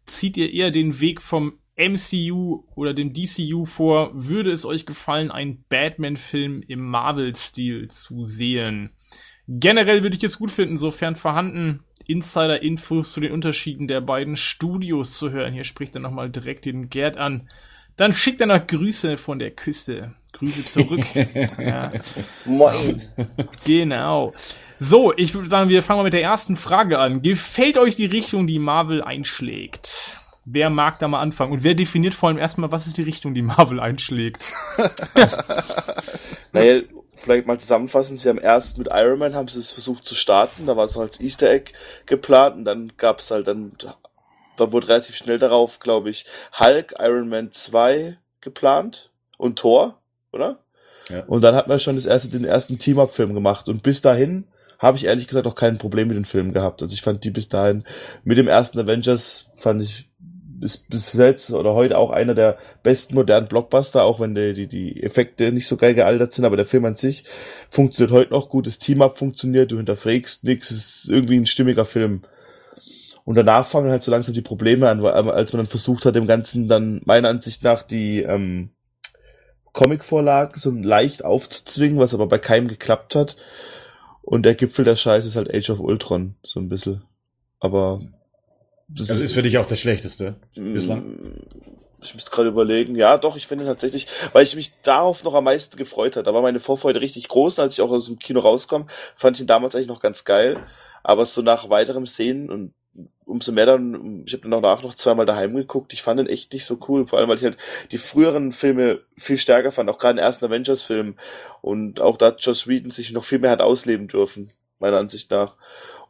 Zieht 0.04 0.36
ihr 0.36 0.52
eher 0.52 0.70
den 0.70 1.00
Weg 1.00 1.20
vom 1.20 1.58
MCU 1.76 2.64
oder 2.74 2.94
dem 2.94 3.12
DCU 3.12 3.64
vor? 3.64 4.10
Würde 4.14 4.50
es 4.50 4.64
euch 4.64 4.86
gefallen, 4.86 5.30
einen 5.30 5.64
Batman-Film 5.68 6.62
im 6.66 6.86
Marvel-Stil 6.86 7.88
zu 7.88 8.24
sehen? 8.24 8.90
Generell 9.48 10.02
würde 10.02 10.16
ich 10.16 10.24
es 10.24 10.38
gut 10.38 10.50
finden, 10.50 10.78
sofern 10.78 11.14
vorhanden, 11.14 11.84
Insider-Infos 12.06 13.12
zu 13.12 13.20
den 13.20 13.32
Unterschieden 13.32 13.86
der 13.86 14.00
beiden 14.00 14.36
Studios 14.36 15.16
zu 15.18 15.30
hören. 15.30 15.52
Hier 15.52 15.64
spricht 15.64 15.94
er 15.94 16.00
nochmal 16.00 16.30
direkt 16.30 16.64
den 16.64 16.88
Gerd 16.90 17.16
an. 17.16 17.48
Dann 17.96 18.12
schickt 18.12 18.40
er 18.40 18.46
noch 18.46 18.66
Grüße 18.66 19.16
von 19.16 19.38
der 19.38 19.52
Küste. 19.52 20.14
Grüße 20.32 20.64
zurück. 20.64 21.04
ja. 21.14 21.90
Moin. 22.44 23.02
Genau. 23.64 24.34
So, 24.78 25.14
ich 25.16 25.32
würde 25.32 25.48
sagen, 25.48 25.70
wir 25.70 25.82
fangen 25.82 26.00
mal 26.00 26.04
mit 26.04 26.12
der 26.12 26.22
ersten 26.22 26.56
Frage 26.56 26.98
an. 26.98 27.22
Gefällt 27.22 27.78
euch 27.78 27.96
die 27.96 28.06
Richtung, 28.06 28.46
die 28.46 28.58
Marvel 28.58 29.02
einschlägt? 29.02 30.18
Wer 30.48 30.70
mag 30.70 31.00
da 31.00 31.08
mal 31.08 31.20
anfangen? 31.20 31.52
Und 31.52 31.64
wer 31.64 31.74
definiert 31.74 32.14
vor 32.14 32.28
allem 32.28 32.38
erstmal, 32.38 32.70
was 32.70 32.86
ist 32.86 32.96
die 32.96 33.02
Richtung, 33.02 33.34
die 33.34 33.42
Marvel 33.42 33.80
einschlägt? 33.80 34.44
naja, 36.52 36.82
vielleicht 37.16 37.48
mal 37.48 37.58
zusammenfassen, 37.58 38.16
sie 38.16 38.28
haben 38.28 38.38
erst 38.38 38.78
mit 38.78 38.88
Iron 38.92 39.18
Man 39.18 39.34
haben 39.34 39.48
sie 39.48 39.58
es 39.58 39.72
versucht 39.72 40.04
zu 40.04 40.14
starten, 40.14 40.66
da 40.66 40.76
war 40.76 40.84
es 40.84 40.94
noch 40.94 41.02
als 41.02 41.20
Easter 41.20 41.50
Egg 41.50 41.72
geplant 42.06 42.58
und 42.58 42.64
dann 42.64 42.92
gab 42.96 43.18
es 43.18 43.32
halt 43.32 43.48
dann, 43.48 43.72
da 44.56 44.70
wurde 44.70 44.86
relativ 44.88 45.16
schnell 45.16 45.40
darauf, 45.40 45.80
glaube 45.80 46.10
ich, 46.10 46.26
Hulk, 46.60 46.94
Iron 47.00 47.28
Man 47.28 47.50
2 47.50 48.16
geplant 48.40 49.10
und 49.38 49.58
Thor, 49.58 49.98
oder? 50.30 50.60
Ja. 51.08 51.24
Und 51.24 51.42
dann 51.42 51.56
hat 51.56 51.66
man 51.66 51.80
schon 51.80 51.96
das 51.96 52.06
erste, 52.06 52.28
den 52.28 52.44
ersten 52.44 52.78
Team-Up-Film 52.78 53.34
gemacht 53.34 53.68
und 53.68 53.82
bis 53.82 54.00
dahin 54.00 54.46
habe 54.78 54.96
ich 54.96 55.06
ehrlich 55.06 55.26
gesagt 55.26 55.46
auch 55.46 55.54
kein 55.54 55.78
Problem 55.78 56.08
mit 56.08 56.16
den 56.16 56.24
Filmen 56.24 56.52
gehabt. 56.52 56.82
Also 56.82 56.92
ich 56.92 57.02
fand 57.02 57.24
die 57.24 57.30
bis 57.30 57.48
dahin 57.48 57.84
mit 58.24 58.38
dem 58.38 58.48
ersten 58.48 58.78
Avengers 58.78 59.48
fand 59.56 59.82
ich 59.82 60.08
bis, 60.60 60.76
bis 60.76 61.12
jetzt 61.12 61.52
oder 61.52 61.74
heute 61.74 61.98
auch 61.98 62.10
einer 62.10 62.34
der 62.34 62.58
besten 62.82 63.14
modernen 63.14 63.48
Blockbuster, 63.48 64.04
auch 64.04 64.20
wenn 64.20 64.34
die, 64.34 64.54
die, 64.54 64.66
die 64.66 65.02
Effekte 65.02 65.52
nicht 65.52 65.66
so 65.66 65.76
geil 65.76 65.94
gealtert 65.94 66.32
sind, 66.32 66.44
aber 66.44 66.56
der 66.56 66.66
Film 66.66 66.84
an 66.84 66.94
sich 66.94 67.24
funktioniert 67.70 68.12
heute 68.12 68.32
noch 68.32 68.48
gut, 68.48 68.66
das 68.66 68.78
Team-Up 68.78 69.18
funktioniert, 69.18 69.72
du 69.72 69.76
hinterfragst 69.76 70.44
nichts, 70.44 70.70
es 70.70 71.04
ist 71.04 71.10
irgendwie 71.10 71.36
ein 71.36 71.46
stimmiger 71.46 71.84
Film. 71.84 72.22
Und 73.24 73.34
danach 73.34 73.66
fangen 73.66 73.90
halt 73.90 74.04
so 74.04 74.12
langsam 74.12 74.34
die 74.34 74.42
Probleme 74.42 74.88
an, 74.88 75.04
als 75.04 75.52
man 75.52 75.58
dann 75.58 75.66
versucht 75.66 76.04
hat, 76.04 76.14
dem 76.14 76.28
Ganzen 76.28 76.68
dann 76.68 77.00
meiner 77.04 77.28
Ansicht 77.28 77.64
nach 77.64 77.82
die 77.82 78.22
ähm, 78.22 78.70
Comic-Vorlage 79.72 80.58
so 80.58 80.70
leicht 80.70 81.24
aufzuzwingen, 81.24 81.98
was 81.98 82.14
aber 82.14 82.28
bei 82.28 82.38
keinem 82.38 82.68
geklappt 82.68 83.16
hat. 83.16 83.36
Und 84.22 84.44
der 84.44 84.54
Gipfel 84.54 84.84
der 84.84 84.96
Scheiße 84.96 85.26
ist 85.26 85.36
halt 85.36 85.52
Age 85.52 85.70
of 85.70 85.80
Ultron, 85.80 86.36
so 86.44 86.60
ein 86.60 86.68
bisschen. 86.68 87.02
Aber 87.58 88.00
das 88.88 89.10
also 89.10 89.22
ist 89.22 89.32
für 89.32 89.42
dich 89.42 89.58
auch 89.58 89.66
das 89.66 89.80
Schlechteste 89.80 90.36
bislang? 90.54 91.00
Mm, 91.00 91.42
ich 92.02 92.14
müsste 92.14 92.30
gerade 92.30 92.48
überlegen. 92.48 92.94
Ja, 92.94 93.18
doch, 93.18 93.36
ich 93.36 93.46
finde 93.46 93.64
tatsächlich, 93.64 94.06
weil 94.32 94.44
ich 94.44 94.54
mich 94.54 94.72
darauf 94.82 95.24
noch 95.24 95.34
am 95.34 95.44
meisten 95.44 95.76
gefreut 95.76 96.16
habe. 96.16 96.24
Da 96.24 96.34
war 96.34 96.42
meine 96.42 96.60
Vorfreude 96.60 97.00
richtig 97.00 97.28
groß. 97.28 97.58
Und 97.58 97.64
als 97.64 97.74
ich 97.74 97.82
auch 97.82 97.90
aus 97.90 98.06
dem 98.06 98.18
Kino 98.18 98.40
rauskomme, 98.40 98.86
fand 99.16 99.36
ich 99.36 99.42
ihn 99.42 99.46
damals 99.46 99.74
eigentlich 99.74 99.88
noch 99.88 100.00
ganz 100.00 100.24
geil. 100.24 100.62
Aber 101.02 101.26
so 101.26 101.42
nach 101.42 101.68
weiterem 101.70 102.06
Sehen 102.06 102.50
und 102.50 102.72
umso 103.24 103.52
mehr 103.52 103.66
dann, 103.66 104.22
ich 104.24 104.32
habe 104.32 104.42
dann 104.42 104.62
danach 104.62 104.82
noch 104.82 104.94
zweimal 104.94 105.26
daheim 105.26 105.54
geguckt, 105.54 105.92
ich 105.92 106.02
fand 106.02 106.20
ihn 106.20 106.26
echt 106.26 106.52
nicht 106.52 106.64
so 106.64 106.78
cool, 106.88 107.06
vor 107.06 107.18
allem 107.18 107.28
weil 107.28 107.36
ich 107.36 107.44
halt 107.44 107.58
die 107.90 107.98
früheren 107.98 108.52
Filme 108.52 109.00
viel 109.16 109.36
stärker 109.36 109.72
fand, 109.72 109.90
auch 109.90 109.98
gerade 109.98 110.14
den 110.14 110.24
ersten 110.24 110.46
Avengers-Film 110.46 111.16
und 111.60 112.00
auch 112.00 112.16
da 112.16 112.34
Joss 112.38 112.68
Whedon 112.68 112.90
sich 112.90 113.10
noch 113.10 113.24
viel 113.24 113.40
mehr 113.40 113.50
hat 113.50 113.60
ausleben 113.60 114.08
dürfen, 114.08 114.50
meiner 114.78 114.98
Ansicht 114.98 115.30
nach. 115.30 115.56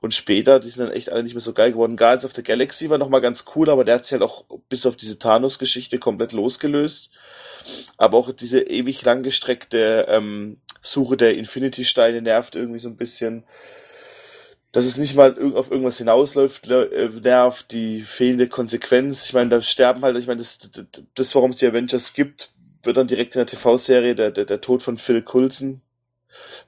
Und 0.01 0.15
später, 0.15 0.61
die 0.61 0.69
sind 0.69 0.87
dann 0.87 0.95
echt 0.95 1.11
alle 1.11 1.23
nicht 1.23 1.35
mehr 1.35 1.41
so 1.41 1.53
geil 1.53 1.73
geworden. 1.73 1.97
Guardians 1.97 2.25
of 2.25 2.33
the 2.33 2.43
Galaxy 2.43 2.91
war 2.91 2.99
nochmal 2.99 3.21
ganz 3.21 3.45
cool, 3.55 3.71
aber 3.71 3.85
der 3.85 3.97
hat 3.97 4.05
sich 4.05 4.13
halt 4.13 4.23
auch 4.23 4.45
bis 4.69 4.87
auf 4.87 4.97
diese 4.97 5.19
Thanos-Geschichte 5.19 5.99
komplett 5.99 6.33
losgelöst. 6.33 7.11
Aber 7.97 8.19
auch 8.19 8.33
diese 8.33 8.61
ewig 8.61 9.03
langgestreckte 9.05 10.07
ähm, 10.09 10.59
Suche 10.81 11.17
der 11.17 11.37
Infinity-Steine 11.37 12.23
nervt 12.23 12.57
irgendwie 12.57 12.81
so 12.81 12.89
ein 12.89 12.97
bisschen. 12.97 13.45
Dass 14.73 14.85
es 14.85 14.99
nicht 14.99 15.15
mal 15.15 15.35
auf 15.55 15.71
irgendwas 15.71 15.97
hinausläuft, 15.97 16.69
äh, 16.69 17.09
nervt 17.23 17.73
die 17.73 18.03
fehlende 18.03 18.49
Konsequenz. 18.49 19.25
Ich 19.25 19.33
meine, 19.33 19.49
da 19.49 19.61
sterben 19.63 20.03
halt, 20.03 20.17
ich 20.19 20.27
meine, 20.27 20.39
das, 20.39 20.59
das, 20.59 20.85
das 21.15 21.35
warum 21.35 21.53
es 21.53 21.59
die 21.59 21.67
Avengers 21.67 22.13
gibt, 22.13 22.51
wird 22.83 22.99
dann 22.99 23.07
direkt 23.07 23.35
in 23.35 23.39
der 23.39 23.47
TV-Serie 23.47 24.15
der, 24.15 24.31
der, 24.31 24.45
der 24.45 24.61
Tod 24.61 24.83
von 24.83 24.99
Phil 24.99 25.23
Coulson 25.23 25.81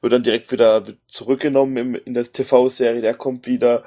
wird 0.01 0.13
dann 0.13 0.23
direkt 0.23 0.53
wieder 0.53 0.83
zurückgenommen 1.07 1.77
im, 1.77 1.95
in 1.95 2.15
der 2.15 2.25
TV-Serie, 2.25 3.01
der 3.01 3.15
kommt 3.15 3.47
wieder. 3.47 3.85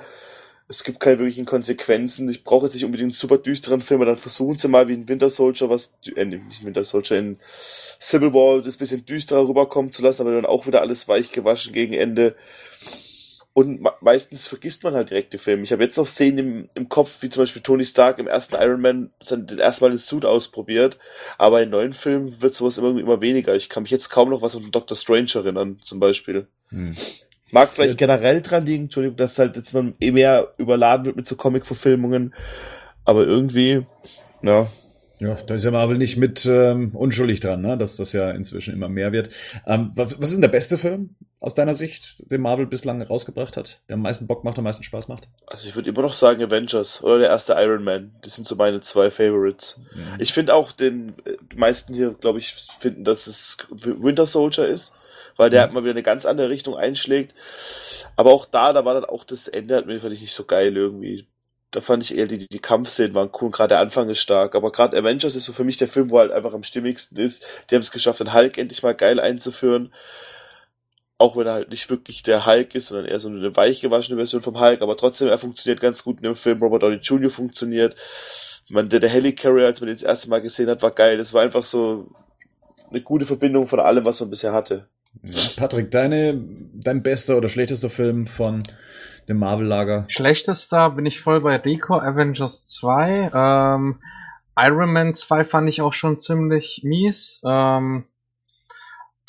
Es 0.67 0.85
gibt 0.85 1.01
keine 1.01 1.19
wirklichen 1.19 1.45
Konsequenzen. 1.45 2.29
Ich 2.29 2.45
brauche 2.45 2.65
jetzt 2.65 2.75
nicht 2.75 2.85
unbedingt 2.85 3.07
einen 3.07 3.11
super 3.11 3.37
düsteren 3.37 3.81
Film, 3.81 3.99
aber 3.99 4.11
dann 4.11 4.17
versuchen 4.17 4.55
sie 4.55 4.69
mal 4.69 4.87
wie 4.87 4.93
in 4.93 5.09
Winter 5.09 5.29
Soldier 5.29 5.69
was, 5.69 5.95
äh, 6.15 6.23
nicht 6.23 6.63
Winter 6.63 6.85
Soldier, 6.85 7.19
in 7.19 7.39
Civil 7.99 8.33
War 8.33 8.61
das 8.61 8.77
bisschen 8.77 9.05
düsterer 9.05 9.47
rüberkommen 9.47 9.91
zu 9.91 10.01
lassen, 10.01 10.21
aber 10.21 10.31
dann 10.31 10.45
auch 10.45 10.67
wieder 10.67 10.81
alles 10.81 11.09
weich 11.09 11.31
gewaschen 11.31 11.73
gegen 11.73 11.93
Ende. 11.93 12.35
Und 13.53 13.85
meistens 13.99 14.47
vergisst 14.47 14.83
man 14.83 14.93
halt 14.93 15.09
direkt 15.09 15.33
die 15.33 15.37
Filme. 15.37 15.63
Ich 15.63 15.73
habe 15.73 15.83
jetzt 15.83 15.97
noch 15.97 16.07
Szenen 16.07 16.37
im, 16.37 16.69
im 16.73 16.87
Kopf, 16.87 17.21
wie 17.21 17.29
zum 17.29 17.41
Beispiel 17.41 17.61
Tony 17.61 17.85
Stark 17.85 18.17
im 18.17 18.27
ersten 18.27 18.55
Iron 18.55 18.79
Man 18.79 19.09
das 19.19 19.57
erste 19.57 19.83
Mal 19.83 19.89
den 19.89 19.99
Suit 19.99 20.23
ausprobiert. 20.23 20.97
Aber 21.37 21.61
in 21.61 21.69
neuen 21.69 21.91
Filmen 21.91 22.41
wird 22.41 22.55
sowas 22.55 22.77
immer, 22.77 22.97
immer 22.97 23.19
weniger. 23.19 23.53
Ich 23.55 23.67
kann 23.67 23.83
mich 23.83 23.91
jetzt 23.91 24.09
kaum 24.09 24.29
noch 24.29 24.41
was 24.41 24.53
von 24.53 24.71
Doctor 24.71 24.95
Strange 24.95 25.31
erinnern, 25.35 25.79
zum 25.81 25.99
Beispiel. 25.99 26.47
Hm. 26.69 26.95
Mag 27.51 27.73
vielleicht 27.73 27.99
ja. 27.99 28.07
generell 28.07 28.41
dran 28.41 28.65
liegen, 28.65 28.83
Entschuldigung, 28.85 29.17
dass 29.17 29.37
halt 29.37 29.57
jetzt 29.57 29.73
man 29.73 29.95
eh 29.99 30.11
mehr 30.11 30.53
überladen 30.57 31.05
wird 31.05 31.17
mit 31.17 31.27
so 31.27 31.35
Comic-Verfilmungen. 31.35 32.33
Aber 33.03 33.27
irgendwie, 33.27 33.85
ja, 34.41 34.67
ja, 35.19 35.35
da 35.35 35.53
ist 35.53 35.65
ja 35.65 35.69
Marvel 35.69 35.99
nicht 35.99 36.17
mit 36.17 36.47
ähm, 36.47 36.95
unschuldig 36.95 37.41
dran, 37.41 37.61
ne? 37.61 37.77
dass 37.77 37.95
das 37.95 38.11
ja 38.11 38.31
inzwischen 38.31 38.73
immer 38.73 38.89
mehr 38.89 39.11
wird. 39.11 39.29
Ähm, 39.67 39.91
was 39.93 40.13
ist 40.13 40.33
denn 40.33 40.41
der 40.41 40.47
beste 40.47 40.79
Film 40.79 41.15
aus 41.41 41.55
deiner 41.55 41.73
Sicht, 41.73 42.17
den 42.19 42.39
Marvel 42.39 42.67
bislang 42.67 43.01
rausgebracht 43.01 43.57
hat, 43.57 43.79
der 43.89 43.95
am 43.95 44.03
meisten 44.03 44.27
Bock 44.27 44.43
macht, 44.43 44.59
am 44.59 44.63
meisten 44.63 44.83
Spaß 44.83 45.07
macht? 45.07 45.27
Also 45.47 45.67
ich 45.67 45.75
würde 45.75 45.89
immer 45.89 46.03
noch 46.03 46.13
sagen 46.13 46.43
Avengers 46.43 47.03
oder 47.03 47.17
der 47.17 47.29
erste 47.29 47.53
Iron 47.53 47.83
Man. 47.83 48.15
Das 48.21 48.35
sind 48.35 48.47
so 48.47 48.55
meine 48.55 48.79
zwei 48.81 49.09
Favorites. 49.09 49.81
Mhm. 49.93 50.15
Ich 50.19 50.33
finde 50.33 50.53
auch 50.53 50.71
den 50.71 51.15
die 51.51 51.57
meisten 51.57 51.95
hier, 51.95 52.13
glaube 52.13 52.37
ich, 52.37 52.53
finden, 52.79 53.03
dass 53.03 53.25
es 53.25 53.57
Winter 53.71 54.27
Soldier 54.27 54.67
ist, 54.67 54.93
weil 55.35 55.49
der 55.49 55.61
mhm. 55.61 55.63
halt 55.63 55.73
mal 55.73 55.83
wieder 55.83 55.91
eine 55.91 56.03
ganz 56.03 56.27
andere 56.27 56.49
Richtung 56.49 56.77
einschlägt. 56.77 57.33
Aber 58.15 58.31
auch 58.31 58.45
da, 58.45 58.71
da 58.71 58.85
war 58.85 58.93
dann 58.93 59.05
auch 59.05 59.23
das 59.23 59.47
Ende 59.47 59.75
hat 59.75 59.87
mir 59.87 59.99
fand 59.99 60.13
ich 60.13 60.21
nicht 60.21 60.33
so 60.33 60.45
geil 60.45 60.77
irgendwie 60.77 61.27
da 61.71 61.79
fand 61.79 62.03
ich 62.03 62.17
eher 62.17 62.27
die, 62.27 62.49
die 62.49 62.59
Kampfszenen 62.59 63.15
waren 63.15 63.31
cool, 63.39 63.49
gerade 63.49 63.69
der 63.69 63.79
Anfang 63.79 64.09
ist 64.09 64.19
stark, 64.19 64.55
aber 64.55 64.73
gerade 64.73 64.97
Avengers 64.97 65.35
ist 65.35 65.45
so 65.45 65.53
für 65.53 65.63
mich 65.63 65.77
der 65.77 65.87
Film, 65.87 66.09
wo 66.11 66.19
halt 66.19 66.31
einfach 66.31 66.53
am 66.53 66.63
stimmigsten 66.63 67.17
ist. 67.17 67.45
Die 67.69 67.75
haben 67.75 67.81
es 67.81 67.91
geschafft, 67.91 68.19
den 68.19 68.33
Hulk 68.33 68.57
endlich 68.57 68.83
mal 68.83 68.93
geil 68.93 69.21
einzuführen. 69.21 69.93
Auch 71.21 71.37
wenn 71.37 71.45
er 71.45 71.53
halt 71.53 71.69
nicht 71.69 71.87
wirklich 71.91 72.23
der 72.23 72.47
Hulk 72.47 72.73
ist, 72.73 72.87
sondern 72.87 73.05
eher 73.05 73.19
so 73.19 73.29
eine 73.29 73.55
weichgewaschene 73.55 74.17
Version 74.17 74.41
vom 74.41 74.59
Hulk, 74.59 74.81
aber 74.81 74.97
trotzdem, 74.97 75.27
er 75.27 75.37
funktioniert 75.37 75.79
ganz 75.79 76.03
gut 76.03 76.17
in 76.17 76.23
dem 76.23 76.35
Film. 76.35 76.63
Robert 76.63 76.81
Downey 76.81 76.95
Jr. 76.95 77.29
funktioniert. 77.29 77.95
Man, 78.69 78.89
der, 78.89 78.99
der 78.99 79.09
Helicarrier, 79.11 79.67
als 79.67 79.81
man 79.81 79.87
den 79.87 79.95
das 79.95 80.01
erste 80.01 80.31
Mal 80.31 80.41
gesehen 80.41 80.67
hat, 80.67 80.81
war 80.81 80.89
geil. 80.89 81.19
Das 81.19 81.31
war 81.31 81.43
einfach 81.43 81.63
so 81.63 82.09
eine 82.89 83.01
gute 83.01 83.27
Verbindung 83.27 83.67
von 83.67 83.79
allem, 83.79 84.03
was 84.03 84.19
man 84.19 84.31
bisher 84.31 84.51
hatte. 84.51 84.87
Patrick, 85.57 85.91
deine, 85.91 86.41
dein 86.73 87.03
bester 87.03 87.37
oder 87.37 87.49
schlechtester 87.49 87.91
Film 87.91 88.25
von 88.25 88.63
dem 89.27 89.37
Marvel-Lager? 89.37 90.05
Schlechtester 90.07 90.89
bin 90.89 91.05
ich 91.05 91.21
voll 91.21 91.41
bei 91.41 91.55
Rico, 91.57 91.99
Avengers 91.99 92.65
2. 92.65 93.29
Ähm, 93.31 93.99
Iron 94.57 94.91
Man 94.91 95.13
2 95.13 95.43
fand 95.43 95.69
ich 95.69 95.83
auch 95.83 95.93
schon 95.93 96.17
ziemlich 96.17 96.81
mies. 96.83 97.43
Ähm, 97.45 98.05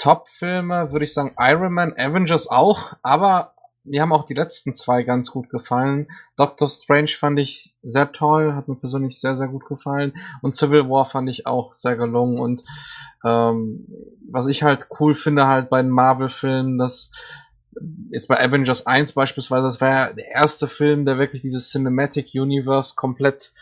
Top-Filme 0.02 0.90
würde 0.90 1.04
ich 1.04 1.14
sagen 1.14 1.36
Iron 1.38 1.72
Man, 1.72 1.92
Avengers 1.96 2.48
auch, 2.48 2.94
aber 3.02 3.54
mir 3.84 4.02
haben 4.02 4.12
auch 4.12 4.24
die 4.24 4.34
letzten 4.34 4.74
zwei 4.74 5.04
ganz 5.04 5.30
gut 5.30 5.48
gefallen. 5.48 6.08
Doctor 6.36 6.68
Strange 6.68 7.06
fand 7.06 7.38
ich 7.38 7.76
sehr 7.84 8.10
toll, 8.10 8.54
hat 8.54 8.66
mir 8.66 8.74
persönlich 8.74 9.20
sehr, 9.20 9.36
sehr 9.36 9.46
gut 9.46 9.64
gefallen. 9.66 10.14
Und 10.40 10.56
Civil 10.56 10.88
War 10.88 11.06
fand 11.06 11.28
ich 11.30 11.46
auch 11.46 11.74
sehr 11.74 11.94
gelungen. 11.94 12.40
Und 12.40 12.64
ähm, 13.24 13.86
was 14.28 14.48
ich 14.48 14.64
halt 14.64 14.88
cool 14.98 15.14
finde 15.14 15.46
halt 15.46 15.70
bei 15.70 15.80
den 15.80 15.92
Marvel-Filmen, 15.92 16.78
dass 16.78 17.12
jetzt 18.10 18.26
bei 18.26 18.40
Avengers 18.40 18.86
1 18.86 19.12
beispielsweise, 19.12 19.62
das 19.62 19.80
war 19.80 19.88
ja 19.88 20.12
der 20.12 20.32
erste 20.32 20.66
Film, 20.66 21.04
der 21.04 21.18
wirklich 21.18 21.42
dieses 21.42 21.70
Cinematic 21.70 22.30
Universe 22.34 22.94
komplett 22.96 23.52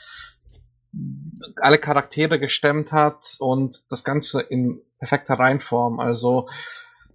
alle 1.57 1.79
Charaktere 1.79 2.41
gestemmt 2.41 2.93
hat 2.93 3.37
und 3.41 3.93
das 3.93 4.05
Ganze 4.05 4.41
in 4.41 4.81
perfekter 5.01 5.35
Reihenform. 5.35 5.99
Also 5.99 6.49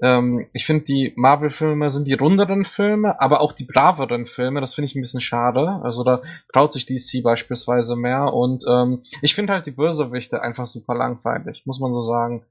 ähm, 0.01 0.47
ich 0.51 0.65
finde, 0.65 0.83
die 0.83 1.13
Marvel-Filme 1.15 1.89
sind 1.89 2.05
die 2.05 2.13
runderen 2.13 2.65
Filme, 2.65 3.21
aber 3.21 3.39
auch 3.39 3.53
die 3.53 3.63
braveren 3.63 4.25
Filme. 4.25 4.59
Das 4.59 4.73
finde 4.73 4.87
ich 4.89 4.95
ein 4.95 5.01
bisschen 5.01 5.21
schade. 5.21 5.79
Also 5.83 6.03
da 6.03 6.21
traut 6.51 6.73
sich 6.73 6.85
DC 6.85 7.23
beispielsweise 7.23 7.95
mehr. 7.95 8.33
Und 8.33 8.65
ähm, 8.69 9.03
ich 9.21 9.35
finde 9.35 9.53
halt 9.53 9.65
die 9.65 9.71
Bösewichte 9.71 10.41
einfach 10.41 10.67
super 10.67 10.95
langweilig, 10.95 11.63
muss 11.65 11.79
man 11.79 11.93
so 11.93 12.03
sagen. 12.03 12.43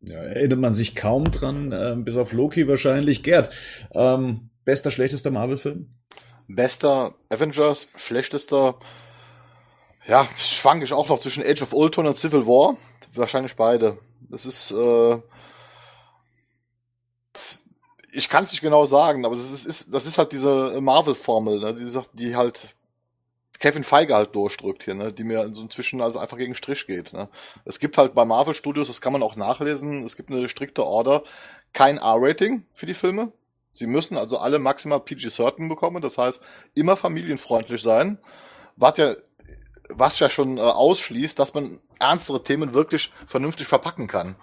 Ja, 0.00 0.18
erinnert 0.18 0.58
man 0.58 0.74
sich 0.74 0.94
kaum 0.94 1.30
dran, 1.30 1.70
äh, 1.70 1.94
bis 1.96 2.16
auf 2.16 2.32
Loki 2.32 2.66
wahrscheinlich. 2.66 3.22
Gerd, 3.22 3.50
ähm, 3.92 4.50
bester, 4.64 4.90
schlechtester 4.90 5.30
Marvel-Film? 5.30 5.86
Bester 6.48 7.14
Avengers, 7.28 7.86
schlechtester. 7.96 8.76
Ja, 10.06 10.26
schwank 10.36 10.82
ich 10.82 10.92
auch 10.92 11.08
noch 11.08 11.20
zwischen 11.20 11.44
Age 11.44 11.62
of 11.62 11.72
Ultron 11.72 12.06
und 12.06 12.18
Civil 12.18 12.46
War. 12.46 12.76
Wahrscheinlich 13.14 13.54
beide. 13.54 13.98
Das 14.32 14.46
ist. 14.46 14.72
Äh, 14.72 15.20
ich 18.14 18.28
kann 18.28 18.44
es 18.44 18.50
nicht 18.50 18.60
genau 18.60 18.84
sagen, 18.84 19.24
aber 19.24 19.36
das 19.36 19.64
ist, 19.64 19.94
das 19.94 20.06
ist 20.06 20.18
halt 20.18 20.32
diese 20.32 20.80
Marvel-Formel, 20.80 21.60
ne? 21.60 21.74
die, 21.74 22.00
die 22.12 22.36
halt 22.36 22.74
Kevin 23.58 23.84
Feige 23.84 24.14
halt 24.14 24.34
durchdrückt 24.34 24.82
hier, 24.82 24.94
ne, 24.94 25.12
die 25.12 25.24
mir 25.24 25.54
so 25.54 25.62
inzwischen 25.62 26.02
also 26.02 26.18
einfach 26.18 26.36
gegen 26.36 26.54
Strich 26.54 26.86
geht. 26.86 27.12
Ne. 27.12 27.28
Es 27.64 27.78
gibt 27.78 27.96
halt 27.96 28.14
bei 28.14 28.24
Marvel 28.24 28.54
Studios, 28.54 28.88
das 28.88 29.00
kann 29.00 29.14
man 29.14 29.22
auch 29.22 29.36
nachlesen, 29.36 30.04
es 30.04 30.16
gibt 30.16 30.30
eine 30.30 30.48
strikte 30.48 30.84
Order, 30.84 31.22
kein 31.72 31.96
R-Rating 31.96 32.66
für 32.74 32.86
die 32.86 32.94
Filme. 32.94 33.32
Sie 33.72 33.86
müssen 33.86 34.18
also 34.18 34.38
alle 34.38 34.58
maximal 34.58 34.98
PG-13 34.98 35.68
bekommen, 35.68 36.02
das 36.02 36.18
heißt 36.18 36.42
immer 36.74 36.96
familienfreundlich 36.96 37.82
sein, 37.82 38.18
was 38.76 38.98
ja, 38.98 39.14
was 39.88 40.18
ja 40.18 40.28
schon 40.28 40.58
äh, 40.58 40.62
ausschließt, 40.62 41.38
dass 41.38 41.54
man 41.54 41.78
ernstere 42.02 42.42
Themen 42.42 42.74
wirklich 42.74 43.12
vernünftig 43.26 43.66
verpacken 43.66 44.06
kann. 44.06 44.36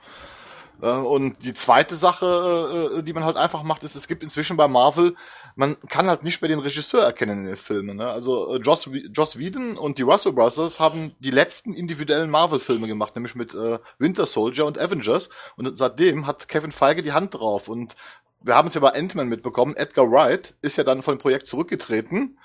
Äh, 0.81 0.91
und 0.91 1.43
die 1.43 1.53
zweite 1.53 1.95
Sache, 1.95 2.97
äh, 2.97 3.03
die 3.03 3.13
man 3.13 3.23
halt 3.23 3.37
einfach 3.37 3.63
macht, 3.63 3.83
ist, 3.83 3.95
es 3.95 4.07
gibt 4.07 4.23
inzwischen 4.23 4.57
bei 4.57 4.67
Marvel, 4.67 5.15
man 5.55 5.75
kann 5.89 6.07
halt 6.07 6.23
nicht 6.23 6.41
mehr 6.41 6.49
den 6.49 6.59
Regisseur 6.59 7.03
erkennen 7.03 7.39
in 7.39 7.45
den 7.45 7.57
Filmen. 7.57 7.97
Ne? 7.97 8.07
Also 8.07 8.55
äh, 8.55 8.59
Joss, 8.59 8.89
Joss 9.11 9.37
Whedon 9.37 9.77
und 9.77 9.97
die 9.97 10.03
Russell 10.03 10.33
Brothers 10.33 10.79
haben 10.79 11.13
die 11.19 11.31
letzten 11.31 11.73
individuellen 11.73 12.29
Marvel-Filme 12.29 12.87
gemacht, 12.87 13.15
nämlich 13.15 13.35
mit 13.35 13.53
äh, 13.53 13.79
Winter 13.97 14.25
Soldier 14.25 14.65
und 14.65 14.79
Avengers. 14.79 15.29
Und 15.57 15.77
seitdem 15.77 16.27
hat 16.27 16.47
Kevin 16.47 16.71
Feige 16.71 17.03
die 17.03 17.13
Hand 17.13 17.33
drauf. 17.35 17.67
Und 17.67 17.95
wir 18.41 18.55
haben 18.55 18.69
es 18.69 18.73
ja 18.73 18.81
bei 18.81 18.93
Ant-Man 18.93 19.27
mitbekommen, 19.27 19.75
Edgar 19.75 20.09
Wright 20.09 20.55
ist 20.61 20.77
ja 20.77 20.83
dann 20.85 21.03
von 21.03 21.15
dem 21.15 21.21
Projekt 21.21 21.47
zurückgetreten. 21.47 22.39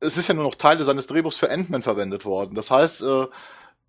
Es 0.00 0.18
ist 0.18 0.28
ja 0.28 0.34
nur 0.34 0.44
noch 0.44 0.56
Teile 0.56 0.84
seines 0.84 1.06
Drehbuchs 1.06 1.38
für 1.38 1.50
Ant-Man 1.50 1.82
verwendet 1.82 2.26
worden. 2.26 2.54
Das 2.54 2.70
heißt, 2.70 3.02
äh, 3.02 3.26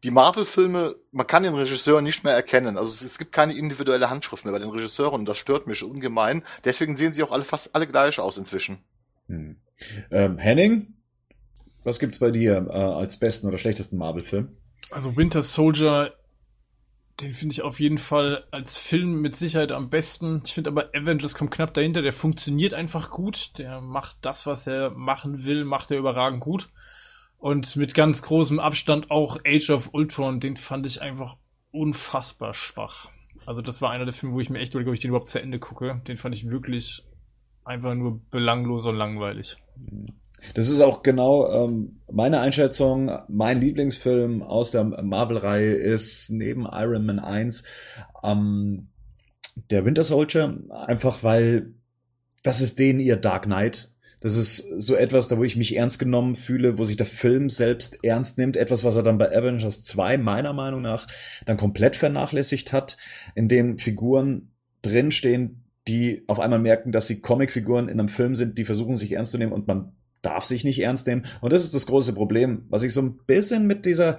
die 0.06 0.11
Marvel-Filme, 0.11 0.95
man 1.11 1.26
kann 1.26 1.41
den 1.41 1.56
Regisseur 1.56 1.99
nicht 2.02 2.23
mehr 2.23 2.34
erkennen. 2.34 2.77
Also 2.77 3.06
es, 3.06 3.18
gibt 3.18 3.32
keine 3.32 3.53
individuelle 3.53 4.10
Handschrift 4.10 4.45
mehr 4.45 4.53
bei 4.53 4.60
den 4.60 4.69
Regisseuren 4.69 5.22
und 5.22 5.26
das 5.26 5.40
stört 5.40 5.65
mich 5.65 5.84
ungemein. 5.84 6.44
Deswegen 6.64 6.95
sehen 6.95 7.11
sie 7.11 7.23
auch 7.23 7.32
alle 7.32 7.44
fast 7.44 7.73
alle 7.73 7.88
gleich 7.88 8.19
aus 8.19 8.38
inzwischen. 8.38 8.77
Hm. 9.27 9.57
Ähm, 10.11 10.38
Henning, 10.38 10.94
was 11.84 11.98
gibt's 11.98 12.19
bei 12.19 12.30
dir 12.30 12.68
äh, 12.69 12.72
als 12.72 13.18
besten 13.18 13.48
oder 13.48 13.57
schlechtesten 13.57 13.98
Marvel-Film? 13.98 14.56
Also 14.91 15.18
Winter 15.18 15.41
Soldier, 15.41 16.14
den 17.19 17.34
finde 17.34 17.53
ich 17.53 17.64
auf 17.64 17.80
jeden 17.80 17.98
Fall 17.98 18.45
als 18.52 18.77
Film 18.77 19.22
mit 19.22 19.36
Sicherheit 19.36 19.72
am 19.72 19.90
besten. 19.90 20.44
Ich 20.45 20.53
finde 20.53 20.69
aber 20.69 20.91
Avengers 20.94 21.34
kommt 21.34 21.49
knapp 21.49 21.73
dahinter. 21.73 22.03
Der 22.03 22.14
funktioniert 22.14 22.76
einfach 22.76 23.10
gut. 23.10 23.57
Der 23.57 23.82
macht 23.82 24.18
das, 24.22 24.45
was 24.45 24.68
er 24.68 24.91
machen 24.91 25.45
will, 25.45 25.65
macht 25.65 25.90
er 25.90 25.98
überragend 25.98 26.41
gut. 26.41 26.69
Und 27.45 27.76
mit 27.76 27.93
ganz 27.93 28.23
großem 28.23 28.59
Abstand 28.59 29.11
auch 29.11 29.38
Age 29.45 29.69
of 29.69 29.93
Ultron, 29.93 30.39
den 30.39 30.57
fand 30.57 30.88
ich 30.88 31.03
einfach 31.03 31.38
unfassbar 31.69 32.55
schwach. 32.55 33.11
Also 33.45 33.61
das 33.61 33.84
war 33.84 33.91
einer 33.91 34.05
der 34.05 34.15
Filme, 34.15 34.34
wo 34.34 34.39
ich 34.39 34.49
mir 34.49 34.57
echt 34.57 34.73
überlege, 34.73 34.89
ob 34.89 34.95
ich 34.95 34.99
den 35.01 35.09
überhaupt 35.09 35.27
zu 35.27 35.39
Ende 35.39 35.59
gucke. 35.59 36.01
Den 36.07 36.17
fand 36.17 36.34
ich 36.34 36.49
wirklich 36.49 37.05
einfach 37.63 37.93
nur 37.93 38.19
belanglos 38.31 38.88
und 38.88 38.95
langweilig. 38.95 39.57
Das 40.55 40.69
ist 40.69 40.81
auch 40.81 41.03
genau 41.03 41.47
ähm, 41.51 42.01
meine 42.11 42.39
Einschätzung. 42.39 43.11
Mein 43.27 43.61
Lieblingsfilm 43.61 44.41
aus 44.41 44.72
der 44.72 44.84
Marvel-Reihe 44.84 45.76
ist 45.76 46.31
neben 46.31 46.65
Iron 46.65 47.05
Man 47.05 47.19
1 47.19 47.63
ähm, 48.23 48.88
der 49.69 49.85
Winter 49.85 50.03
Soldier, 50.03 50.57
einfach 50.72 51.22
weil 51.22 51.76
das 52.41 52.59
ist 52.59 52.80
den 52.80 52.99
ihr 52.99 53.17
Dark 53.17 53.43
Knight 53.43 53.94
das 54.26 54.38
ist 54.38 54.57
so 54.77 54.95
etwas, 54.95 55.27
da 55.27 55.38
wo 55.38 55.43
ich 55.43 55.56
mich 55.56 55.76
ernst 55.76 55.99
genommen 55.99 56.34
fühle, 56.34 56.80
wo 56.80 56.84
sich 56.84 56.97
der 56.97 57.06
Film 57.06 57.47
selbst 57.47 58.03
ernst 58.03 58.39
nimmt. 58.39 58.57
Etwas, 58.57 58.84
was 58.84 58.95
er 58.95 59.03
dann 59.03 59.19
bei 59.19 59.30
Avengers 59.30 59.84
2 59.84 60.18
meiner 60.18 60.52
Meinung 60.52 60.81
nach 60.81 61.07
dann 61.45 61.57
komplett 61.57 61.95
vernachlässigt 61.95 62.73
hat, 62.73 62.97
in 63.35 63.49
dem 63.49 63.77
Figuren 63.77 64.49
drinstehen, 64.81 65.65
die 65.88 66.23
auf 66.26 66.39
einmal 66.39 66.57
merken, 66.57 66.91
dass 66.91 67.06
sie 67.06 67.22
Comicfiguren 67.22 67.88
in 67.88 67.99
einem 67.99 68.10
Film 68.10 68.34
sind, 68.34 68.57
die 68.57 68.65
versuchen 68.65 68.95
sich 68.95 69.11
ernst 69.11 69.31
zu 69.31 69.38
nehmen 69.38 69.52
und 69.52 69.68
man 69.68 69.91
darf 70.23 70.43
sich 70.43 70.64
nicht 70.64 70.80
ernst 70.80 71.06
nehmen. 71.06 71.27
Und 71.41 71.53
das 71.53 71.64
ist 71.64 71.76
das 71.76 71.85
große 71.85 72.15
Problem, 72.15 72.65
was 72.69 72.81
ich 72.81 72.95
so 72.95 73.03
ein 73.03 73.19
bisschen 73.27 73.68
mit 73.68 73.85
dieser 73.85 74.18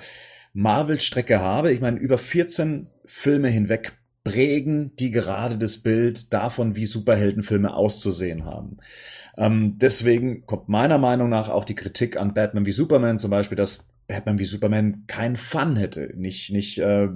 Marvel-Strecke 0.53 1.41
habe. 1.41 1.73
Ich 1.73 1.81
meine, 1.81 1.99
über 1.99 2.17
14 2.17 2.87
Filme 3.07 3.49
hinweg 3.49 3.99
prägen 4.27 4.91
die 4.97 5.13
gerade 5.13 5.57
das 5.57 5.79
Bild 5.79 6.33
davon, 6.33 6.75
wie 6.75 6.85
Superheldenfilme 6.85 7.73
auszusehen 7.73 8.45
haben. 8.45 8.79
Ähm, 9.39 9.77
deswegen 9.81 10.47
kommt 10.47 10.69
meiner 10.69 10.99
Meinung 10.99 11.29
nach 11.29 11.49
auch 11.49 11.65
die 11.65 11.77
Kritik 11.77 12.17
an 12.17 12.35
Batman 12.35 12.67
wie 12.67 12.73
Superman 12.73 13.19
zum 13.19 13.31
Beispiel, 13.31 13.57
dass 13.57 13.89
Batman 14.09 14.41
wie 14.41 14.45
Superman 14.45 15.05
keinen 15.07 15.37
Fun 15.37 15.77
hätte, 15.77 16.13
nicht 16.17 16.53
nicht 16.53 16.79
äh, 16.79 17.09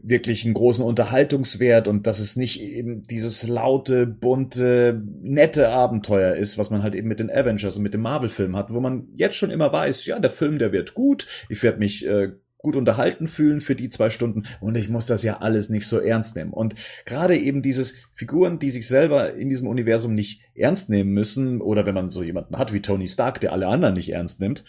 wirklich 0.00 0.44
einen 0.44 0.54
großen 0.54 0.84
Unterhaltungswert 0.84 1.88
und 1.88 2.06
dass 2.06 2.20
es 2.20 2.36
nicht 2.36 2.60
eben 2.60 3.02
dieses 3.02 3.48
laute, 3.48 4.06
bunte, 4.06 5.02
nette 5.22 5.70
Abenteuer 5.70 6.36
ist, 6.36 6.56
was 6.56 6.70
man 6.70 6.84
halt 6.84 6.94
eben 6.94 7.08
mit 7.08 7.18
den 7.18 7.30
Avengers 7.30 7.76
und 7.76 7.82
mit 7.82 7.94
dem 7.94 8.02
Marvel-Film 8.02 8.56
hat, 8.56 8.72
wo 8.72 8.78
man 8.78 9.08
jetzt 9.16 9.36
schon 9.36 9.50
immer 9.50 9.72
weiß, 9.72 10.06
ja, 10.06 10.20
der 10.20 10.30
Film, 10.30 10.58
der 10.58 10.70
wird 10.70 10.94
gut, 10.94 11.26
ich 11.48 11.62
werde 11.64 11.78
mich 11.78 12.06
äh, 12.06 12.32
gut 12.62 12.76
unterhalten 12.76 13.26
fühlen 13.26 13.60
für 13.60 13.74
die 13.74 13.88
zwei 13.88 14.08
Stunden 14.08 14.44
und 14.60 14.76
ich 14.76 14.88
muss 14.88 15.06
das 15.06 15.22
ja 15.22 15.38
alles 15.38 15.68
nicht 15.68 15.86
so 15.86 15.98
ernst 15.98 16.36
nehmen. 16.36 16.52
Und 16.52 16.74
gerade 17.04 17.36
eben 17.36 17.60
dieses 17.60 17.94
Figuren, 18.14 18.58
die 18.58 18.70
sich 18.70 18.86
selber 18.86 19.34
in 19.34 19.48
diesem 19.48 19.66
Universum 19.66 20.14
nicht 20.14 20.42
ernst 20.54 20.88
nehmen 20.88 21.12
müssen 21.12 21.60
oder 21.60 21.86
wenn 21.86 21.94
man 21.94 22.08
so 22.08 22.22
jemanden 22.22 22.56
hat 22.58 22.72
wie 22.72 22.80
Tony 22.80 23.06
Stark, 23.08 23.40
der 23.40 23.52
alle 23.52 23.66
anderen 23.66 23.94
nicht 23.94 24.10
ernst 24.10 24.40
nimmt, 24.40 24.64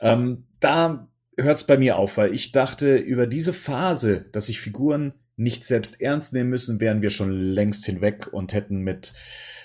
ähm, 0.00 0.44
da 0.60 1.08
hört 1.36 1.56
es 1.56 1.64
bei 1.64 1.78
mir 1.78 1.96
auf, 1.96 2.18
weil 2.18 2.34
ich 2.34 2.52
dachte, 2.52 2.96
über 2.96 3.26
diese 3.26 3.54
Phase, 3.54 4.26
dass 4.32 4.46
sich 4.46 4.60
Figuren 4.60 5.14
nicht 5.36 5.64
selbst 5.64 6.00
ernst 6.00 6.34
nehmen 6.34 6.50
müssen, 6.50 6.80
wären 6.80 7.00
wir 7.00 7.10
schon 7.10 7.32
längst 7.32 7.86
hinweg 7.86 8.28
und 8.30 8.52
hätten 8.52 8.80
mit 8.80 9.14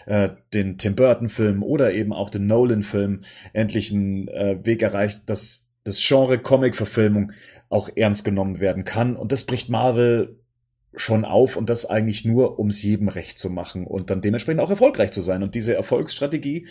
äh, 0.06 0.30
den 0.54 0.78
Tim 0.78 0.96
Burton-Film 0.96 1.64
oder 1.64 1.94
eben 1.94 2.14
auch 2.14 2.30
den 2.30 2.48
Nolan-Film 2.48 3.26
endlich 3.52 3.92
einen 3.92 4.30
äh, 4.30 4.58
Weg 4.64 4.82
erreicht, 4.82 5.24
dass 5.30 5.65
das 5.86 6.06
Genre 6.06 6.38
Comic-Verfilmung 6.40 7.32
auch 7.70 7.90
ernst 7.96 8.26
genommen 8.26 8.60
werden 8.60 8.84
kann. 8.84 9.16
Und 9.16 9.32
das 9.32 9.46
bricht 9.46 9.70
Marvel 9.70 10.38
schon 10.96 11.24
auf 11.24 11.56
und 11.56 11.70
das 11.70 11.86
eigentlich 11.86 12.26
nur, 12.26 12.60
um 12.60 12.68
es 12.68 12.84
jedem 12.84 13.08
recht 13.08 13.38
zu 13.38 13.50
machen 13.50 13.88
und 13.88 14.10
dann 14.10 14.22
dementsprechend 14.22 14.62
auch 14.62 14.70
erfolgreich 14.70 15.12
zu 15.12 15.22
sein. 15.22 15.44
Und 15.44 15.56
diese 15.56 15.76
Erfolgsstrategie 15.76 16.68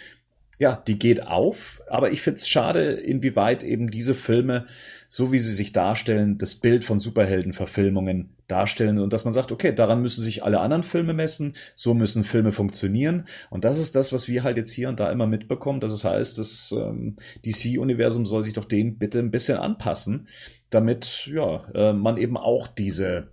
ja, 0.59 0.77
die 0.87 0.99
geht 0.99 1.27
auf, 1.27 1.83
aber 1.89 2.13
ich 2.13 2.23
finde 2.23 2.39
es 2.39 2.49
schade, 2.49 2.93
inwieweit 2.93 3.65
eben 3.65 3.91
diese 3.91 4.15
Filme, 4.15 4.67
so 5.15 5.31
wie 5.31 5.39
sie 5.39 5.55
sich 5.55 5.73
darstellen, 5.73 6.39
das 6.39 6.57
Bild 6.57 6.83
von 6.83 6.99
Superheldenverfilmungen 6.99 8.31
darstellen 8.49 8.99
und 8.99 9.13
dass 9.13 9.25
man 9.25 9.33
sagt, 9.33 9.53
okay, 9.53 9.73
daran 9.73 10.03
müssen 10.03 10.25
sich 10.25 10.43
alle 10.43 10.59
anderen 10.59 10.83
Filme 10.83 11.15
messen, 11.15 11.55
so 11.77 11.95
müssen 11.95 12.25
Filme 12.25 12.51
funktionieren 12.51 13.27
und 13.49 13.65
das 13.65 13.79
ist 13.79 13.95
das, 13.95 14.13
was 14.13 14.27
wir 14.27 14.43
halt 14.43 14.57
jetzt 14.57 14.73
hier 14.73 14.89
und 14.89 14.99
da 14.99 15.13
immer 15.13 15.29
mitbekommen, 15.29 15.79
dass 15.79 15.93
es 15.93 16.05
heißt, 16.05 16.37
das 16.37 16.75
ähm, 16.77 17.15
DC-Universum 17.47 18.27
soll 18.27 18.43
sich 18.43 18.55
doch 18.55 18.65
dem 18.65 18.99
bitte 18.99 19.21
ein 19.21 19.31
bisschen 19.31 19.57
anpassen, 19.57 20.27
damit 20.71 21.31
ja 21.33 21.65
äh, 21.75 21.93
man 21.93 22.17
eben 22.17 22.37
auch 22.37 22.67
diese 22.67 23.29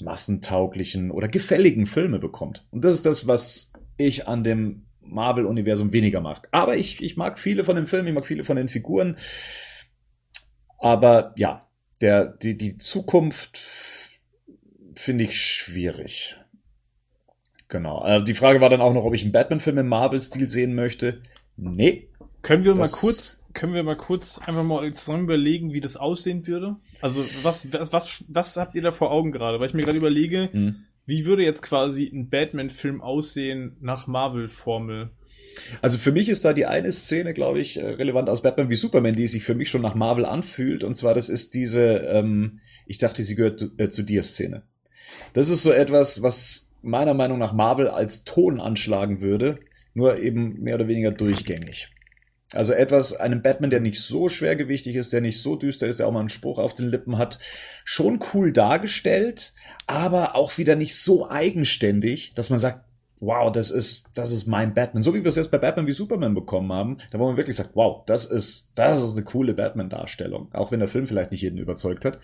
massentauglichen 0.00 1.10
oder 1.10 1.26
gefälligen 1.26 1.86
Filme 1.86 2.20
bekommt. 2.20 2.68
Und 2.70 2.84
das 2.84 2.94
ist 2.94 3.04
das, 3.04 3.26
was 3.26 3.72
ich 3.96 4.28
an 4.28 4.44
dem 4.44 4.84
Marvel-Universum 5.02 5.92
weniger 5.92 6.20
macht. 6.20 6.46
Aber 6.52 6.76
ich, 6.76 7.02
ich 7.02 7.16
mag 7.16 7.40
viele 7.40 7.64
von 7.64 7.74
den 7.74 7.86
Filmen, 7.86 8.06
ich 8.06 8.14
mag 8.14 8.26
viele 8.26 8.44
von 8.44 8.56
den 8.56 8.68
Figuren. 8.68 9.16
Aber 10.80 11.32
ja, 11.36 11.66
der, 12.00 12.24
die, 12.26 12.56
die 12.56 12.76
Zukunft 12.76 13.60
finde 14.94 15.24
ich 15.24 15.40
schwierig. 15.40 16.36
Genau. 17.68 18.04
Äh, 18.04 18.24
die 18.24 18.34
Frage 18.34 18.60
war 18.60 18.68
dann 18.68 18.80
auch 18.80 18.92
noch, 18.92 19.04
ob 19.04 19.14
ich 19.14 19.22
einen 19.22 19.32
Batman-Film 19.32 19.78
im 19.78 19.88
Marvel-Stil 19.88 20.48
sehen 20.48 20.74
möchte. 20.74 21.22
Nee. 21.56 22.08
Können 22.42 22.64
wir 22.64 22.74
mal 22.74 22.88
kurz, 22.88 23.42
können 23.52 23.74
wir 23.74 23.82
mal 23.82 23.96
kurz 23.96 24.38
einfach 24.38 24.64
mal 24.64 24.90
zusammen 24.92 25.24
überlegen, 25.24 25.72
wie 25.72 25.80
das 25.80 25.96
aussehen 25.96 26.46
würde? 26.46 26.76
Also, 27.00 27.24
was, 27.42 27.72
was, 27.72 27.92
was, 27.92 28.24
was 28.28 28.56
habt 28.56 28.74
ihr 28.74 28.82
da 28.82 28.90
vor 28.90 29.12
Augen 29.12 29.30
gerade? 29.30 29.60
Weil 29.60 29.66
ich 29.66 29.74
mir 29.74 29.84
gerade 29.84 29.98
überlege, 29.98 30.48
hm. 30.50 30.84
Wie 31.10 31.26
würde 31.26 31.42
jetzt 31.42 31.62
quasi 31.62 32.04
ein 32.04 32.28
Batman-Film 32.30 33.00
aussehen 33.00 33.76
nach 33.80 34.06
Marvel-Formel? 34.06 35.10
Also 35.82 35.98
für 35.98 36.12
mich 36.12 36.28
ist 36.28 36.44
da 36.44 36.52
die 36.52 36.66
eine 36.66 36.92
Szene, 36.92 37.34
glaube 37.34 37.60
ich, 37.60 37.76
äh, 37.76 37.84
relevant 37.84 38.28
aus 38.28 38.42
Batman 38.42 38.70
wie 38.70 38.76
Superman, 38.76 39.14
die 39.14 39.26
sich 39.26 39.44
für 39.44 39.54
mich 39.54 39.70
schon 39.70 39.82
nach 39.82 39.94
Marvel 39.94 40.24
anfühlt. 40.24 40.84
Und 40.84 40.96
zwar, 40.96 41.14
das 41.14 41.28
ist 41.28 41.54
diese, 41.54 41.82
ähm, 41.82 42.60
ich 42.86 42.98
dachte, 42.98 43.22
sie 43.22 43.34
gehört 43.34 43.70
äh, 43.78 43.88
zu 43.88 44.02
dir 44.02 44.22
Szene. 44.22 44.62
Das 45.32 45.48
ist 45.48 45.62
so 45.62 45.72
etwas, 45.72 46.22
was 46.22 46.68
meiner 46.82 47.14
Meinung 47.14 47.38
nach 47.38 47.52
Marvel 47.52 47.88
als 47.88 48.24
Ton 48.24 48.60
anschlagen 48.60 49.20
würde, 49.20 49.60
nur 49.94 50.18
eben 50.18 50.60
mehr 50.60 50.76
oder 50.76 50.88
weniger 50.88 51.10
durchgängig. 51.10 51.88
Also 52.52 52.72
etwas, 52.72 53.14
einem 53.14 53.42
Batman, 53.42 53.70
der 53.70 53.80
nicht 53.80 54.00
so 54.00 54.28
schwergewichtig 54.28 54.96
ist, 54.96 55.12
der 55.12 55.20
nicht 55.20 55.40
so 55.40 55.54
düster 55.54 55.86
ist, 55.86 56.00
der 56.00 56.08
auch 56.08 56.12
mal 56.12 56.20
einen 56.20 56.28
Spruch 56.30 56.58
auf 56.58 56.74
den 56.74 56.88
Lippen 56.88 57.16
hat, 57.16 57.38
schon 57.84 58.18
cool 58.34 58.52
dargestellt, 58.52 59.52
aber 59.86 60.34
auch 60.34 60.58
wieder 60.58 60.74
nicht 60.74 60.96
so 60.96 61.30
eigenständig, 61.30 62.34
dass 62.34 62.50
man 62.50 62.58
sagt, 62.58 62.84
wow, 63.20 63.52
das 63.52 63.70
ist, 63.70 64.08
das 64.14 64.32
ist 64.32 64.46
mein 64.46 64.72
Batman. 64.74 65.02
So 65.02 65.14
wie 65.14 65.22
wir 65.22 65.28
es 65.28 65.36
jetzt 65.36 65.50
bei 65.50 65.58
Batman 65.58 65.86
wie 65.86 65.92
Superman 65.92 66.34
bekommen 66.34 66.72
haben, 66.72 66.98
da 67.10 67.18
wo 67.18 67.26
man 67.26 67.36
wirklich 67.36 67.56
sagt, 67.56 67.70
wow, 67.74 68.02
das 68.06 68.24
ist, 68.24 68.72
das 68.74 69.02
ist 69.02 69.14
eine 69.14 69.24
coole 69.24 69.52
Batman-Darstellung. 69.54 70.48
Auch 70.54 70.72
wenn 70.72 70.80
der 70.80 70.88
Film 70.88 71.06
vielleicht 71.06 71.30
nicht 71.30 71.42
jeden 71.42 71.58
überzeugt 71.58 72.04
hat. 72.04 72.18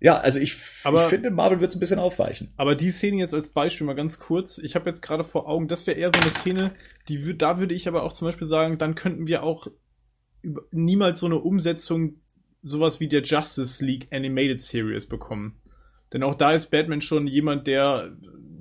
Ja, 0.00 0.18
also 0.18 0.38
ich, 0.38 0.56
aber, 0.84 1.04
ich 1.04 1.08
finde, 1.08 1.30
Marvel 1.30 1.60
wird 1.60 1.70
es 1.70 1.76
ein 1.76 1.80
bisschen 1.80 1.98
aufweichen. 1.98 2.52
Aber 2.56 2.74
die 2.74 2.90
Szene 2.90 3.16
jetzt 3.16 3.34
als 3.34 3.48
Beispiel 3.48 3.86
mal 3.86 3.94
ganz 3.94 4.18
kurz. 4.18 4.58
Ich 4.58 4.74
habe 4.74 4.86
jetzt 4.86 5.02
gerade 5.02 5.24
vor 5.24 5.48
Augen, 5.48 5.66
das 5.68 5.86
wäre 5.86 5.98
eher 5.98 6.12
so 6.12 6.20
eine 6.20 6.30
Szene, 6.30 6.72
die 7.08 7.36
da 7.36 7.58
würde 7.58 7.74
ich 7.74 7.88
aber 7.88 8.02
auch 8.02 8.12
zum 8.12 8.26
Beispiel 8.26 8.46
sagen, 8.46 8.78
dann 8.78 8.94
könnten 8.94 9.26
wir 9.26 9.42
auch 9.42 9.68
niemals 10.70 11.20
so 11.20 11.26
eine 11.26 11.38
Umsetzung, 11.38 12.20
sowas 12.62 13.00
wie 13.00 13.08
der 13.08 13.22
Justice 13.22 13.84
League 13.84 14.08
Animated 14.12 14.60
Series 14.60 15.06
bekommen. 15.06 15.60
Denn 16.12 16.22
auch 16.22 16.34
da 16.34 16.52
ist 16.52 16.70
Batman 16.70 17.00
schon 17.00 17.26
jemand, 17.26 17.66
der 17.66 18.16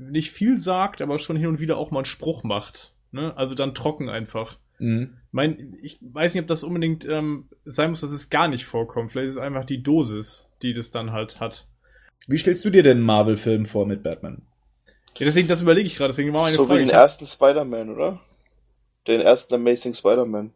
nicht 0.09 0.31
viel 0.31 0.57
sagt, 0.57 1.01
aber 1.01 1.19
schon 1.19 1.37
hin 1.37 1.47
und 1.47 1.59
wieder 1.59 1.77
auch 1.77 1.91
mal 1.91 1.99
einen 1.99 2.05
Spruch 2.05 2.43
macht. 2.43 2.93
Ne? 3.11 3.35
Also 3.35 3.55
dann 3.55 3.73
trocken 3.73 4.09
einfach. 4.09 4.57
Mhm. 4.79 5.17
Mein, 5.31 5.75
ich 5.81 5.99
weiß 6.01 6.33
nicht, 6.33 6.41
ob 6.41 6.47
das 6.47 6.63
unbedingt 6.63 7.05
ähm, 7.05 7.49
sein 7.65 7.89
muss, 7.89 8.01
dass 8.01 8.11
es 8.11 8.29
gar 8.29 8.47
nicht 8.47 8.65
vorkommt. 8.65 9.11
Vielleicht 9.11 9.29
ist 9.29 9.35
es 9.35 9.41
einfach 9.41 9.65
die 9.65 9.81
Dosis, 9.81 10.47
die 10.61 10.73
das 10.73 10.91
dann 10.91 11.11
halt 11.11 11.39
hat. 11.39 11.67
Wie 12.27 12.37
stellst 12.37 12.65
du 12.65 12.69
dir 12.69 12.83
den 12.83 12.99
Marvel-Film 12.99 13.65
vor 13.65 13.85
mit 13.85 14.03
Batman? 14.03 14.43
Ja, 15.17 15.25
deswegen, 15.25 15.47
das 15.47 15.61
überlege 15.61 15.87
ich 15.87 15.95
gerade. 15.95 16.09
Deswegen 16.09 16.33
war 16.33 16.43
meine 16.43 16.55
so 16.55 16.65
Frage. 16.65 16.81
wie 16.81 16.85
den 16.85 16.93
ersten 16.93 17.25
Spider-Man, 17.25 17.89
oder? 17.89 18.19
Den 19.07 19.21
ersten 19.21 19.55
Amazing 19.55 19.93
Spider-Man. 19.93 20.51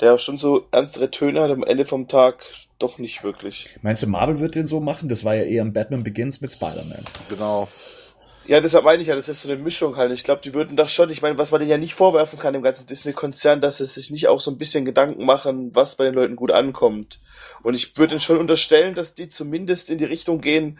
Der 0.00 0.14
auch 0.14 0.18
schon 0.18 0.38
so 0.38 0.66
ernstere 0.70 1.10
Töne 1.10 1.42
hat 1.42 1.50
am 1.50 1.64
Ende 1.64 1.84
vom 1.84 2.08
Tag 2.08 2.44
doch 2.78 2.98
nicht 2.98 3.24
wirklich. 3.24 3.76
Meinst 3.82 4.02
du, 4.02 4.06
Marvel 4.06 4.40
wird 4.40 4.54
den 4.54 4.66
so 4.66 4.80
machen? 4.80 5.08
Das 5.08 5.24
war 5.24 5.34
ja 5.34 5.42
eher 5.42 5.64
ein 5.64 5.72
Batman 5.72 6.04
Begins 6.04 6.40
mit 6.40 6.52
Spider-Man. 6.52 7.04
Genau. 7.28 7.68
Ja, 8.48 8.62
deshalb 8.62 8.86
meine 8.86 9.02
ich 9.02 9.08
ja, 9.08 9.14
das 9.14 9.28
ist 9.28 9.42
so 9.42 9.50
eine 9.50 9.62
Mischung 9.62 9.98
halt. 9.98 10.10
Ich 10.10 10.24
glaube, 10.24 10.40
die 10.40 10.54
würden 10.54 10.74
doch 10.74 10.88
schon, 10.88 11.10
ich 11.10 11.20
meine, 11.20 11.36
was 11.36 11.50
man 11.50 11.60
denen 11.60 11.70
ja 11.70 11.76
nicht 11.76 11.92
vorwerfen 11.92 12.38
kann, 12.38 12.54
dem 12.54 12.62
ganzen 12.62 12.86
Disney-Konzern, 12.86 13.60
dass 13.60 13.76
sie 13.76 13.84
sich 13.84 14.10
nicht 14.10 14.26
auch 14.26 14.40
so 14.40 14.50
ein 14.50 14.56
bisschen 14.56 14.86
Gedanken 14.86 15.26
machen, 15.26 15.74
was 15.74 15.96
bei 15.96 16.04
den 16.04 16.14
Leuten 16.14 16.34
gut 16.34 16.50
ankommt. 16.50 17.20
Und 17.62 17.74
ich 17.74 17.98
würde 17.98 18.14
ihnen 18.14 18.22
schon 18.22 18.38
unterstellen, 18.38 18.94
dass 18.94 19.12
die 19.12 19.28
zumindest 19.28 19.90
in 19.90 19.98
die 19.98 20.06
Richtung 20.06 20.40
gehen, 20.40 20.78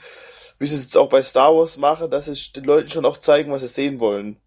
wie 0.58 0.66
sie 0.66 0.76
es 0.76 0.84
jetzt 0.84 0.96
auch 0.96 1.10
bei 1.10 1.22
Star 1.22 1.54
Wars 1.54 1.76
machen, 1.76 2.10
dass 2.10 2.24
sie 2.24 2.52
den 2.54 2.64
Leuten 2.64 2.88
schon 2.88 3.04
auch 3.04 3.18
zeigen, 3.18 3.52
was 3.52 3.60
sie 3.60 3.68
sehen 3.68 4.00
wollen. 4.00 4.38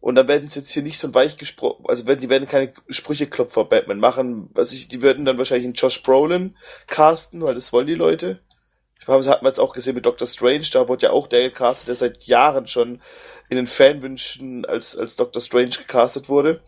Und 0.00 0.14
dann 0.14 0.28
werden 0.28 0.48
sie 0.48 0.60
jetzt 0.60 0.70
hier 0.70 0.84
nicht 0.84 0.98
so 0.98 1.08
ein 1.08 1.14
weich 1.14 1.38
gesprochen, 1.38 1.84
also 1.88 2.06
werden, 2.06 2.20
die 2.20 2.30
werden 2.30 2.48
keine 2.48 2.72
Sprücheklopfer 2.88 3.64
Batman 3.64 3.98
machen, 3.98 4.50
was 4.54 4.72
ich, 4.72 4.86
die 4.86 5.02
würden 5.02 5.24
dann 5.24 5.38
wahrscheinlich 5.38 5.66
einen 5.66 5.74
Josh 5.74 6.00
Brolin 6.04 6.56
casten, 6.86 7.42
weil 7.42 7.56
das 7.56 7.72
wollen 7.72 7.88
die 7.88 7.96
Leute. 7.96 8.38
Das 9.06 9.28
hat 9.28 9.42
man 9.42 9.50
jetzt 9.50 9.58
auch 9.58 9.72
gesehen 9.72 9.94
mit 9.94 10.06
Doctor 10.06 10.26
Strange, 10.26 10.66
da 10.72 10.88
wurde 10.88 11.06
ja 11.06 11.12
auch 11.12 11.26
der 11.26 11.48
gecastet, 11.48 11.88
der 11.88 11.96
seit 11.96 12.24
Jahren 12.24 12.68
schon 12.68 13.00
in 13.48 13.56
den 13.56 13.66
Fanwünschen 13.66 14.64
als, 14.64 14.96
als 14.96 15.16
Doctor 15.16 15.42
Strange 15.42 15.70
gecastet 15.70 16.28
wurde. 16.28 16.60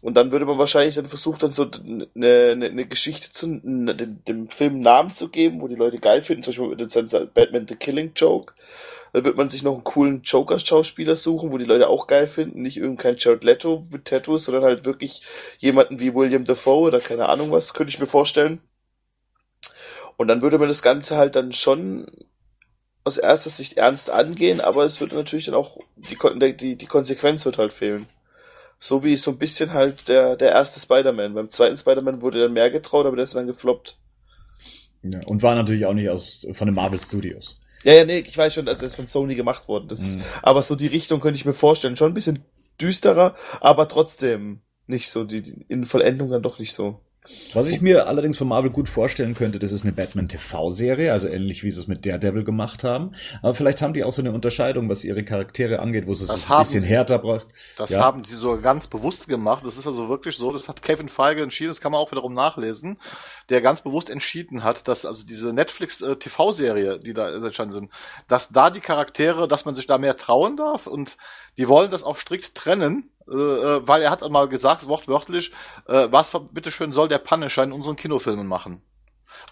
Und 0.00 0.16
dann 0.16 0.30
würde 0.30 0.46
man 0.46 0.58
wahrscheinlich 0.58 0.94
dann 0.94 1.08
versuchen, 1.08 1.40
dann 1.40 1.52
so 1.52 1.68
eine, 1.84 2.06
eine, 2.14 2.66
eine 2.66 2.86
Geschichte 2.86 3.30
zu 3.30 3.60
ne, 3.62 3.94
dem, 3.94 4.24
dem 4.26 4.48
Film 4.48 4.74
einen 4.74 4.82
Namen 4.82 5.14
zu 5.14 5.28
geben, 5.28 5.60
wo 5.60 5.66
die 5.66 5.74
Leute 5.74 5.98
geil 5.98 6.22
finden, 6.22 6.44
zum 6.44 6.52
Beispiel 6.52 6.86
mit 6.86 6.96
dann 6.96 7.30
Batman 7.34 7.66
The 7.68 7.74
Killing 7.74 8.12
Joke. 8.14 8.54
Dann 9.12 9.24
wird 9.24 9.36
man 9.36 9.48
sich 9.48 9.62
noch 9.62 9.74
einen 9.74 9.84
coolen 9.84 10.22
Joker-Schauspieler 10.22 11.16
suchen, 11.16 11.50
wo 11.50 11.58
die 11.58 11.64
Leute 11.64 11.88
auch 11.88 12.06
geil 12.06 12.28
finden. 12.28 12.62
Nicht 12.62 12.76
irgendein 12.76 13.16
Jared 13.18 13.42
Leto 13.42 13.82
mit 13.90 14.04
Tattoos, 14.04 14.44
sondern 14.44 14.64
halt 14.64 14.84
wirklich 14.84 15.22
jemanden 15.58 15.98
wie 15.98 16.14
William 16.14 16.44
Dafoe 16.44 16.88
oder 16.88 17.00
keine 17.00 17.28
Ahnung 17.28 17.50
was, 17.50 17.74
könnte 17.74 17.90
ich 17.90 17.98
mir 17.98 18.06
vorstellen. 18.06 18.60
Und 20.18 20.26
dann 20.26 20.42
würde 20.42 20.58
man 20.58 20.68
das 20.68 20.82
Ganze 20.82 21.16
halt 21.16 21.36
dann 21.36 21.52
schon 21.52 22.06
aus 23.04 23.18
erster 23.18 23.50
Sicht 23.50 23.78
ernst 23.78 24.10
angehen, 24.10 24.60
aber 24.60 24.84
es 24.84 25.00
würde 25.00 25.14
natürlich 25.14 25.46
dann 25.46 25.54
auch, 25.54 25.78
die, 25.96 26.56
die, 26.56 26.76
die 26.76 26.86
Konsequenz 26.86 27.46
wird 27.46 27.56
halt 27.56 27.72
fehlen. 27.72 28.06
So 28.80 29.04
wie 29.04 29.16
so 29.16 29.30
ein 29.30 29.38
bisschen 29.38 29.72
halt 29.72 30.08
der, 30.08 30.36
der 30.36 30.50
erste 30.50 30.80
Spider-Man. 30.80 31.34
Beim 31.34 31.50
zweiten 31.50 31.76
Spider-Man 31.76 32.20
wurde 32.20 32.42
dann 32.42 32.52
mehr 32.52 32.70
getraut, 32.70 33.06
aber 33.06 33.14
der 33.16 33.24
ist 33.24 33.36
dann 33.36 33.46
gefloppt. 33.46 33.96
Ja, 35.04 35.20
und 35.26 35.42
war 35.42 35.54
natürlich 35.54 35.86
auch 35.86 35.94
nicht 35.94 36.10
aus, 36.10 36.46
von 36.52 36.66
den 36.66 36.74
Marvel 36.74 36.98
Studios. 36.98 37.60
Ja, 37.84 37.94
ja, 37.94 38.04
nee, 38.04 38.18
ich 38.18 38.36
weiß 38.36 38.54
schon, 38.54 38.68
als 38.68 38.82
es 38.82 38.96
von 38.96 39.06
Sony 39.06 39.36
gemacht 39.36 39.68
worden 39.68 39.88
ist. 39.90 40.18
Mhm. 40.18 40.24
Aber 40.42 40.62
so 40.62 40.74
die 40.74 40.88
Richtung 40.88 41.20
könnte 41.20 41.36
ich 41.36 41.44
mir 41.44 41.52
vorstellen. 41.52 41.96
Schon 41.96 42.10
ein 42.10 42.14
bisschen 42.14 42.44
düsterer, 42.80 43.36
aber 43.60 43.86
trotzdem 43.86 44.62
nicht 44.88 45.10
so, 45.10 45.22
die, 45.22 45.42
die 45.42 45.64
in 45.68 45.84
Vollendung 45.84 46.28
dann 46.30 46.42
doch 46.42 46.58
nicht 46.58 46.72
so. 46.72 47.00
Was 47.54 47.70
ich 47.70 47.80
mir 47.80 48.06
allerdings 48.06 48.36
von 48.36 48.48
Marvel 48.48 48.70
gut 48.70 48.88
vorstellen 48.88 49.34
könnte, 49.34 49.58
das 49.58 49.72
ist 49.72 49.84
eine 49.84 49.92
Batman 49.92 50.28
TV-Serie, 50.28 51.12
also 51.12 51.28
ähnlich 51.28 51.64
wie 51.64 51.70
sie 51.70 51.80
es 51.80 51.86
mit 51.86 52.04
Daredevil 52.04 52.44
gemacht 52.44 52.84
haben. 52.84 53.12
Aber 53.42 53.54
vielleicht 53.54 53.80
haben 53.80 53.94
die 53.94 54.04
auch 54.04 54.12
so 54.12 54.22
eine 54.22 54.32
Unterscheidung, 54.32 54.88
was 54.88 55.04
ihre 55.04 55.24
Charaktere 55.24 55.78
angeht, 55.78 56.06
wo 56.06 56.14
sie 56.14 56.24
es 56.24 56.50
ein 56.50 56.58
bisschen 56.58 56.82
sie, 56.82 56.88
härter 56.88 57.18
braucht. 57.18 57.46
Das 57.76 57.90
ja. 57.90 58.00
haben 58.00 58.24
sie 58.24 58.34
so 58.34 58.58
ganz 58.60 58.86
bewusst 58.86 59.28
gemacht. 59.28 59.64
Das 59.64 59.78
ist 59.78 59.86
also 59.86 60.08
wirklich 60.08 60.36
so, 60.36 60.52
das 60.52 60.68
hat 60.68 60.82
Kevin 60.82 61.08
Feige 61.08 61.42
entschieden, 61.42 61.70
das 61.70 61.80
kann 61.80 61.92
man 61.92 62.00
auch 62.00 62.12
wiederum 62.12 62.34
nachlesen, 62.34 62.98
der 63.48 63.60
ganz 63.60 63.82
bewusst 63.82 64.10
entschieden 64.10 64.62
hat, 64.62 64.86
dass 64.88 65.04
also 65.04 65.26
diese 65.26 65.52
Netflix 65.52 66.00
äh, 66.02 66.16
TV-Serie, 66.16 66.98
die 66.98 67.14
da 67.14 67.30
entstanden 67.34 67.72
sind, 67.72 67.90
dass 68.28 68.50
da 68.50 68.70
die 68.70 68.80
Charaktere, 68.80 69.48
dass 69.48 69.64
man 69.64 69.74
sich 69.74 69.86
da 69.86 69.98
mehr 69.98 70.16
trauen 70.16 70.56
darf 70.56 70.86
und 70.86 71.16
die 71.56 71.68
wollen 71.68 71.90
das 71.90 72.04
auch 72.04 72.16
strikt 72.16 72.54
trennen 72.54 73.10
äh, 73.30 73.34
äh, 73.34 73.80
weil 73.86 74.02
er 74.02 74.10
hat 74.10 74.28
mal 74.30 74.48
gesagt, 74.48 74.88
wortwörtlich, 74.88 75.52
äh, 75.86 76.08
was 76.10 76.32
bitteschön 76.52 76.92
soll 76.92 77.08
der 77.08 77.18
Punisher 77.18 77.64
in 77.64 77.72
unseren 77.72 77.96
Kinofilmen 77.96 78.46
machen? 78.46 78.82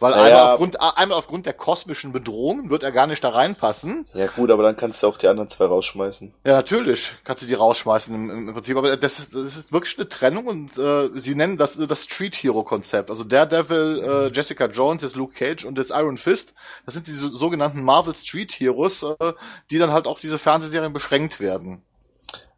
Weil 0.01 0.13
ja, 0.13 0.23
einmal, 0.23 0.53
aufgrund, 0.53 0.81
einmal 0.81 1.19
aufgrund 1.19 1.47
der 1.47 1.53
kosmischen 1.55 2.13
Bedrohung 2.13 2.71
wird 2.71 2.83
er 2.83 2.93
gar 2.93 3.07
nicht 3.07 3.23
da 3.25 3.31
reinpassen. 3.31 4.07
Ja 4.15 4.27
gut, 4.27 4.51
aber 4.51 4.63
dann 4.63 4.77
kannst 4.77 5.03
du 5.03 5.07
auch 5.07 5.17
die 5.17 5.29
anderen 5.29 5.49
zwei 5.49 5.67
rausschmeißen. 5.67 6.35
Ja, 6.45 6.53
natürlich 6.55 7.13
kannst 7.25 7.43
du 7.43 7.47
die 7.47 7.55
rausschmeißen 7.55 8.15
im, 8.15 8.49
im 8.49 8.55
Prinzip. 8.55 8.77
Aber 8.77 8.97
das, 8.97 9.17
das 9.17 9.57
ist 9.57 9.73
wirklich 9.73 9.99
eine 9.99 10.09
Trennung 10.09 10.47
und 10.47 10.77
äh, 10.79 11.09
sie 11.15 11.35
nennen 11.35 11.57
das 11.57 11.77
das 11.77 12.05
Street 12.05 12.37
Hero 12.37 12.63
Konzept. 12.63 13.11
Also 13.11 13.25
Daredevil, 13.25 14.03
äh, 14.03 14.35
Jessica 14.35 14.67
Jones, 14.67 15.03
jetzt 15.03 15.17
Luke 15.17 15.35
Cage 15.35 15.65
und 15.65 15.79
jetzt 15.79 15.91
Iron 15.91 16.19
Fist. 16.19 16.55
Das 16.85 16.95
sind 16.95 17.07
diese 17.07 17.29
sogenannten 17.29 17.83
Marvel 17.83 18.15
Street 18.15 18.53
Heroes, 18.53 19.03
äh, 19.03 19.33
die 19.71 19.79
dann 19.79 19.93
halt 19.93 20.07
auf 20.07 20.21
diese 20.21 20.39
Fernsehserien 20.39 20.93
beschränkt 20.93 21.41
werden. 21.41 21.86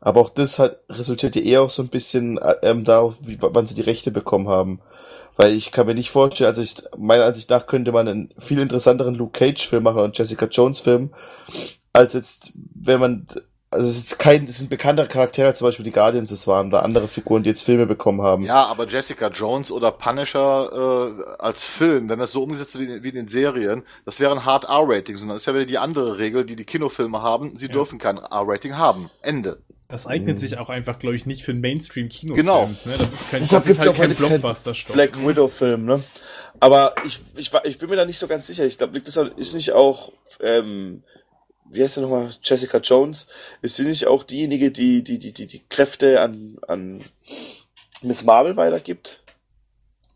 Aber 0.00 0.20
auch 0.20 0.30
das 0.30 0.58
hat, 0.58 0.78
resultiert 0.88 1.36
ja 1.36 1.42
eher 1.42 1.62
auch 1.62 1.70
so 1.70 1.82
ein 1.82 1.88
bisschen 1.88 2.38
äh, 2.38 2.54
ähm, 2.62 2.84
darauf, 2.84 3.14
wie, 3.20 3.38
wann 3.40 3.66
sie 3.66 3.74
die 3.74 3.82
Rechte 3.82 4.10
bekommen 4.10 4.48
haben. 4.48 4.80
Weil 5.36 5.52
ich 5.52 5.70
kann 5.70 5.86
mir 5.86 5.94
nicht 5.94 6.10
vorstellen, 6.10 6.48
also 6.48 6.62
ich, 6.62 6.74
meiner 6.96 7.24
Ansicht 7.24 7.50
nach 7.50 7.66
könnte 7.66 7.92
man 7.92 8.08
einen 8.08 8.28
viel 8.38 8.58
interessanteren 8.58 9.14
Luke 9.14 9.38
Cage 9.38 9.68
Film 9.68 9.84
machen 9.84 10.02
und 10.02 10.18
Jessica 10.18 10.46
Jones 10.46 10.80
Film, 10.80 11.10
als 11.92 12.14
jetzt, 12.14 12.52
wenn 12.74 12.98
man, 12.98 13.26
also 13.70 13.86
es 13.86 13.98
ist 13.98 14.18
kein, 14.18 14.46
es 14.46 14.58
sind 14.58 14.68
bekanntere 14.68 15.06
Charaktere, 15.06 15.54
zum 15.54 15.68
Beispiel 15.68 15.84
die 15.84 15.92
Guardians 15.92 16.32
es 16.32 16.48
waren 16.48 16.68
oder 16.68 16.82
andere 16.82 17.06
Figuren, 17.06 17.44
die 17.44 17.50
jetzt 17.50 17.62
Filme 17.62 17.86
bekommen 17.86 18.20
haben. 18.22 18.42
Ja, 18.42 18.66
aber 18.66 18.88
Jessica 18.88 19.28
Jones 19.28 19.70
oder 19.70 19.92
Punisher 19.92 20.72
äh, 20.72 21.22
als 21.38 21.64
Film, 21.64 22.08
wenn 22.08 22.20
es 22.20 22.32
so 22.32 22.42
umgesetzt 22.42 22.78
wie, 22.80 23.02
wie 23.04 23.08
in 23.08 23.14
den 23.14 23.28
Serien, 23.28 23.84
das 24.04 24.18
wäre 24.18 24.32
ein 24.32 24.44
Hard 24.44 24.64
R-Rating, 24.64 25.14
sondern 25.14 25.36
das 25.36 25.42
ist 25.42 25.46
ja 25.46 25.54
wieder 25.54 25.66
die 25.66 25.78
andere 25.78 26.18
Regel, 26.18 26.44
die 26.44 26.56
die 26.56 26.64
Kinofilme 26.64 27.22
haben, 27.22 27.56
sie 27.56 27.66
ja. 27.66 27.72
dürfen 27.72 27.98
kein 27.98 28.18
R-Rating 28.18 28.76
haben. 28.76 29.08
Ende. 29.22 29.58
Das 29.88 30.06
eignet 30.06 30.36
mhm. 30.36 30.40
sich 30.40 30.58
auch 30.58 30.68
einfach, 30.68 30.98
glaube 30.98 31.16
ich, 31.16 31.24
nicht 31.24 31.42
für 31.42 31.52
einen 31.52 31.62
Mainstream-Kinofilm. 31.62 32.36
Genau. 32.36 32.66
Ne? 32.84 32.98
Das 32.98 33.10
ist 33.10 33.30
kein, 33.30 33.40
Deshalb 33.40 33.64
das 33.64 33.78
ist 33.78 33.86
halt 33.86 33.96
kein 33.96 34.14
Blockbuster-Stoff. 34.14 34.94
Black 34.94 35.26
Widow-Film, 35.26 35.86
ne? 35.86 36.04
Aber 36.60 36.94
ich, 37.06 37.20
ich, 37.36 37.50
ich 37.64 37.78
bin 37.78 37.88
mir 37.88 37.96
da 37.96 38.04
nicht 38.04 38.18
so 38.18 38.26
ganz 38.26 38.46
sicher. 38.46 38.66
Ich 38.66 38.76
glaube, 38.76 39.00
das 39.00 39.16
ist 39.16 39.54
nicht 39.54 39.72
auch, 39.72 40.12
ähm, 40.40 41.02
wie 41.70 41.82
heißt 41.82 41.96
der 41.96 42.02
nochmal, 42.02 42.30
Jessica 42.42 42.78
Jones, 42.78 43.28
ist 43.62 43.76
sie 43.76 43.84
nicht 43.84 44.06
auch 44.06 44.24
diejenige, 44.24 44.70
die 44.70 45.02
die, 45.02 45.18
die, 45.18 45.32
die, 45.32 45.46
die 45.46 45.62
Kräfte 45.70 46.20
an, 46.20 46.58
an 46.66 46.98
Miss 48.02 48.24
Marvel 48.24 48.56
weitergibt? 48.56 49.20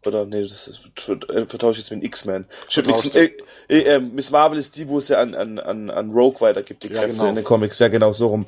Oder 0.06 0.24
nee, 0.26 0.42
das 0.42 0.68
ist, 0.68 0.80
äh, 1.08 1.44
vertausche 1.46 1.80
ich 1.80 1.86
jetzt 1.86 1.90
mit 1.90 2.04
X-Men. 2.04 2.46
Äh, 2.76 3.30
äh, 3.68 3.78
äh, 3.82 4.00
Miss 4.00 4.30
Marvel 4.30 4.58
ist 4.58 4.76
die, 4.76 4.88
wo 4.88 4.98
es 4.98 5.08
ja 5.08 5.18
an, 5.18 5.34
an, 5.34 5.58
an, 5.58 5.90
an 5.90 6.10
Rogue 6.10 6.40
weitergibt, 6.40 6.82
die 6.82 6.88
Kräfte 6.88 7.06
ja, 7.08 7.12
genau. 7.12 7.28
in 7.28 7.34
den 7.36 7.44
Comics. 7.44 7.78
Ja, 7.78 7.88
genau, 7.88 8.12
so 8.12 8.28
rum. 8.28 8.46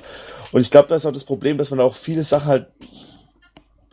Und 0.52 0.60
ich 0.60 0.70
glaube, 0.70 0.89
da 0.89 0.97
ist 0.97 1.06
auch 1.06 1.12
das 1.12 1.24
Problem, 1.24 1.59
dass 1.59 1.70
man 1.70 1.81
auch 1.81 1.94
viele 1.94 2.24
Sachen 2.24 2.47
halt 2.47 2.66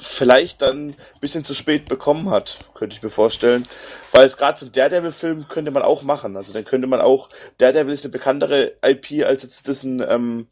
vielleicht 0.01 0.63
dann 0.63 0.87
ein 0.87 0.95
bisschen 1.19 1.43
zu 1.43 1.53
spät 1.53 1.85
bekommen 1.87 2.31
hat, 2.31 2.57
könnte 2.73 2.95
ich 2.95 3.03
mir 3.03 3.09
vorstellen. 3.09 3.63
Weil 4.11 4.25
es 4.25 4.35
gerade 4.35 4.57
zum 4.57 4.71
Daredevil-Film 4.71 5.47
könnte 5.47 5.71
man 5.71 5.83
auch 5.83 6.01
machen. 6.01 6.35
Also 6.35 6.53
dann 6.53 6.65
könnte 6.65 6.87
man 6.87 7.01
auch, 7.01 7.29
Daredevil 7.59 7.93
ist 7.93 8.03
eine 8.03 8.11
bekanntere 8.11 8.73
IP, 8.83 9.25
als 9.25 9.43
jetzt 9.43 9.67
das 9.67 9.83
ein, 9.83 10.03
ähm, 10.07 10.47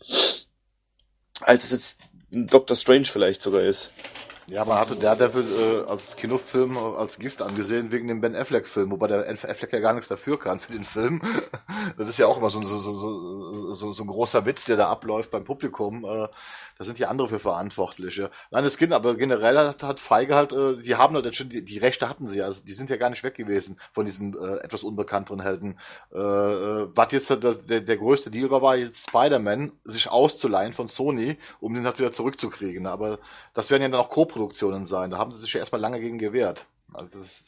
als 1.42 1.64
es 1.66 1.72
jetzt 1.72 2.00
ein 2.32 2.46
Doctor 2.48 2.78
Strange 2.78 3.06
vielleicht 3.06 3.42
sogar 3.42 3.62
ist. 3.62 3.92
Ja, 4.50 4.66
man 4.66 4.80
hatte 4.80 4.96
Daredevil 4.96 5.46
äh, 5.46 5.90
als 5.90 6.16
Kinofilm 6.16 6.76
äh, 6.76 6.80
als 6.80 7.20
Gift 7.20 7.42
angesehen 7.42 7.92
wegen 7.92 8.08
dem 8.08 8.20
Ben 8.20 8.36
Affleck-Film, 8.36 8.90
wobei 8.90 9.08
der 9.08 9.30
Affleck 9.30 9.72
ja 9.72 9.80
gar 9.80 9.94
nichts 9.94 10.08
dafür 10.08 10.40
kann 10.40 10.60
für 10.60 10.72
den 10.72 10.84
Film. 10.84 11.22
das 11.98 12.10
ist 12.10 12.18
ja 12.18 12.26
auch 12.26 12.38
immer 12.38 12.50
so, 12.50 12.62
so, 12.64 12.78
so, 12.78 13.74
so, 13.76 13.92
so 13.94 14.04
ein 14.04 14.08
großer 14.08 14.46
Witz, 14.46 14.66
der 14.66 14.78
da 14.78 14.90
abläuft 14.90 15.30
beim 15.30 15.44
Publikum. 15.44 16.04
Äh, 16.04 16.28
da 16.80 16.86
sind 16.86 16.98
die 16.98 17.06
andere 17.06 17.28
für 17.28 17.40
Verantwortliche. 17.40 18.32
Nein, 18.52 18.64
das 18.64 18.78
Kind, 18.78 18.94
aber 18.94 19.16
generell 19.16 19.58
hat, 19.58 19.84
hat 19.84 20.00
Feige 20.00 20.34
halt, 20.34 20.54
äh, 20.54 20.78
die 20.78 20.96
haben 20.96 21.14
halt 21.14 21.36
schon, 21.36 21.50
die, 21.50 21.64
die 21.64 21.78
Rechte 21.78 22.08
hatten 22.08 22.28
sie, 22.30 22.42
also 22.42 22.64
die 22.64 22.72
sind 22.74 22.90
ja 22.90 22.96
gar 22.96 23.10
nicht 23.10 23.24
weg 23.24 23.36
gewesen 23.36 23.78
von 23.92 24.06
diesen 24.06 24.34
äh, 24.34 24.64
etwas 24.64 24.84
unbekannteren 24.84 25.42
Helden. 25.42 25.78
Äh, 26.14 26.18
äh, 26.18 26.88
was 26.96 27.12
jetzt 27.12 27.30
der, 27.30 27.38
der, 27.38 27.82
der 27.82 27.98
größte 27.98 28.32
Deal 28.32 28.50
war, 28.50 28.62
war 28.62 28.78
jetzt 28.78 29.10
Spider-Man 29.10 29.74
sich 29.84 30.10
auszuleihen 30.10 30.74
von 30.74 30.88
Sony, 30.88 31.38
um 31.60 31.74
den 31.74 31.86
halt 31.86 32.00
wieder 32.00 32.14
zurückzukriegen. 32.14 32.88
Aber 32.88 33.20
das 33.54 33.70
werden 33.70 33.84
ja 33.84 33.90
dann 33.90 34.00
auch 34.00 34.10
Co-Produktionen 34.40 34.86
sein. 34.86 35.12
Da 35.12 35.18
haben 35.18 35.34
sie 35.34 35.42
sich 35.42 35.54
ja 35.54 35.60
erstmal 35.60 35.82
lange 35.82 36.00
gegen 36.00 36.18
gewehrt. 36.18 36.66
Also 36.94 37.20
das, 37.20 37.46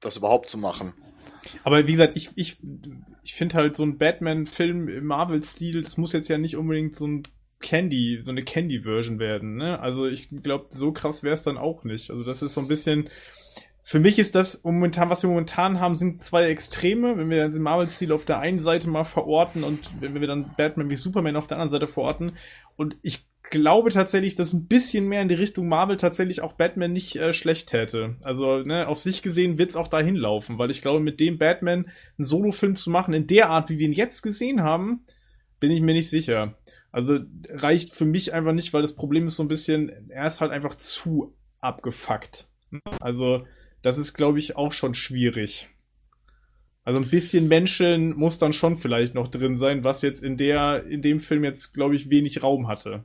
das 0.00 0.16
überhaupt 0.16 0.48
zu 0.48 0.58
machen. 0.58 0.94
Aber 1.64 1.86
wie 1.86 1.92
gesagt, 1.92 2.16
ich, 2.16 2.30
ich, 2.34 2.58
ich 3.22 3.34
finde 3.34 3.56
halt 3.56 3.76
so 3.76 3.84
ein 3.84 3.98
Batman-Film 3.98 4.88
im 4.88 5.06
Marvel-Stil, 5.06 5.82
das 5.82 5.96
muss 5.96 6.12
jetzt 6.12 6.28
ja 6.28 6.38
nicht 6.38 6.56
unbedingt 6.56 6.94
so 6.94 7.06
ein 7.06 7.22
Candy, 7.60 8.20
so 8.22 8.32
eine 8.32 8.42
Candy-Version 8.42 9.20
werden, 9.20 9.56
ne? 9.56 9.78
Also 9.78 10.06
ich 10.06 10.28
glaube, 10.42 10.66
so 10.70 10.92
krass 10.92 11.22
wäre 11.22 11.34
es 11.34 11.42
dann 11.42 11.58
auch 11.58 11.84
nicht. 11.84 12.10
Also 12.10 12.24
das 12.24 12.42
ist 12.42 12.54
so 12.54 12.60
ein 12.60 12.68
bisschen, 12.68 13.08
für 13.84 14.00
mich 14.00 14.18
ist 14.18 14.34
das 14.34 14.62
momentan, 14.64 15.10
was 15.10 15.22
wir 15.22 15.30
momentan 15.30 15.78
haben, 15.78 15.96
sind 15.96 16.24
zwei 16.24 16.48
Extreme. 16.48 17.16
Wenn 17.16 17.30
wir 17.30 17.48
den 17.48 17.62
Marvel-Stil 17.62 18.12
auf 18.12 18.24
der 18.24 18.40
einen 18.40 18.60
Seite 18.60 18.88
mal 18.88 19.04
verorten 19.04 19.62
und 19.62 19.78
wenn 20.00 20.20
wir 20.20 20.26
dann 20.26 20.54
Batman 20.56 20.90
wie 20.90 20.96
Superman 20.96 21.36
auf 21.36 21.46
der 21.46 21.56
anderen 21.56 21.70
Seite 21.70 21.86
verorten. 21.86 22.36
Und 22.76 22.96
ich 23.02 23.26
glaube 23.52 23.90
tatsächlich, 23.90 24.34
dass 24.34 24.52
ein 24.52 24.66
bisschen 24.66 25.06
mehr 25.06 25.22
in 25.22 25.28
die 25.28 25.36
Richtung 25.36 25.68
Marvel 25.68 25.96
tatsächlich 25.96 26.40
auch 26.40 26.54
Batman 26.54 26.92
nicht 26.92 27.14
äh, 27.14 27.32
schlecht 27.32 27.68
täte. 27.68 28.16
Also, 28.24 28.58
ne, 28.58 28.88
auf 28.88 28.98
sich 28.98 29.22
gesehen 29.22 29.58
wird's 29.58 29.76
auch 29.76 29.86
dahin 29.86 30.16
laufen, 30.16 30.58
weil 30.58 30.70
ich 30.70 30.82
glaube, 30.82 30.98
mit 30.98 31.20
dem 31.20 31.38
Batman 31.38 31.86
einen 32.18 32.24
Solo-Film 32.24 32.74
zu 32.74 32.90
machen, 32.90 33.14
in 33.14 33.28
der 33.28 33.50
Art, 33.50 33.70
wie 33.70 33.78
wir 33.78 33.86
ihn 33.86 33.92
jetzt 33.92 34.22
gesehen 34.22 34.62
haben, 34.62 35.04
bin 35.60 35.70
ich 35.70 35.82
mir 35.82 35.92
nicht 35.92 36.10
sicher. 36.10 36.58
Also 36.90 37.20
reicht 37.48 37.94
für 37.94 38.04
mich 38.04 38.32
einfach 38.32 38.52
nicht, 38.52 38.72
weil 38.72 38.82
das 38.82 38.96
Problem 38.96 39.28
ist 39.28 39.36
so 39.36 39.44
ein 39.44 39.48
bisschen, 39.48 39.90
er 40.08 40.26
ist 40.26 40.40
halt 40.40 40.50
einfach 40.50 40.74
zu 40.74 41.36
abgefuckt. 41.60 42.48
Also, 43.00 43.46
das 43.82 43.98
ist, 43.98 44.14
glaube 44.14 44.38
ich, 44.38 44.56
auch 44.56 44.72
schon 44.72 44.94
schwierig. 44.94 45.68
Also 46.84 47.00
ein 47.00 47.08
bisschen 47.08 47.46
Menschen 47.46 48.16
muss 48.16 48.38
dann 48.38 48.52
schon 48.52 48.76
vielleicht 48.76 49.14
noch 49.14 49.28
drin 49.28 49.56
sein, 49.56 49.84
was 49.84 50.02
jetzt 50.02 50.22
in 50.22 50.36
der, 50.36 50.84
in 50.86 51.00
dem 51.00 51.20
Film 51.20 51.44
jetzt, 51.44 51.72
glaube 51.74 51.94
ich, 51.94 52.10
wenig 52.10 52.42
Raum 52.42 52.66
hatte. 52.66 53.04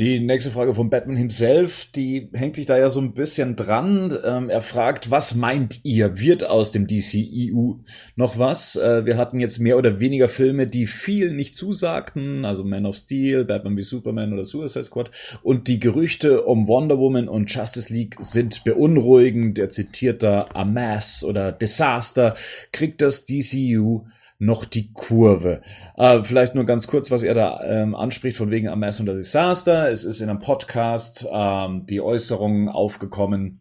Die 0.00 0.18
nächste 0.18 0.50
Frage 0.50 0.74
von 0.74 0.88
Batman 0.88 1.18
himself, 1.18 1.84
die 1.94 2.30
hängt 2.32 2.56
sich 2.56 2.64
da 2.64 2.78
ja 2.78 2.88
so 2.88 3.02
ein 3.02 3.12
bisschen 3.12 3.54
dran. 3.54 4.16
Ähm, 4.24 4.48
er 4.48 4.62
fragt, 4.62 5.10
was 5.10 5.34
meint 5.34 5.84
ihr? 5.84 6.18
Wird 6.18 6.42
aus 6.42 6.72
dem 6.72 6.86
DCEU 6.86 7.80
noch 8.16 8.38
was? 8.38 8.76
Äh, 8.76 9.04
wir 9.04 9.18
hatten 9.18 9.40
jetzt 9.40 9.58
mehr 9.58 9.76
oder 9.76 10.00
weniger 10.00 10.30
Filme, 10.30 10.66
die 10.66 10.86
viel 10.86 11.32
nicht 11.34 11.54
zusagten, 11.54 12.46
also 12.46 12.64
Man 12.64 12.86
of 12.86 12.96
Steel, 12.96 13.44
Batman 13.44 13.76
wie 13.76 13.82
Superman 13.82 14.32
oder 14.32 14.46
Suicide 14.46 14.84
Squad. 14.84 15.10
Und 15.42 15.68
die 15.68 15.80
Gerüchte 15.80 16.44
um 16.44 16.66
Wonder 16.66 16.98
Woman 16.98 17.28
und 17.28 17.52
Justice 17.52 17.92
League 17.92 18.16
sind 18.20 18.64
beunruhigend. 18.64 19.58
Der 19.58 19.68
zitiert 19.68 20.22
da 20.22 20.48
Amass 20.54 21.22
oder 21.22 21.52
Disaster. 21.52 22.36
Kriegt 22.72 23.02
das 23.02 23.26
DCEU 23.26 24.04
noch 24.40 24.64
die 24.64 24.90
Kurve. 24.92 25.60
Äh, 25.96 26.24
vielleicht 26.24 26.54
nur 26.54 26.64
ganz 26.64 26.86
kurz, 26.86 27.10
was 27.10 27.22
er 27.22 27.34
da 27.34 27.62
ähm, 27.62 27.94
anspricht, 27.94 28.36
von 28.36 28.50
wegen 28.50 28.68
Amass 28.68 28.98
und 28.98 29.06
Disaster. 29.06 29.90
Es 29.90 30.02
ist 30.02 30.20
in 30.20 30.30
einem 30.30 30.40
Podcast 30.40 31.28
ähm, 31.30 31.84
die 31.86 32.00
Äußerung 32.00 32.68
aufgekommen, 32.68 33.60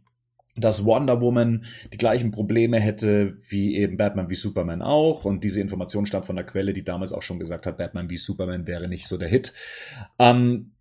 dass 0.55 0.85
Wonder 0.85 1.21
Woman 1.21 1.65
die 1.91 1.97
gleichen 1.97 2.31
Probleme 2.31 2.79
hätte 2.79 3.37
wie 3.47 3.75
eben 3.75 3.97
Batman 3.97 4.29
wie 4.29 4.35
Superman 4.35 4.81
auch. 4.81 5.25
Und 5.25 5.43
diese 5.43 5.59
Information 5.61 6.05
stammt 6.05 6.25
von 6.25 6.37
der 6.37 6.45
Quelle, 6.45 6.73
die 6.73 6.83
damals 6.83 7.11
auch 7.11 7.23
schon 7.23 7.39
gesagt 7.39 7.65
hat, 7.65 7.77
Batman 7.77 8.09
wie 8.09 8.17
Superman 8.17 8.65
wäre 8.65 8.87
nicht 8.87 9.07
so 9.07 9.17
der 9.17 9.27
Hit. 9.27 9.53
Ähm, 10.17 10.71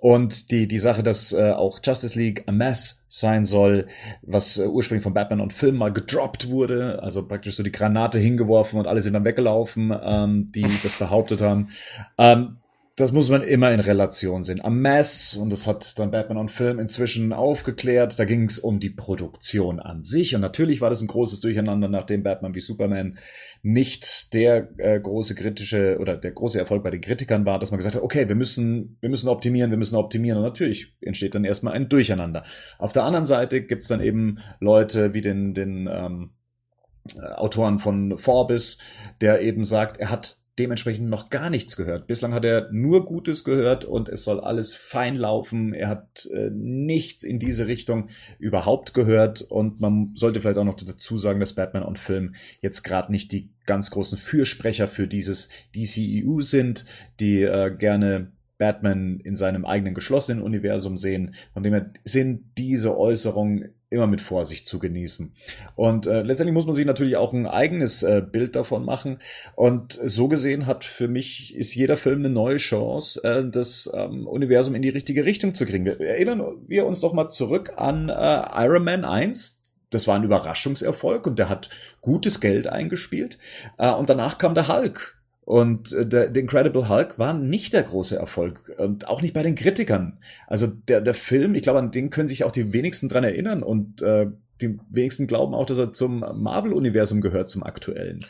und 0.00 0.50
die, 0.50 0.66
die 0.66 0.78
Sache, 0.78 1.02
dass 1.02 1.32
äh, 1.32 1.50
auch 1.50 1.80
Justice 1.82 2.18
League 2.18 2.44
a 2.46 2.52
Mess 2.52 3.04
sein 3.08 3.44
soll, 3.44 3.86
was 4.22 4.58
äh, 4.58 4.66
ursprünglich 4.66 5.02
von 5.02 5.14
Batman 5.14 5.40
und 5.40 5.52
Film 5.52 5.76
mal 5.76 5.92
gedroppt 5.92 6.48
wurde, 6.48 7.02
also 7.02 7.26
praktisch 7.26 7.56
so 7.56 7.62
die 7.62 7.72
Granate 7.72 8.18
hingeworfen 8.18 8.78
und 8.78 8.86
alle 8.86 9.02
sind 9.02 9.14
dann 9.14 9.24
weggelaufen, 9.24 9.92
ähm, 10.02 10.50
die 10.52 10.66
das 10.82 10.98
behauptet 10.98 11.40
haben. 11.40 11.70
Ähm, 12.16 12.58
das 12.96 13.10
muss 13.10 13.30
man 13.30 13.42
immer 13.42 13.72
in 13.72 13.80
Relation 13.80 14.42
sehen. 14.42 14.60
Am 14.62 14.80
Mess, 14.80 15.38
und 15.40 15.50
das 15.50 15.66
hat 15.66 15.98
dann 15.98 16.10
Batman 16.10 16.36
on 16.36 16.48
Film 16.48 16.78
inzwischen 16.78 17.32
aufgeklärt, 17.32 18.18
da 18.18 18.26
ging 18.26 18.44
es 18.44 18.58
um 18.58 18.80
die 18.80 18.90
Produktion 18.90 19.80
an 19.80 20.02
sich. 20.02 20.34
Und 20.34 20.42
natürlich 20.42 20.82
war 20.82 20.90
das 20.90 21.00
ein 21.00 21.08
großes 21.08 21.40
Durcheinander, 21.40 21.88
nachdem 21.88 22.22
Batman 22.22 22.54
wie 22.54 22.60
Superman 22.60 23.16
nicht 23.62 24.34
der 24.34 24.68
äh, 24.76 25.00
große 25.00 25.34
kritische 25.34 25.96
oder 26.00 26.18
der 26.18 26.32
große 26.32 26.58
Erfolg 26.58 26.82
bei 26.82 26.90
den 26.90 27.00
Kritikern 27.00 27.46
war, 27.46 27.58
dass 27.58 27.70
man 27.70 27.78
gesagt 27.78 27.94
hat, 27.94 28.02
okay, 28.02 28.28
wir 28.28 28.34
müssen, 28.34 28.98
wir 29.00 29.08
müssen 29.08 29.28
optimieren, 29.28 29.70
wir 29.70 29.78
müssen 29.78 29.96
optimieren. 29.96 30.36
Und 30.36 30.44
natürlich 30.44 30.94
entsteht 31.00 31.34
dann 31.34 31.46
erstmal 31.46 31.72
ein 31.72 31.88
Durcheinander. 31.88 32.44
Auf 32.78 32.92
der 32.92 33.04
anderen 33.04 33.26
Seite 33.26 33.62
gibt's 33.62 33.88
dann 33.88 34.02
eben 34.02 34.40
Leute 34.60 35.14
wie 35.14 35.22
den, 35.22 35.54
den 35.54 35.88
ähm, 35.90 36.30
äh, 37.16 37.24
Autoren 37.36 37.78
von 37.78 38.18
Forbes, 38.18 38.78
der 39.22 39.40
eben 39.40 39.64
sagt, 39.64 39.96
er 39.96 40.10
hat 40.10 40.41
dementsprechend 40.58 41.08
noch 41.08 41.30
gar 41.30 41.48
nichts 41.48 41.76
gehört. 41.76 42.06
Bislang 42.06 42.34
hat 42.34 42.44
er 42.44 42.70
nur 42.72 43.04
Gutes 43.04 43.42
gehört 43.42 43.84
und 43.84 44.08
es 44.08 44.24
soll 44.24 44.40
alles 44.40 44.74
fein 44.74 45.14
laufen. 45.14 45.72
Er 45.72 45.88
hat 45.88 46.28
äh, 46.32 46.50
nichts 46.50 47.22
in 47.22 47.38
diese 47.38 47.66
Richtung 47.66 48.08
überhaupt 48.38 48.92
gehört 48.92 49.42
und 49.42 49.80
man 49.80 50.12
sollte 50.14 50.40
vielleicht 50.40 50.58
auch 50.58 50.64
noch 50.64 50.74
dazu 50.74 51.16
sagen, 51.16 51.40
dass 51.40 51.54
Batman 51.54 51.84
und 51.84 51.98
Film 51.98 52.34
jetzt 52.60 52.82
gerade 52.82 53.10
nicht 53.10 53.32
die 53.32 53.50
ganz 53.64 53.90
großen 53.90 54.18
Fürsprecher 54.18 54.88
für 54.88 55.08
dieses 55.08 55.48
DCEU 55.74 56.40
sind, 56.40 56.84
die 57.18 57.42
äh, 57.42 57.74
gerne 57.74 58.32
Batman 58.58 59.20
in 59.20 59.34
seinem 59.34 59.64
eigenen 59.64 59.94
geschlossenen 59.94 60.42
Universum 60.42 60.96
sehen. 60.96 61.34
Von 61.52 61.62
dem 61.62 61.72
her 61.72 61.90
sind 62.04 62.44
diese 62.58 62.96
Äußerungen 62.96 63.74
immer 63.92 64.06
mit 64.06 64.20
Vorsicht 64.20 64.66
zu 64.66 64.78
genießen. 64.78 65.32
Und 65.76 66.06
äh, 66.06 66.22
letztendlich 66.22 66.54
muss 66.54 66.66
man 66.66 66.74
sich 66.74 66.86
natürlich 66.86 67.16
auch 67.16 67.32
ein 67.32 67.46
eigenes 67.46 68.02
äh, 68.02 68.22
Bild 68.22 68.56
davon 68.56 68.84
machen. 68.84 69.18
Und 69.54 70.00
so 70.04 70.28
gesehen 70.28 70.66
hat 70.66 70.84
für 70.84 71.08
mich 71.08 71.54
ist 71.54 71.74
jeder 71.74 71.96
Film 71.96 72.20
eine 72.20 72.30
neue 72.30 72.56
Chance, 72.56 73.22
äh, 73.22 73.48
das 73.48 73.90
ähm, 73.94 74.26
Universum 74.26 74.74
in 74.74 74.82
die 74.82 74.88
richtige 74.88 75.24
Richtung 75.24 75.54
zu 75.54 75.66
kriegen. 75.66 75.86
Erinnern 75.86 76.42
wir 76.66 76.86
uns 76.86 77.00
doch 77.00 77.12
mal 77.12 77.28
zurück 77.28 77.74
an 77.76 78.08
äh, 78.08 78.64
Iron 78.64 78.84
Man 78.84 79.04
1. 79.04 79.62
Das 79.90 80.08
war 80.08 80.16
ein 80.16 80.24
Überraschungserfolg 80.24 81.26
und 81.26 81.38
der 81.38 81.48
hat 81.48 81.68
gutes 82.00 82.40
Geld 82.40 82.66
eingespielt. 82.66 83.38
Äh, 83.78 83.92
und 83.92 84.08
danach 84.08 84.38
kam 84.38 84.54
der 84.54 84.68
Hulk 84.68 85.21
und 85.44 85.92
äh, 85.92 86.06
der, 86.06 86.28
der 86.28 86.42
Incredible 86.42 86.88
Hulk 86.88 87.18
war 87.18 87.34
nicht 87.34 87.72
der 87.72 87.82
große 87.82 88.16
Erfolg 88.16 88.72
und 88.78 89.08
auch 89.08 89.22
nicht 89.22 89.34
bei 89.34 89.42
den 89.42 89.54
Kritikern. 89.54 90.18
Also 90.46 90.68
der, 90.68 91.00
der 91.00 91.14
Film, 91.14 91.54
ich 91.54 91.62
glaube, 91.62 91.80
an 91.80 91.90
den 91.90 92.10
können 92.10 92.28
sich 92.28 92.44
auch 92.44 92.52
die 92.52 92.72
wenigsten 92.72 93.08
dran 93.08 93.24
erinnern 93.24 93.62
und 93.62 94.02
äh, 94.02 94.26
die 94.60 94.78
wenigsten 94.90 95.26
glauben 95.26 95.54
auch, 95.54 95.66
dass 95.66 95.78
er 95.78 95.92
zum 95.92 96.20
Marvel-Universum 96.20 97.20
gehört, 97.20 97.48
zum 97.48 97.64
aktuellen. 97.64 98.24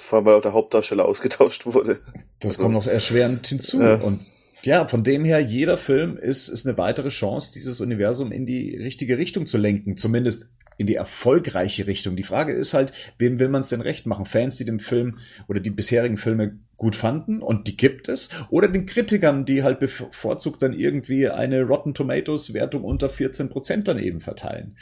Vor 0.00 0.18
allem, 0.18 0.26
weil 0.26 0.34
auch 0.34 0.42
der 0.42 0.52
Hauptdarsteller 0.52 1.04
ausgetauscht 1.04 1.66
wurde. 1.66 2.00
Das 2.40 2.52
also, 2.52 2.64
kommt 2.64 2.74
noch 2.74 2.86
erschwerend 2.88 3.46
hinzu. 3.46 3.80
Äh. 3.80 4.00
Und 4.02 4.26
ja, 4.62 4.88
von 4.88 5.04
dem 5.04 5.24
her, 5.24 5.38
jeder 5.38 5.78
Film 5.78 6.18
ist, 6.18 6.48
ist 6.48 6.66
eine 6.66 6.76
weitere 6.76 7.10
Chance, 7.10 7.52
dieses 7.54 7.80
Universum 7.80 8.32
in 8.32 8.46
die 8.46 8.76
richtige 8.76 9.16
Richtung 9.16 9.46
zu 9.46 9.58
lenken. 9.58 9.96
Zumindest 9.96 10.48
in 10.78 10.86
die 10.86 10.94
erfolgreiche 10.94 11.86
Richtung. 11.86 12.16
Die 12.16 12.22
Frage 12.22 12.52
ist 12.52 12.74
halt, 12.74 12.92
wem 13.18 13.38
will 13.38 13.48
man 13.48 13.60
es 13.60 13.68
denn 13.68 13.80
recht 13.80 14.06
machen? 14.06 14.26
Fans, 14.26 14.56
die 14.56 14.64
den 14.64 14.80
Film 14.80 15.18
oder 15.48 15.60
die 15.60 15.70
bisherigen 15.70 16.18
Filme 16.18 16.58
gut 16.76 16.94
fanden 16.94 17.40
und 17.40 17.68
die 17.68 17.76
gibt 17.76 18.08
es, 18.08 18.28
oder 18.50 18.68
den 18.68 18.86
Kritikern, 18.86 19.46
die 19.46 19.62
halt 19.62 19.78
bevorzugt 19.78 20.60
dann 20.60 20.74
irgendwie 20.74 21.28
eine 21.28 21.62
Rotten 21.62 21.94
Tomatoes 21.94 22.52
Wertung 22.52 22.84
unter 22.84 23.08
14 23.08 23.48
Prozent 23.48 23.88
dann 23.88 23.98
eben 23.98 24.20
verteilen. 24.20 24.76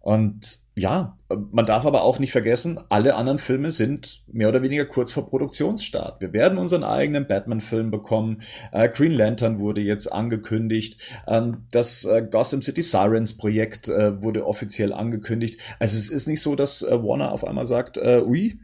Und 0.00 0.60
ja, 0.78 1.18
man 1.50 1.66
darf 1.66 1.84
aber 1.84 2.02
auch 2.02 2.18
nicht 2.18 2.32
vergessen, 2.32 2.78
alle 2.88 3.16
anderen 3.16 3.38
Filme 3.38 3.70
sind 3.70 4.22
mehr 4.28 4.48
oder 4.48 4.62
weniger 4.62 4.86
kurz 4.86 5.10
vor 5.10 5.28
Produktionsstart. 5.28 6.20
Wir 6.20 6.32
werden 6.32 6.56
unseren 6.56 6.84
eigenen 6.84 7.26
Batman-Film 7.26 7.90
bekommen. 7.90 8.42
Äh, 8.72 8.88
Green 8.88 9.12
Lantern 9.12 9.58
wurde 9.58 9.80
jetzt 9.80 10.06
angekündigt. 10.06 11.00
Ähm, 11.26 11.66
das 11.70 12.04
äh, 12.04 12.22
Gotham 12.22 12.62
City 12.62 12.82
Sirens 12.82 13.36
Projekt 13.36 13.88
äh, 13.88 14.22
wurde 14.22 14.46
offiziell 14.46 14.92
angekündigt. 14.92 15.60
Also 15.78 15.98
es 15.98 16.10
ist 16.10 16.28
nicht 16.28 16.40
so, 16.40 16.54
dass 16.54 16.82
äh, 16.82 17.02
Warner 17.02 17.32
auf 17.32 17.44
einmal 17.44 17.64
sagt, 17.64 17.96
äh, 17.98 18.22
ui, 18.24 18.60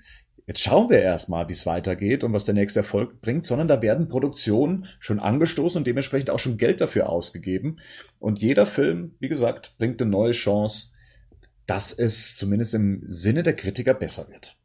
jetzt 0.47 0.61
schauen 0.61 0.90
wir 0.90 1.01
erstmal, 1.01 1.48
wie 1.48 1.52
es 1.52 1.66
weitergeht 1.66 2.23
und 2.23 2.32
was 2.32 2.44
der 2.44 2.55
nächste 2.55 2.81
Erfolg 2.81 3.20
bringt, 3.23 3.44
sondern 3.44 3.69
da 3.69 3.82
werden 3.82 4.09
Produktionen 4.09 4.86
schon 5.01 5.19
angestoßen 5.19 5.78
und 5.78 5.86
dementsprechend 5.86 6.31
auch 6.31 6.39
schon 6.39 6.59
Geld 6.59 6.81
dafür 6.81 7.09
ausgegeben. 7.09 7.78
Und 8.20 8.40
jeder 8.40 8.66
Film, 8.66 9.16
wie 9.19 9.28
gesagt, 9.28 9.74
bringt 9.78 10.01
eine 10.01 10.11
neue 10.11 10.32
Chance 10.32 10.94
dass 11.66 11.93
es 11.93 12.36
zumindest 12.36 12.74
im 12.74 13.03
Sinne 13.07 13.43
der 13.43 13.57
Kritiker 13.57 13.95
besser 13.95 14.28
wird. 14.28 14.57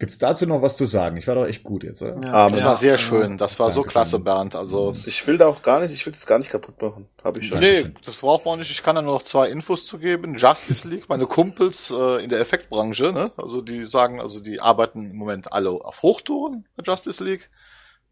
Gibt's 0.00 0.16
dazu 0.16 0.46
noch 0.46 0.62
was 0.62 0.78
zu 0.78 0.86
sagen? 0.86 1.18
Ich 1.18 1.26
war 1.26 1.34
doch 1.34 1.44
echt 1.44 1.62
gut 1.62 1.84
jetzt, 1.84 2.00
oder? 2.00 2.18
Ja, 2.24 2.48
das 2.48 2.62
ja, 2.62 2.68
war 2.68 2.76
sehr 2.78 2.96
schön. 2.96 3.36
Das 3.36 3.58
war 3.58 3.66
Danke 3.66 3.74
so 3.74 3.82
klasse, 3.82 4.18
Bernd. 4.18 4.54
Also 4.56 4.96
ich 5.04 5.26
will 5.26 5.36
da 5.36 5.46
auch 5.46 5.60
gar 5.60 5.80
nicht, 5.80 5.92
ich 5.92 6.06
will 6.06 6.14
es 6.14 6.24
gar 6.24 6.38
nicht 6.38 6.50
kaputt 6.50 6.80
machen. 6.80 7.06
Habe 7.22 7.38
ich 7.38 7.48
schon. 7.48 7.60
Nee, 7.60 7.92
das 8.06 8.22
braucht 8.22 8.46
man 8.46 8.58
nicht. 8.58 8.70
Ich 8.70 8.82
kann 8.82 8.94
da 8.94 9.02
nur 9.02 9.12
noch 9.12 9.24
zwei 9.24 9.50
Infos 9.50 9.84
zu 9.84 9.98
geben. 9.98 10.38
Justice 10.38 10.88
League, 10.88 11.10
meine 11.10 11.26
Kumpels 11.26 11.90
äh, 11.90 12.24
in 12.24 12.30
der 12.30 12.40
Effektbranche, 12.40 13.12
ne? 13.12 13.30
Also 13.36 13.60
die 13.60 13.84
sagen, 13.84 14.22
also 14.22 14.40
die 14.40 14.58
arbeiten 14.58 15.10
im 15.10 15.16
Moment 15.18 15.52
alle 15.52 15.68
auf 15.68 16.00
Hochtouren 16.00 16.66
bei 16.76 16.82
Justice 16.82 17.22
League. 17.22 17.50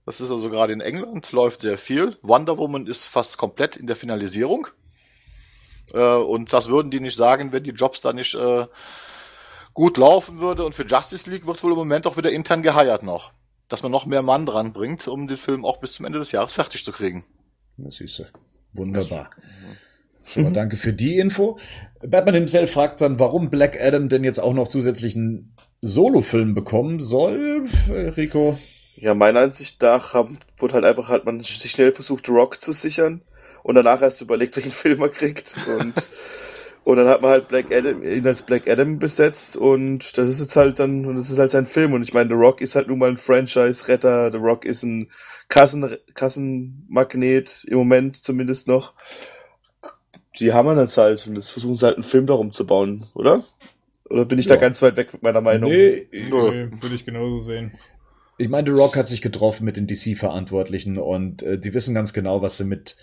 Das 0.04 0.20
ist 0.20 0.30
also 0.30 0.50
gerade 0.50 0.74
in 0.74 0.82
England, 0.82 1.32
läuft 1.32 1.62
sehr 1.62 1.78
viel. 1.78 2.18
Wonder 2.20 2.58
Woman 2.58 2.86
ist 2.86 3.06
fast 3.06 3.38
komplett 3.38 3.76
in 3.76 3.86
der 3.86 3.96
Finalisierung. 3.96 4.68
Äh, 5.92 6.16
und 6.16 6.52
das 6.52 6.68
würden 6.68 6.90
die 6.90 7.00
nicht 7.00 7.16
sagen, 7.16 7.52
wenn 7.52 7.64
die 7.64 7.70
Jobs 7.70 8.00
da 8.00 8.12
nicht 8.12 8.34
äh, 8.34 8.66
gut 9.74 9.96
laufen 9.96 10.38
würde. 10.38 10.64
Und 10.64 10.74
für 10.74 10.86
Justice 10.86 11.30
League 11.30 11.46
wird 11.46 11.62
wohl 11.62 11.72
im 11.72 11.78
Moment 11.78 12.06
auch 12.06 12.16
wieder 12.16 12.30
intern 12.30 12.62
geheiert 12.62 13.02
noch. 13.02 13.32
Dass 13.68 13.82
man 13.82 13.92
noch 13.92 14.06
mehr 14.06 14.22
Mann 14.22 14.46
dran 14.46 14.72
bringt, 14.72 15.06
um 15.08 15.28
den 15.28 15.36
Film 15.36 15.64
auch 15.64 15.78
bis 15.78 15.94
zum 15.94 16.06
Ende 16.06 16.18
des 16.18 16.32
Jahres 16.32 16.54
fertig 16.54 16.84
zu 16.84 16.92
kriegen. 16.92 17.24
Na 17.76 17.90
süße. 17.90 18.28
Wunderbar. 18.72 19.30
Schon 20.24 20.42
mal 20.44 20.52
danke 20.52 20.76
für 20.76 20.92
die 20.92 21.18
Info. 21.18 21.58
Batman 22.00 22.34
himself 22.34 22.72
fragt 22.72 23.00
dann, 23.00 23.18
warum 23.18 23.50
Black 23.50 23.80
Adam 23.80 24.08
denn 24.08 24.24
jetzt 24.24 24.38
auch 24.38 24.52
noch 24.52 24.68
zusätzlichen 24.68 25.54
Solo-Film 25.80 26.54
bekommen 26.54 27.00
soll. 27.00 27.66
Rico, 27.88 28.58
Ja, 28.96 29.14
meiner 29.14 29.40
Ansicht 29.40 29.80
nach 29.80 30.12
haben, 30.12 30.38
wurde 30.58 30.74
halt 30.74 30.84
einfach, 30.84 31.08
hat 31.08 31.24
man 31.24 31.40
sich 31.40 31.70
schnell 31.70 31.92
versucht, 31.92 32.28
Rock 32.28 32.60
zu 32.60 32.72
sichern 32.72 33.22
und 33.68 33.74
danach 33.74 34.00
erst 34.00 34.22
überlegt, 34.22 34.56
welchen 34.56 34.72
Film 34.72 35.02
er 35.02 35.10
kriegt. 35.10 35.54
Und, 35.78 35.92
und 36.84 36.96
dann 36.96 37.06
hat 37.06 37.20
man 37.20 37.32
halt 37.32 37.48
Black 37.48 37.66
Adam, 37.70 38.02
ihn 38.02 38.26
als 38.26 38.42
Black 38.42 38.66
Adam 38.66 38.98
besetzt 38.98 39.58
und 39.58 40.16
das 40.16 40.30
ist 40.30 40.40
jetzt 40.40 40.56
halt 40.56 40.78
dann, 40.78 41.04
und 41.04 41.16
das 41.16 41.28
ist 41.28 41.38
halt 41.38 41.50
sein 41.50 41.66
Film. 41.66 41.92
Und 41.92 42.00
ich 42.00 42.14
meine, 42.14 42.30
The 42.30 42.34
Rock 42.34 42.62
ist 42.62 42.76
halt 42.76 42.88
nun 42.88 42.98
mal 42.98 43.10
ein 43.10 43.18
Franchise-Retter, 43.18 44.30
The 44.32 44.38
Rock 44.38 44.64
ist 44.64 44.84
ein 44.84 45.10
Kassen, 45.50 45.98
Kassenmagnet, 46.14 47.66
im 47.68 47.76
Moment 47.76 48.16
zumindest 48.16 48.68
noch. 48.68 48.94
Die 50.38 50.54
haben 50.54 50.66
wir 50.66 50.80
jetzt 50.80 50.96
halt 50.96 51.26
und 51.26 51.34
jetzt 51.36 51.50
versuchen 51.50 51.76
sie 51.76 51.84
halt 51.84 51.96
einen 51.96 52.04
Film 52.04 52.26
darum 52.26 52.52
zu 52.54 52.66
bauen, 52.66 53.06
oder? 53.14 53.44
Oder 54.08 54.24
bin 54.24 54.38
ich 54.38 54.46
Ja. 54.46 54.54
da 54.54 54.60
ganz 54.62 54.80
weit 54.80 54.96
weg 54.96 55.12
mit 55.12 55.22
meiner 55.22 55.42
Meinung? 55.42 55.70
Nee, 55.70 56.08
Nee, 56.10 56.22
würde 56.30 56.94
ich 56.94 57.04
genauso 57.04 57.36
sehen. 57.38 57.72
Ich 58.38 58.48
meine, 58.48 58.66
The 58.66 58.80
Rock 58.80 58.96
hat 58.96 59.08
sich 59.08 59.20
getroffen 59.20 59.66
mit 59.66 59.76
den 59.76 59.86
DC-Verantwortlichen 59.86 60.96
und 60.96 61.42
äh, 61.42 61.58
die 61.58 61.74
wissen 61.74 61.94
ganz 61.94 62.14
genau, 62.14 62.40
was 62.40 62.56
sie 62.56 62.64
mit, 62.64 62.96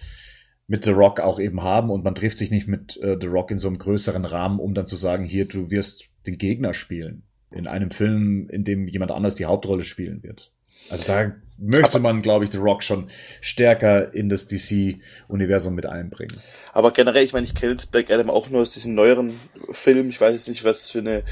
mit 0.68 0.84
The 0.84 0.92
Rock 0.92 1.20
auch 1.20 1.40
eben 1.40 1.64
haben 1.64 1.90
und 1.90 2.04
man 2.04 2.16
trifft 2.16 2.38
sich 2.38 2.52
nicht 2.52 2.68
mit 2.68 2.98
äh, 2.98 3.18
The 3.20 3.28
Rock 3.28 3.52
in 3.52 3.58
so 3.58 3.68
einem 3.68 3.78
größeren 3.78 4.26
Rahmen, 4.26 4.60
um 4.60 4.74
dann 4.74 4.88
zu 4.88 4.96
sagen, 4.96 5.24
hier, 5.24 5.46
du 5.46 5.70
wirst 5.70 6.06
den 6.26 6.38
Gegner 6.38 6.74
spielen. 6.74 7.24
In 7.54 7.68
einem 7.68 7.92
Film, 7.92 8.50
in 8.50 8.64
dem 8.64 8.88
jemand 8.88 9.12
anders 9.12 9.36
die 9.36 9.46
Hauptrolle 9.46 9.84
spielen 9.84 10.24
wird. 10.24 10.52
Also 10.90 11.06
da 11.08 11.36
möchte 11.58 12.00
man, 12.00 12.22
glaube 12.22 12.44
ich, 12.44 12.52
The 12.52 12.58
Rock 12.58 12.84
schon 12.84 13.10
stärker 13.42 14.14
in 14.14 14.30
das 14.30 14.48
DC-Universum 14.48 15.74
mit 15.76 15.86
einbringen. 15.86 16.42
Aber 16.74 16.92
generell, 16.92 17.24
ich 17.24 17.34
meine, 17.34 17.46
ich 17.46 17.56
kenne 17.56 17.74
jetzt 17.74 17.92
Black 17.92 18.12
Adam 18.12 18.30
auch 18.30 18.50
nur 18.50 18.62
aus 18.62 18.74
diesen 18.74 18.96
neueren 18.96 19.40
Filmen. 19.72 20.10
Ich 20.10 20.20
weiß 20.20 20.34
jetzt 20.34 20.50
nicht, 20.50 20.64
was 20.64 20.90
für 20.90 21.00
eine, 21.00 21.24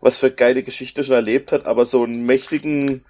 was 0.00 0.18
für 0.18 0.30
geile 0.30 0.62
Geschichte 0.62 1.04
schon 1.04 1.14
erlebt 1.14 1.52
hat, 1.52 1.66
aber 1.66 1.86
so 1.86 2.04
einen 2.04 2.26
mächtigen 2.26 3.04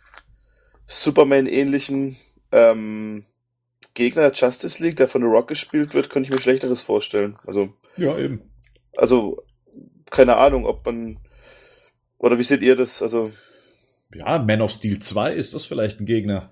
Superman-ähnlichen 0.86 2.16
ähm, 2.52 3.24
Gegner 3.94 4.23
der 4.23 4.32
Justice 4.32 4.82
League, 4.82 4.97
der 4.97 5.09
von 5.09 5.23
The 5.23 5.28
Rock 5.28 5.48
gespielt 5.48 5.94
wird, 5.94 6.10
könnte 6.10 6.28
ich 6.28 6.32
mir 6.35 6.40
Schlechteres 6.40 6.82
vorstellen. 6.82 7.39
Also, 7.47 7.74
Ja, 7.97 8.16
eben. 8.19 8.51
also, 8.97 9.43
keine 10.10 10.36
Ahnung, 10.36 10.66
ob 10.66 10.85
man, 10.86 11.19
oder 12.19 12.39
wie 12.39 12.43
seht 12.44 12.62
ihr 12.62 12.77
das? 12.77 13.02
Also, 13.02 13.32
Ja, 14.14 14.39
Man 14.39 14.60
of 14.62 14.73
Steel 14.73 14.98
2 14.98 15.35
ist 15.35 15.55
das 15.55 15.64
vielleicht 15.64 16.01
ein 16.01 16.06
Gegner. 16.06 16.51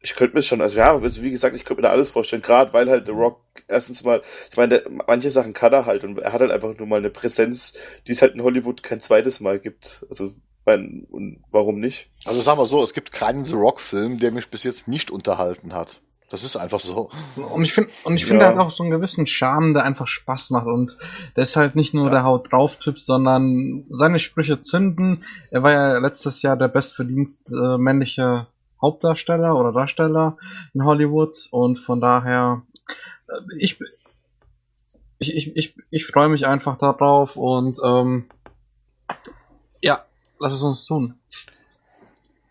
ich 0.00 0.14
könnte 0.14 0.36
mir 0.36 0.42
schon, 0.42 0.60
also 0.60 0.76
ja, 0.78 0.96
also 0.96 1.22
wie 1.22 1.30
gesagt, 1.30 1.56
ich 1.56 1.64
könnte 1.64 1.82
mir 1.82 1.88
da 1.88 1.92
alles 1.92 2.10
vorstellen, 2.10 2.42
gerade 2.42 2.72
weil 2.72 2.88
halt 2.88 3.06
The 3.06 3.12
Rock 3.12 3.40
erstens 3.66 4.04
mal, 4.04 4.22
ich 4.50 4.56
meine, 4.56 4.80
der, 4.80 4.90
manche 5.08 5.30
Sachen 5.30 5.52
kann 5.52 5.72
er 5.72 5.84
halt 5.86 6.04
und 6.04 6.18
er 6.18 6.32
hat 6.32 6.40
halt 6.40 6.52
einfach 6.52 6.76
nur 6.78 6.86
mal 6.86 6.98
eine 6.98 7.10
Präsenz, 7.10 7.76
die 8.06 8.12
es 8.12 8.22
halt 8.22 8.34
in 8.34 8.42
Hollywood 8.42 8.82
kein 8.82 9.00
zweites 9.00 9.40
Mal 9.40 9.58
gibt. 9.58 10.04
Also, 10.08 10.34
mein, 10.66 11.06
und 11.10 11.42
warum 11.50 11.78
nicht? 11.80 12.08
Also 12.24 12.40
sagen 12.42 12.58
wir 12.58 12.66
so, 12.66 12.82
es 12.82 12.92
gibt 12.92 13.12
keinen 13.12 13.44
The 13.44 13.54
Rock-Film, 13.54 14.18
der 14.18 14.32
mich 14.32 14.50
bis 14.50 14.64
jetzt 14.64 14.88
nicht 14.88 15.10
unterhalten 15.10 15.72
hat. 15.72 16.00
Das 16.28 16.42
ist 16.42 16.56
einfach 16.56 16.80
so. 16.80 17.08
Und 17.36 17.62
ich 17.62 17.72
finde, 17.72 17.88
und 18.02 18.16
ich 18.16 18.22
Ja. 18.22 18.26
finde, 18.28 18.44
er 18.46 18.50
hat 18.50 18.58
auch 18.58 18.72
so 18.72 18.82
einen 18.82 18.90
gewissen 18.90 19.28
Charme, 19.28 19.74
der 19.74 19.84
einfach 19.84 20.08
Spaß 20.08 20.50
macht. 20.50 20.66
Und 20.66 20.98
der 21.36 21.44
ist 21.44 21.54
halt 21.54 21.76
nicht 21.76 21.94
nur 21.94 22.06
Ja. 22.06 22.10
der 22.10 22.24
Haut 22.24 22.50
drauf 22.50 22.76
Typ, 22.78 22.98
sondern 22.98 23.84
seine 23.90 24.18
Sprüche 24.18 24.58
zünden. 24.58 25.24
Er 25.52 25.62
war 25.62 25.70
ja 25.70 25.98
letztes 25.98 26.42
Jahr 26.42 26.56
der 26.56 26.66
bestverdienst 26.66 27.52
äh, 27.52 27.78
männliche 27.78 28.48
Hauptdarsteller 28.82 29.56
oder 29.56 29.70
Darsteller 29.72 30.36
in 30.74 30.84
Hollywood. 30.84 31.36
Und 31.52 31.78
von 31.78 32.00
daher, 32.00 32.62
äh, 33.28 33.34
ich, 33.58 33.78
ich, 35.20 35.32
ich, 35.36 35.56
ich, 35.56 35.76
ich 35.90 36.06
freue 36.06 36.28
mich 36.28 36.44
einfach 36.44 36.76
darauf 36.76 37.36
und 37.36 37.78
ähm, 37.84 38.24
ja, 39.80 40.04
lass 40.38 40.52
es 40.52 40.62
uns 40.62 40.84
tun. 40.86 41.14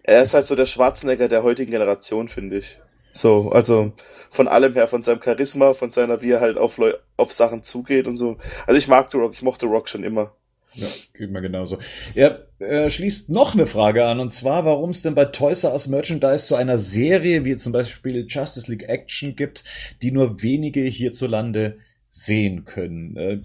Er 0.03 0.21
ist 0.21 0.33
halt 0.33 0.45
so 0.45 0.55
der 0.55 0.65
Schwarzenegger 0.65 1.27
der 1.27 1.43
heutigen 1.43 1.71
Generation, 1.71 2.27
finde 2.27 2.59
ich. 2.59 2.77
So, 3.11 3.51
also 3.51 3.93
von 4.29 4.47
allem 4.47 4.73
her, 4.73 4.87
von 4.87 5.01
seinem 5.01 5.21
Charisma, 5.21 5.73
von 5.73 5.89
seiner, 5.89 6.21
wie 6.21 6.31
er 6.31 6.41
halt 6.41 6.57
auf, 6.57 6.77
Leu 6.77 6.93
auf 7.17 7.31
Sachen 7.31 7.63
zugeht 7.63 8.07
und 8.07 8.17
so. 8.17 8.37
Also 8.67 8.77
ich 8.77 8.87
mag 8.87 9.09
The 9.11 9.17
Rock, 9.17 9.33
ich 9.33 9.41
mochte 9.41 9.67
Rock 9.67 9.87
schon 9.87 10.03
immer. 10.03 10.35
Ja, 10.73 10.87
geht 11.13 11.31
mir 11.31 11.41
genauso. 11.41 11.79
Er 12.15 12.47
äh, 12.59 12.89
schließt 12.89 13.29
noch 13.29 13.53
eine 13.53 13.65
Frage 13.65 14.05
an, 14.05 14.19
und 14.19 14.31
zwar, 14.31 14.65
warum 14.65 14.89
es 14.89 15.01
denn 15.01 15.15
bei 15.15 15.23
Toys 15.23 15.63
R 15.63 15.71
Us 15.71 15.87
Merchandise 15.87 16.45
zu 16.45 16.55
einer 16.55 16.77
Serie 16.77 17.45
wie 17.45 17.55
zum 17.55 17.71
Beispiel 17.71 18.25
Justice 18.27 18.69
League 18.69 18.89
Action 18.89 19.37
gibt, 19.37 19.63
die 20.01 20.11
nur 20.11 20.41
wenige 20.41 20.81
hierzulande 20.81 21.77
sehen 22.17 22.63
können. 22.63 23.17
Äh, 23.17 23.41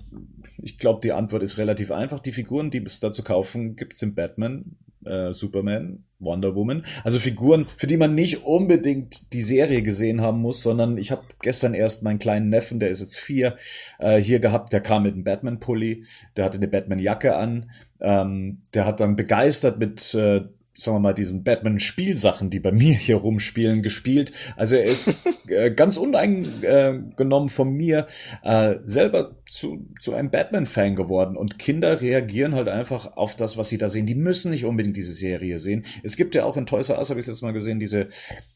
ich 0.62 0.78
glaube, 0.78 1.00
die 1.02 1.12
Antwort 1.12 1.42
ist 1.42 1.58
relativ 1.58 1.90
einfach. 1.90 2.20
Die 2.20 2.30
Figuren, 2.30 2.70
die 2.70 2.78
es 2.84 3.00
da 3.00 3.10
zu 3.10 3.24
kaufen 3.24 3.74
gibt, 3.74 3.96
sind 3.96 4.14
Batman, 4.14 4.76
äh, 5.04 5.32
Superman, 5.32 6.04
Wonder 6.20 6.54
Woman. 6.54 6.84
Also 7.02 7.18
Figuren, 7.18 7.66
für 7.78 7.88
die 7.88 7.96
man 7.96 8.14
nicht 8.14 8.44
unbedingt 8.44 9.32
die 9.32 9.42
Serie 9.42 9.82
gesehen 9.82 10.20
haben 10.20 10.40
muss, 10.40 10.62
sondern 10.62 10.98
ich 10.98 11.10
habe 11.10 11.22
gestern 11.42 11.74
erst 11.74 12.04
meinen 12.04 12.20
kleinen 12.20 12.48
Neffen, 12.48 12.78
der 12.78 12.90
ist 12.90 13.00
jetzt 13.00 13.18
vier, 13.18 13.56
äh, 13.98 14.22
hier 14.22 14.38
gehabt, 14.38 14.72
der 14.72 14.80
kam 14.80 15.02
mit 15.02 15.14
einem 15.14 15.24
Batman-Pulli, 15.24 16.04
der 16.36 16.44
hatte 16.44 16.58
eine 16.58 16.68
Batman-Jacke 16.68 17.34
an, 17.34 17.70
ähm, 18.00 18.62
der 18.72 18.86
hat 18.86 19.00
dann 19.00 19.16
begeistert 19.16 19.80
mit, 19.80 20.14
äh, 20.14 20.42
sagen 20.82 20.96
wir 20.96 21.00
mal, 21.00 21.14
diesen 21.14 21.44
Batman-Spielsachen, 21.44 22.50
die 22.50 22.60
bei 22.60 22.72
mir 22.72 22.94
hier 22.94 23.16
rumspielen, 23.16 23.82
gespielt. 23.82 24.32
Also 24.56 24.76
er 24.76 24.84
ist 24.84 25.14
äh, 25.48 25.70
ganz 25.70 25.96
uneingenommen 25.96 27.48
von 27.48 27.72
mir 27.72 28.06
äh, 28.42 28.76
selber 28.84 29.36
zu, 29.48 29.88
zu 30.00 30.14
einem 30.14 30.30
Batman-Fan 30.30 30.96
geworden. 30.96 31.36
Und 31.36 31.58
Kinder 31.58 32.00
reagieren 32.00 32.54
halt 32.54 32.68
einfach 32.68 33.16
auf 33.16 33.36
das, 33.36 33.56
was 33.56 33.68
sie 33.68 33.78
da 33.78 33.88
sehen. 33.88 34.06
Die 34.06 34.14
müssen 34.14 34.50
nicht 34.50 34.64
unbedingt 34.64 34.96
diese 34.96 35.12
Serie 35.12 35.58
sehen. 35.58 35.84
Es 36.02 36.16
gibt 36.16 36.34
ja 36.34 36.44
auch 36.44 36.56
in 36.56 36.66
Toys 36.66 36.88
R 36.88 36.98
Us, 36.98 37.10
habe 37.10 37.20
ich 37.20 37.26
letztes 37.26 37.42
Mal 37.42 37.52
gesehen, 37.52 37.80
diese 37.80 38.08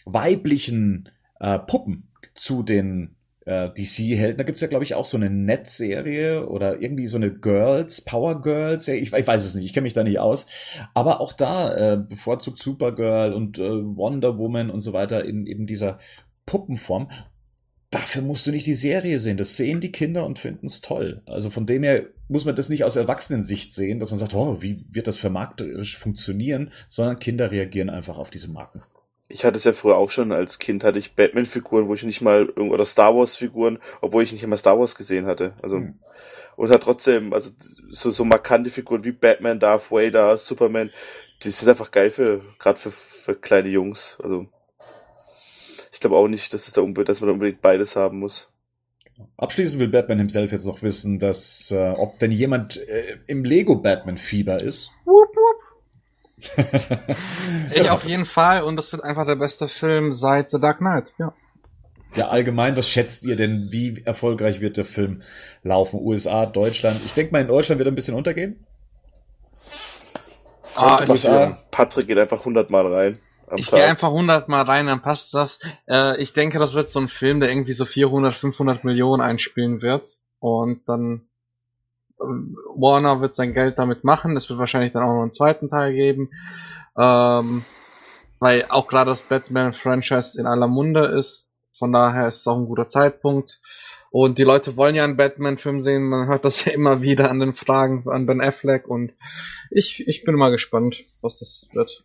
weiblichen 0.05 1.09
äh, 1.41 1.59
Puppen 1.59 2.09
zu 2.35 2.63
den 2.63 3.17
äh, 3.47 3.69
DC-Helden. 3.71 4.37
Da 4.37 4.45
gibt's 4.45 4.61
ja, 4.61 4.69
glaube 4.69 4.85
ich, 4.85 4.95
auch 4.95 5.05
so 5.05 5.17
eine 5.17 5.31
Netzserie 5.31 6.47
oder 6.47 6.81
irgendwie 6.81 7.07
so 7.07 7.17
eine 7.17 7.33
Girls, 7.33 8.01
Power 8.01 8.43
Girls. 8.43 8.89
Ich, 8.89 9.13
ich 9.13 9.27
weiß 9.27 9.45
es 9.45 9.55
nicht, 9.55 9.65
ich 9.65 9.73
kenne 9.73 9.85
mich 9.85 9.93
da 9.93 10.03
nicht 10.03 10.19
aus. 10.19 10.47
Aber 10.95 11.21
auch 11.21 11.33
da 11.33 11.95
äh, 11.95 11.97
bevorzugt 11.97 12.63
Supergirl 12.63 13.33
und 13.33 13.59
äh, 13.59 13.63
Wonder 13.63 14.39
Woman 14.39 14.71
und 14.71 14.81
so 14.81 14.93
weiter 14.93 15.25
in 15.25 15.47
eben 15.47 15.67
dieser 15.67 15.99
Puppenform. 16.47 17.11
Dafür 17.91 18.23
musst 18.23 18.47
du 18.47 18.51
nicht 18.51 18.67
die 18.67 18.75
Serie 18.75 19.21
sehen. 19.21 19.37
Das 19.37 19.57
sehen 19.57 19.81
die 19.81 19.93
Kinder 19.93 20.27
und 20.27 20.39
finden 20.39 20.67
es 20.67 20.81
toll. 20.81 21.23
Also 21.27 21.51
von 21.51 21.65
dem 21.65 21.85
her 21.85 22.07
muss 22.29 22.45
man 22.45 22.57
das 22.57 22.69
nicht 22.69 22.83
aus 22.83 22.97
Erwachsenensicht 22.97 23.73
sehen, 23.73 24.01
dass 24.01 24.11
man 24.11 24.19
sagt, 24.19 24.35
oh, 24.35 24.61
wie 24.63 24.85
wird 24.93 25.07
das 25.07 25.17
vermarkterisch 25.17 25.97
funktionieren, 25.97 26.71
sondern 26.89 27.21
Kinder 27.21 27.51
reagieren 27.53 27.91
einfach 27.91 28.19
auf 28.19 28.31
diese 28.31 28.51
Marken. 28.51 28.83
Ich 29.29 29.45
hatte 29.45 29.57
es 29.57 29.65
ja 29.65 29.73
früher 29.73 29.97
auch 29.97 30.11
schon 30.11 30.33
als 30.33 30.59
Kind, 30.59 30.85
hatte 30.85 30.99
ich 30.99 31.15
Batman-Figuren, 31.15 31.89
wo 31.89 31.95
ich 31.95 32.03
nicht 32.03 32.21
mal, 32.21 32.49
oder 32.51 32.85
Star 32.85 33.17
Wars-Figuren, 33.17 33.79
obwohl 34.01 34.23
ich 34.23 34.33
nicht 34.33 34.43
immer 34.43 34.57
Star 34.57 34.79
Wars 34.79 34.95
gesehen 34.95 35.27
hatte. 35.27 35.55
Also, 35.63 35.79
Hm. 35.79 35.99
und 36.57 36.71
hat 36.71 36.83
trotzdem, 36.83 37.33
also 37.33 37.51
so, 37.89 38.11
so 38.11 38.25
markante 38.25 38.71
Figuren 38.71 39.05
wie 39.05 39.13
Batman, 39.13 39.59
Darth 39.59 39.91
Vader, 39.91 40.37
Superman, 40.37 40.91
die 41.43 41.51
sind 41.51 41.69
einfach 41.69 41.91
geil 41.91 42.11
für, 42.11 42.43
gerade 42.59 42.79
für, 42.79 42.91
für 42.91 43.35
kleine 43.35 43.69
Jungs. 43.71 44.19
Also, 44.23 44.47
ich 45.91 46.01
glaube 46.01 46.17
auch 46.17 46.29
nicht, 46.29 46.53
dass, 46.53 46.67
es 46.67 46.75
da 46.75 46.83
unbedingt, 46.83 47.09
dass 47.09 47.21
man 47.21 47.29
da 47.29 47.35
unbedingt 47.35 47.63
beides 47.63 47.97
haben 47.97 48.19
muss. 48.19 48.51
Abschließend 49.37 49.81
will 49.81 49.89
Batman 49.89 50.19
himself 50.19 50.53
jetzt 50.53 50.67
noch 50.67 50.83
wissen, 50.83 51.19
dass 51.19 51.71
äh, 51.71 51.95
ob 51.97 52.19
denn 52.19 52.33
jemand 52.33 52.77
äh, 52.77 53.19
im 53.27 53.45
Lego 53.45 53.77
Batman 53.77 54.19
Fieber 54.19 54.61
ist. 54.61 54.91
Wupp, 55.05 55.29
wupp. 55.35 55.64
Ich 57.75 57.91
auf 57.91 58.05
jeden 58.05 58.25
Fall 58.25 58.63
und 58.63 58.77
das 58.77 58.93
wird 58.93 59.03
einfach 59.03 59.27
der 59.27 59.37
beste 59.37 59.69
Film 59.69 60.13
seit 60.13 60.49
The 60.49 60.61
Dark 60.61 60.79
Knight. 60.79 61.13
Ja. 61.19 61.33
ja, 62.17 62.29
allgemein, 62.29 62.77
was 62.77 62.89
schätzt 62.89 63.25
ihr 63.25 63.37
denn, 63.37 63.69
wie 63.71 64.03
erfolgreich 64.05 64.61
wird 64.61 64.77
der 64.77 64.85
Film 64.85 65.23
laufen? 65.63 66.01
USA, 66.01 66.47
Deutschland? 66.47 67.01
Ich 67.05 67.15
denke 67.15 67.33
mal, 67.33 67.41
in 67.41 67.49
Deutschland 67.49 67.79
wird 67.79 67.89
er 67.89 67.93
ein 67.93 67.97
bisschen 67.97 68.15
untergehen. 68.15 68.65
Ah, 70.75 70.99
ich 71.01 71.07
passieren. 71.07 71.57
Patrick 71.71 72.09
geht 72.09 72.19
einfach 72.19 72.41
100 72.41 72.71
Mal 72.71 72.87
rein 72.93 73.19
am 73.55 73.59
ich 73.59 73.71
gehe 73.71 73.85
einfach 73.85 74.09
100 74.09 74.49
Mal 74.49 74.63
rein, 74.63 74.87
dann 74.87 75.03
passt 75.03 75.35
das. 75.35 75.59
Äh, 75.89 76.21
ich 76.21 76.33
denke, 76.33 76.59
das 76.59 76.75
wird 76.75 76.91
so 76.91 77.01
ein 77.01 77.09
Film, 77.09 77.41
der 77.41 77.51
irgendwie 77.51 77.73
so 77.73 77.85
400, 77.85 78.35
500 78.35 78.85
Millionen 78.85 79.23
einspielen 79.23 79.83
wird. 79.83 80.19
Und 80.41 80.89
dann 80.89 81.27
Warner 82.19 83.21
wird 83.21 83.35
sein 83.35 83.55
Geld 83.55 83.79
damit 83.79 84.05
machen. 84.05 84.37
Es 84.37 84.49
wird 84.49 84.59
wahrscheinlich 84.59 84.93
dann 84.93 85.03
auch 85.03 85.15
noch 85.15 85.23
einen 85.23 85.33
zweiten 85.33 85.69
Teil 85.69 85.93
geben. 85.93 86.31
Ähm, 86.97 87.65
weil 88.41 88.67
auch 88.69 88.87
gerade 88.89 89.11
das 89.11 89.23
Batman-Franchise 89.23 90.39
in 90.39 90.47
aller 90.47 90.69
Munde 90.69 91.07
ist. 91.07 91.49
Von 91.73 91.93
daher 91.93 92.29
ist 92.29 92.41
es 92.41 92.47
auch 92.47 92.57
ein 92.57 92.67
guter 92.67 92.87
Zeitpunkt. 92.87 93.61
Und 94.11 94.39
die 94.39 94.45
Leute 94.45 94.77
wollen 94.77 94.95
ja 94.95 95.03
einen 95.03 95.17
Batman-Film 95.17 95.81
sehen. 95.81 96.05
Man 96.05 96.29
hört 96.29 96.45
das 96.45 96.65
ja 96.65 96.73
immer 96.73 97.03
wieder 97.03 97.31
an 97.31 97.41
den 97.41 97.55
Fragen 97.55 98.09
an 98.09 98.27
Ben 98.27 98.41
Affleck. 98.41 98.87
Und 98.87 99.13
ich, 99.71 100.07
ich 100.07 100.25
bin 100.25 100.37
mal 100.37 100.53
gespannt, 100.53 101.05
was 101.21 101.39
das 101.39 101.69
wird. 101.73 102.05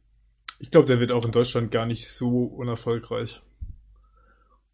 Ich 0.59 0.71
glaube, 0.71 0.87
der 0.87 0.99
wird 0.99 1.11
auch 1.11 1.25
in 1.25 1.31
Deutschland 1.31 1.71
gar 1.71 1.85
nicht 1.85 2.09
so 2.09 2.45
unerfolgreich. 2.45 3.43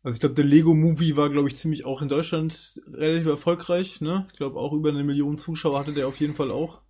Also 0.05 0.17
ich 0.17 0.19
glaube, 0.19 0.35
der 0.35 0.45
Lego 0.45 0.75
Movie 0.75 1.17
war, 1.17 1.31
glaube 1.31 1.47
ich, 1.47 1.55
ziemlich 1.55 1.83
auch 1.83 2.03
in 2.03 2.09
Deutschland 2.09 2.79
relativ 2.93 3.25
erfolgreich. 3.25 4.01
Ne? 4.01 4.27
Ich 4.31 4.37
glaube, 4.37 4.59
auch 4.59 4.71
über 4.71 4.89
eine 4.89 5.03
Million 5.03 5.35
Zuschauer 5.35 5.79
hatte 5.79 5.93
der 5.93 6.07
auf 6.07 6.19
jeden 6.19 6.35
Fall 6.35 6.51
auch. 6.51 6.81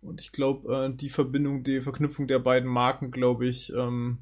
Und 0.00 0.20
ich 0.20 0.30
glaube, 0.30 0.72
äh, 0.72 0.96
die 0.96 1.08
Verbindung, 1.08 1.64
die 1.64 1.80
Verknüpfung 1.80 2.28
der 2.28 2.38
beiden 2.38 2.70
Marken, 2.70 3.10
glaube 3.10 3.48
ich, 3.48 3.72
ähm, 3.72 4.18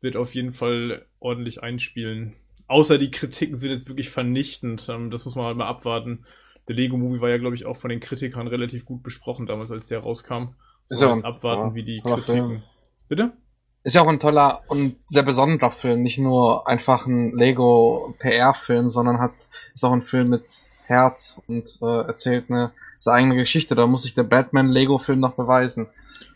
wird 0.00 0.16
auf 0.16 0.34
jeden 0.34 0.50
Fall 0.50 1.06
ordentlich 1.20 1.62
einspielen. 1.62 2.32
Außer 2.66 2.98
die 2.98 3.12
Kritiken 3.12 3.56
sind 3.56 3.70
jetzt 3.70 3.86
wirklich 3.86 4.10
vernichtend. 4.10 4.88
Ähm, 4.88 5.12
das 5.12 5.24
muss 5.24 5.36
man 5.36 5.44
halt 5.44 5.56
mal 5.56 5.68
abwarten. 5.68 6.24
Der 6.66 6.74
Lego 6.74 6.96
Movie 6.96 7.20
war 7.20 7.28
ja, 7.28 7.38
glaube 7.38 7.54
ich, 7.54 7.64
auch 7.64 7.76
von 7.76 7.90
den 7.90 8.00
Kritikern 8.00 8.48
relativ 8.48 8.84
gut 8.84 9.04
besprochen 9.04 9.46
damals, 9.46 9.70
als 9.70 9.86
der 9.86 10.00
rauskam. 10.00 10.56
So 10.86 10.96
Ist 10.96 11.00
ja 11.00 11.12
abwarten, 11.12 11.68
ja, 11.68 11.74
wie 11.76 11.84
die 11.84 12.00
Kritiken. 12.00 12.24
Film. 12.24 12.62
Bitte? 13.06 13.32
Ist 13.84 13.96
ja 13.96 14.02
auch 14.02 14.08
ein 14.08 14.20
toller 14.20 14.62
und 14.68 14.96
sehr 15.06 15.22
besonderer 15.24 15.70
Film, 15.72 16.02
nicht 16.02 16.18
nur 16.18 16.68
einfach 16.68 17.06
ein 17.06 17.36
Lego 17.36 18.14
PR-Film, 18.20 18.90
sondern 18.90 19.18
hat 19.18 19.32
ist 19.74 19.84
auch 19.84 19.92
ein 19.92 20.02
Film 20.02 20.28
mit 20.28 20.44
Herz 20.86 21.40
und 21.48 21.78
äh, 21.82 22.06
erzählt 22.06 22.44
eine 22.48 22.70
seine 22.98 23.16
eigene 23.16 23.36
Geschichte. 23.36 23.74
Da 23.74 23.86
muss 23.88 24.02
sich 24.02 24.14
der 24.14 24.22
Batman-Lego-Film 24.22 25.18
noch 25.18 25.34
beweisen. 25.34 25.88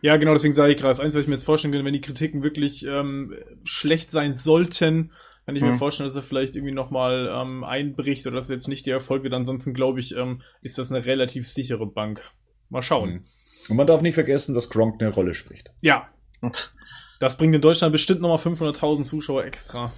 Ja, 0.03 0.17
genau, 0.17 0.33
deswegen 0.33 0.55
sage 0.55 0.73
ich 0.73 0.79
gerade, 0.79 0.91
das 0.91 0.99
Einzige, 1.01 1.19
was 1.19 1.23
ich 1.25 1.29
mir 1.29 1.35
jetzt 1.37 1.45
vorstellen 1.45 1.73
kann, 1.73 1.85
wenn 1.85 1.93
die 1.93 2.01
Kritiken 2.01 2.43
wirklich 2.43 2.85
ähm, 2.85 3.35
schlecht 3.63 4.11
sein 4.11 4.35
sollten, 4.35 5.13
kann 5.47 5.55
ich 5.55 5.63
mir 5.63 5.69
Mhm. 5.73 5.79
vorstellen, 5.79 6.09
dass 6.09 6.17
er 6.17 6.25
vielleicht 6.25 6.57
irgendwie 6.57 6.75
nochmal 6.75 7.31
ähm, 7.33 7.63
einbricht 7.63 8.27
oder 8.27 8.35
dass 8.35 8.49
jetzt 8.49 8.67
nicht 8.67 8.87
der 8.87 8.95
Erfolg 8.95 9.23
wird. 9.23 9.33
Ansonsten 9.33 9.75
glaube 9.75 10.01
ich, 10.01 10.17
ähm, 10.17 10.43
ist 10.61 10.79
das 10.79 10.91
eine 10.91 11.07
relativ 11.07 11.49
sichere 11.49 11.87
Bank. 11.87 12.21
Mal 12.69 12.83
schauen. 12.83 13.11
Mhm. 13.11 13.25
Und 13.69 13.77
man 13.77 13.87
darf 13.87 14.01
nicht 14.03 14.15
vergessen, 14.15 14.55
dass 14.57 14.69
Gronk 14.71 15.01
eine 15.01 15.13
Rolle 15.13 15.35
spricht. 15.35 15.71
Ja, 15.83 16.09
Und 16.41 16.75
das 17.19 17.37
bringt 17.37 17.55
in 17.55 17.61
Deutschland 17.61 17.93
bestimmt 17.93 18.21
nochmal 18.21 18.39
500.000 18.39 19.05
Zuschauer 19.05 19.45
extra. 19.45 19.93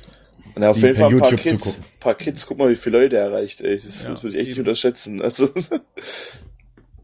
Und 0.55 0.65
auf 0.65 0.77
Die 0.77 0.83
jeden 0.83 0.97
Fall 0.97 1.13
ein 1.13 1.19
paar 1.19 1.31
YouTube 1.31 1.41
Kids, 1.43 1.65
zugucken. 1.65 1.85
paar 2.01 2.15
Kids, 2.15 2.47
guck 2.47 2.59
mal, 2.59 2.71
wie 2.71 2.77
viele 2.77 3.01
Leute 3.01 3.17
er 3.17 3.25
erreicht, 3.27 3.61
ey. 3.61 3.77
Das, 3.77 4.05
Ja, 4.05 4.23
würde 4.23 4.37
ich 4.37 4.37
echt 4.43 4.49
nicht 4.51 4.59
unterschätzen. 4.61 5.21
Also, 5.23 5.49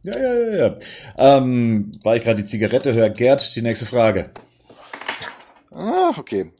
Ja, 0.04 0.18
ja, 0.18 0.34
ja, 0.34 0.56
ja. 0.66 0.76
Ähm, 1.16 1.92
weil 2.02 2.18
ich 2.18 2.24
gerade 2.24 2.42
die 2.42 2.48
Zigarette 2.48 2.92
höre, 2.94 3.08
Gerd, 3.10 3.54
die 3.56 3.62
nächste 3.62 3.86
Frage. 3.86 4.30
Ah, 5.70 6.12
okay. 6.18 6.50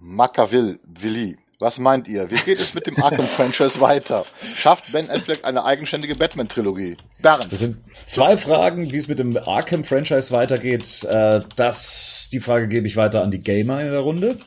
Machiavelli, 0.00 0.78
Willi. 0.84 1.38
Was 1.60 1.80
meint 1.80 2.06
ihr? 2.06 2.30
Wie 2.30 2.36
geht 2.36 2.60
es 2.60 2.72
mit 2.74 2.86
dem 2.86 3.02
Arkham-Franchise 3.02 3.80
weiter? 3.80 4.24
Schafft 4.54 4.92
Ben 4.92 5.10
Affleck 5.10 5.44
eine 5.44 5.64
eigenständige 5.64 6.14
Batman-Trilogie? 6.14 6.96
Bernd. 7.20 7.48
Das 7.50 7.58
sind 7.58 7.78
zwei 8.04 8.36
Fragen, 8.36 8.92
wie 8.92 8.96
es 8.96 9.08
mit 9.08 9.18
dem 9.18 9.36
Arkham-Franchise 9.36 10.30
weitergeht. 10.30 11.02
Äh, 11.02 11.40
das, 11.56 12.28
die 12.32 12.38
Frage 12.38 12.68
gebe 12.68 12.86
ich 12.86 12.96
weiter 12.96 13.22
an 13.22 13.32
die 13.32 13.40
Gamer 13.40 13.80
in 13.80 13.90
der 13.90 14.00
Runde. 14.00 14.38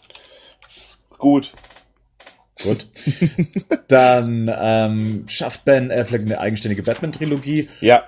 gut. 1.17 1.51
Gut. 2.63 2.87
Dann 3.89 4.49
ähm, 4.55 5.25
schafft 5.27 5.65
Ben 5.65 5.91
Affleck 5.91 6.21
eine 6.21 6.39
eigenständige 6.39 6.83
Batman-Trilogie. 6.83 7.67
Ja. 7.81 8.05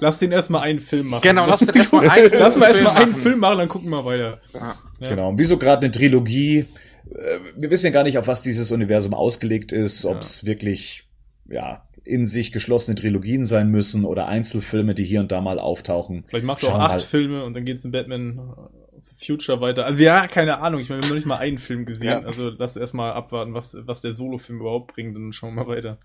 Lass 0.00 0.18
den 0.18 0.32
erstmal 0.32 0.62
einen 0.62 0.80
Film 0.80 1.06
machen. 1.08 1.22
genau, 1.22 1.46
lass 1.46 1.60
den 1.60 1.68
erstmal 1.68 2.08
einen 2.10 2.30
Lass 2.32 2.56
mal 2.56 2.70
erstmal 2.70 2.96
einen. 2.96 3.14
Film 3.14 3.38
machen, 3.38 3.58
dann 3.58 3.68
gucken 3.68 3.90
wir 3.90 4.04
weiter. 4.06 4.40
Ja. 4.54 4.74
Genau. 5.08 5.28
Und 5.28 5.38
wieso 5.38 5.58
gerade 5.58 5.82
eine 5.84 5.90
Trilogie? 5.90 6.66
Äh, 7.08 7.38
Wir 7.56 7.70
wissen 7.70 7.86
ja 7.86 7.92
gar 7.92 8.04
nicht, 8.04 8.18
auf 8.18 8.26
was 8.26 8.42
dieses 8.42 8.70
Universum 8.72 9.14
ausgelegt 9.14 9.72
ist, 9.72 10.04
ob 10.04 10.18
es 10.20 10.44
wirklich 10.44 11.08
ja 11.48 11.86
in 12.04 12.26
sich 12.26 12.52
geschlossene 12.52 12.94
Trilogien 12.94 13.44
sein 13.44 13.70
müssen 13.70 14.04
oder 14.04 14.26
Einzelfilme, 14.26 14.94
die 14.94 15.04
hier 15.04 15.20
und 15.20 15.30
da 15.32 15.40
mal 15.40 15.58
auftauchen. 15.58 16.24
Vielleicht 16.28 16.46
macht 16.46 16.62
er 16.62 16.70
auch 16.70 16.78
acht 16.78 16.92
mal. 16.92 17.00
Filme 17.00 17.44
und 17.44 17.54
dann 17.54 17.64
geht's 17.64 17.84
in 17.84 17.92
Batman 17.92 18.38
äh, 18.38 19.00
Future 19.16 19.60
weiter. 19.60 19.86
Also 19.86 20.02
ja, 20.02 20.26
keine 20.26 20.58
Ahnung. 20.58 20.80
Ich 20.80 20.88
meine, 20.88 21.00
wir 21.00 21.04
haben 21.04 21.10
noch 21.10 21.16
nicht 21.16 21.26
mal 21.26 21.38
einen 21.38 21.58
Film 21.58 21.86
gesehen. 21.86 22.08
Ja. 22.08 22.20
Also 22.20 22.50
lass 22.50 22.76
erstmal 22.76 23.12
abwarten, 23.12 23.54
was, 23.54 23.76
was 23.78 24.00
der 24.00 24.12
Solo-Film 24.12 24.60
überhaupt 24.60 24.94
bringt 24.94 25.16
und 25.16 25.22
dann 25.22 25.32
schauen 25.32 25.54
wir 25.54 25.64
mal 25.64 25.76
weiter. 25.76 25.98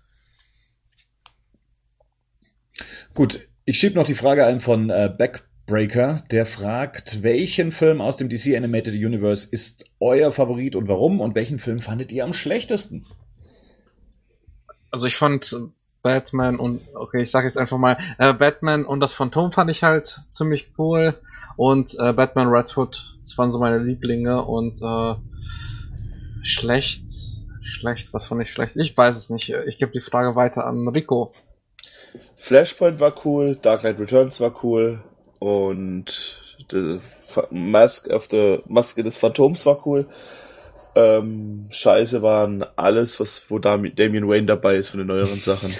Gut, 3.14 3.40
ich 3.64 3.78
schieb 3.78 3.94
noch 3.94 4.04
die 4.04 4.14
Frage 4.14 4.46
ein 4.46 4.60
von 4.60 4.90
äh, 4.90 5.12
Backbreaker, 5.66 6.22
der 6.30 6.46
fragt, 6.46 7.24
welchen 7.24 7.72
Film 7.72 8.00
aus 8.00 8.16
dem 8.16 8.28
DC 8.28 8.56
Animated 8.56 8.94
Universe 8.94 9.48
ist 9.50 9.84
euer 9.98 10.30
Favorit 10.30 10.76
und 10.76 10.86
warum 10.86 11.20
und 11.20 11.34
welchen 11.34 11.58
Film 11.58 11.80
fandet 11.80 12.12
ihr 12.12 12.24
am 12.24 12.32
schlechtesten? 12.32 13.04
Also 14.92 15.08
ich 15.08 15.16
fand 15.16 15.52
äh, 15.52 15.68
Batman 16.02 16.60
und, 16.60 16.82
okay, 16.94 17.22
ich 17.22 17.32
sage 17.32 17.48
jetzt 17.48 17.58
einfach 17.58 17.78
mal, 17.78 17.98
äh, 18.18 18.32
Batman 18.32 18.84
und 18.84 19.00
das 19.00 19.12
Phantom 19.12 19.50
fand 19.50 19.68
ich 19.70 19.82
halt 19.82 20.20
ziemlich 20.30 20.70
cool. 20.78 21.18
Und 21.56 21.96
äh, 21.98 22.12
Batman 22.12 22.48
Red 22.48 22.76
Hood, 22.76 23.16
das 23.22 23.36
waren 23.36 23.50
so 23.50 23.58
meine 23.58 23.78
Lieblinge 23.78 24.44
und 24.44 24.80
äh, 24.82 25.14
schlecht, 26.44 27.04
schlecht, 27.62 28.14
was 28.14 28.26
fand 28.28 28.42
ich 28.42 28.50
schlecht? 28.50 28.76
Ich 28.76 28.96
weiß 28.96 29.16
es 29.16 29.30
nicht. 29.30 29.52
Ich 29.66 29.78
gebe 29.78 29.90
die 29.90 30.00
Frage 30.00 30.36
weiter 30.36 30.64
an 30.64 30.86
Rico. 30.86 31.32
Flashpoint 32.36 33.00
war 33.00 33.14
cool, 33.24 33.56
Dark 33.56 33.80
Knight 33.80 33.98
Returns 33.98 34.40
war 34.40 34.62
cool 34.62 35.02
und 35.38 36.38
the 36.70 36.98
Mask 37.50 38.08
of 38.08 38.28
the 38.30 38.58
Maske 38.66 39.02
des 39.02 39.18
Phantoms 39.18 39.66
war 39.66 39.86
cool. 39.86 40.06
Ähm, 40.94 41.66
Scheiße 41.70 42.22
waren 42.22 42.64
alles, 42.76 43.20
was 43.20 43.44
wo 43.50 43.56
Dami- 43.58 43.94
Damian 43.94 44.28
Wayne 44.28 44.46
dabei 44.46 44.76
ist 44.76 44.88
von 44.88 44.98
den 44.98 45.08
neueren 45.08 45.38
Sachen. 45.40 45.74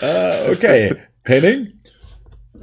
äh, 0.00 0.50
okay, 0.52 0.96
Henning? 1.24 1.80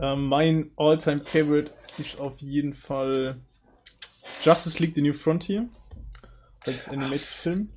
Ähm, 0.01 0.25
mein 0.27 0.71
All-Time 0.75 1.21
Favorite 1.23 1.71
ist 1.97 2.19
auf 2.19 2.41
jeden 2.41 2.73
Fall 2.73 3.37
Justice 4.43 4.79
League 4.81 4.95
The 4.95 5.01
New 5.01 5.13
Frontier. 5.13 5.67
Als 6.65 6.89
Animated-Film. 6.89 7.69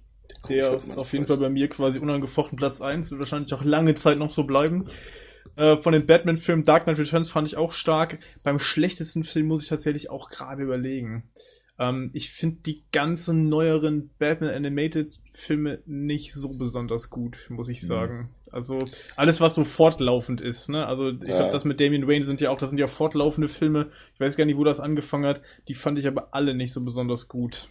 Der 0.49 0.75
ist 0.75 0.97
auf 0.99 1.13
jeden 1.13 1.27
Fall 1.27 1.37
bei 1.37 1.49
mir 1.51 1.69
quasi 1.69 1.99
unangefochten 1.99 2.59
Platz 2.59 2.81
1. 2.81 3.11
Wird 3.11 3.21
wahrscheinlich 3.21 3.53
auch 3.55 3.63
lange 3.65 3.95
Zeit 3.95 4.19
noch 4.19 4.31
so 4.31 4.45
bleiben. 4.45 4.87
Äh, 5.57 5.77
von 5.79 5.93
den 5.93 6.07
Batman-Filmen 6.07 6.65
Dark 6.65 6.85
Knight 6.85 6.99
Returns 6.99 7.31
fand 7.31 7.49
ich 7.49 7.57
auch 7.57 7.73
stark. 7.73 8.19
Beim 8.43 8.59
schlechtesten 8.59 9.25
Film 9.25 9.47
muss 9.47 9.63
ich 9.65 9.69
tatsächlich 9.69 10.11
auch 10.11 10.31
gerade 10.31 10.63
überlegen. 10.63 11.25
Ähm, 11.79 12.11
ich 12.13 12.31
finde 12.31 12.59
die 12.67 12.83
ganzen 12.93 13.49
neueren 13.49 14.11
Batman 14.19 14.51
Animated 14.51 15.19
Filme 15.33 15.81
nicht 15.87 16.33
so 16.35 16.51
besonders 16.55 17.11
gut, 17.11 17.47
muss 17.49 17.69
ich 17.69 17.87
sagen. 17.87 18.31
Also 18.53 18.79
alles, 19.17 19.41
was 19.41 19.55
so 19.55 19.65
fortlaufend 19.65 20.41
ist, 20.41 20.69
ne? 20.69 20.87
Also 20.87 21.11
ich 21.11 21.23
Ja. 21.29 21.37
glaube, 21.37 21.53
das 21.53 21.65
mit 21.65 21.81
Damian 21.81 22.07
Wayne 22.07 22.25
sind 22.27 22.41
ja 22.41 22.51
auch, 22.51 22.59
das 22.59 22.71
sind 22.71 22.79
ja 22.79 22.87
fortlaufende 22.87 23.49
Filme. 23.49 23.91
Ich 24.15 24.21
weiß 24.21 24.37
gar 24.37 24.45
nicht, 24.45 24.57
wo 24.59 24.65
das 24.65 24.81
angefangen 24.81 25.25
hat. 25.25 25.41
Die 25.69 25.75
fand 25.75 25.99
ich 25.99 26.07
aber 26.07 26.29
alle 26.35 26.55
nicht 26.55 26.73
so 26.73 26.85
besonders 26.85 27.29
gut. 27.29 27.69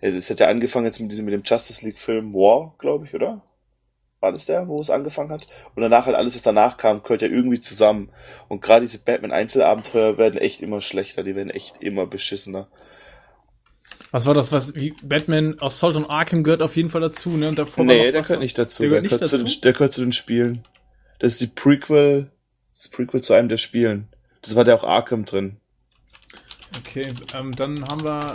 Ja, 0.00 0.10
das 0.10 0.28
hat 0.30 0.40
ja 0.40 0.48
angefangen 0.48 0.86
jetzt 0.86 0.98
mit 1.00 1.12
diesem 1.12 1.24
mit 1.24 1.34
dem 1.34 1.42
Justice 1.44 1.84
League 1.84 1.98
Film 1.98 2.32
War, 2.34 2.74
glaube 2.78 3.06
ich, 3.06 3.14
oder? 3.14 3.42
War 4.24 4.32
das 4.32 4.46
der, 4.46 4.68
wo 4.68 4.80
es 4.80 4.88
angefangen 4.88 5.30
hat? 5.30 5.44
Und 5.74 5.82
danach 5.82 6.06
halt 6.06 6.16
alles, 6.16 6.34
was 6.34 6.40
danach 6.40 6.78
kam, 6.78 7.02
gehört 7.02 7.20
ja 7.20 7.28
irgendwie 7.28 7.60
zusammen. 7.60 8.08
Und 8.48 8.62
gerade 8.62 8.80
diese 8.80 8.98
Batman 8.98 9.32
Einzelabenteuer 9.32 10.16
werden 10.16 10.38
echt 10.40 10.62
immer 10.62 10.80
schlechter, 10.80 11.22
die 11.22 11.36
werden 11.36 11.50
echt 11.50 11.82
immer 11.82 12.06
beschissener. 12.06 12.68
Was 14.12 14.24
war 14.24 14.32
das, 14.32 14.50
was 14.50 14.74
wie 14.76 14.94
Batman 15.02 15.56
Assault 15.60 15.94
on 15.96 16.06
Arkham 16.06 16.42
gehört 16.42 16.62
auf 16.62 16.74
jeden 16.74 16.88
Fall 16.88 17.02
dazu, 17.02 17.36
ne? 17.36 17.50
Und 17.50 17.58
davor 17.58 17.84
nee, 17.84 18.10
der 18.12 18.22
gehört 18.22 18.40
nicht 18.40 18.56
dazu. 18.58 18.82
Der 18.82 18.88
Der, 18.88 19.02
gehört 19.02 19.02
nicht 19.02 19.28
zu 19.28 19.36
dazu? 19.36 19.44
den, 19.44 19.60
der 19.60 19.72
gehört 19.74 19.92
zu 19.92 20.00
den 20.00 20.12
Spielen. 20.12 20.64
Das 21.18 21.34
ist 21.34 21.42
die 21.42 21.48
Prequel, 21.48 22.30
das 22.74 22.88
Prequel 22.88 23.22
zu 23.22 23.34
einem 23.34 23.50
der 23.50 23.58
Spielen. 23.58 24.08
Das 24.40 24.56
war 24.56 24.64
der 24.64 24.76
auch 24.76 24.84
Arkham 24.84 25.26
drin. 25.26 25.58
Okay, 26.78 27.12
ähm, 27.38 27.54
dann 27.54 27.84
haben 27.84 28.04
wir. 28.04 28.34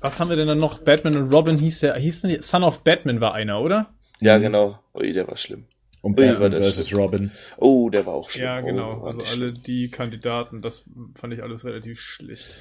Was 0.00 0.18
haben 0.18 0.28
wir 0.28 0.36
denn 0.36 0.48
dann 0.48 0.58
noch? 0.58 0.78
Batman 0.78 1.16
und 1.16 1.32
Robin 1.32 1.56
hieß 1.56 1.80
der. 1.80 1.94
Hieß 1.94 2.22
denn 2.22 2.30
die, 2.30 2.42
Son 2.42 2.64
of 2.64 2.82
Batman 2.82 3.20
war 3.20 3.32
einer, 3.34 3.60
oder? 3.60 3.94
Ja, 4.20 4.36
genau. 4.38 4.78
Ui, 4.94 5.12
der 5.12 5.26
war 5.28 5.36
schlimm. 5.36 5.64
Und 6.02 6.18
Ui, 6.18 6.26
Batman 6.26 6.52
war 6.52 6.60
das 6.60 6.76
vs. 6.76 6.88
schlimm. 6.88 7.00
Robin. 7.00 7.30
Oh, 7.58 7.90
der 7.90 8.06
war 8.06 8.14
auch 8.14 8.30
schlimm. 8.30 8.44
Ja, 8.44 8.60
genau. 8.60 9.00
Oh, 9.02 9.06
also 9.06 9.20
alle 9.22 9.26
schlimm. 9.30 9.62
die 9.66 9.90
Kandidaten, 9.90 10.62
das 10.62 10.84
fand 11.14 11.34
ich 11.34 11.42
alles 11.42 11.64
relativ 11.64 12.00
schlecht. 12.00 12.58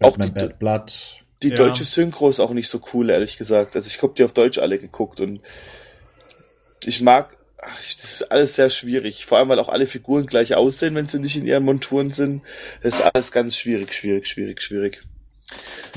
Auch 0.00 0.16
die- 0.16 0.30
Bad 0.30 0.58
Blood. 0.58 1.24
Die 1.42 1.50
Ja. 1.50 1.56
deutsche 1.56 1.84
Synchro 1.84 2.28
ist 2.30 2.40
auch 2.40 2.52
nicht 2.52 2.68
so 2.68 2.80
cool, 2.92 3.10
ehrlich 3.10 3.36
gesagt. 3.38 3.76
Also 3.76 3.86
ich 3.88 4.02
hab 4.02 4.14
die 4.16 4.24
auf 4.24 4.32
Deutsch 4.32 4.58
alle 4.58 4.78
geguckt 4.78 5.20
und 5.20 5.40
ich 6.84 7.00
mag, 7.00 7.36
ach, 7.62 7.76
das 7.76 8.04
ist 8.20 8.22
alles 8.32 8.54
sehr 8.56 8.70
schwierig. 8.70 9.24
Vor 9.26 9.38
allem, 9.38 9.48
weil 9.48 9.58
auch 9.60 9.68
alle 9.68 9.86
Figuren 9.86 10.26
gleich 10.26 10.54
aussehen, 10.56 10.94
wenn 10.96 11.06
sie 11.08 11.20
nicht 11.20 11.36
in 11.36 11.46
ihren 11.46 11.64
Monturen 11.64 12.10
sind. 12.10 12.42
Das 12.82 12.98
ist 13.00 13.02
alles 13.14 13.30
ganz 13.32 13.56
schwierig, 13.56 13.92
schwierig, 13.92 14.26
schwierig, 14.26 14.62
schwierig. 14.62 15.02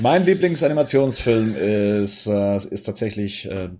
Mein 0.00 0.24
Lieblingsanimationsfilm 0.26 1.56
ist, 1.56 2.26
äh, 2.26 2.56
ist 2.56 2.84
tatsächlich 2.84 3.46
äh, 3.50 3.70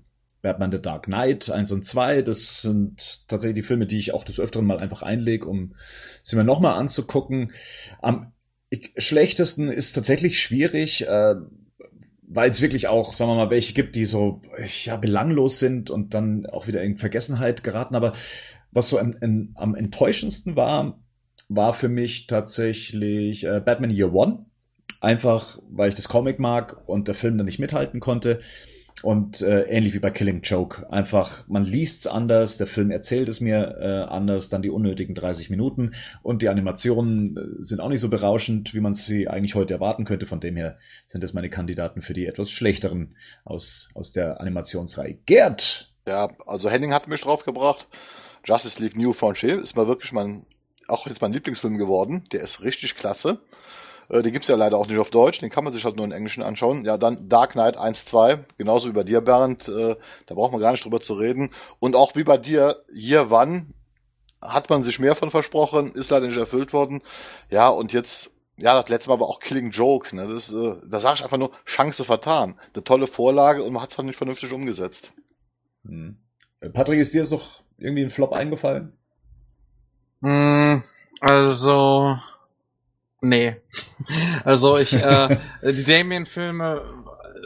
Batman 0.43 0.73
The 0.73 0.83
Dark 0.83 1.05
Knight 1.05 1.49
1 1.49 1.73
und 1.73 1.85
2. 1.85 2.23
Das 2.23 2.63
sind 2.63 3.29
tatsächlich 3.29 3.63
die 3.63 3.67
Filme, 3.67 3.87
die 3.87 3.99
ich 3.99 4.13
auch 4.13 4.25
des 4.25 4.41
Öfteren 4.41 4.67
mal 4.67 4.79
einfach 4.79 5.03
einlege, 5.03 5.49
um 5.49 5.75
sie 6.23 6.37
mir 6.37 6.45
nochmal 6.45 6.75
anzugucken. 6.75 7.53
Am 8.01 8.33
schlechtesten 8.99 9.71
ist 9.71 9.93
tatsächlich 9.93 10.41
schwierig, 10.41 11.07
äh, 11.07 11.37
weil 12.23 12.49
es 12.49 12.61
wirklich 12.61 12.89
auch, 12.89 13.13
sagen 13.13 13.31
wir 13.31 13.37
mal, 13.37 13.51
welche 13.51 13.75
gibt, 13.75 13.95
die 13.95 14.05
so 14.05 14.43
ja, 14.85 14.97
belanglos 14.97 15.59
sind 15.59 15.91
und 15.91 16.15
dann 16.15 16.47
auch 16.47 16.67
wieder 16.67 16.83
in 16.83 16.97
Vergessenheit 16.97 17.63
geraten. 17.63 17.95
Aber 17.95 18.13
was 18.73 18.89
so 18.89 18.99
am, 18.99 19.15
am, 19.55 19.75
enttäuschendsten 19.75 20.57
war, 20.57 21.01
war 21.49 21.75
für 21.75 21.89
mich 21.89 22.27
tatsächlich 22.27 23.45
äh, 23.45 23.61
Batman 23.61 23.91
Year 23.91 24.13
One. 24.13 24.47
Einfach, 25.01 25.59
weil 25.69 25.91
ich 25.91 25.95
das 25.95 26.09
Comic 26.09 26.39
mag 26.39 26.89
und 26.89 27.09
der 27.09 27.15
Film 27.15 27.37
dann 27.37 27.47
nicht 27.47 27.59
mithalten 27.59 28.01
konnte. 28.01 28.41
Und 29.03 29.41
äh, 29.43 29.63
ähnlich 29.63 29.95
wie 29.95 29.99
bei 29.99 30.11
Killing 30.11 30.43
Joke. 30.43 30.91
Einfach, 30.93 31.49
man 31.49 31.65
liest's 31.65 32.07
anders, 32.07 32.57
der 32.57 32.67
Film 32.67 32.91
erzählt 32.91 33.29
es 33.29 33.41
mir 33.41 33.77
äh, 33.81 34.13
anders, 34.13 34.49
dann 34.49 34.63
die 34.63 34.71
unnötigen 34.71 35.15
30 35.15 35.51
Minuten 35.51 35.95
und 36.23 36.43
die 36.43 36.49
Animationen 36.49 37.37
äh, 37.37 37.63
sind 37.63 37.81
auch 37.81 37.89
nicht 37.89 38.01
so 38.01 38.09
berauschend, 38.09 38.75
wie 38.75 38.81
man 38.81 38.93
sie 38.93 39.29
eigentlich 39.29 39.55
heute 39.55 39.75
erwarten 39.75 40.05
könnte. 40.05 40.27
Von 40.27 40.41
dem 40.41 40.57
her 40.57 40.79
sind 41.07 41.25
das 41.25 41.33
meine 41.33 41.51
Kandidaten 41.51 42.03
für 42.03 42.13
die 42.15 42.27
etwas 42.27 42.51
schlechteren 42.51 43.17
aus, 43.45 43.89
aus 43.95 44.13
der 44.13 44.41
Animationsreihe. 44.41 45.19
Gerd! 45.27 45.93
Ja, 46.07 46.31
also 46.47 46.69
Henning 46.69 46.93
hat 46.93 47.09
mich 47.09 47.21
draufgebracht. 47.21 47.89
Justice 48.45 48.83
League 48.83 48.97
New 48.97 49.13
Frontier 49.13 49.63
ist 49.63 49.77
mal 49.77 49.87
wirklich 49.87 50.13
mein, 50.13 50.47
auch 50.89 51.07
jetzt 51.07 51.23
mein 51.23 51.33
Lieblingsfilm 51.33 51.79
geworden. 51.79 52.25
Der 52.33 52.43
ist 52.43 52.63
richtig 52.63 52.97
klasse. 52.97 53.41
Äh, 54.13 54.23
den 54.23 54.33
gibt's 54.33 54.49
ja 54.49 54.57
leider 54.57 54.77
auch 54.77 54.87
nicht 54.87 54.99
auf 54.99 55.11
Deutsch, 55.11 55.41
den 55.41 55.51
kann 55.51 55.65
man 55.65 55.73
sich 55.73 55.85
halt 55.85 55.97
nur 55.97 56.05
in 56.05 56.13
Englischen 56.13 56.43
anschauen. 56.43 56.85
Ja, 56.85 56.99
dann 56.99 57.29
Dark 57.29 57.53
Knight 57.53 57.79
1, 57.79 58.05
2, 58.05 58.45
genauso 58.59 58.89
wie 58.89 58.93
bei 58.93 59.05
dir, 59.05 59.23
Bernd, 59.23 59.69
äh, 59.69 59.97
da 60.27 60.35
braucht 60.35 60.53
man 60.53 60.61
gar 60.61 60.73
nicht 60.73 60.85
drüber 60.85 61.01
zu 61.01 61.15
reden. 61.15 61.51
Und 61.81 61.97
auch 61.97 62.15
wie 62.15 62.23
bei 62.23 62.37
dir, 62.37 62.85
Year 62.93 63.33
One 63.33 63.67
hat 64.43 64.69
man 64.69 64.85
sich 64.85 64.99
mehr 64.99 65.15
von 65.15 65.31
versprochen, 65.31 65.93
ist 65.93 66.11
leider 66.11 66.27
nicht 66.27 66.37
erfüllt 66.37 66.75
worden. 66.75 67.01
Ja, 67.49 67.69
und 67.69 67.95
jetzt, 67.95 68.33
ja, 68.59 68.79
das 68.79 68.91
letzte 68.91 69.09
Mal 69.09 69.19
war 69.19 69.29
auch 69.29 69.41
Killing 69.41 69.71
Joke, 69.71 70.15
ne? 70.15 70.29
Das, 70.29 70.53
äh, 70.53 70.75
da 70.87 71.01
sage 71.01 71.15
ich 71.17 71.23
einfach 71.25 71.39
nur, 71.39 71.53
Chance 71.65 72.05
vertan. 72.05 72.61
Eine 72.75 72.85
tolle 72.85 73.07
Vorlage 73.07 73.63
und 73.63 73.73
man 73.73 73.83
hat's 73.83 73.97
halt 73.97 74.07
nicht 74.07 74.17
vernünftig 74.17 74.53
umgesetzt. 74.53 75.17
Hm. 75.87 76.19
Äh, 76.61 76.69
Patrick, 76.69 77.01
ist 77.01 77.15
dir 77.15 77.23
jetzt 77.23 77.31
noch 77.33 77.63
irgendwie 77.79 78.03
ein 78.03 78.11
Flop 78.11 78.33
eingefallen? 78.33 78.93
Mm, 80.21 80.83
also, 81.21 82.19
nee. 83.23 83.57
Also 84.45 84.77
ich, 84.79 84.93
äh, 84.93 85.39
die 85.63 85.85
Damien-Filme 85.85 86.83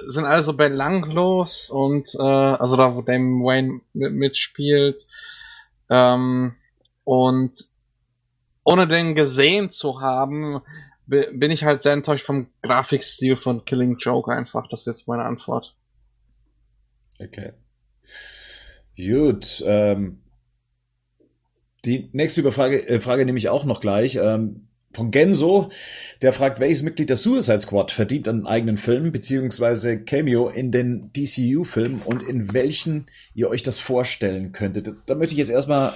sind 0.06 0.24
also 0.24 0.56
belanglos 0.56 1.70
und 1.70 2.14
äh, 2.14 2.22
also 2.22 2.76
da, 2.76 2.94
wo 2.94 3.02
Damien 3.02 3.42
Wayne 3.42 3.80
mit, 3.92 4.12
mitspielt 4.14 5.06
ähm, 5.90 6.54
und 7.04 7.64
ohne 8.64 8.88
den 8.88 9.14
gesehen 9.14 9.70
zu 9.70 10.00
haben, 10.00 10.60
bin 11.06 11.50
ich 11.50 11.64
halt 11.64 11.82
sehr 11.82 11.92
enttäuscht 11.92 12.26
vom 12.26 12.48
Grafikstil 12.62 13.36
von 13.36 13.64
Killing 13.64 13.96
Joke 13.98 14.32
einfach. 14.32 14.68
Das 14.68 14.80
ist 14.80 14.86
jetzt 14.86 15.08
meine 15.08 15.24
Antwort. 15.24 15.76
Okay. 17.20 17.52
Gut. 18.96 19.62
Ähm, 19.64 20.22
die 21.84 22.10
nächste 22.12 22.40
Überfrage, 22.40 22.88
äh, 22.88 23.00
Frage 23.00 23.24
nehme 23.24 23.38
ich 23.38 23.48
auch 23.48 23.64
noch 23.64 23.80
gleich. 23.80 24.16
Ähm, 24.16 24.66
von 24.96 25.10
Genso, 25.10 25.70
der 26.22 26.32
fragt, 26.32 26.58
welches 26.58 26.82
Mitglied 26.82 27.10
der 27.10 27.16
Suicide 27.16 27.60
Squad 27.60 27.92
verdient 27.92 28.26
einen 28.26 28.46
eigenen 28.46 28.78
Film 28.78 29.12
beziehungsweise 29.12 30.02
Cameo 30.02 30.48
in 30.48 30.72
den 30.72 31.12
DCU-Filmen 31.12 32.02
und 32.02 32.22
in 32.22 32.52
welchen 32.52 33.06
ihr 33.34 33.48
euch 33.48 33.62
das 33.62 33.78
vorstellen 33.78 34.52
könntet. 34.52 34.90
Da 35.06 35.14
möchte 35.14 35.34
ich 35.34 35.38
jetzt 35.38 35.50
erstmal 35.50 35.92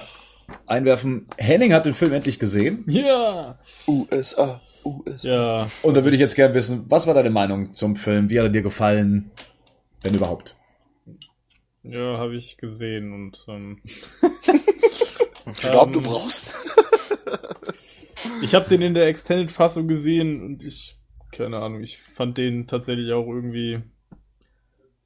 einwerfen, 0.67 1.27
Henning 1.37 1.73
hat 1.73 1.85
den 1.85 1.93
Film 1.93 2.13
endlich 2.13 2.39
gesehen. 2.39 2.83
Ja. 2.87 3.57
USA, 3.87 4.61
USA. 4.85 5.27
Ja. 5.27 5.67
Und 5.81 5.95
da 5.97 6.03
würde 6.03 6.15
ich 6.15 6.21
jetzt 6.21 6.35
gerne 6.35 6.53
wissen, 6.53 6.85
was 6.87 7.07
war 7.07 7.13
deine 7.13 7.29
Meinung 7.29 7.73
zum 7.73 7.95
Film? 7.95 8.29
Wie 8.29 8.37
hat 8.37 8.45
er 8.45 8.49
dir 8.49 8.61
gefallen? 8.61 9.31
Wenn 10.01 10.13
überhaupt. 10.13 10.55
Ja, 11.83 12.17
habe 12.17 12.35
ich 12.35 12.57
gesehen 12.57 13.13
und 13.13 13.43
ähm, 13.47 13.81
Ich 15.51 15.61
glaube, 15.61 15.91
du 15.91 15.99
Ähm, 15.99 16.05
brauchst. 16.05 16.53
Ich 18.41 18.55
habe 18.55 18.69
den 18.69 18.81
in 18.81 18.93
der 18.93 19.07
Extended-Fassung 19.07 19.87
gesehen 19.87 20.41
und 20.41 20.63
ich, 20.63 20.97
keine 21.31 21.57
Ahnung, 21.57 21.81
ich 21.81 21.97
fand 21.97 22.37
den 22.37 22.67
tatsächlich 22.67 23.11
auch 23.13 23.27
irgendwie. 23.27 23.81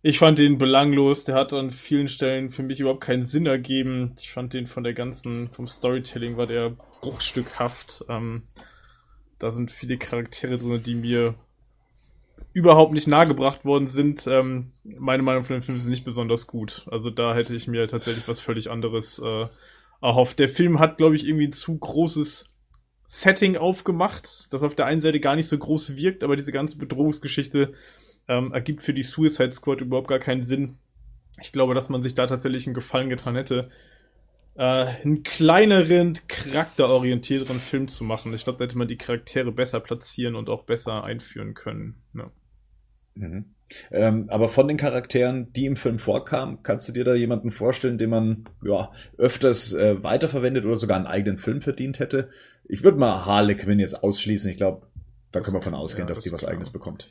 Ich 0.02 0.20
fand 0.20 0.38
den 0.38 0.60
belanglos, 0.60 1.24
der 1.24 1.34
hat 1.34 1.52
an 1.52 1.72
vielen 1.72 2.08
Stellen 2.08 2.52
für 2.52 2.62
mich 2.62 2.80
überhaupt 2.80 3.02
keinen 3.02 3.24
Sinn 3.24 3.48
ergeben. 3.48 4.14
Ich 4.20 4.32
fand 4.32 4.54
den 4.54 4.68
von 4.68 4.84
der 4.84 4.94
ganzen, 4.94 5.48
vom 5.48 5.68
Storytelling 5.68 6.38
war 6.38 6.46
der 6.46 6.78
bruchstückhaft. 7.02 8.06
Ähm, 8.08 8.44
da 9.40 9.50
sind 9.50 9.72
viele 9.72 9.98
Charaktere 9.98 10.60
drin, 10.60 10.84
die 10.84 10.94
mir 10.94 11.34
überhaupt 12.54 12.94
nicht 12.94 13.08
nahegebracht 13.08 13.66
worden 13.66 13.90
sind. 13.90 14.28
Ähm, 14.28 14.72
meine 14.84 15.24
Meinung 15.24 15.44
von 15.44 15.58
dem 15.58 15.62
Film 15.62 15.78
ist 15.78 15.88
nicht 15.88 16.06
besonders 16.06 16.48
gut. 16.48 16.86
Also 16.90 17.10
da 17.10 17.36
hätte 17.36 17.54
ich 17.54 17.68
mir 17.68 17.88
tatsächlich 17.88 18.28
was 18.28 18.40
völlig 18.40 18.72
anderes 18.72 19.20
äh, 19.20 19.48
erhofft. 20.02 20.40
Der 20.40 20.50
Film 20.50 20.80
hat, 20.80 20.98
glaube 20.98 21.16
ich, 21.16 21.28
irgendwie 21.28 21.48
ein 21.48 21.54
zu 21.54 21.78
großes 21.78 22.55
Setting 23.08 23.58
aufgemacht, 23.58 24.52
das 24.52 24.64
auf 24.64 24.76
der 24.76 24.86
einen 24.86 25.00
Seite 25.00 25.20
gar 25.20 25.36
nicht 25.36 25.48
so 25.48 25.58
groß 25.58 25.96
wirkt, 25.96 26.24
aber 26.24 26.36
diese 26.36 26.52
ganze 26.52 26.78
Bedrohungsgeschichte 26.78 27.74
ähm, 28.28 28.52
ergibt 28.52 28.82
für 28.82 28.94
die 28.94 29.04
Suicide 29.04 29.52
Squad 29.52 29.82
überhaupt 29.82 30.08
gar 30.08 30.20
keinen 30.20 30.44
Sinn. 30.44 30.78
Ich 31.42 31.52
glaube, 31.52 31.76
dass 31.76 31.90
man 31.90 32.02
sich 32.02 32.16
da 32.16 32.28
tatsächlich 32.28 32.66
einen 32.66 32.74
Gefallen 32.74 33.10
getan 33.10 33.36
hätte, 33.36 33.70
äh, 34.56 34.62
einen 34.62 35.24
kleineren, 35.24 36.18
charakterorientierteren 36.28 37.60
Film 37.60 37.88
zu 37.88 38.04
machen. 38.04 38.34
Ich 38.34 38.46
glaube, 38.46 38.58
da 38.58 38.66
hätte 38.66 38.78
man 38.78 38.88
die 38.88 38.98
Charaktere 38.98 39.52
besser 39.52 39.80
platzieren 39.80 40.36
und 40.36 40.50
auch 40.50 40.64
besser 40.64 41.04
einführen 41.04 41.54
können. 41.54 42.02
Ja. 42.14 42.32
Mhm. 43.16 43.46
Ähm, 43.92 44.30
aber 44.30 44.50
von 44.50 44.68
den 44.68 44.78
Charakteren, 44.78 45.52
die 45.54 45.66
im 45.66 45.76
Film 45.76 45.98
vorkamen, 46.00 46.62
kannst 46.62 46.88
du 46.88 46.92
dir 46.92 47.04
da 47.04 47.16
jemanden 47.16 47.52
vorstellen, 47.52 47.98
den 47.98 48.12
man 48.12 48.46
ja 48.64 48.92
öfters 49.18 49.74
äh, 49.74 50.04
weiterverwendet 50.04 50.66
oder 50.66 50.78
sogar 50.78 50.98
einen 50.98 51.08
eigenen 51.08 51.38
Film 51.38 51.62
verdient 51.62 52.00
hätte? 52.00 52.30
Ich 52.68 52.84
würde 52.84 52.98
mal 52.98 53.26
Harley 53.26 53.56
Quinn 53.56 53.80
jetzt 53.80 54.04
ausschließen. 54.04 54.50
Ich 54.50 54.58
glaube, 54.58 54.88
da 55.32 55.40
Das- 55.40 55.46
können 55.48 55.58
wir 55.58 55.64
von 55.64 55.74
ausgehen, 55.76 56.06
ja, 56.06 56.10
dass 56.10 56.20
das 56.20 56.26
die 56.26 56.32
was 56.32 56.46
eigenes 56.46 56.70
bekommt. 56.70 57.10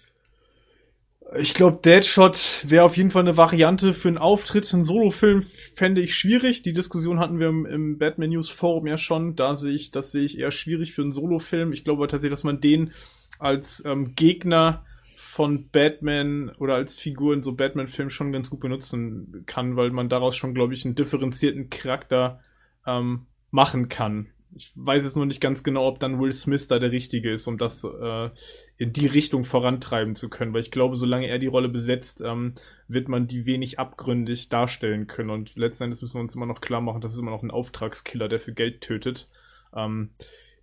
Ich 1.39 1.55
glaube, 1.55 1.79
Deadshot 1.83 2.65
wäre 2.69 2.85
auf 2.85 2.97
jeden 2.97 3.11
Fall 3.11 3.23
eine 3.23 3.37
Variante 3.37 3.93
für 3.95 4.09
einen 4.09 4.19
Auftritt. 4.19 4.73
Einen 4.73 4.83
Solofilm 4.83 5.43
fände 5.43 6.01
ich 6.01 6.15
schwierig. 6.15 6.63
Die 6.63 6.73
Diskussion 6.73 7.19
hatten 7.19 7.41
wir 7.41 7.49
im, 7.49 7.67
im 7.67 7.99
Batman 7.99 8.31
News 8.31 8.51
Forum 8.51 8.87
ja 8.87 8.99
schon. 8.99 9.35
Da 9.35 9.57
sehe 9.57 9.73
ich, 9.75 9.91
das 9.91 10.13
sehe 10.13 10.23
ich 10.23 10.39
eher 10.39 10.51
schwierig 10.53 10.93
für 10.93 11.03
einen 11.03 11.13
Solofilm. 11.13 11.73
Ich 11.73 11.83
glaube 11.83 12.07
tatsächlich, 12.07 12.33
dass 12.39 12.45
man 12.45 12.61
den 12.61 12.93
als 13.39 13.83
ähm, 13.85 14.15
Gegner 14.15 14.85
von 15.17 15.69
Batman 15.71 16.51
oder 16.59 16.75
als 16.75 16.99
Figur 16.99 17.35
in 17.35 17.43
so 17.43 17.55
Batman-Filmen 17.55 18.11
schon 18.11 18.31
ganz 18.31 18.51
gut 18.51 18.61
benutzen 18.61 19.43
kann, 19.47 19.77
weil 19.77 19.91
man 19.91 20.09
daraus 20.09 20.37
schon, 20.37 20.55
glaube 20.55 20.75
ich, 20.75 20.85
einen 20.85 20.95
differenzierten 20.95 21.69
Charakter 21.71 22.41
ähm, 22.87 23.27
machen 23.51 23.89
kann. 23.89 24.29
Ich 24.57 24.73
weiß 24.75 25.05
jetzt 25.05 25.17
nur 25.17 25.27
nicht 25.27 25.41
ganz 25.41 25.63
genau, 25.63 25.87
ob 25.87 25.99
dann 25.99 26.21
Will 26.21 26.33
Smith 26.33 26.69
da 26.69 26.79
der 26.79 26.93
Richtige 26.93 27.33
ist, 27.33 27.47
um 27.47 27.59
das 27.59 27.85
äh, 27.85 28.31
in 28.77 28.93
die 28.93 29.07
Richtung 29.07 29.45
vorantreiben 29.45 30.15
zu 30.15 30.29
können, 30.29 30.55
weil 30.55 30.61
ich 30.61 30.71
glaube, 30.71 30.97
solange 30.97 31.27
er 31.27 31.39
die 31.39 31.49
Rolle 31.49 31.69
besetzt, 31.69 32.23
ähm, 32.25 32.55
wird 32.87 33.09
man 33.09 33.27
die 33.27 33.47
wenig 33.47 33.79
abgründig 33.79 34.49
darstellen 34.49 35.07
können. 35.07 35.31
Und 35.31 35.57
letzten 35.57 35.85
Endes 35.85 36.03
müssen 36.03 36.17
wir 36.17 36.23
uns 36.23 36.35
immer 36.35 36.47
noch 36.47 36.61
klar 36.61 36.81
machen, 36.81 37.01
das 37.01 37.15
ist 37.15 37.21
immer 37.21 37.33
noch 37.33 37.43
ein 37.43 37.51
Auftragskiller, 37.51 38.29
der 38.29 38.39
für 38.39 38.53
Geld 38.53 38.81
tötet. 38.81 39.29
Ähm, 39.75 40.11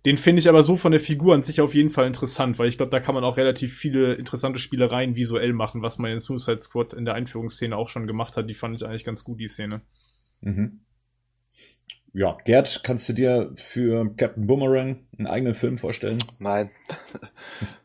den 0.04 0.16
finde 0.16 0.40
ich 0.40 0.48
aber 0.48 0.62
so 0.64 0.74
von 0.76 0.90
der 0.90 1.00
Figur 1.00 1.34
an 1.34 1.44
sich 1.44 1.60
auf 1.60 1.74
jeden 1.74 1.90
Fall 1.90 2.06
interessant, 2.06 2.58
weil 2.58 2.68
ich 2.68 2.76
glaube, 2.76 2.90
da 2.90 2.98
kann 2.98 3.14
man 3.14 3.22
auch 3.22 3.36
relativ 3.36 3.76
viele 3.76 4.14
interessante 4.14 4.58
Spielereien 4.58 5.14
visuell 5.14 5.52
machen, 5.52 5.82
was 5.82 5.98
man 5.98 6.10
in 6.10 6.18
Suicide 6.18 6.60
Squad 6.60 6.92
in 6.92 7.04
der 7.04 7.14
Einführungsszene 7.14 7.76
auch 7.76 7.88
schon 7.88 8.08
gemacht 8.08 8.36
hat. 8.36 8.50
Die 8.50 8.54
fand 8.54 8.80
ich 8.80 8.86
eigentlich 8.86 9.04
ganz 9.04 9.22
gut, 9.22 9.38
die 9.38 9.46
Szene. 9.46 9.82
Mhm. 10.40 10.80
Ja, 12.14 12.36
Gerd, 12.44 12.82
kannst 12.84 13.08
du 13.08 13.14
dir 13.14 13.52
für 13.54 14.14
Captain 14.16 14.46
Boomerang 14.46 14.98
einen 15.16 15.26
eigenen 15.26 15.54
Film 15.54 15.78
vorstellen? 15.78 16.18
Nein. 16.38 16.70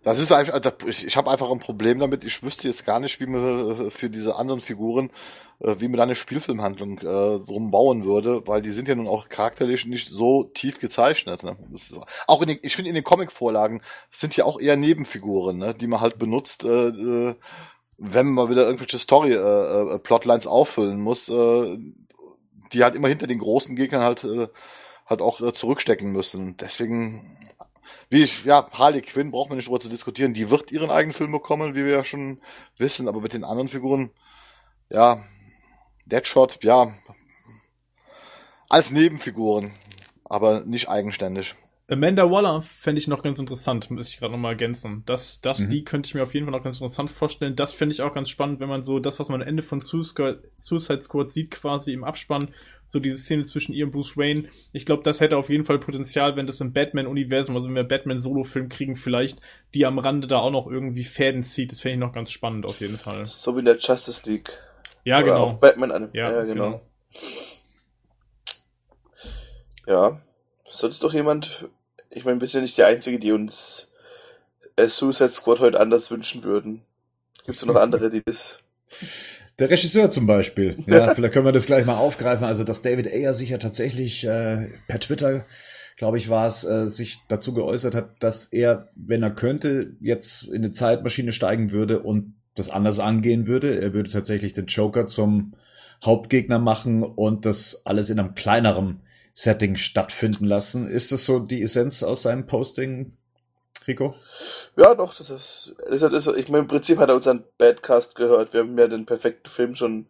Das 0.03 0.21
ist 0.21 0.31
einfach, 0.31 0.61
ich, 0.87 1.05
ich 1.05 1.17
habe 1.17 1.29
einfach 1.29 1.51
ein 1.51 1.59
Problem 1.59 1.99
damit. 1.99 2.23
Ich 2.23 2.41
wüsste 2.41 2.69
jetzt 2.69 2.85
gar 2.85 3.01
nicht, 3.01 3.19
wie 3.19 3.25
man 3.25 3.87
äh, 3.87 3.91
für 3.91 4.09
diese 4.09 4.37
anderen 4.37 4.61
Figuren, 4.61 5.09
äh, 5.59 5.75
wie 5.79 5.89
man 5.89 5.97
da 5.97 6.03
eine 6.03 6.15
Spielfilmhandlung 6.15 6.99
äh, 6.99 7.39
drum 7.43 7.71
bauen 7.71 8.05
würde, 8.05 8.47
weil 8.47 8.61
die 8.61 8.71
sind 8.71 8.87
ja 8.87 8.95
nun 8.95 9.09
auch 9.09 9.27
charakterlich 9.27 9.85
nicht 9.85 10.07
so 10.07 10.45
tief 10.45 10.79
gezeichnet. 10.79 11.43
Ne? 11.43 11.57
Ist, 11.75 11.93
auch 12.25 12.41
in 12.41 12.47
den, 12.47 12.57
ich 12.61 12.77
finde 12.77 12.87
in 12.87 12.95
den 12.95 13.03
Comic-Vorlagen 13.03 13.81
sind 14.09 14.37
ja 14.37 14.45
auch 14.45 14.61
eher 14.61 14.77
Nebenfiguren, 14.77 15.57
ne? 15.57 15.73
die 15.73 15.87
man 15.87 15.99
halt 15.99 16.17
benutzt, 16.17 16.63
äh, 16.63 16.87
äh, 16.87 17.35
wenn 17.97 18.27
man 18.27 18.49
wieder 18.49 18.65
irgendwelche 18.65 18.99
Story-Plotlines 18.99 20.47
auffüllen 20.47 21.01
muss, 21.01 21.27
äh, 21.27 21.77
die 22.73 22.84
halt 22.84 22.95
immer 22.95 23.07
hinter 23.07 23.27
den 23.27 23.39
großen 23.39 23.76
Gegnern 23.76 24.03
halt 24.03 24.23
äh, 24.23 24.48
halt 25.06 25.22
auch 25.22 25.41
äh, 25.41 25.53
zurückstecken 25.53 26.11
müssen. 26.11 26.57
Deswegen 26.57 27.38
wie 28.10 28.23
ich, 28.23 28.45
ja, 28.45 28.65
Harley 28.72 29.02
Quinn 29.02 29.31
braucht 29.31 29.49
man 29.49 29.57
nicht 29.57 29.68
drüber 29.68 29.80
zu 29.80 29.89
diskutieren. 29.89 30.34
Die 30.34 30.49
wird 30.49 30.72
ihren 30.72 30.89
eigenen 30.89 31.14
Film 31.14 31.31
bekommen, 31.31 31.76
wie 31.76 31.85
wir 31.85 31.91
ja 31.91 32.03
schon 32.03 32.41
wissen, 32.77 33.07
aber 33.07 33.22
mit 33.22 33.34
den 33.34 33.44
anderen 33.44 33.68
Figuren, 33.68 34.11
ja, 34.89 35.22
Deadshot, 36.06 36.64
ja, 36.64 36.91
als 38.69 38.91
Nebenfiguren, 38.91 39.72
aber 40.23 40.61
nicht 40.65 40.89
eigenständig. 40.89 41.56
Amanda 41.89 42.30
Waller 42.30 42.61
fände 42.61 42.99
ich 42.99 43.07
noch 43.07 43.23
ganz 43.23 43.39
interessant, 43.39 43.89
muss 43.91 44.09
ich 44.09 44.18
gerade 44.19 44.34
nochmal 44.34 44.51
ergänzen. 44.51 45.03
Das, 45.05 45.39
das, 45.39 45.59
Mhm. 45.59 45.69
die 45.69 45.85
könnte 45.85 46.07
ich 46.07 46.15
mir 46.15 46.23
auf 46.23 46.34
jeden 46.34 46.45
Fall 46.45 46.51
noch 46.51 46.64
ganz 46.64 46.77
interessant 46.77 47.09
vorstellen. 47.09 47.55
Das 47.55 47.73
fände 47.73 47.93
ich 47.93 48.01
auch 48.01 48.14
ganz 48.14 48.30
spannend, 48.30 48.59
wenn 48.59 48.68
man 48.68 48.84
so 48.84 48.99
das, 48.99 49.22
was 49.22 49.30
man 49.30 49.41
am 49.41 49.47
Ende 49.47 49.64
von 49.64 49.80
Suicide 49.80 50.41
Squad 51.01 51.31
sieht, 51.31 51.49
quasi 51.51 51.93
im 51.93 52.03
Abspann, 52.03 52.49
so 52.85 52.99
diese 52.99 53.18
Szene 53.18 53.45
zwischen 53.45 53.72
ihr 53.73 53.85
und 53.85 53.91
Bruce 53.91 54.18
Wayne. 54.18 54.49
Ich 54.73 54.85
glaube, 54.85 55.03
das 55.03 55.22
hätte 55.22 55.38
auf 55.38 55.49
jeden 55.49 55.64
Fall 55.64 55.80
Potenzial, 55.80 56.35
wenn 56.35 56.45
das 56.45 56.59
im 56.59 56.73
Batman-Universum, 56.73 57.55
also 57.55 57.69
wenn 57.69 57.76
wir 57.76 57.84
Batman-Solo-Film 57.85 58.68
kriegen, 58.68 58.97
vielleicht 58.97 59.39
die 59.73 59.85
am 59.85 59.97
Rande 59.97 60.27
da 60.27 60.39
auch 60.39 60.51
noch 60.51 60.68
irgendwie 60.68 61.05
Fäden 61.05 61.43
zieht. 61.43 61.72
Das 61.72 61.80
fände 61.80 61.93
ich 61.93 61.99
noch 62.01 62.14
ganz 62.14 62.31
spannend 62.31 62.65
auf 62.65 62.81
jeden 62.81 62.97
Fall. 62.97 63.26
So 63.27 63.55
wie 63.55 63.59
in 63.59 63.65
der 63.65 63.77
Justice 63.77 64.30
League. 64.30 64.51
Ja, 65.05 65.18
Oder 65.19 65.26
genau. 65.26 65.39
auch 65.43 65.53
Batman 65.53 65.91
an. 65.91 66.09
Ja, 66.11 66.31
Ja, 66.34 66.43
genau. 66.43 66.81
Ja. 69.85 70.19
Sonst 70.69 71.01
doch 71.01 71.14
jemand, 71.14 71.69
ich 72.09 72.25
meine, 72.25 72.41
wir 72.41 72.47
sind 72.47 72.61
nicht 72.61 72.77
die 72.77 72.84
Einzige, 72.84 73.19
die 73.19 73.31
uns 73.31 73.89
äh, 74.75 74.88
Suicide 74.88 75.29
Squad 75.29 75.59
heute 75.59 75.79
anders 75.79 76.09
wünschen 76.11 76.43
würden. 76.43 76.81
Gibt's 77.45 77.65
noch 77.65 77.75
andere, 77.75 78.09
die 78.09 78.21
das. 78.23 78.59
Der 79.59 79.71
Regisseur 79.71 80.11
zum 80.11 80.27
Beispiel. 80.27 80.77
Ja, 80.85 81.15
vielleicht 81.15 81.34
können 81.34 81.45
wir 81.45 81.51
das 81.51 81.65
gleich 81.65 81.84
mal 81.84 81.95
aufgreifen. 81.95 82.45
Also, 82.45 82.63
dass 82.63 82.84
David 82.84 83.07
Ayer 83.07 83.34
sich 83.34 83.49
ja 83.49 83.57
tatsächlich 83.57 84.23
äh, 84.23 84.67
per 84.88 84.99
Twitter, 84.99 85.45
glaube 85.97 86.17
ich, 86.17 86.29
war 86.29 86.45
es, 86.45 86.63
äh, 86.63 86.91
sich 86.91 87.17
dazu 87.27 87.55
geäußert 87.55 87.95
hat, 87.95 88.09
dass 88.19 88.45
er, 88.45 88.89
wenn 88.93 89.23
er 89.23 89.31
könnte, 89.31 89.93
jetzt 89.99 90.43
in 90.43 90.57
eine 90.57 90.69
Zeitmaschine 90.69 91.31
steigen 91.31 91.71
würde 91.71 92.01
und 92.01 92.35
das 92.53 92.69
anders 92.69 92.99
angehen 92.99 93.47
würde. 93.47 93.81
Er 93.81 93.93
würde 93.93 94.11
tatsächlich 94.11 94.53
den 94.53 94.67
Joker 94.67 95.07
zum 95.07 95.55
Hauptgegner 96.05 96.59
machen 96.59 97.01
und 97.01 97.47
das 97.47 97.84
alles 97.84 98.11
in 98.11 98.19
einem 98.19 98.35
kleineren 98.35 99.01
Setting 99.38 99.76
stattfinden 99.76 100.45
lassen. 100.45 100.89
Ist 100.89 101.11
das 101.11 101.23
so 101.26 101.38
die 101.38 101.61
Essenz 101.61 102.01
aus 102.01 102.23
seinem 102.23 102.47
Posting, 102.47 103.15
Rico? 103.85 104.15
Ja, 104.76 104.95
doch, 104.95 105.15
das 105.15 105.30
ist, 105.30 105.76
das 105.88 106.01
ist, 106.01 106.38
ich 106.38 106.49
meine, 106.49 106.64
im 106.64 106.68
Prinzip 106.68 106.97
hat 106.97 107.09
er 107.09 107.15
unseren 107.15 107.43
Badcast 107.59 108.15
gehört. 108.15 108.53
Wir 108.53 108.61
haben 108.61 108.77
ja 108.80 108.88
den 108.88 109.05
perfekten 109.05 109.47
Film 109.49 109.76
schon 109.76 110.07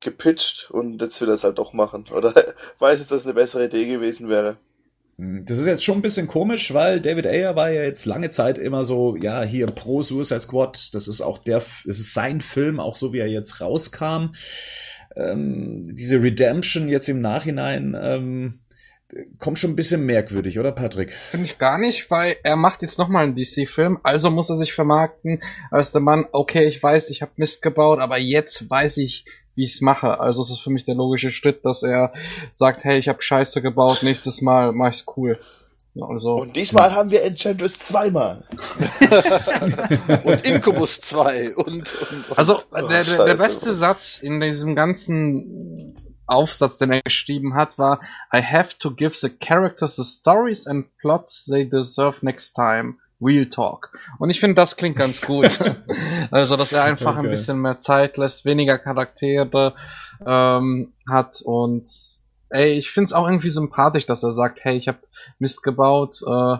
gepitcht 0.00 0.70
und 0.70 1.00
jetzt 1.00 1.18
will 1.22 1.28
er 1.28 1.34
es 1.34 1.44
halt 1.44 1.58
doch 1.58 1.72
machen. 1.72 2.04
Oder 2.12 2.34
weiß 2.78 2.98
jetzt, 2.98 3.10
dass 3.10 3.22
es 3.22 3.26
eine 3.26 3.34
bessere 3.34 3.64
Idee 3.64 3.86
gewesen 3.86 4.28
wäre. 4.28 4.58
Hm, 5.18 5.44
Das 5.46 5.58
ist 5.58 5.66
jetzt 5.66 5.84
schon 5.84 5.98
ein 5.98 6.02
bisschen 6.02 6.28
komisch, 6.28 6.72
weil 6.74 7.00
David 7.00 7.26
Ayer 7.26 7.56
war 7.56 7.70
ja 7.70 7.82
jetzt 7.82 8.04
lange 8.06 8.28
Zeit 8.28 8.58
immer 8.58 8.84
so, 8.84 9.16
ja, 9.16 9.42
hier 9.42 9.66
pro 9.66 10.02
Suicide 10.02 10.40
Squad, 10.40 10.94
das 10.94 11.08
ist 11.08 11.20
auch 11.22 11.38
der, 11.38 11.58
es 11.58 11.98
ist 11.98 12.12
sein 12.14 12.40
Film, 12.40 12.80
auch 12.80 12.96
so 12.96 13.12
wie 13.12 13.18
er 13.18 13.28
jetzt 13.28 13.60
rauskam. 13.60 14.34
Ähm, 15.16 15.84
diese 15.94 16.22
Redemption 16.22 16.88
jetzt 16.88 17.08
im 17.08 17.20
Nachhinein 17.20 17.96
ähm, 18.00 18.60
kommt 19.38 19.58
schon 19.58 19.70
ein 19.70 19.76
bisschen 19.76 20.04
merkwürdig, 20.04 20.58
oder 20.58 20.72
Patrick? 20.72 21.12
Finde 21.12 21.46
ich 21.46 21.58
gar 21.58 21.78
nicht, 21.78 22.10
weil 22.10 22.36
er 22.42 22.56
macht 22.56 22.82
jetzt 22.82 22.98
nochmal 22.98 23.24
einen 23.24 23.34
DC-Film, 23.34 23.98
also 24.02 24.30
muss 24.30 24.50
er 24.50 24.56
sich 24.56 24.74
vermarkten 24.74 25.40
als 25.70 25.92
der 25.92 26.02
Mann, 26.02 26.26
okay, 26.32 26.66
ich 26.68 26.82
weiß, 26.82 27.10
ich 27.10 27.22
habe 27.22 27.32
Mist 27.36 27.62
gebaut, 27.62 28.00
aber 28.00 28.18
jetzt 28.18 28.68
weiß 28.68 28.98
ich, 28.98 29.24
wie 29.54 29.64
ich 29.64 29.74
es 29.74 29.80
mache. 29.80 30.20
Also 30.20 30.42
es 30.42 30.50
ist 30.50 30.60
für 30.60 30.70
mich 30.70 30.84
der 30.84 30.94
logische 30.94 31.32
Schritt, 31.32 31.64
dass 31.64 31.82
er 31.82 32.12
sagt, 32.52 32.84
hey, 32.84 32.98
ich 32.98 33.08
habe 33.08 33.22
Scheiße 33.22 33.62
gebaut, 33.62 34.02
nächstes 34.02 34.40
Mal 34.42 34.72
mach 34.72 34.90
ich's 34.90 35.06
cool. 35.16 35.38
Ja, 35.94 36.06
Also, 36.06 36.34
Und 36.36 36.54
diesmal 36.56 36.94
haben 36.94 37.10
wir 37.10 37.22
Enchantress 37.24 37.78
zweimal. 37.78 38.44
Und 40.24 40.46
Incubus 40.46 41.00
2 41.00 41.56
und, 41.56 41.66
und, 41.66 41.86
und. 42.30 42.38
also 42.38 42.58
Oh, 42.70 42.86
der, 42.86 42.88
der, 42.88 43.02
der 43.04 43.04
Scheiße. 43.04 43.24
beste 43.34 43.72
Satz 43.74 44.18
in 44.22 44.40
diesem 44.40 44.74
ganzen 44.76 45.96
Aufsatz, 46.26 46.78
den 46.78 46.92
er 46.92 47.02
geschrieben 47.02 47.54
hat, 47.54 47.78
war 47.78 48.00
I 48.34 48.42
have 48.42 48.76
to 48.78 48.90
give 48.94 49.16
the 49.16 49.30
characters 49.30 49.96
the 49.96 50.04
stories 50.04 50.66
and 50.66 50.86
plots 50.98 51.46
they 51.46 51.68
deserve 51.68 52.18
next 52.24 52.54
time. 52.54 52.94
Real 53.20 53.46
Talk. 53.48 53.98
Und 54.20 54.30
ich 54.30 54.38
finde, 54.38 54.54
das 54.54 54.76
klingt 54.76 54.96
ganz 54.96 55.20
gut. 55.20 55.58
also, 56.30 56.56
dass 56.56 56.70
er 56.72 56.84
einfach 56.84 57.14
ein 57.16 57.20
Okay. 57.24 57.30
bisschen 57.30 57.60
mehr 57.60 57.80
Zeit 57.80 58.16
lässt, 58.16 58.44
weniger 58.44 58.78
Charaktere 58.78 59.74
ähm, 60.24 60.92
hat 61.10 61.40
und 61.44 61.88
ey, 62.50 62.72
ich 62.72 62.90
finde 62.90 63.06
es 63.06 63.12
auch 63.12 63.26
irgendwie 63.26 63.50
sympathisch, 63.50 64.06
dass 64.06 64.22
er 64.22 64.32
sagt, 64.32 64.60
hey, 64.62 64.76
ich 64.76 64.88
habe 64.88 64.98
Mist 65.38 65.62
gebaut 65.62 66.20
äh, 66.26 66.56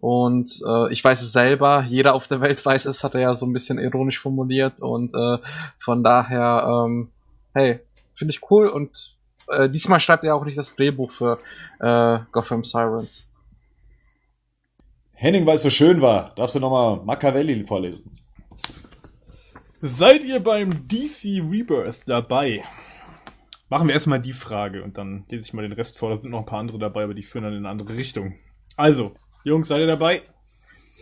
und 0.00 0.62
äh, 0.66 0.92
ich 0.92 1.02
weiß 1.02 1.22
es 1.22 1.32
selber, 1.32 1.84
jeder 1.88 2.14
auf 2.14 2.26
der 2.26 2.40
Welt 2.40 2.64
weiß 2.64 2.86
es, 2.86 3.04
hat 3.04 3.14
er 3.14 3.20
ja 3.20 3.34
so 3.34 3.46
ein 3.46 3.52
bisschen 3.52 3.78
ironisch 3.78 4.20
formuliert 4.20 4.80
und 4.80 5.14
äh, 5.14 5.38
von 5.78 6.04
daher, 6.04 6.84
ähm, 6.86 7.10
hey, 7.52 7.80
finde 8.14 8.32
ich 8.32 8.50
cool 8.50 8.68
und 8.68 9.16
äh, 9.48 9.68
diesmal 9.68 10.00
schreibt 10.00 10.24
er 10.24 10.36
auch 10.36 10.44
nicht 10.44 10.58
das 10.58 10.74
Drehbuch 10.76 11.10
für 11.10 11.38
äh, 11.80 12.18
Gotham 12.32 12.64
Sirens. 12.64 13.24
Henning, 15.12 15.46
weil 15.46 15.54
es 15.54 15.62
so 15.62 15.70
schön 15.70 16.02
war, 16.02 16.34
darfst 16.34 16.56
du 16.56 16.60
nochmal 16.60 17.00
Machiavelli 17.04 17.64
vorlesen. 17.64 18.10
Seid 19.80 20.24
ihr 20.24 20.40
beim 20.40 20.88
DC 20.88 21.42
Rebirth 21.50 22.02
dabei? 22.06 22.64
Machen 23.74 23.88
wir 23.88 23.94
erstmal 23.94 24.20
die 24.20 24.32
Frage 24.32 24.84
und 24.84 24.98
dann 24.98 25.24
lese 25.28 25.48
ich 25.48 25.52
mal 25.52 25.62
den 25.62 25.72
Rest 25.72 25.98
vor. 25.98 26.10
Da 26.10 26.14
sind 26.14 26.30
noch 26.30 26.38
ein 26.38 26.46
paar 26.46 26.60
andere 26.60 26.78
dabei, 26.78 27.02
aber 27.02 27.12
die 27.12 27.24
führen 27.24 27.42
dann 27.42 27.54
in 27.54 27.58
eine 27.58 27.70
andere 27.70 27.96
Richtung. 27.96 28.36
Also, 28.76 29.16
Jungs, 29.42 29.66
seid 29.66 29.80
ihr 29.80 29.88
dabei? 29.88 30.22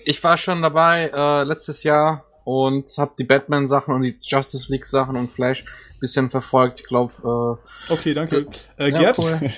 Ich 0.06 0.24
war 0.24 0.38
schon 0.38 0.62
dabei 0.62 1.10
äh, 1.12 1.42
letztes 1.44 1.82
Jahr 1.82 2.24
und 2.44 2.88
habe 2.96 3.12
die 3.18 3.24
Batman-Sachen 3.24 3.94
und 3.94 4.00
die 4.00 4.16
Justice 4.22 4.72
League-Sachen 4.72 5.16
und 5.16 5.32
Flash 5.32 5.66
bisschen 6.00 6.30
verfolgt. 6.30 6.80
Ich 6.80 6.86
glaube, 6.86 7.58
Okay, 7.90 8.14
danke. 8.14 8.46
Äh, 8.78 8.88
Ja, 8.88 8.98
Gerd? 9.00 9.18
cool. 9.18 9.38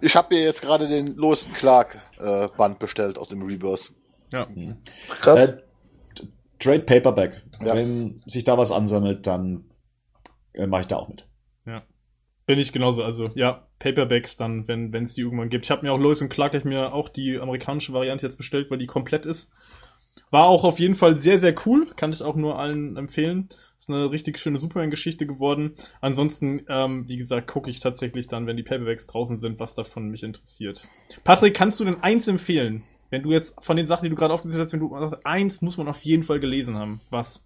Ich 0.00 0.16
habe 0.16 0.34
mir 0.34 0.42
jetzt 0.42 0.62
gerade 0.62 0.88
den 0.88 1.14
Lois 1.14 1.46
Clark 1.54 1.98
äh, 2.18 2.48
bestellt 2.80 3.16
aus 3.16 3.28
dem 3.28 3.42
Rebirth. 3.42 3.94
Ja. 4.32 4.48
Krass. 5.20 5.50
Äh, 5.50 5.62
Trade 6.58 6.80
Paperback. 6.80 7.44
Ja. 7.64 7.76
Wenn 7.76 8.24
sich 8.26 8.42
da 8.42 8.58
was 8.58 8.72
ansammelt, 8.72 9.28
dann 9.28 9.70
äh, 10.52 10.66
mache 10.66 10.80
ich 10.80 10.86
da 10.88 10.96
auch 10.96 11.06
mit. 11.06 11.28
Bin 12.46 12.58
ich 12.60 12.72
genauso. 12.72 13.02
Also, 13.02 13.30
ja, 13.34 13.66
Paperbacks 13.80 14.36
dann, 14.36 14.68
wenn 14.68 14.94
es 14.94 15.14
die 15.14 15.22
irgendwann 15.22 15.48
gibt. 15.48 15.64
Ich 15.64 15.70
habe 15.70 15.84
mir 15.84 15.92
auch 15.92 15.98
Lois 15.98 16.22
und 16.22 16.28
Clark, 16.28 16.54
ich 16.54 16.64
mir 16.64 16.92
auch 16.92 17.08
die 17.08 17.38
amerikanische 17.38 17.92
Variante 17.92 18.24
jetzt 18.24 18.36
bestellt, 18.36 18.70
weil 18.70 18.78
die 18.78 18.86
komplett 18.86 19.26
ist. 19.26 19.52
War 20.30 20.46
auch 20.46 20.64
auf 20.64 20.78
jeden 20.78 20.94
Fall 20.94 21.18
sehr, 21.18 21.38
sehr 21.38 21.54
cool. 21.66 21.92
Kann 21.96 22.12
ich 22.12 22.22
auch 22.22 22.36
nur 22.36 22.58
allen 22.58 22.96
empfehlen. 22.96 23.48
Ist 23.76 23.90
eine 23.90 24.10
richtig 24.10 24.38
schöne 24.38 24.58
Superman-Geschichte 24.58 25.26
geworden. 25.26 25.74
Ansonsten, 26.00 26.62
ähm, 26.68 27.06
wie 27.08 27.16
gesagt, 27.16 27.48
gucke 27.48 27.68
ich 27.70 27.80
tatsächlich 27.80 28.26
dann, 28.26 28.46
wenn 28.46 28.56
die 28.56 28.62
Paperbacks 28.62 29.06
draußen 29.06 29.36
sind, 29.36 29.60
was 29.60 29.74
davon 29.74 30.08
mich 30.08 30.22
interessiert. 30.22 30.88
Patrick, 31.24 31.54
kannst 31.54 31.80
du 31.80 31.84
denn 31.84 32.02
eins 32.02 32.28
empfehlen? 32.28 32.82
Wenn 33.10 33.22
du 33.22 33.32
jetzt 33.32 33.62
von 33.62 33.76
den 33.76 33.86
Sachen, 33.86 34.04
die 34.04 34.10
du 34.10 34.16
gerade 34.16 34.32
aufgezählt 34.32 34.62
hast, 34.62 34.72
wenn 34.72 34.80
du 34.80 34.96
sagst, 34.98 35.26
eins 35.26 35.62
muss 35.62 35.76
man 35.76 35.88
auf 35.88 36.02
jeden 36.02 36.22
Fall 36.22 36.40
gelesen 36.40 36.76
haben. 36.76 37.00
Was? 37.10 37.44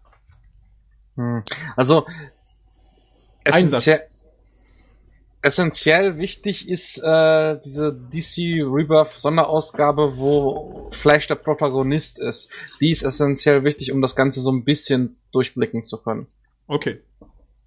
Hm. 1.16 1.42
Also 1.76 2.06
essentiell, 3.44 4.02
essentiell 5.42 6.18
wichtig 6.18 6.68
ist 6.68 6.98
äh, 6.98 7.58
diese 7.64 7.92
DC 7.92 8.62
Rebirth 8.64 9.12
Sonderausgabe, 9.12 10.16
wo 10.16 10.88
Flash 10.90 11.26
der 11.26 11.36
Protagonist 11.36 12.18
ist. 12.18 12.50
Die 12.80 12.90
ist 12.90 13.02
essentiell 13.02 13.64
wichtig, 13.64 13.92
um 13.92 14.02
das 14.02 14.16
Ganze 14.16 14.40
so 14.40 14.52
ein 14.52 14.64
bisschen 14.64 15.16
durchblicken 15.32 15.84
zu 15.84 15.98
können. 15.98 16.26
Okay. 16.66 17.00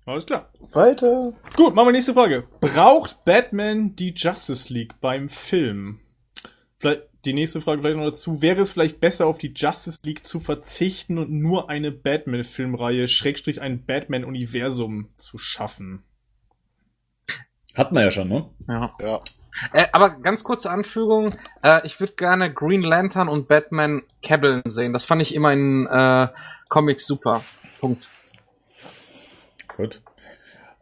Alles 0.06 0.26
klar. 0.26 0.52
Weiter. 0.72 1.34
Gut, 1.56 1.74
machen 1.74 1.88
wir 1.88 1.92
nächste 1.94 2.14
Frage. 2.14 2.44
Braucht 2.60 3.24
Batman 3.24 3.96
die 3.96 4.14
Justice 4.16 4.72
League 4.72 5.00
beim 5.00 5.30
Film? 5.30 6.00
Vielleicht 6.78 7.04
die 7.24 7.34
nächste 7.34 7.62
Frage 7.62 7.82
vielleicht 7.82 7.98
noch 7.98 8.06
dazu. 8.06 8.42
Wäre 8.42 8.62
es 8.62 8.74
vielleicht 8.74 9.00
besser, 9.00 9.28
auf 9.28 9.38
die 9.38 9.54
Justice 9.56 10.00
League 10.04 10.28
zu 10.28 10.42
verzichten 10.42 11.18
und 11.18 11.32
nur 11.32 11.70
eine 11.70 11.92
Batman-Filmreihe, 11.92 13.08
Schrägstrich 13.08 13.62
ein 13.62 13.86
Batman-Universum 13.86 15.08
zu 15.18 15.38
schaffen? 15.38 16.04
Hat 17.74 17.92
man 17.92 18.04
ja 18.04 18.12
schon, 18.12 18.30
ne? 18.30 18.50
Ja. 18.68 18.96
Ja. 19.02 19.20
Äh, 19.74 19.86
aber 19.92 20.12
ganz 20.12 20.44
kurze 20.44 20.70
Anfügung, 20.70 21.36
äh, 21.64 21.86
ich 21.86 22.00
würde 22.00 22.14
gerne 22.14 22.52
Green 22.52 22.84
Lantern 22.84 23.30
und 23.30 23.48
Batman 23.48 24.02
Cabbeln 24.22 24.64
sehen. 24.68 24.94
Das 24.94 25.06
fand 25.06 25.22
ich 25.22 25.36
immer 25.36 25.54
in 25.54 25.88
äh, 25.88 26.28
Comics 26.70 27.06
super. 27.06 27.44
Punkt. 27.80 28.10
Gut. 29.76 30.02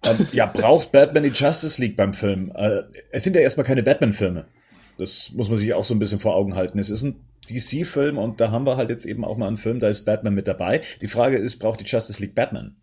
Ähm, 0.06 0.28
ja, 0.32 0.46
braucht 0.46 0.92
Batman 0.92 1.24
die 1.24 1.30
Justice 1.30 1.80
League 1.82 1.96
beim 1.96 2.14
Film? 2.14 2.52
Äh, 2.56 2.84
es 3.12 3.24
sind 3.24 3.36
ja 3.36 3.42
erstmal 3.42 3.66
keine 3.66 3.84
Batman-Filme. 3.84 4.46
Das 4.98 5.32
muss 5.32 5.50
man 5.50 5.58
sich 5.58 5.74
auch 5.74 5.84
so 5.84 5.94
ein 5.94 6.00
bisschen 6.00 6.20
vor 6.20 6.36
Augen 6.36 6.56
halten. 6.56 6.80
Es 6.80 6.90
ist 6.90 7.04
ein 7.04 7.24
DC-Film 7.50 8.18
und 8.18 8.40
da 8.40 8.52
haben 8.52 8.66
wir 8.66 8.78
halt 8.78 8.90
jetzt 8.90 9.06
eben 9.06 9.26
auch 9.26 9.38
mal 9.38 9.48
einen 9.48 9.58
Film, 9.58 9.80
da 9.80 9.88
ist 9.88 10.06
Batman 10.06 10.34
mit 10.34 10.48
dabei. 10.48 10.82
Die 11.02 11.08
Frage 11.08 11.38
ist, 11.38 11.60
braucht 11.60 11.82
die 11.82 11.86
Justice 11.86 12.22
League 12.22 12.36
Batman? 12.36 12.76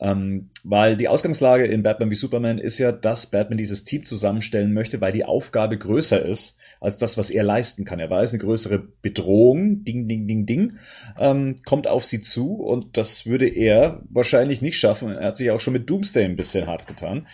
Ähm, 0.00 0.50
weil 0.62 0.96
die 0.96 1.08
Ausgangslage 1.08 1.66
in 1.66 1.82
Batman 1.82 2.10
wie 2.10 2.14
Superman 2.14 2.58
ist 2.58 2.78
ja, 2.78 2.92
dass 2.92 3.26
Batman 3.26 3.58
dieses 3.58 3.82
Team 3.82 4.04
zusammenstellen 4.04 4.72
möchte, 4.72 5.00
weil 5.00 5.10
die 5.10 5.24
Aufgabe 5.24 5.76
größer 5.76 6.24
ist 6.24 6.56
als 6.80 6.98
das, 6.98 7.18
was 7.18 7.30
er 7.30 7.42
leisten 7.42 7.84
kann. 7.84 7.98
Er 7.98 8.08
weiß, 8.08 8.32
eine 8.32 8.42
größere 8.42 8.78
Bedrohung, 9.02 9.82
ding, 9.82 10.06
ding, 10.06 10.28
ding, 10.28 10.46
ding, 10.46 10.78
ähm, 11.18 11.56
kommt 11.64 11.88
auf 11.88 12.04
sie 12.04 12.20
zu 12.20 12.54
und 12.54 12.96
das 12.96 13.26
würde 13.26 13.48
er 13.48 14.02
wahrscheinlich 14.08 14.62
nicht 14.62 14.78
schaffen. 14.78 15.10
Er 15.10 15.28
hat 15.28 15.36
sich 15.36 15.50
auch 15.50 15.60
schon 15.60 15.72
mit 15.72 15.90
Doomsday 15.90 16.24
ein 16.24 16.36
bisschen 16.36 16.68
hart 16.68 16.86
getan. 16.86 17.26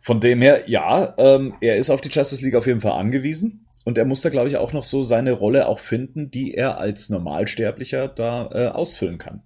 Von 0.00 0.20
dem 0.20 0.42
her, 0.42 0.68
ja, 0.68 1.14
ähm, 1.18 1.54
er 1.60 1.76
ist 1.76 1.90
auf 1.90 2.00
die 2.00 2.08
Justice 2.08 2.44
League 2.44 2.56
auf 2.56 2.66
jeden 2.66 2.80
Fall 2.80 2.92
angewiesen. 2.92 3.66
Und 3.84 3.98
er 3.98 4.04
muss 4.04 4.20
da, 4.20 4.30
glaube 4.30 4.48
ich, 4.48 4.56
auch 4.56 4.72
noch 4.72 4.84
so 4.84 5.02
seine 5.02 5.32
Rolle 5.32 5.66
auch 5.66 5.80
finden, 5.80 6.30
die 6.30 6.54
er 6.54 6.78
als 6.78 7.10
Normalsterblicher 7.10 8.08
da 8.08 8.48
äh, 8.52 8.68
ausfüllen 8.68 9.18
kann. 9.18 9.42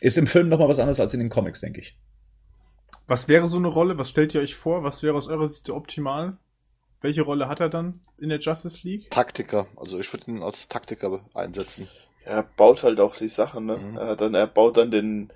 Ist 0.00 0.16
im 0.16 0.28
Film 0.28 0.48
nochmal 0.48 0.68
was 0.68 0.78
anderes 0.78 1.00
als 1.00 1.14
in 1.14 1.20
den 1.20 1.28
Comics, 1.28 1.60
denke 1.60 1.80
ich. 1.80 1.98
Was 3.08 3.26
wäre 3.26 3.48
so 3.48 3.56
eine 3.56 3.68
Rolle? 3.68 3.98
Was 3.98 4.10
stellt 4.10 4.34
ihr 4.34 4.40
euch 4.40 4.54
vor? 4.54 4.84
Was 4.84 5.02
wäre 5.02 5.16
aus 5.16 5.28
eurer 5.28 5.48
Sicht 5.48 5.70
optimal? 5.70 6.36
Welche 7.00 7.22
Rolle 7.22 7.48
hat 7.48 7.60
er 7.60 7.68
dann 7.68 8.00
in 8.18 8.28
der 8.28 8.38
Justice 8.38 8.86
League? 8.86 9.10
Taktiker. 9.10 9.66
Also 9.76 9.98
ich 9.98 10.12
würde 10.12 10.30
ihn 10.30 10.42
als 10.42 10.68
Taktiker 10.68 11.24
einsetzen. 11.34 11.88
Er 12.24 12.42
baut 12.42 12.82
halt 12.82 13.00
auch 13.00 13.16
die 13.16 13.28
Sachen, 13.28 13.66
ne? 13.66 13.76
Mhm. 13.76 13.96
Er, 13.96 14.08
hat 14.08 14.20
dann, 14.20 14.34
er 14.34 14.46
baut 14.46 14.76
dann 14.76 14.90
den, 14.90 15.32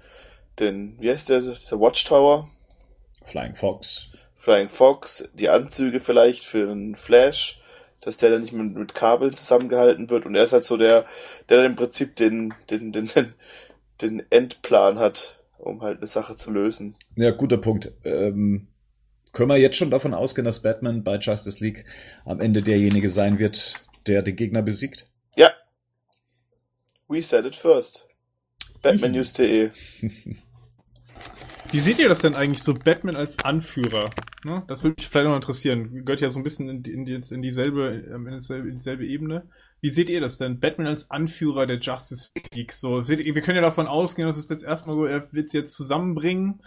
den, 0.58 0.96
wie 1.00 1.10
heißt 1.10 1.30
der, 1.30 1.40
der 1.40 1.80
Watchtower? 1.80 2.50
Flying 3.26 3.56
Fox. 3.56 4.08
Flying 4.36 4.68
Fox, 4.68 5.28
die 5.34 5.48
Anzüge 5.48 6.00
vielleicht 6.00 6.44
für 6.44 6.70
einen 6.70 6.96
Flash, 6.96 7.61
dass 8.02 8.18
der 8.18 8.30
dann 8.30 8.42
nicht 8.42 8.52
mit, 8.52 8.74
mit 8.74 8.94
Kabeln 8.94 9.34
zusammengehalten 9.34 10.10
wird 10.10 10.26
und 10.26 10.34
er 10.34 10.44
ist 10.44 10.52
halt 10.52 10.64
so 10.64 10.76
der, 10.76 11.06
der 11.48 11.58
dann 11.58 11.66
im 11.66 11.76
Prinzip 11.76 12.16
den, 12.16 12.52
den, 12.68 12.92
den, 12.92 13.06
den, 13.06 13.34
den 14.02 14.22
Endplan 14.30 14.98
hat, 14.98 15.40
um 15.58 15.80
halt 15.82 15.98
eine 15.98 16.06
Sache 16.06 16.34
zu 16.34 16.50
lösen. 16.50 16.96
Ja, 17.16 17.30
guter 17.30 17.58
Punkt. 17.58 17.92
Ähm, 18.04 18.68
können 19.32 19.48
wir 19.48 19.56
jetzt 19.56 19.76
schon 19.76 19.90
davon 19.90 20.12
ausgehen, 20.12 20.44
dass 20.44 20.62
Batman 20.62 21.04
bei 21.04 21.16
Justice 21.16 21.64
League 21.64 21.86
am 22.24 22.40
Ende 22.40 22.60
derjenige 22.60 23.08
sein 23.08 23.38
wird, 23.38 23.74
der 24.06 24.22
den 24.22 24.36
Gegner 24.36 24.62
besiegt? 24.62 25.06
Ja. 25.36 25.52
We 27.08 27.22
said 27.22 27.46
it 27.46 27.56
first. 27.56 28.06
Batmannews.de. 28.82 29.70
Wie 31.72 31.80
seht 31.80 31.98
ihr 31.98 32.10
das 32.10 32.18
denn 32.18 32.34
eigentlich, 32.34 32.62
so 32.62 32.74
Batman 32.74 33.16
als 33.16 33.38
Anführer? 33.38 34.10
Ne? 34.44 34.62
Das 34.68 34.84
würde 34.84 34.96
mich 34.98 35.08
vielleicht 35.08 35.26
noch 35.26 35.34
interessieren. 35.34 36.04
Gehört 36.04 36.20
ja 36.20 36.28
so 36.28 36.38
ein 36.38 36.42
bisschen 36.42 36.68
in, 36.68 36.84
in, 36.84 37.06
in, 37.06 37.42
dieselbe, 37.42 38.04
ähm, 38.12 38.26
in, 38.26 38.34
dieselbe, 38.34 38.68
in 38.68 38.74
dieselbe 38.74 39.06
Ebene. 39.06 39.48
Wie 39.80 39.88
seht 39.88 40.10
ihr 40.10 40.20
das 40.20 40.36
denn? 40.36 40.60
Batman 40.60 40.86
als 40.86 41.10
Anführer 41.10 41.66
der 41.66 41.78
Justice 41.78 42.30
League. 42.52 42.74
So, 42.74 43.00
seht 43.00 43.20
ihr, 43.20 43.34
wir 43.34 43.40
können 43.40 43.56
ja 43.56 43.62
davon 43.62 43.86
ausgehen, 43.86 44.28
dass 44.28 44.36
es 44.36 44.50
jetzt 44.50 44.64
erstmal 44.64 44.96
so, 44.96 45.06
er 45.06 45.32
wird 45.32 45.48
sie 45.48 45.58
jetzt 45.58 45.74
zusammenbringen. 45.74 46.60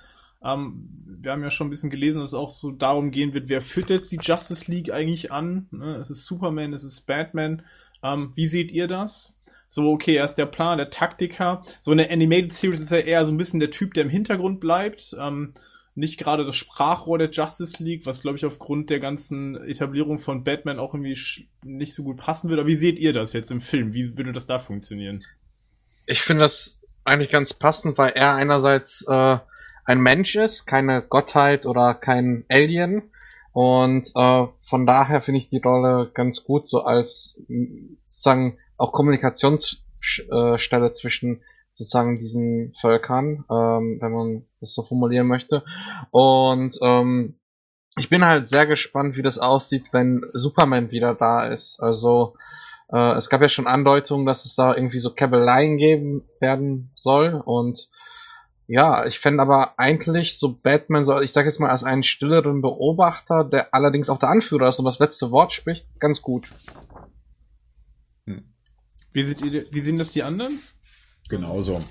Ähm, 0.43 0.89
wir 1.21 1.31
haben 1.31 1.43
ja 1.43 1.51
schon 1.51 1.67
ein 1.67 1.69
bisschen 1.69 1.91
gelesen, 1.91 2.19
dass 2.19 2.29
es 2.29 2.35
auch 2.35 2.49
so 2.49 2.71
darum 2.71 3.11
gehen 3.11 3.35
wird, 3.35 3.47
wer 3.47 3.61
führt 3.61 3.91
jetzt 3.91 4.11
die 4.11 4.19
Justice 4.19 4.71
League 4.71 4.91
eigentlich 4.91 5.31
an? 5.31 5.67
Ne? 5.69 5.97
Es 5.97 6.09
ist 6.09 6.25
Superman, 6.25 6.73
es 6.73 6.83
ist 6.83 7.01
Batman. 7.01 7.61
Ähm, 8.01 8.31
wie 8.33 8.47
seht 8.47 8.71
ihr 8.71 8.87
das? 8.87 9.34
So, 9.67 9.91
okay, 9.91 10.15
er 10.15 10.25
ist 10.25 10.35
der 10.35 10.45
Plan, 10.45 10.77
der 10.77 10.89
Taktiker. 10.89 11.61
So 11.81 11.91
eine 11.91 12.09
Animated 12.09 12.53
Series 12.53 12.79
ist 12.79 12.91
er 12.91 13.05
eher 13.05 13.25
so 13.25 13.33
ein 13.33 13.37
bisschen 13.37 13.59
der 13.59 13.71
Typ, 13.71 13.93
der 13.93 14.03
im 14.03 14.09
Hintergrund 14.09 14.59
bleibt. 14.59 15.15
Ähm, 15.19 15.53
nicht 15.95 16.19
gerade 16.19 16.45
das 16.45 16.57
Sprachrohr 16.57 17.17
der 17.17 17.31
Justice 17.31 17.81
League, 17.81 18.05
was 18.05 18.21
glaube 18.21 18.37
ich 18.37 18.45
aufgrund 18.45 18.89
der 18.89 18.99
ganzen 18.99 19.55
Etablierung 19.55 20.17
von 20.17 20.43
Batman 20.43 20.77
auch 20.77 20.93
irgendwie 20.93 21.17
nicht 21.63 21.95
so 21.95 22.03
gut 22.03 22.17
passen 22.17 22.49
würde. 22.49 22.61
Aber 22.61 22.69
wie 22.69 22.75
seht 22.75 22.99
ihr 22.99 23.13
das 23.13 23.31
jetzt 23.33 23.49
im 23.49 23.61
Film? 23.61 23.93
Wie 23.93 24.17
würde 24.17 24.33
das 24.33 24.45
da 24.45 24.59
funktionieren? 24.59 25.23
Ich 26.05 26.21
finde 26.21 26.41
das 26.41 26.81
eigentlich 27.05 27.31
ganz 27.31 27.53
passend, 27.53 27.97
weil 27.97 28.11
er 28.11 28.35
einerseits 28.35 29.05
äh, 29.07 29.37
ein 29.85 30.01
Mensch 30.01 30.35
ist, 30.35 30.65
keine 30.65 31.01
Gottheit 31.01 31.65
oder 31.65 31.93
kein 31.93 32.43
Alien. 32.49 33.03
Und 33.53 34.11
äh, 34.15 34.47
von 34.63 34.85
daher 34.85 35.21
finde 35.21 35.37
ich 35.37 35.47
die 35.47 35.61
Rolle 35.63 36.11
ganz 36.13 36.43
gut, 36.43 36.67
so 36.67 36.83
als 36.83 37.39
sozusagen 38.05 38.57
auch 38.77 38.91
Kommunikationsstelle 38.91 40.91
zwischen 40.93 41.41
sozusagen 41.73 42.17
diesen 42.17 42.73
Völkern, 42.79 43.43
ähm, 43.51 43.97
wenn 43.99 44.11
man 44.11 44.45
das 44.61 44.73
so 44.73 44.83
formulieren 44.83 45.27
möchte. 45.27 45.63
Und 46.11 46.77
ähm, 46.81 47.35
ich 47.97 48.09
bin 48.09 48.25
halt 48.25 48.47
sehr 48.47 48.65
gespannt, 48.65 49.17
wie 49.17 49.21
das 49.21 49.39
aussieht, 49.39 49.91
wenn 49.91 50.25
Superman 50.33 50.91
wieder 50.91 51.15
da 51.15 51.47
ist. 51.47 51.81
Also 51.81 52.35
äh, 52.91 53.13
es 53.13 53.29
gab 53.29 53.41
ja 53.41 53.49
schon 53.49 53.67
Andeutungen, 53.67 54.25
dass 54.25 54.45
es 54.45 54.55
da 54.55 54.75
irgendwie 54.75 54.99
so 54.99 55.11
Käbeleien 55.11 55.77
geben 55.77 56.23
werden 56.39 56.91
soll 56.95 57.41
und 57.45 57.89
ja, 58.67 59.05
ich 59.05 59.19
fände 59.19 59.43
aber 59.43 59.73
eigentlich 59.77 60.39
so 60.39 60.53
Batman, 60.53 61.05
so, 61.05 61.21
ich 61.21 61.33
sag 61.33 61.45
jetzt 61.45 61.59
mal 61.59 61.69
als 61.69 61.83
einen 61.83 62.03
stilleren 62.03 62.61
Beobachter, 62.61 63.43
der 63.43 63.73
allerdings 63.73 64.09
auch 64.09 64.17
der 64.17 64.29
Anführer 64.29 64.69
ist 64.69 64.79
und 64.79 64.85
das 64.85 64.99
letzte 64.99 65.29
Wort 65.29 65.53
spricht, 65.53 65.87
ganz 65.99 66.21
gut. 66.21 66.47
Wie, 69.15 69.21
seht 69.21 69.41
ihr, 69.41 69.65
wie 69.71 69.79
sehen 69.79 69.97
das 69.97 70.11
die 70.11 70.23
anderen? 70.23 70.59
Genauso. 71.29 71.85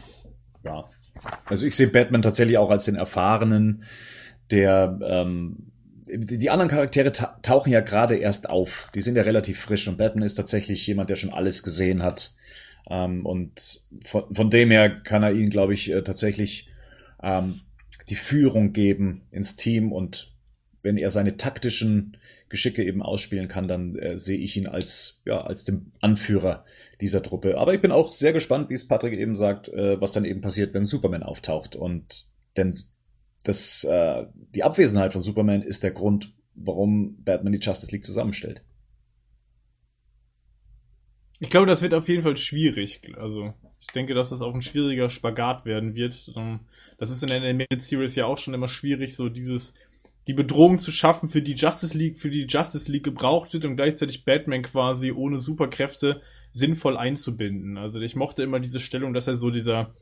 Ja. 0.62 0.84
Also 1.46 1.66
ich 1.66 1.74
sehe 1.74 1.86
Batman 1.86 2.20
tatsächlich 2.20 2.58
auch 2.58 2.70
als 2.70 2.84
den 2.84 2.96
Erfahrenen, 2.96 3.84
der 4.50 4.98
ähm, 5.02 5.72
die 6.06 6.50
anderen 6.50 6.68
Charaktere 6.68 7.12
ta 7.12 7.38
tauchen 7.40 7.72
ja 7.72 7.80
gerade 7.80 8.18
erst 8.18 8.50
auf. 8.50 8.90
Die 8.94 9.00
sind 9.00 9.16
ja 9.16 9.22
relativ 9.22 9.58
frisch 9.58 9.88
und 9.88 9.96
Batman 9.96 10.26
ist 10.26 10.34
tatsächlich 10.34 10.86
jemand, 10.86 11.08
der 11.08 11.16
schon 11.16 11.32
alles 11.32 11.62
gesehen 11.62 12.02
hat. 12.02 12.32
Ähm, 12.90 13.24
und 13.24 13.86
von, 14.04 14.34
von 14.34 14.50
dem 14.50 14.70
her 14.70 14.90
kann 14.90 15.22
er 15.22 15.32
ihnen, 15.32 15.48
glaube 15.48 15.72
ich, 15.72 15.90
äh, 15.90 16.02
tatsächlich 16.02 16.68
ähm, 17.22 17.60
die 18.10 18.16
Führung 18.16 18.74
geben 18.74 19.22
ins 19.30 19.56
Team 19.56 19.92
und 19.92 20.34
wenn 20.82 20.98
er 20.98 21.10
seine 21.10 21.38
taktischen 21.38 22.18
Geschicke 22.50 22.84
eben 22.84 23.02
ausspielen 23.02 23.48
kann, 23.48 23.66
dann 23.66 23.96
äh, 23.96 24.18
sehe 24.18 24.38
ich 24.38 24.58
ihn 24.58 24.66
als, 24.66 25.22
ja, 25.24 25.40
als 25.40 25.64
den 25.64 25.92
Anführer 26.00 26.66
dieser 27.00 27.22
Truppe. 27.22 27.58
Aber 27.58 27.74
ich 27.74 27.80
bin 27.80 27.92
auch 27.92 28.12
sehr 28.12 28.32
gespannt, 28.32 28.70
wie 28.70 28.74
es 28.74 28.86
Patrick 28.86 29.14
eben 29.14 29.34
sagt, 29.34 29.68
äh, 29.68 30.00
was 30.00 30.12
dann 30.12 30.24
eben 30.24 30.40
passiert, 30.40 30.74
wenn 30.74 30.86
Superman 30.86 31.22
auftaucht. 31.22 31.76
Und 31.76 32.26
denn 32.56 32.74
das, 33.44 33.84
äh, 33.84 34.26
die 34.54 34.62
Abwesenheit 34.62 35.12
von 35.12 35.22
Superman 35.22 35.62
ist 35.62 35.82
der 35.82 35.90
Grund, 35.92 36.34
warum 36.54 37.22
Batman 37.24 37.52
die 37.52 37.58
Justice 37.58 37.92
League 37.92 38.04
zusammenstellt. 38.04 38.62
Ich 41.40 41.50
glaube, 41.50 41.66
das 41.66 41.82
wird 41.82 41.94
auf 41.94 42.08
jeden 42.08 42.22
Fall 42.22 42.36
schwierig. 42.36 43.02
Also, 43.18 43.52
ich 43.78 43.88
denke, 43.88 44.14
dass 44.14 44.30
das 44.30 44.40
auch 44.40 44.54
ein 44.54 44.62
schwieriger 44.62 45.10
Spagat 45.10 45.64
werden 45.64 45.94
wird. 45.94 46.32
Ähm, 46.36 46.60
das 46.96 47.10
ist 47.10 47.22
in 47.22 47.28
der 47.28 47.38
Animated 47.38 47.82
Series 47.82 48.14
ja 48.14 48.26
auch 48.26 48.38
schon 48.38 48.54
immer 48.54 48.68
schwierig, 48.68 49.14
so 49.14 49.28
dieses, 49.28 49.74
die 50.26 50.32
Bedrohung 50.32 50.78
zu 50.78 50.90
schaffen, 50.90 51.28
für 51.28 51.42
die 51.42 51.54
Justice 51.54 51.96
League, 51.96 52.18
für 52.18 52.30
die 52.30 52.46
Justice 52.46 52.90
League 52.90 53.04
gebraucht 53.04 53.52
wird 53.52 53.64
und 53.64 53.76
gleichzeitig 53.76 54.24
Batman 54.24 54.62
quasi 54.62 55.12
ohne 55.12 55.38
Superkräfte 55.38 56.22
sinnvoll 56.52 56.96
einzubinden. 56.96 57.76
Also, 57.76 58.00
ich 58.00 58.16
mochte 58.16 58.42
immer 58.42 58.60
diese 58.60 58.80
Stellung, 58.80 59.12
dass 59.12 59.26
er 59.26 59.36
so 59.36 59.50
dieser, 59.50 59.94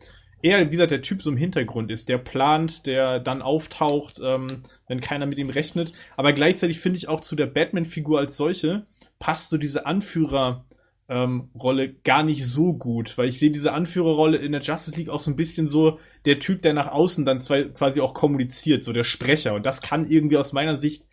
eher, 0.43 0.65
wie 0.65 0.71
gesagt, 0.71 0.91
der 0.91 1.03
Typ 1.03 1.23
so 1.23 1.31
im 1.31 1.37
Hintergrund 1.37 1.91
ist, 1.91 2.09
der 2.09 2.19
plant, 2.19 2.87
der 2.87 3.21
dann 3.21 3.43
auftaucht, 3.43 4.21
ähm, 4.23 4.63
wenn 4.87 5.01
keiner 5.01 5.27
mit 5.27 5.39
ihm 5.39 5.51
rechnet. 5.51 5.93
Aber 6.17 6.33
gleichzeitig 6.33 6.79
finde 6.79 6.99
ich 6.99 7.09
auch 7.09 7.21
zu 7.21 7.37
der 7.37 7.47
Batman-Figur 7.47 8.19
als 8.19 8.37
solche 8.37 8.87
passt 9.19 9.51
so 9.51 9.57
diese 9.57 9.87
Anführer- 9.87 10.65
ähm, 11.09 11.51
Rolle 11.55 11.93
gar 11.93 12.23
nicht 12.23 12.47
so 12.47 12.75
gut, 12.75 13.19
weil 13.19 13.29
ich 13.29 13.39
sehe 13.39 13.51
diese 13.51 13.73
Anführerrolle 13.73 14.39
in 14.39 14.53
der 14.53 14.61
Justice 14.61 14.97
League 14.97 15.11
auch 15.11 15.21
so 15.21 15.31
ein 15.31 15.37
bisschen 15.37 15.69
so 15.69 15.99
der 16.25 16.39
Typ, 16.39 16.63
der 16.63 16.73
nach 16.73 16.89
außen 16.89 17.25
dann 17.25 17.41
zwei, 17.41 17.65
quasi 17.65 18.01
auch 18.01 18.15
kommuniziert, 18.15 18.83
so 18.85 18.93
der 18.93 19.05
Sprecher. 19.05 19.55
Und 19.55 19.67
das 19.67 19.83
kann 19.83 20.09
irgendwie 20.09 20.37
aus 20.37 20.53
meiner 20.53 20.79
Sicht 20.79 21.09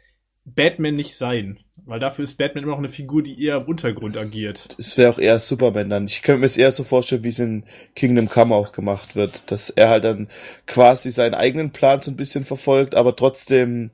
Batman 0.46 0.96
nicht 0.96 1.16
sein. 1.16 1.60
Weil 1.86 2.00
dafür 2.00 2.24
ist 2.24 2.38
Batman 2.38 2.64
immer 2.64 2.74
noch 2.74 2.80
eine 2.80 2.88
Figur, 2.88 3.24
die 3.24 3.44
eher 3.44 3.58
im 3.58 3.64
Untergrund 3.64 4.16
agiert. 4.16 4.76
Es 4.78 4.98
wäre 4.98 5.12
auch 5.12 5.18
eher 5.18 5.40
Superman 5.40 5.90
dann. 5.90 6.06
Ich 6.06 6.22
könnte 6.22 6.42
mir 6.42 6.46
es 6.46 6.58
eher 6.58 6.72
so 6.72 6.84
vorstellen, 6.84 7.24
wie 7.24 7.30
es 7.30 7.40
in 7.40 7.64
Kingdom 7.96 8.30
Come 8.30 8.54
auch 8.54 8.72
gemacht 8.72 9.16
wird, 9.16 9.50
dass 9.50 9.70
er 9.70 9.90
halt 9.90 10.04
dann 10.04 10.28
quasi 10.68 11.10
seinen 11.10 11.34
eigenen 11.34 11.72
Plan 11.72 12.02
so 12.02 12.12
ein 12.12 12.18
bisschen 12.18 12.46
verfolgt, 12.46 12.96
aber 12.96 13.16
trotzdem 13.16 13.92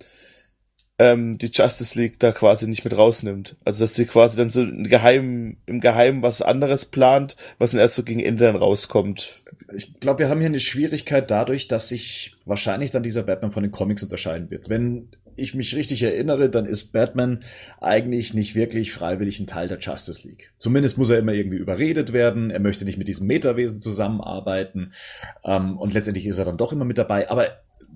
ähm, 0.97 1.37
die 1.37 1.51
Justice 1.51 1.99
League 1.99 2.19
da 2.19 2.31
quasi 2.31 2.67
nicht 2.67 2.83
mit 2.83 2.97
rausnimmt. 2.97 3.55
Also 3.65 3.83
dass 3.83 3.95
sie 3.95 4.05
quasi 4.05 4.37
dann 4.37 4.49
so 4.49 4.61
im 4.61 4.85
Geheimen, 4.85 5.57
im 5.65 5.81
Geheimen 5.81 6.23
was 6.23 6.41
anderes 6.41 6.85
plant, 6.85 7.35
was 7.57 7.71
dann 7.71 7.81
erst 7.81 7.95
so 7.95 8.03
gegen 8.03 8.21
Ende 8.21 8.45
dann 8.45 8.55
rauskommt. 8.55 9.41
Ich 9.75 9.93
glaube, 9.99 10.19
wir 10.19 10.29
haben 10.29 10.39
hier 10.39 10.49
eine 10.49 10.59
Schwierigkeit 10.59 11.29
dadurch, 11.29 11.67
dass 11.67 11.89
sich 11.89 12.35
wahrscheinlich 12.45 12.91
dann 12.91 13.03
dieser 13.03 13.23
Batman 13.23 13.51
von 13.51 13.63
den 13.63 13.71
Comics 13.71 14.03
unterscheiden 14.03 14.49
wird. 14.49 14.69
Wenn 14.69 15.09
ich 15.37 15.53
mich 15.53 15.75
richtig 15.75 16.01
erinnere, 16.03 16.49
dann 16.49 16.65
ist 16.65 16.93
Batman 16.93 17.41
eigentlich 17.81 18.33
nicht 18.33 18.55
wirklich 18.55 18.93
freiwillig 18.93 19.39
ein 19.39 19.47
Teil 19.47 19.67
der 19.67 19.79
Justice 19.79 20.25
League. 20.25 20.53
Zumindest 20.57 20.97
muss 20.97 21.09
er 21.09 21.19
immer 21.19 21.33
irgendwie 21.33 21.57
überredet 21.57 22.13
werden. 22.13 22.51
Er 22.51 22.61
möchte 22.61 22.85
nicht 22.85 22.97
mit 22.97 23.09
diesem 23.09 23.27
Metawesen 23.27 23.81
zusammenarbeiten. 23.81 24.93
Ähm, 25.43 25.77
und 25.77 25.93
letztendlich 25.93 26.25
ist 26.25 26.37
er 26.37 26.45
dann 26.45 26.57
doch 26.57 26.71
immer 26.71 26.85
mit 26.85 26.97
dabei. 26.97 27.29
Aber 27.29 27.47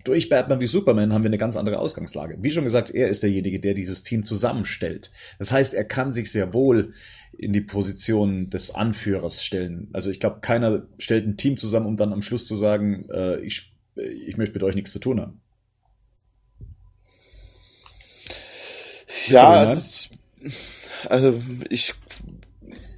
durch 0.04 0.30
Batman 0.30 0.60
wie 0.60 0.68
Superman 0.68 1.14
haben 1.14 1.24
wir 1.24 1.30
eine 1.30 1.38
ganz 1.38 1.56
andere 1.56 1.80
Ausgangslage. 1.80 2.38
Wie 2.42 2.52
schon 2.52 2.64
gesagt, 2.64 2.90
er 2.92 3.10
ist 3.10 3.24
derjenige, 3.24 3.60
der 3.60 3.74
dieses 3.74 4.04
Team 4.04 4.24
zusammenstellt. 4.24 5.12
Das 5.38 5.52
heißt, 5.52 5.74
er 5.74 5.86
kann 5.86 6.12
sich 6.12 6.32
sehr 6.32 6.54
wohl 6.54 6.94
in 7.38 7.54
die 7.54 7.62
Position 7.62 8.50
des 8.50 8.74
Anführers 8.74 9.44
stellen. 9.44 9.90
Also 9.94 10.10
ich 10.10 10.20
glaube, 10.20 10.40
keiner 10.42 10.88
stellt 10.98 11.26
ein 11.26 11.38
Team 11.38 11.58
zusammen, 11.58 11.86
um 11.86 11.98
dann 11.98 12.14
am 12.14 12.22
Schluss 12.22 12.46
zu 12.48 12.56
sagen, 12.56 13.08
äh, 13.12 13.40
ich, 13.40 13.74
ich 13.96 14.38
möchte 14.38 14.54
mit 14.54 14.64
euch 14.64 14.76
nichts 14.76 14.92
zu 14.92 15.00
tun 15.00 15.22
haben. 15.22 15.42
Ja, 19.28 19.50
also, 19.50 20.10
also 21.08 21.42
ich, 21.70 21.94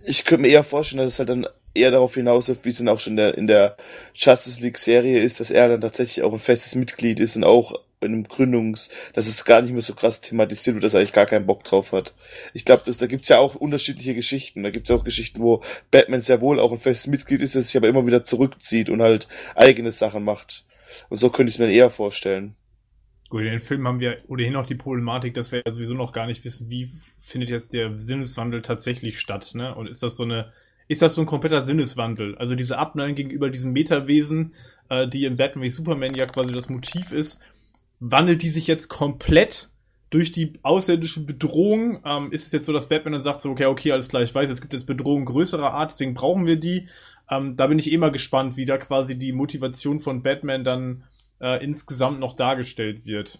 ich 0.06 0.26
könnte 0.26 0.44
mir 0.44 0.49
eher 0.49 0.64
vorstellen, 0.64 1.03
dass 1.03 1.14
es 1.14 1.19
halt 1.19 1.30
dann 1.30 1.48
eher 1.73 1.91
darauf 1.91 2.15
hinausläuft, 2.15 2.65
wie 2.65 2.69
es 2.69 2.77
dann 2.77 2.89
auch 2.89 2.99
schon 2.99 3.14
in 3.14 3.18
der, 3.18 3.38
in 3.38 3.48
der 3.48 3.77
Justice 4.14 4.61
League 4.61 4.77
Serie 4.77 5.19
ist, 5.19 5.39
dass 5.39 5.52
er 5.52 5.69
dann 5.69 5.81
tatsächlich 5.81 6.23
auch 6.23 6.34
ein 6.34 6.39
festes 6.39 6.76
Mitglied 6.76 7.19
ist 7.19 7.35
und 7.35 7.43
auch 7.43 7.73
in 8.02 8.14
einem 8.14 8.23
Gründungs, 8.23 8.89
dass 9.14 9.27
es 9.27 9.45
gar 9.45 9.61
nicht 9.61 9.72
mehr 9.72 9.81
so 9.81 9.93
krass 9.93 10.22
thematisiert 10.22 10.76
wird, 10.76 10.84
dass 10.84 10.95
er 10.95 10.99
eigentlich 10.99 11.14
gar 11.14 11.27
keinen 11.27 11.45
Bock 11.45 11.64
drauf 11.64 11.91
hat. 11.91 12.15
Ich 12.53 12.65
glaube, 12.65 12.91
da 12.91 13.06
gibt's 13.06 13.30
ja 13.30 13.38
auch 13.38 13.56
unterschiedliche 13.56 14.15
Geschichten. 14.15 14.64
Da 14.64 14.72
gibt's 14.72 14.89
ja 14.89 14.95
auch 14.95 15.03
Geschichten, 15.03 15.39
wo 15.41 15.61
Batman 15.91 16.22
sehr 16.22 16.41
wohl 16.41 16.60
auch 16.60 16.72
ein 16.72 16.80
festes 16.80 17.07
Mitglied 17.07 17.41
ist, 17.41 17.56
das 17.56 17.68
sich 17.68 17.77
aber 17.77 17.88
immer 17.88 18.06
wieder 18.06 18.23
zurückzieht 18.23 18.89
und 18.89 19.02
halt 19.02 19.27
eigene 19.56 19.91
Sachen 19.91 20.23
macht. 20.23 20.65
Und 21.10 21.18
so 21.18 21.30
könnte 21.30 21.49
ich 21.49 21.56
es 21.56 21.60
mir 21.60 21.72
eher 21.72 21.91
vorstellen. 21.91 22.56
Gut, 23.30 23.41
in 23.41 23.52
den 23.52 23.60
Filmen 23.60 23.88
haben 23.88 24.02
wir 24.02 24.18
ohnehin 24.27 24.53
noch 24.53 24.65
die 24.65 24.76
Problematik, 24.76 25.35
dass 25.35 25.53
wir 25.53 25.61
sowieso 25.69 25.93
noch 25.93 26.11
gar 26.11 26.26
nicht 26.26 26.43
wissen, 26.43 26.69
wie 26.69 26.89
findet 27.19 27.49
jetzt 27.49 27.72
der 27.72 27.98
Sinneswandel 27.98 28.61
tatsächlich 28.61 29.19
statt, 29.19 29.52
ne? 29.53 29.73
Und 29.73 29.88
ist 29.88 30.03
das 30.03 30.18
so 30.18 30.23
eine 30.23 30.52
ist 30.91 31.01
das 31.01 31.15
so 31.15 31.22
ein 31.22 31.27
kompletter 31.27 31.63
Sinneswandel. 31.63 32.38
Also 32.38 32.53
diese 32.53 32.77
Abneigung 32.77 33.15
gegenüber 33.15 33.49
diesem 33.49 33.72
Metawesen, 33.72 34.53
äh, 34.89 35.07
die 35.07 35.23
in 35.23 35.38
Batman 35.38 35.63
wie 35.63 35.69
Superman 35.69 36.15
ja 36.15 36.26
quasi 36.26 36.53
das 36.53 36.68
Motiv 36.68 37.13
ist, 37.13 37.39
wandelt 38.01 38.43
die 38.43 38.49
sich 38.49 38.68
jetzt 38.68 38.89
komplett 38.89 39.69
durch 40.09 40.34
die 40.34 40.51
ausländische 40.63 41.26
Bedrohung. 41.26 42.01
Ähm, 42.03 42.34
ist 42.34 42.47
es 42.47 42.51
jetzt 42.51 42.65
so, 42.65 42.73
dass 42.73 42.89
Batman 42.89 43.13
dann 43.13 43.22
sagt 43.22 43.41
so, 43.41 43.51
okay, 43.51 43.68
okay, 43.68 43.93
alles 43.93 44.09
klar, 44.09 44.22
ich 44.22 44.35
weiß, 44.35 44.49
es 44.49 44.59
gibt 44.59 44.73
jetzt 44.73 44.85
Bedrohungen 44.85 45.23
größerer 45.23 45.72
Art, 45.72 45.91
deswegen 45.91 46.13
brauchen 46.13 46.45
wir 46.45 46.57
die. 46.57 46.89
Ähm, 47.30 47.55
da 47.55 47.68
bin 47.68 47.80
ich 47.80 47.89
immer 47.89 48.11
gespannt, 48.11 48.57
wie 48.57 48.65
da 48.65 48.77
quasi 48.77 49.18
die 49.18 49.31
Motivation 49.31 50.01
von 50.01 50.22
Batman 50.22 50.65
dann 50.65 51.03
äh, 51.39 51.63
insgesamt 51.63 52.19
noch 52.19 52.35
dargestellt 52.35 53.05
wird. 53.05 53.39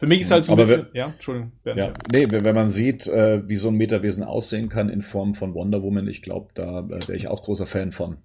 Für 0.00 0.06
mich 0.06 0.22
ist 0.22 0.30
halt 0.30 0.44
so 0.44 0.52
ein 0.52 0.58
Aber 0.58 0.66
bisschen, 0.66 0.86
wir- 0.92 0.98
ja, 0.98 1.06
Entschuldigung. 1.08 1.52
Bernd, 1.62 1.78
Ja, 1.78 1.92
nee, 2.10 2.26
wenn 2.30 2.42
wenn 2.42 2.54
man 2.54 2.70
sieht, 2.70 3.06
äh, 3.06 3.46
wie 3.46 3.56
so 3.56 3.68
ein 3.68 3.74
Metawesen 3.74 4.24
aussehen 4.24 4.70
kann 4.70 4.88
in 4.88 5.02
Form 5.02 5.34
von 5.34 5.52
Wonder 5.52 5.82
Woman, 5.82 6.08
ich 6.08 6.22
glaube, 6.22 6.48
da 6.54 6.80
äh, 6.80 6.90
wäre 7.06 7.16
ich 7.16 7.28
auch 7.28 7.42
großer 7.42 7.66
Fan 7.66 7.92
von. 7.92 8.16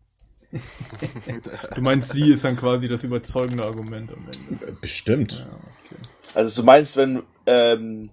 Du 1.75 1.81
meinst, 1.81 2.13
sie 2.13 2.31
ist 2.31 2.45
dann 2.45 2.55
quasi 2.55 2.87
das 2.87 3.03
überzeugende 3.03 3.65
Argument 3.65 4.09
am 4.09 4.25
Ende. 4.49 4.65
Äh, 4.67 4.71
Bestimmt. 4.79 5.33
Ja, 5.45 5.45
okay. 5.53 6.01
Also 6.33 6.61
du 6.61 6.65
meinst, 6.65 6.95
wenn 6.95 7.23
ähm, 7.45 8.09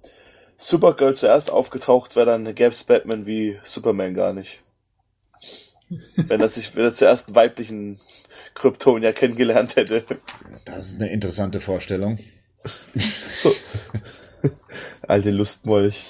Supergirl 0.56 1.14
zuerst 1.14 1.52
aufgetaucht 1.52 2.16
wäre, 2.16 2.26
dann 2.26 2.52
gäb's 2.56 2.82
Batman 2.82 3.26
wie 3.26 3.58
Superman 3.62 4.14
gar 4.14 4.32
nicht. 4.32 4.60
wenn 6.16 6.40
er 6.40 6.48
sich 6.48 6.74
wenn 6.74 6.82
er 6.82 6.92
zuerst 6.92 7.28
einen 7.28 7.36
weiblichen 7.36 8.00
Kryptonier 8.54 9.12
kennengelernt 9.12 9.76
hätte. 9.76 10.04
Das 10.64 10.90
ist 10.90 11.00
eine 11.00 11.12
interessante 11.12 11.60
Vorstellung. 11.60 12.18
So. 13.34 13.54
Alte 15.06 15.30
Lustmolch. 15.30 16.04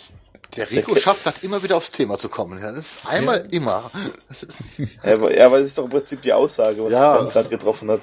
Der 0.57 0.71
Rico 0.71 0.95
schafft 0.97 1.25
das 1.25 1.43
immer 1.43 1.63
wieder 1.63 1.77
aufs 1.77 1.93
Thema 1.93 2.19
zu 2.19 2.29
kommen. 2.29 2.61
Ja, 2.61 2.73
das 2.73 2.97
ist 2.97 3.07
einmal 3.07 3.47
immer. 3.51 3.91
Das 4.29 4.43
ist, 4.43 4.79
Ja, 5.03 5.15
aber, 5.15 5.35
ja, 5.37 5.47
aber 5.47 5.59
das 5.59 5.69
ist 5.69 5.79
doch 5.79 5.85
im 5.85 5.91
Prinzip 5.91 6.21
die 6.23 6.33
Aussage, 6.33 6.85
was 6.85 6.93
Ja. 6.93 7.17
ja. 7.21 7.25
gerade 7.25 7.49
getroffen 7.49 7.91
hat. 7.91 8.03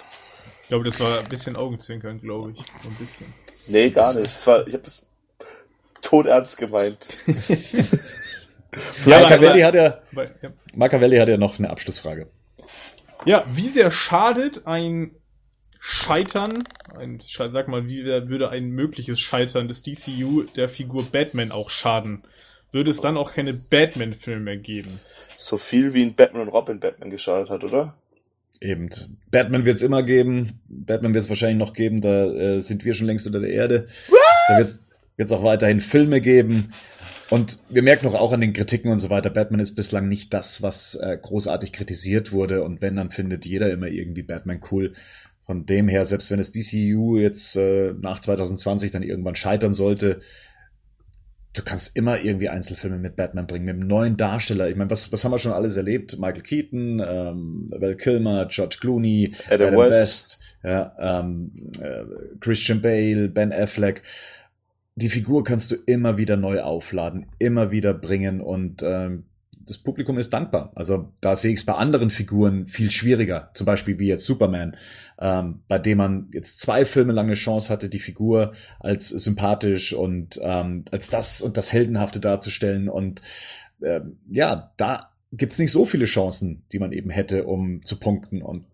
Ich 0.64 0.68
glaube, 0.70 0.86
das 0.86 1.00
war 1.00 1.20
ein 1.20 1.30
bisschen 1.30 1.56
Augenzwinkern, 1.56 2.20
glaube 2.22 2.52
ich. 2.52 2.60
So 2.60 2.90
ein 2.90 2.96
bisschen. 2.96 3.34
Nee, 3.68 3.90
gar 3.92 4.14
nicht. 4.14 4.26
Das 4.26 4.48
war, 4.48 4.68
ich 4.68 4.74
habe 4.74 4.84
das 4.84 5.06
todernst 6.02 6.58
gemeint. 6.58 7.08
Ja, 9.06 9.20
Machiavelli 9.22 9.62
hat 9.62 9.76
ja, 9.76 9.84
ja. 9.84 10.50
Machiavelli 10.76 11.18
hat 11.18 11.28
ja 11.28 11.38
noch 11.38 11.58
eine 11.58 11.70
Abschlussfrage. 11.70 12.28
Ja, 13.26 13.44
wie 13.52 13.68
sehr 13.68 13.92
schadet 13.92 14.66
ein 14.68 15.12
Scheitern, 15.80 16.66
ein, 16.98 17.22
sag 17.26 17.70
mal, 17.70 17.88
wie 17.88 18.04
würde 18.04 18.50
ein 18.50 18.70
mögliches 18.70 19.20
Scheitern 19.20 19.70
des 19.70 19.82
DCU 19.82 20.44
der 20.44 20.68
Figur 20.68 21.06
Batman 21.10 21.52
auch 21.52 21.70
schaden? 21.70 22.24
Würde 22.72 22.92
es 22.92 23.02
dann 23.02 23.18
auch 23.18 23.34
keine 23.34 23.54
Batman-Filme 23.54 24.42
mehr 24.42 24.58
geben? 24.58 25.00
So 25.38 25.58
viel 25.58 25.94
wie 25.94 26.04
ein 26.04 26.16
Batman 26.16 26.44
und 26.44 26.50
Robin 26.50 26.80
Batman 26.80 27.10
geschaut 27.10 27.50
hat, 27.50 27.64
oder? 27.64 27.96
Eben. 28.62 28.90
Batman 29.32 29.66
wird 29.66 29.78
es 29.78 29.82
immer 29.82 30.04
geben. 30.04 30.60
Batman 30.68 31.14
wird 31.14 31.24
es 31.24 31.30
wahrscheinlich 31.30 31.58
noch 31.58 31.74
geben. 31.74 32.02
Da 32.02 32.26
äh, 32.26 32.62
sind 32.62 32.84
wir 32.84 32.94
schon 32.94 33.08
längst 33.08 33.26
unter 33.26 33.40
der 33.40 33.50
Erde. 33.50 33.88
Da 34.50 34.58
wird 34.58 34.80
es 35.18 35.32
auch 35.32 35.44
weiterhin 35.44 35.82
Filme 35.82 36.20
geben. 36.20 36.72
Und 37.30 37.60
wir 37.70 37.84
merken 37.84 38.06
doch 38.06 38.16
auch 38.16 38.34
an 38.34 38.42
den 38.42 38.54
Kritiken 38.54 38.92
und 38.92 38.98
so 38.98 39.12
weiter, 39.12 39.30
Batman 39.30 39.60
ist 39.60 39.76
bislang 39.76 40.08
nicht 40.08 40.34
das, 40.34 40.64
was 40.64 40.96
äh, 40.96 41.16
großartig 41.22 41.72
kritisiert 41.72 42.32
wurde. 42.32 42.64
Und 42.64 42.82
wenn, 42.82 42.96
dann 42.96 43.12
findet 43.12 43.46
jeder 43.46 43.72
immer 43.72 43.88
irgendwie 43.88 44.24
Batman 44.24 44.60
cool. 44.72 44.94
Von 45.50 45.66
dem 45.66 45.88
her, 45.88 46.06
selbst 46.06 46.30
wenn 46.30 46.38
das 46.38 46.52
DCU 46.52 47.18
jetzt 47.18 47.56
äh, 47.56 47.96
nach 48.00 48.20
2020 48.20 48.92
dann 48.92 49.02
irgendwann 49.02 49.34
scheitern 49.34 49.74
sollte, 49.74 50.22
du 51.56 51.64
kannst 51.64 51.96
immer 51.96 52.22
irgendwie 52.22 52.50
Einzelfilme 52.50 53.00
mit 53.00 53.16
Batman 53.16 53.48
bringen, 53.48 53.66
mit 53.66 53.74
einem 53.74 53.88
neuen 53.88 54.16
Darsteller. 54.16 54.70
Ich 54.70 54.76
meine, 54.76 54.92
was, 54.92 55.12
was 55.12 55.26
haben 55.26 55.32
wir 55.32 55.40
schon 55.40 55.54
alles 55.54 55.76
erlebt? 55.76 56.20
Michael 56.20 56.44
Keaton, 56.44 57.04
ähm, 57.04 57.74
Val 57.76 57.96
Kilmer, 57.96 58.46
George 58.46 58.78
Clooney, 58.80 59.34
Adam 59.50 59.76
West. 59.76 60.40
ja, 60.64 60.96
ähm, 61.00 61.72
äh, 61.82 62.04
Christian 62.42 62.84
Bale, 62.84 63.28
Ben 63.28 63.52
Affleck. 63.52 64.04
Die 64.98 65.10
Figur 65.10 65.44
kannst 65.44 65.72
du 65.72 65.78
immer 65.88 66.20
wieder 66.20 66.38
neu 66.38 66.62
aufladen, 66.62 67.26
immer 67.40 67.72
wieder 67.72 67.96
bringen 67.96 68.40
und 68.40 68.84
ähm, 68.84 69.24
das 69.70 69.78
Publikum 69.78 70.18
ist 70.18 70.34
dankbar. 70.34 70.72
Also 70.76 71.14
da 71.22 71.36
sehe 71.36 71.54
ich 71.54 71.60
es 71.60 71.66
bei 71.66 71.74
anderen 71.74 72.10
Figuren 72.10 72.68
viel 72.68 72.92
schwieriger. 72.92 73.52
Zum 73.54 73.66
Beispiel 73.66 74.00
wie 74.00 74.08
jetzt 74.08 74.26
Superman, 74.26 74.76
ähm, 75.20 75.62
bei 75.68 75.80
dem 75.80 76.00
man 76.00 76.30
jetzt 76.34 76.60
zwei 76.60 76.86
Filme 76.86 77.14
lang 77.14 77.28
eine 77.28 77.36
Chance 77.36 77.72
hatte, 77.72 77.88
die 77.88 78.00
Figur 78.00 78.54
als 78.80 79.10
sympathisch 79.10 79.94
und 79.94 80.40
ähm, 80.44 80.86
als 80.92 81.10
das 81.10 81.42
und 81.42 81.56
das 81.56 81.72
Heldenhafte 81.72 82.20
darzustellen. 82.20 82.90
Und 82.90 83.22
ähm, 83.82 84.18
ja, 84.30 84.72
da 84.78 85.12
gibt's 85.32 85.60
nicht 85.60 85.72
so 85.72 85.86
viele 85.86 86.06
Chancen, 86.06 86.66
die 86.72 86.80
man 86.80 86.92
eben 86.92 87.10
hätte, 87.12 87.46
um 87.46 87.84
zu 87.84 88.00
punkten. 88.00 88.42
Und 88.42 88.66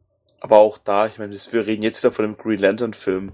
Aber 0.41 0.59
auch 0.59 0.77
da, 0.77 1.07
ich 1.07 1.19
meine, 1.19 1.33
wir 1.35 1.67
reden 1.67 1.83
jetzt 1.83 2.03
wieder 2.03 2.13
von 2.13 2.23
dem 2.25 2.37
Green 2.37 2.59
Lantern 2.59 2.93
Film, 2.93 3.33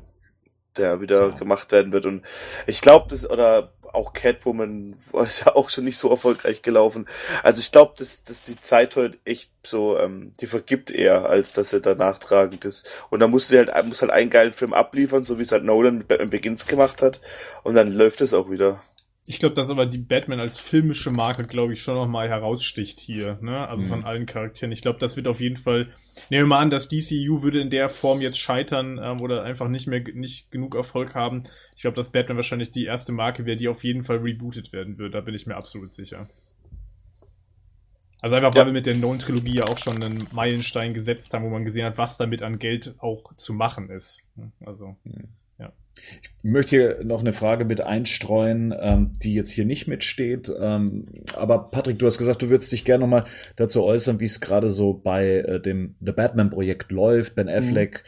der 0.78 1.02
wieder 1.02 1.30
Ja. 1.30 1.38
gemacht 1.38 1.72
werden 1.72 1.94
wird. 1.94 2.06
Und 2.06 2.24
ich 2.66 2.82
glaube, 2.82 3.08
das, 3.10 3.30
oder 3.30 3.74
auch 3.94 4.14
Catwoman 4.14 4.96
ist 5.26 5.46
ja 5.46 5.56
auch 5.56 5.70
schon 5.70 5.86
nicht 5.86 5.98
so 5.98 6.10
erfolgreich 6.10 6.62
gelaufen. 6.62 7.08
Also 7.44 7.60
ich 7.60 7.72
glaube, 7.72 7.94
dass, 7.98 8.24
dass 8.24 8.42
die 8.42 8.60
Zeit 8.60 8.96
heute 8.96 9.18
echt 9.26 9.52
so, 9.64 9.98
ähm, 9.98 10.34
die 10.40 10.48
vergibt 10.48 10.92
eher, 10.92 11.30
als 11.30 11.54
dass 11.54 11.74
er 11.74 11.80
da 11.80 11.96
nachtragend 11.96 12.66
ist. 12.66 12.90
Und 13.10 13.20
da 13.20 13.28
musst 13.28 13.50
du 13.50 13.56
dir 13.56 13.74
halt, 13.74 13.86
musst 13.86 14.02
halt 14.02 14.12
einen 14.12 14.30
geilen 14.30 14.54
Film 14.54 14.74
abliefern, 14.74 15.24
so 15.24 15.38
wie 15.38 15.44
es 15.44 15.52
halt 15.52 15.64
Nolan 15.64 16.00
mit 16.00 16.30
Begins 16.30 16.66
gemacht 16.66 17.02
hat. 17.02 17.20
Und 17.64 17.76
dann 17.76 17.92
läuft 17.92 18.22
es 18.22 18.34
auch 18.34 18.50
wieder. 18.50 18.82
Ich 19.28 19.40
glaube, 19.40 19.54
dass 19.56 19.70
aber 19.70 19.86
die 19.86 20.00
Batman 20.00 20.40
als 20.40 20.58
filmische 20.58 21.12
Marke, 21.12 21.46
glaube 21.46 21.74
ich, 21.74 21.82
schon 21.82 21.96
nochmal 21.96 22.28
heraussticht 22.28 23.00
hier, 23.00 23.38
ne? 23.42 23.68
Also 23.68 23.86
Mhm. 23.86 23.90
von 23.90 24.04
allen 24.04 24.26
Charakteren. 24.26 24.72
Ich 24.72 24.82
glaube, 24.82 25.00
das 25.00 25.16
wird 25.16 25.28
auf 25.28 25.40
jeden 25.40 25.58
Fall. 25.58 25.86
Nehmen 26.30 26.44
wir 26.44 26.48
mal 26.48 26.60
an, 26.60 26.70
das 26.72 26.90
DCU 26.90 27.42
würde 27.44 27.62
in 27.62 27.70
der 27.70 27.88
Form 27.88 28.20
jetzt 28.22 28.40
scheitern 28.40 29.00
ähm, 29.02 29.22
oder 29.22 29.44
einfach 29.44 29.68
nicht 29.70 29.88
mehr 29.88 30.02
nicht 30.14 30.52
genug 30.52 30.76
Erfolg 30.76 31.14
haben. 31.16 31.44
Ich 31.76 31.82
glaube, 31.84 31.96
dass 31.96 32.12
Batman 32.12 32.36
wahrscheinlich 32.38 32.72
die 32.72 32.86
erste 32.86 33.12
Marke 33.12 33.46
wäre, 33.46 33.58
die 33.58 33.68
auf 33.68 33.84
jeden 33.84 34.04
Fall 34.04 34.18
rebootet 34.18 34.74
werden 34.74 34.98
würde. 34.98 35.12
Da 35.12 35.22
bin 35.22 35.36
ich 35.36 35.46
mir 35.46 35.56
absolut 35.56 35.94
sicher. 35.94 36.28
Also 38.22 38.36
einfach, 38.36 38.54
weil 38.54 38.62
Ja. 38.62 38.66
wir 38.68 38.74
mit 38.74 38.86
der 38.86 38.96
Nolan-Trilogie 38.96 39.54
ja 39.56 39.64
auch 39.66 39.78
schon 39.78 40.02
einen 40.04 40.28
Meilenstein 40.32 40.94
gesetzt 40.94 41.34
haben, 41.34 41.44
wo 41.46 41.50
man 41.50 41.64
gesehen 41.66 41.86
hat, 41.86 41.98
was 41.98 42.18
damit 42.18 42.42
an 42.44 42.60
Geld 42.60 42.96
auch 43.00 43.34
zu 43.36 43.54
machen 43.54 43.90
ist. 43.90 44.24
Also. 44.66 44.96
Ich 46.44 46.50
möchte 46.50 46.76
hier 46.76 47.04
noch 47.04 47.20
eine 47.20 47.34
Frage 47.34 47.66
mit 47.66 47.82
einstreuen, 47.82 48.74
ähm, 48.80 49.12
die 49.22 49.36
jetzt 49.36 49.52
hier 49.52 49.66
nicht 49.66 49.88
mitsteht. 49.88 50.52
Ähm, 50.60 51.06
aber 51.36 51.70
Patrick, 51.70 52.00
du 52.00 52.08
hast 52.08 52.18
gesagt, 52.18 52.42
du 52.42 52.50
würdest 52.50 52.72
dich 52.72 52.84
gerne 52.84 53.02
nochmal 53.04 53.26
dazu 53.56 53.84
äußern, 53.84 54.20
wie 54.20 54.26
es 54.26 54.42
gerade 54.42 54.72
so 54.72 54.94
bei 54.94 55.38
äh, 55.38 55.60
dem 55.62 55.96
The 56.02 56.12
Batman-Projekt 56.12 56.92
läuft. 56.92 57.36
Ben 57.36 57.48
Affleck, 57.48 58.04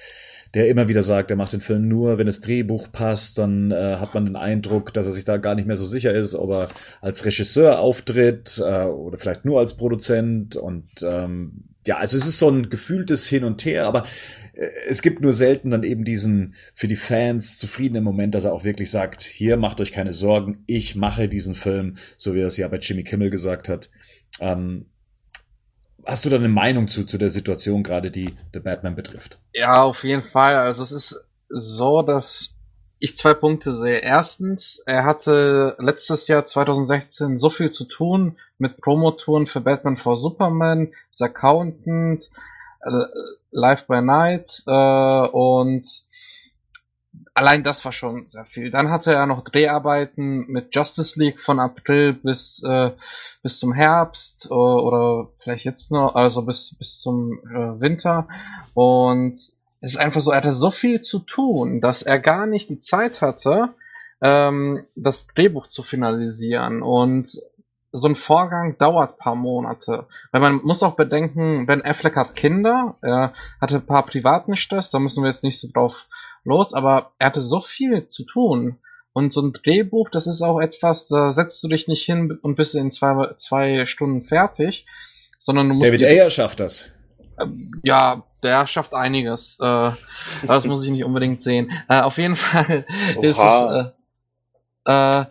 der 0.56 0.68
immer 0.68 0.88
wieder 0.88 1.04
sagt, 1.04 1.30
er 1.30 1.38
macht 1.38 1.54
den 1.54 1.62
Film 1.62 1.88
nur, 1.88 2.18
wenn 2.18 2.28
das 2.28 2.42
Drehbuch 2.42 2.92
passt, 2.92 3.38
dann 3.38 3.72
äh, 3.72 3.98
hat 3.98 4.14
man 4.16 4.26
den 4.26 4.36
Eindruck, 4.36 4.94
dass 4.94 5.06
er 5.06 5.12
sich 5.12 5.26
da 5.26 5.38
gar 5.38 5.54
nicht 5.54 5.68
mehr 5.68 5.76
so 5.76 5.86
sicher 5.86 6.14
ist, 6.14 6.34
ob 6.34 6.50
er 6.50 6.70
als 7.02 7.26
Regisseur 7.26 7.80
auftritt 7.80 8.62
äh, 8.66 8.86
oder 8.86 9.20
vielleicht 9.20 9.46
nur 9.46 9.60
als 9.60 9.76
Produzent. 9.76 10.56
Und 10.56 10.90
ähm, 11.04 11.73
ja, 11.86 11.98
also 11.98 12.18
es 12.18 12.26
ist 12.26 12.40
so 12.40 12.50
ein 12.50 12.70
gefühltes 12.70 13.28
Hin 13.28 13.44
und 13.44 13.64
Her, 13.66 13.86
aber 13.86 14.06
äh, 14.54 14.68
es 14.88 15.02
gibt 15.02 15.22
nur 15.22 15.34
selten 15.34 15.70
dann 15.72 15.84
eben 15.84 16.04
diesen 16.04 16.56
für 16.74 16.88
die 16.88 16.96
Fans 16.96 17.58
zufriedenen 17.58 18.04
Moment, 18.04 18.36
dass 18.36 18.46
er 18.46 18.54
auch 18.54 18.64
wirklich 18.64 18.90
sagt, 18.92 19.24
hier 19.24 19.58
macht 19.58 19.82
euch 19.82 19.92
keine 19.92 20.14
Sorgen, 20.14 20.64
ich 20.66 20.96
mache 20.96 21.28
diesen 21.28 21.56
Film, 21.56 21.98
so 22.18 22.36
wie 22.36 22.42
er 22.42 22.48
es 22.48 22.58
ja 22.58 22.68
bei 22.68 22.78
Jimmy 22.78 23.04
Kimmel 23.04 23.30
gesagt 23.30 23.70
hat. 23.70 23.90
Ähm, 24.40 24.86
hast 26.06 26.26
du 26.26 26.30
da 26.30 26.38
eine 26.38 26.50
Meinung 26.50 26.88
zu, 26.88 27.06
zu 27.06 27.18
der 27.18 27.32
Situation 27.32 27.84
gerade, 27.84 28.12
die 28.12 28.36
The 28.54 28.60
Batman 28.60 28.96
betrifft? 28.96 29.40
Ja, 29.54 29.84
auf 29.84 30.04
jeden 30.04 30.24
Fall. 30.24 30.56
Also 30.56 30.84
es 30.84 30.92
ist 30.92 31.26
so, 31.50 32.02
dass 32.02 32.53
ich 33.04 33.18
zwei 33.18 33.34
Punkte 33.34 33.74
sehe. 33.74 33.98
Erstens, 33.98 34.82
er 34.86 35.04
hatte 35.04 35.76
letztes 35.78 36.30
Jahr 36.30 36.46
2016 36.46 37.38
so 37.38 37.50
viel 37.50 37.70
zu 37.70 37.84
tun 37.84 38.38
mit 38.58 38.78
Promotouren 38.78 39.46
für 39.46 39.60
Batman 39.60 39.98
vor 39.98 40.16
Superman, 40.16 40.94
das 41.12 41.22
Accountant, 41.22 42.32
äh, 42.80 42.90
Live 43.52 43.88
by 43.88 44.02
Night 44.02 44.64
äh, 44.68 44.72
und 44.72 46.06
allein 47.34 47.66
das 47.66 47.84
war 47.84 47.92
schon 47.92 48.26
sehr 48.26 48.46
viel. 48.46 48.72
Dann 48.72 48.90
hatte 48.90 49.12
er 49.12 49.26
noch 49.26 49.44
Dreharbeiten 49.44 50.46
mit 50.48 50.74
Justice 50.74 51.20
League 51.20 51.42
von 51.42 51.60
April 51.60 52.14
bis 52.14 52.64
äh, 52.64 52.92
bis 53.42 53.60
zum 53.60 53.74
Herbst 53.74 54.48
äh, 54.50 54.54
oder 54.54 55.28
vielleicht 55.40 55.66
jetzt 55.66 55.92
noch, 55.92 56.16
also 56.16 56.44
bis 56.44 56.74
bis 56.78 57.02
zum 57.02 57.40
äh, 57.50 57.82
Winter 57.82 58.30
und 58.74 59.53
es 59.84 59.92
ist 59.92 59.98
einfach 59.98 60.22
so, 60.22 60.32
er 60.32 60.38
hatte 60.38 60.54
so 60.54 60.72
viel 60.72 61.02
zu 61.02 61.20
tun, 61.20 61.82
dass 61.82 62.04
er 62.04 62.18
gar 62.18 62.48
nicht 62.48 62.70
die 62.70 62.80
Zeit 62.80 63.22
hatte, 63.22 63.74
ähm, 64.22 64.86
das 64.96 65.28
Drehbuch 65.28 65.68
zu 65.68 65.84
finalisieren 65.84 66.82
und 66.82 67.38
so 67.92 68.08
ein 68.08 68.16
Vorgang 68.16 68.78
dauert 68.78 69.18
paar 69.18 69.36
Monate. 69.36 70.08
Weil 70.32 70.40
man 70.40 70.62
muss 70.64 70.84
auch 70.84 70.96
bedenken, 70.96 71.66
Ben 71.66 71.84
Affleck 71.84 72.16
hat 72.16 72.34
Kinder, 72.34 72.96
er 73.02 73.34
hatte 73.60 73.76
ein 73.76 73.86
paar 73.86 74.06
privaten 74.06 74.56
Stress, 74.56 74.90
da 74.90 75.00
müssen 75.00 75.22
wir 75.22 75.28
jetzt 75.28 75.44
nicht 75.44 75.60
so 75.60 75.68
drauf 75.72 76.08
los, 76.46 76.74
aber 76.74 77.12
er 77.20 77.28
hatte 77.28 77.42
so 77.42 77.60
viel 77.60 78.08
zu 78.08 78.24
tun. 78.24 78.78
Und 79.12 79.34
so 79.34 79.42
ein 79.42 79.52
Drehbuch, 79.52 80.10
das 80.10 80.28
ist 80.28 80.42
auch 80.42 80.60
etwas, 80.60 81.10
da 81.10 81.30
setzt 81.30 81.62
du 81.62 81.68
dich 81.68 81.90
nicht 81.90 82.04
hin 82.04 82.40
und 82.42 82.56
bist 82.56 82.74
in 82.74 82.90
zwei, 82.90 83.34
zwei 83.36 83.86
Stunden 83.86 84.24
fertig, 84.24 84.88
sondern 85.38 85.68
du 85.68 85.76
musst 85.76 85.92
David 85.92 86.04
Ayer 86.04 86.30
schafft 86.30 86.62
das. 86.62 86.90
ähm, 87.40 87.80
ja, 87.84 88.24
der 88.44 88.68
schafft 88.68 88.94
einiges. 88.94 89.58
Äh, 89.60 89.92
das 90.46 90.66
muss 90.66 90.84
ich 90.84 90.92
nicht 90.92 91.04
unbedingt 91.04 91.42
sehen. 91.42 91.72
Äh, 91.88 92.02
auf 92.02 92.18
jeden 92.18 92.36
Fall 92.36 92.86
ist 93.22 93.40
es. 93.40 93.94
Äh, 94.86 95.20
äh, 95.20 95.26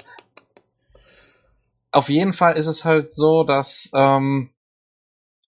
auf 1.93 2.09
jeden 2.09 2.33
Fall 2.33 2.57
ist 2.57 2.67
es 2.67 2.85
halt 2.85 3.13
so, 3.13 3.45
dass 3.45 3.91
ähm, 3.95 4.51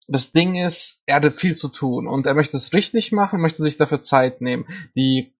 das 0.08 0.32
Ding 0.32 0.54
ist, 0.54 1.02
er 1.06 1.16
hat 1.16 1.32
viel 1.34 1.56
zu 1.56 1.68
tun 1.68 2.06
und 2.06 2.26
er 2.26 2.34
möchte 2.34 2.56
es 2.56 2.72
richtig 2.74 3.12
machen, 3.12 3.40
möchte 3.40 3.62
sich 3.62 3.78
dafür 3.78 4.02
Zeit 4.02 4.42
nehmen. 4.42 4.66
Die, 4.94 5.32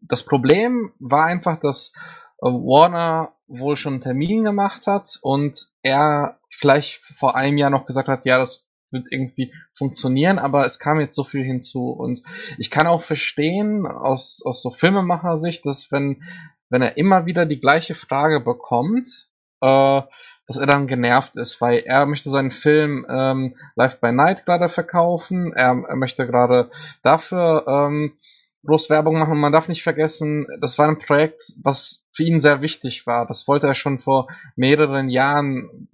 das 0.00 0.22
Problem 0.22 0.92
war 0.98 1.26
einfach, 1.26 1.60
dass 1.60 1.92
äh, 2.40 2.46
Warner 2.46 3.32
wohl 3.46 3.76
schon 3.76 3.94
einen 3.94 4.02
Termin 4.02 4.44
gemacht 4.44 4.86
hat 4.86 5.18
und 5.20 5.68
er 5.82 6.38
vielleicht 6.48 7.04
vor 7.04 7.36
einem 7.36 7.58
Jahr 7.58 7.70
noch 7.70 7.86
gesagt 7.86 8.08
hat, 8.08 8.24
ja, 8.24 8.38
das 8.38 8.66
wird 8.90 9.08
irgendwie 9.10 9.52
funktionieren, 9.74 10.38
aber 10.38 10.66
es 10.66 10.78
kam 10.78 11.00
jetzt 11.00 11.16
so 11.16 11.24
viel 11.24 11.42
hinzu 11.42 11.90
und 11.90 12.22
ich 12.58 12.70
kann 12.70 12.86
auch 12.86 13.02
verstehen 13.02 13.86
aus, 13.86 14.42
aus 14.44 14.62
so 14.62 14.70
Filmemacher-Sicht, 14.70 15.66
dass 15.66 15.90
wenn, 15.90 16.22
wenn 16.70 16.82
er 16.82 16.96
immer 16.96 17.26
wieder 17.26 17.46
die 17.46 17.60
gleiche 17.60 17.94
Frage 17.94 18.40
bekommt, 18.40 19.28
äh, 19.60 20.02
dass 20.46 20.56
er 20.56 20.66
dann 20.66 20.86
genervt 20.86 21.36
ist, 21.36 21.60
weil 21.60 21.82
er 21.84 22.06
möchte 22.06 22.30
seinen 22.30 22.50
Film 22.50 23.04
ähm, 23.08 23.56
Live 23.74 24.00
by 24.00 24.12
Night 24.12 24.44
gerade 24.44 24.68
verkaufen, 24.68 25.52
er, 25.52 25.82
er 25.88 25.96
möchte 25.96 26.26
gerade 26.26 26.70
dafür 27.02 27.64
ähm, 27.66 28.12
groß 28.64 28.90
Werbung 28.90 29.18
machen. 29.18 29.38
Man 29.38 29.52
darf 29.52 29.68
nicht 29.68 29.82
vergessen, 29.82 30.46
das 30.60 30.78
war 30.78 30.88
ein 30.88 30.98
Projekt, 30.98 31.54
was 31.62 32.04
für 32.12 32.24
ihn 32.24 32.40
sehr 32.40 32.62
wichtig 32.62 33.06
war. 33.06 33.26
Das 33.26 33.48
wollte 33.48 33.66
er 33.66 33.74
schon 33.74 33.98
vor 33.98 34.28
mehreren 34.56 35.08
Jahren, 35.08 35.88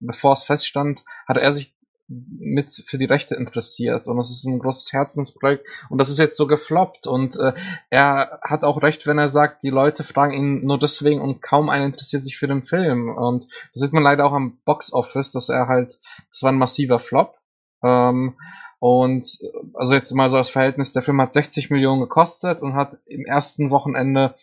bevor 0.00 0.34
es 0.34 0.44
feststand, 0.44 1.04
hatte 1.26 1.40
er 1.40 1.52
sich 1.52 1.74
mit 2.08 2.72
für 2.86 2.96
die 2.96 3.04
Rechte 3.04 3.34
interessiert. 3.34 4.06
Und 4.06 4.16
das 4.16 4.30
ist 4.30 4.44
ein 4.44 4.58
großes 4.58 4.92
Herzensprojekt. 4.92 5.66
Und 5.90 5.98
das 5.98 6.08
ist 6.08 6.18
jetzt 6.18 6.36
so 6.36 6.46
gefloppt. 6.46 7.06
Und 7.06 7.36
äh, 7.36 7.52
er 7.90 8.40
hat 8.42 8.64
auch 8.64 8.82
recht, 8.82 9.06
wenn 9.06 9.18
er 9.18 9.28
sagt, 9.28 9.62
die 9.62 9.70
Leute 9.70 10.04
fragen 10.04 10.32
ihn 10.32 10.60
nur 10.66 10.78
deswegen 10.78 11.20
und 11.20 11.42
kaum 11.42 11.68
einer 11.68 11.84
interessiert 11.84 12.24
sich 12.24 12.38
für 12.38 12.48
den 12.48 12.64
Film. 12.64 13.10
Und 13.10 13.48
das 13.74 13.82
sieht 13.82 13.92
man 13.92 14.02
leider 14.02 14.24
auch 14.24 14.32
am 14.32 14.58
Box 14.64 14.92
Office, 14.92 15.32
dass 15.32 15.50
er 15.50 15.68
halt, 15.68 15.98
das 16.30 16.42
war 16.42 16.50
ein 16.50 16.58
massiver 16.58 16.98
Flop. 16.98 17.36
Ähm, 17.82 18.36
und 18.80 19.40
also 19.74 19.94
jetzt 19.94 20.12
mal 20.14 20.28
so 20.28 20.36
das 20.36 20.50
Verhältnis, 20.50 20.92
der 20.92 21.02
Film 21.02 21.20
hat 21.20 21.32
60 21.32 21.70
Millionen 21.70 22.00
gekostet 22.00 22.62
und 22.62 22.74
hat 22.74 22.98
im 23.06 23.24
ersten 23.24 23.70
Wochenende 23.70 24.36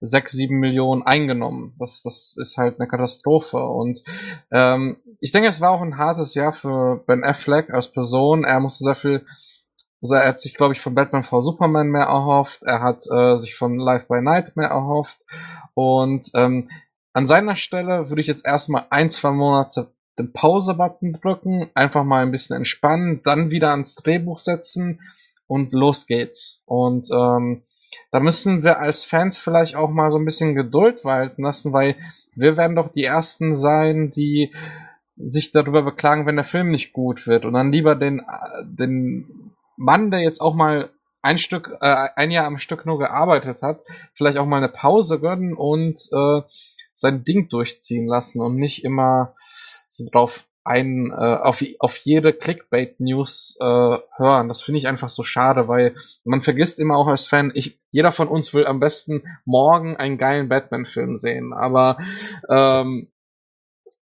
6, 0.00 0.32
7 0.32 0.58
Millionen 0.58 1.02
eingenommen. 1.02 1.74
Das, 1.78 2.02
das 2.02 2.34
ist 2.38 2.56
halt 2.56 2.80
eine 2.80 2.88
Katastrophe. 2.88 3.58
Und 3.58 4.02
ähm, 4.50 4.96
ich 5.20 5.32
denke, 5.32 5.48
es 5.48 5.60
war 5.60 5.70
auch 5.70 5.82
ein 5.82 5.98
hartes 5.98 6.34
Jahr 6.34 6.54
für 6.54 7.04
Ben 7.06 7.22
Affleck 7.22 7.70
als 7.70 7.88
Person. 7.88 8.44
Er 8.44 8.60
musste 8.60 8.84
sehr 8.84 8.94
viel, 8.94 9.26
also 10.00 10.14
er 10.14 10.28
hat 10.28 10.40
sich, 10.40 10.54
glaube 10.54 10.72
ich, 10.72 10.80
von 10.80 10.94
Batman 10.94 11.22
vor 11.22 11.42
Superman 11.42 11.88
mehr 11.88 12.06
erhofft. 12.06 12.62
Er 12.62 12.80
hat 12.80 13.04
äh, 13.10 13.38
sich 13.38 13.54
von 13.54 13.76
Life 13.76 14.06
by 14.08 14.22
Night 14.22 14.56
mehr 14.56 14.68
erhofft. 14.68 15.26
Und 15.74 16.30
ähm, 16.34 16.70
an 17.12 17.26
seiner 17.26 17.56
Stelle 17.56 18.08
würde 18.08 18.22
ich 18.22 18.26
jetzt 18.26 18.46
erstmal 18.46 18.86
ein, 18.88 19.10
zwei 19.10 19.32
Monate 19.32 19.92
den 20.18 20.32
Pause-Button 20.32 21.14
drücken, 21.14 21.70
einfach 21.74 22.04
mal 22.04 22.22
ein 22.22 22.30
bisschen 22.30 22.56
entspannen, 22.56 23.22
dann 23.24 23.50
wieder 23.50 23.70
ans 23.70 23.94
Drehbuch 23.94 24.38
setzen 24.38 25.00
und 25.46 25.72
los 25.72 26.06
geht's. 26.06 26.62
Und 26.66 27.08
ähm, 27.12 27.62
da 28.10 28.20
müssen 28.20 28.62
wir 28.62 28.78
als 28.78 29.04
Fans 29.04 29.38
vielleicht 29.38 29.76
auch 29.76 29.90
mal 29.90 30.10
so 30.10 30.18
ein 30.18 30.24
bisschen 30.24 30.54
Geduld 30.54 31.04
walten 31.04 31.42
lassen, 31.42 31.72
weil 31.72 31.96
wir 32.34 32.56
werden 32.56 32.76
doch 32.76 32.88
die 32.88 33.04
Ersten 33.04 33.54
sein, 33.54 34.10
die 34.10 34.52
sich 35.16 35.52
darüber 35.52 35.82
beklagen, 35.82 36.26
wenn 36.26 36.36
der 36.36 36.44
Film 36.44 36.70
nicht 36.70 36.92
gut 36.92 37.26
wird 37.26 37.44
und 37.44 37.52
dann 37.52 37.72
lieber 37.72 37.94
den, 37.94 38.22
den 38.64 39.52
Mann, 39.76 40.10
der 40.10 40.20
jetzt 40.20 40.40
auch 40.40 40.54
mal 40.54 40.90
ein 41.20 41.38
Stück, 41.38 41.76
äh, 41.80 42.08
ein 42.16 42.30
Jahr 42.30 42.46
am 42.46 42.58
Stück 42.58 42.84
nur 42.84 42.98
gearbeitet 42.98 43.62
hat, 43.62 43.82
vielleicht 44.12 44.38
auch 44.38 44.46
mal 44.46 44.56
eine 44.56 44.68
Pause 44.68 45.20
gönnen 45.20 45.54
und 45.54 46.00
äh, 46.12 46.40
sein 46.94 47.24
Ding 47.24 47.48
durchziehen 47.48 48.06
lassen 48.06 48.40
und 48.40 48.56
nicht 48.56 48.84
immer 48.84 49.34
so 49.92 50.08
drauf 50.10 50.44
ein 50.64 51.10
äh, 51.10 51.14
auf, 51.14 51.62
auf 51.80 51.96
jede 51.98 52.32
Clickbait-News 52.32 53.56
äh, 53.60 53.64
hören. 54.16 54.48
Das 54.48 54.62
finde 54.62 54.78
ich 54.78 54.86
einfach 54.86 55.08
so 55.08 55.24
schade, 55.24 55.66
weil 55.66 55.96
man 56.24 56.42
vergisst 56.42 56.78
immer 56.78 56.96
auch 56.96 57.08
als 57.08 57.26
Fan, 57.26 57.50
ich, 57.54 57.80
jeder 57.90 58.12
von 58.12 58.28
uns 58.28 58.54
will 58.54 58.66
am 58.66 58.78
besten 58.78 59.24
morgen 59.44 59.96
einen 59.96 60.18
geilen 60.18 60.48
Batman-Film 60.48 61.16
sehen, 61.16 61.52
aber 61.52 61.98
ähm, 62.48 63.08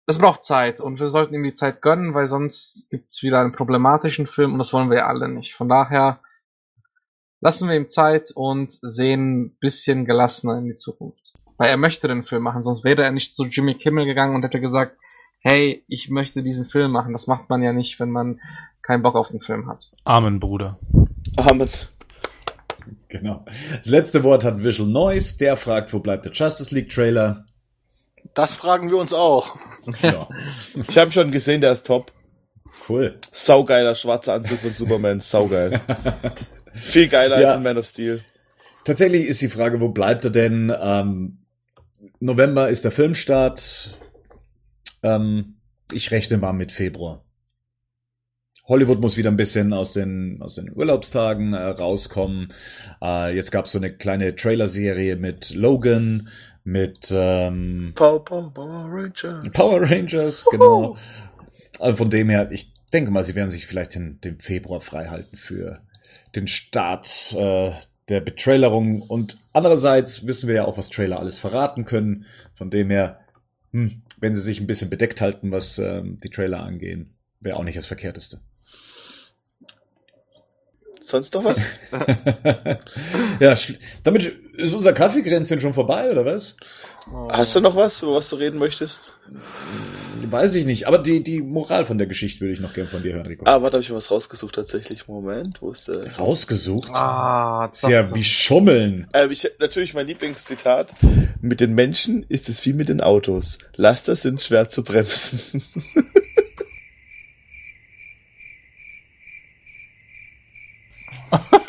es 0.06 0.18
braucht 0.18 0.42
Zeit 0.42 0.80
und 0.80 1.00
wir 1.00 1.08
sollten 1.08 1.34
ihm 1.34 1.44
die 1.44 1.52
Zeit 1.52 1.80
gönnen, 1.80 2.14
weil 2.14 2.26
sonst 2.26 2.88
gibt's 2.90 3.22
wieder 3.22 3.40
einen 3.40 3.52
problematischen 3.52 4.26
Film 4.26 4.52
und 4.52 4.58
das 4.58 4.72
wollen 4.72 4.90
wir 4.90 4.98
ja 4.98 5.06
alle 5.06 5.28
nicht. 5.28 5.54
Von 5.54 5.68
daher 5.68 6.20
lassen 7.40 7.68
wir 7.68 7.76
ihm 7.76 7.88
Zeit 7.88 8.32
und 8.32 8.72
sehen 8.82 9.42
ein 9.42 9.56
bisschen 9.60 10.06
gelassener 10.06 10.58
in 10.58 10.64
die 10.64 10.74
Zukunft. 10.74 11.34
Weil 11.56 11.70
er 11.70 11.76
möchte 11.76 12.08
den 12.08 12.22
Film 12.22 12.42
machen, 12.42 12.62
sonst 12.62 12.84
wäre 12.84 13.02
er 13.02 13.12
nicht 13.12 13.34
zu 13.34 13.44
Jimmy 13.44 13.74
Kimmel 13.74 14.06
gegangen 14.06 14.34
und 14.34 14.42
hätte 14.44 14.60
gesagt, 14.60 14.96
hey, 15.38 15.84
ich 15.88 16.10
möchte 16.10 16.42
diesen 16.42 16.66
Film 16.66 16.92
machen. 16.92 17.12
Das 17.12 17.26
macht 17.26 17.48
man 17.48 17.62
ja 17.62 17.72
nicht, 17.72 17.98
wenn 18.00 18.10
man 18.10 18.40
keinen 18.82 19.02
Bock 19.02 19.14
auf 19.16 19.28
den 19.28 19.40
Film 19.40 19.68
hat. 19.68 19.90
Amen, 20.04 20.40
Bruder. 20.40 20.78
Amen. 21.36 21.68
Genau. 23.08 23.44
Das 23.76 23.86
letzte 23.86 24.22
Wort 24.24 24.44
hat 24.44 24.62
Visual 24.62 24.88
Noise. 24.88 25.38
Der 25.38 25.56
fragt, 25.56 25.92
wo 25.92 25.98
bleibt 26.00 26.24
der 26.24 26.32
Justice 26.32 26.74
League 26.74 26.90
Trailer? 26.90 27.44
Das 28.34 28.54
fragen 28.54 28.90
wir 28.90 28.98
uns 28.98 29.12
auch. 29.12 29.56
Ja. 30.02 30.28
Ich 30.88 30.96
habe 30.98 31.10
schon 31.12 31.30
gesehen, 31.30 31.60
der 31.60 31.72
ist 31.72 31.86
top. 31.86 32.12
Cool. 32.88 33.18
Saugeiler 33.32 33.94
schwarzer 33.94 34.34
Anzug 34.34 34.58
von 34.60 34.70
Superman. 34.72 35.20
Saugeil. 35.20 35.80
Viel 36.72 37.08
geiler 37.08 37.40
Ja. 37.40 37.48
als 37.48 37.56
in 37.56 37.62
Man 37.62 37.78
of 37.78 37.86
Steel. 37.86 38.22
Tatsächlich 38.84 39.26
ist 39.26 39.42
die 39.42 39.48
Frage, 39.48 39.80
wo 39.80 39.88
bleibt 39.88 40.24
er 40.24 40.30
denn? 40.30 40.72
Ähm, 40.78 41.38
November 42.20 42.68
ist 42.68 42.84
der 42.84 42.90
Filmstart. 42.92 43.98
Ähm, 45.02 45.56
ich 45.92 46.10
rechne 46.10 46.38
mal 46.38 46.52
mit 46.52 46.72
Februar. 46.72 47.24
Hollywood 48.68 49.00
muss 49.00 49.16
wieder 49.16 49.30
ein 49.30 49.36
bisschen 49.36 49.72
aus 49.72 49.94
den, 49.94 50.42
aus 50.42 50.56
den 50.56 50.70
Urlaubstagen 50.74 51.54
äh, 51.54 51.68
rauskommen. 51.68 52.52
Äh, 53.00 53.34
jetzt 53.34 53.50
gab 53.50 53.64
es 53.64 53.72
so 53.72 53.78
eine 53.78 53.90
kleine 53.90 54.36
Trailer-Serie 54.36 55.16
mit 55.16 55.54
Logan, 55.54 56.28
mit 56.64 57.10
ähm, 57.10 57.92
Power, 57.94 58.22
Power, 58.22 58.52
Power 58.52 58.84
Ranger. 58.90 59.42
Power 59.52 59.90
Rangers, 59.90 60.44
genau. 60.50 60.98
Also 61.78 61.96
von 61.96 62.10
dem 62.10 62.28
her, 62.28 62.50
ich 62.52 62.72
denke 62.92 63.10
mal, 63.10 63.24
sie 63.24 63.34
werden 63.34 63.50
sich 63.50 63.66
vielleicht 63.66 63.94
den, 63.94 64.20
den 64.20 64.38
Februar 64.40 64.82
freihalten 64.82 65.38
für 65.38 65.80
den 66.34 66.46
Start 66.46 67.34
äh, 67.38 67.70
der 68.10 68.20
Betrailerung. 68.20 69.00
Und 69.00 69.38
andererseits 69.54 70.26
wissen 70.26 70.46
wir 70.46 70.56
ja 70.56 70.64
auch, 70.66 70.76
was 70.76 70.90
Trailer 70.90 71.18
alles 71.18 71.38
verraten 71.38 71.86
können. 71.86 72.26
Von 72.54 72.70
dem 72.70 72.90
her, 72.90 73.20
hm, 73.72 74.02
wenn 74.20 74.34
sie 74.34 74.40
sich 74.40 74.60
ein 74.60 74.66
bisschen 74.66 74.90
bedeckt 74.90 75.20
halten, 75.20 75.50
was 75.50 75.78
ähm, 75.78 76.18
die 76.22 76.30
Trailer 76.30 76.60
angehen, 76.60 77.14
wäre 77.40 77.56
auch 77.56 77.64
nicht 77.64 77.78
das 77.78 77.86
Verkehrteste. 77.86 78.40
Sonst 81.00 81.32
noch 81.34 81.44
was? 81.44 81.64
ja, 83.40 83.54
damit 84.02 84.26
ist 84.56 84.74
unser 84.74 84.92
Kaffeekränzchen 84.92 85.60
schon 85.60 85.72
vorbei, 85.72 86.10
oder 86.10 86.26
was? 86.26 86.56
Hast 87.30 87.54
du 87.56 87.60
noch 87.60 87.76
was, 87.76 88.02
über 88.02 88.14
was 88.14 88.28
du 88.30 88.36
reden 88.36 88.58
möchtest? 88.58 89.14
Weiß 90.30 90.54
ich 90.56 90.66
nicht, 90.66 90.86
aber 90.86 90.98
die, 90.98 91.22
die 91.22 91.40
Moral 91.40 91.86
von 91.86 91.96
der 91.96 92.06
Geschichte 92.06 92.40
würde 92.40 92.52
ich 92.52 92.60
noch 92.60 92.74
gern 92.74 92.88
von 92.88 93.02
dir 93.02 93.14
hören, 93.14 93.26
Rico. 93.26 93.46
Ah, 93.46 93.62
warte, 93.62 93.76
habe 93.76 93.84
ich 93.84 93.92
was 93.92 94.10
rausgesucht 94.10 94.54
tatsächlich. 94.54 95.08
Moment, 95.08 95.62
wo 95.62 95.70
ist 95.70 95.88
der? 95.88 96.16
Rausgesucht? 96.16 96.90
Ah, 96.90 97.70
ist 97.72 97.88
ja 97.88 98.14
wie 98.14 98.24
Schummeln. 98.24 99.06
Ähm, 99.14 99.30
ich, 99.30 99.48
natürlich 99.58 99.94
mein 99.94 100.06
Lieblingszitat. 100.06 100.92
Mit 101.40 101.60
den 101.60 101.74
Menschen 101.74 102.24
ist 102.28 102.48
es 102.48 102.64
wie 102.66 102.72
mit 102.72 102.88
den 102.88 103.00
Autos. 103.00 103.58
Laster 103.76 104.14
sind 104.16 104.42
schwer 104.42 104.68
zu 104.68 104.84
bremsen. 104.84 105.62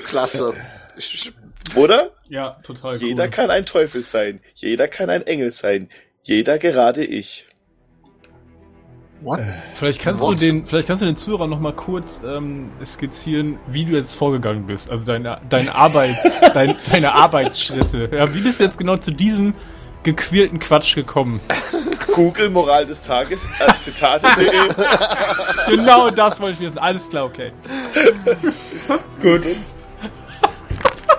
Klasse. 0.06 0.53
Oder? 1.76 2.12
Ja, 2.28 2.58
total 2.64 2.96
cool. 2.96 3.08
Jeder 3.08 3.28
kann 3.28 3.50
ein 3.50 3.66
Teufel 3.66 4.04
sein. 4.04 4.40
Jeder 4.56 4.88
kann 4.88 5.10
ein 5.10 5.26
Engel 5.26 5.52
sein. 5.52 5.90
Jeder 6.24 6.58
gerade 6.60 7.04
ich. 7.04 7.46
what? 9.22 9.41
Vielleicht 9.74 10.02
kannst 10.02 10.24
What? 10.24 10.34
du 10.34 10.36
den, 10.46 10.66
vielleicht 10.66 10.88
kannst 10.88 11.02
du 11.02 11.06
den 11.06 11.16
Zuhörer 11.18 11.48
noch 11.48 11.60
mal 11.60 11.74
kurz 11.74 12.24
ähm, 12.24 12.72
skizzieren, 12.86 13.58
wie 13.68 13.86
du 13.86 13.94
jetzt 13.94 14.16
vorgegangen 14.16 14.66
bist. 14.68 14.91
Also 14.91 15.06
deine, 15.06 15.41
deine 15.50 15.76
Arbeits, 15.76 16.41
dein, 16.54 16.76
deine 16.91 17.14
Arbeitsschritte. 17.14 18.10
Ja, 18.14 18.34
wie 18.34 18.41
bist 18.41 18.60
du 18.60 18.64
jetzt 18.66 18.78
genau 18.78 18.96
zu 18.98 19.12
diesem 19.12 19.54
gequälten 20.04 20.60
Quatsch 20.60 20.96
gekommen? 20.96 21.41
Google 22.14 22.50
Moral 22.50 22.86
des 22.86 23.04
Tages, 23.04 23.46
äh, 23.46 23.80
Zitate.de. 23.80 24.48
Genau 25.70 26.10
das 26.10 26.40
wollte 26.40 26.54
ich 26.60 26.68
wissen. 26.68 26.80
Alles 26.80 27.08
klar, 27.10 27.26
okay. 27.26 27.52
Gut. 29.22 29.41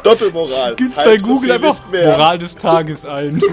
Doppelmoral. 0.05 0.74
Gibt's 0.77 0.97
bei 0.97 1.18
so 1.18 1.27
Google 1.27 1.48
viel 1.48 1.52
einfach 1.52 1.70
ist 1.70 1.90
mehr. 1.90 2.10
Moral 2.10 2.39
des 2.39 2.56
Tages 2.56 3.05
ein. 3.05 3.40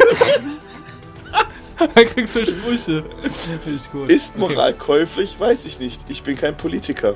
Dann 1.79 2.05
kriegst 2.07 2.35
du 2.35 2.45
Sprüche. 2.45 3.03
Ich 3.23 3.91
gut. 3.91 4.11
Ist 4.11 4.37
Moral 4.37 4.73
käuflich? 4.73 5.39
Weiß 5.39 5.65
ich 5.65 5.79
nicht. 5.79 6.05
Ich 6.07 6.23
bin 6.23 6.35
kein 6.35 6.57
Politiker. 6.57 7.15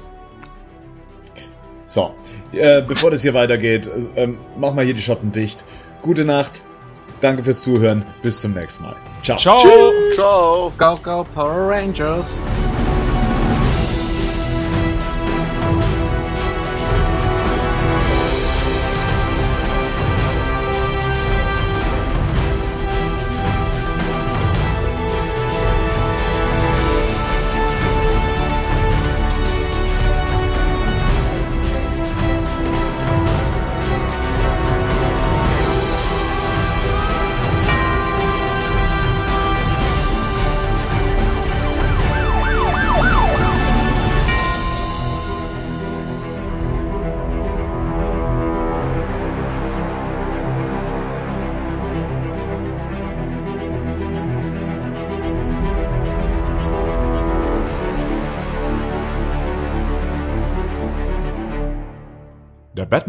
So, 1.84 2.14
äh, 2.53 2.82
bevor 2.82 3.12
das 3.12 3.22
hier 3.22 3.34
weitergeht, 3.34 3.90
äh, 4.16 4.28
mach 4.58 4.74
mal 4.74 4.86
hier 4.86 4.94
die 4.94 5.02
Schotten 5.02 5.32
dicht. 5.32 5.64
Gute 6.02 6.26
Nacht. 6.26 6.62
Danke 7.22 7.44
fürs 7.44 7.62
Zuhören. 7.62 8.06
Bis 8.22 8.41
zum 8.41 8.53
nächsten 8.53 8.84
Mal. 8.84 8.95
Ciao. 9.24 9.38
Ciao. 9.38 9.91
Ciao. 10.14 10.74
Go, 10.78 10.98
go, 11.03 11.26
Power 11.34 11.70
Rangers! 11.70 12.40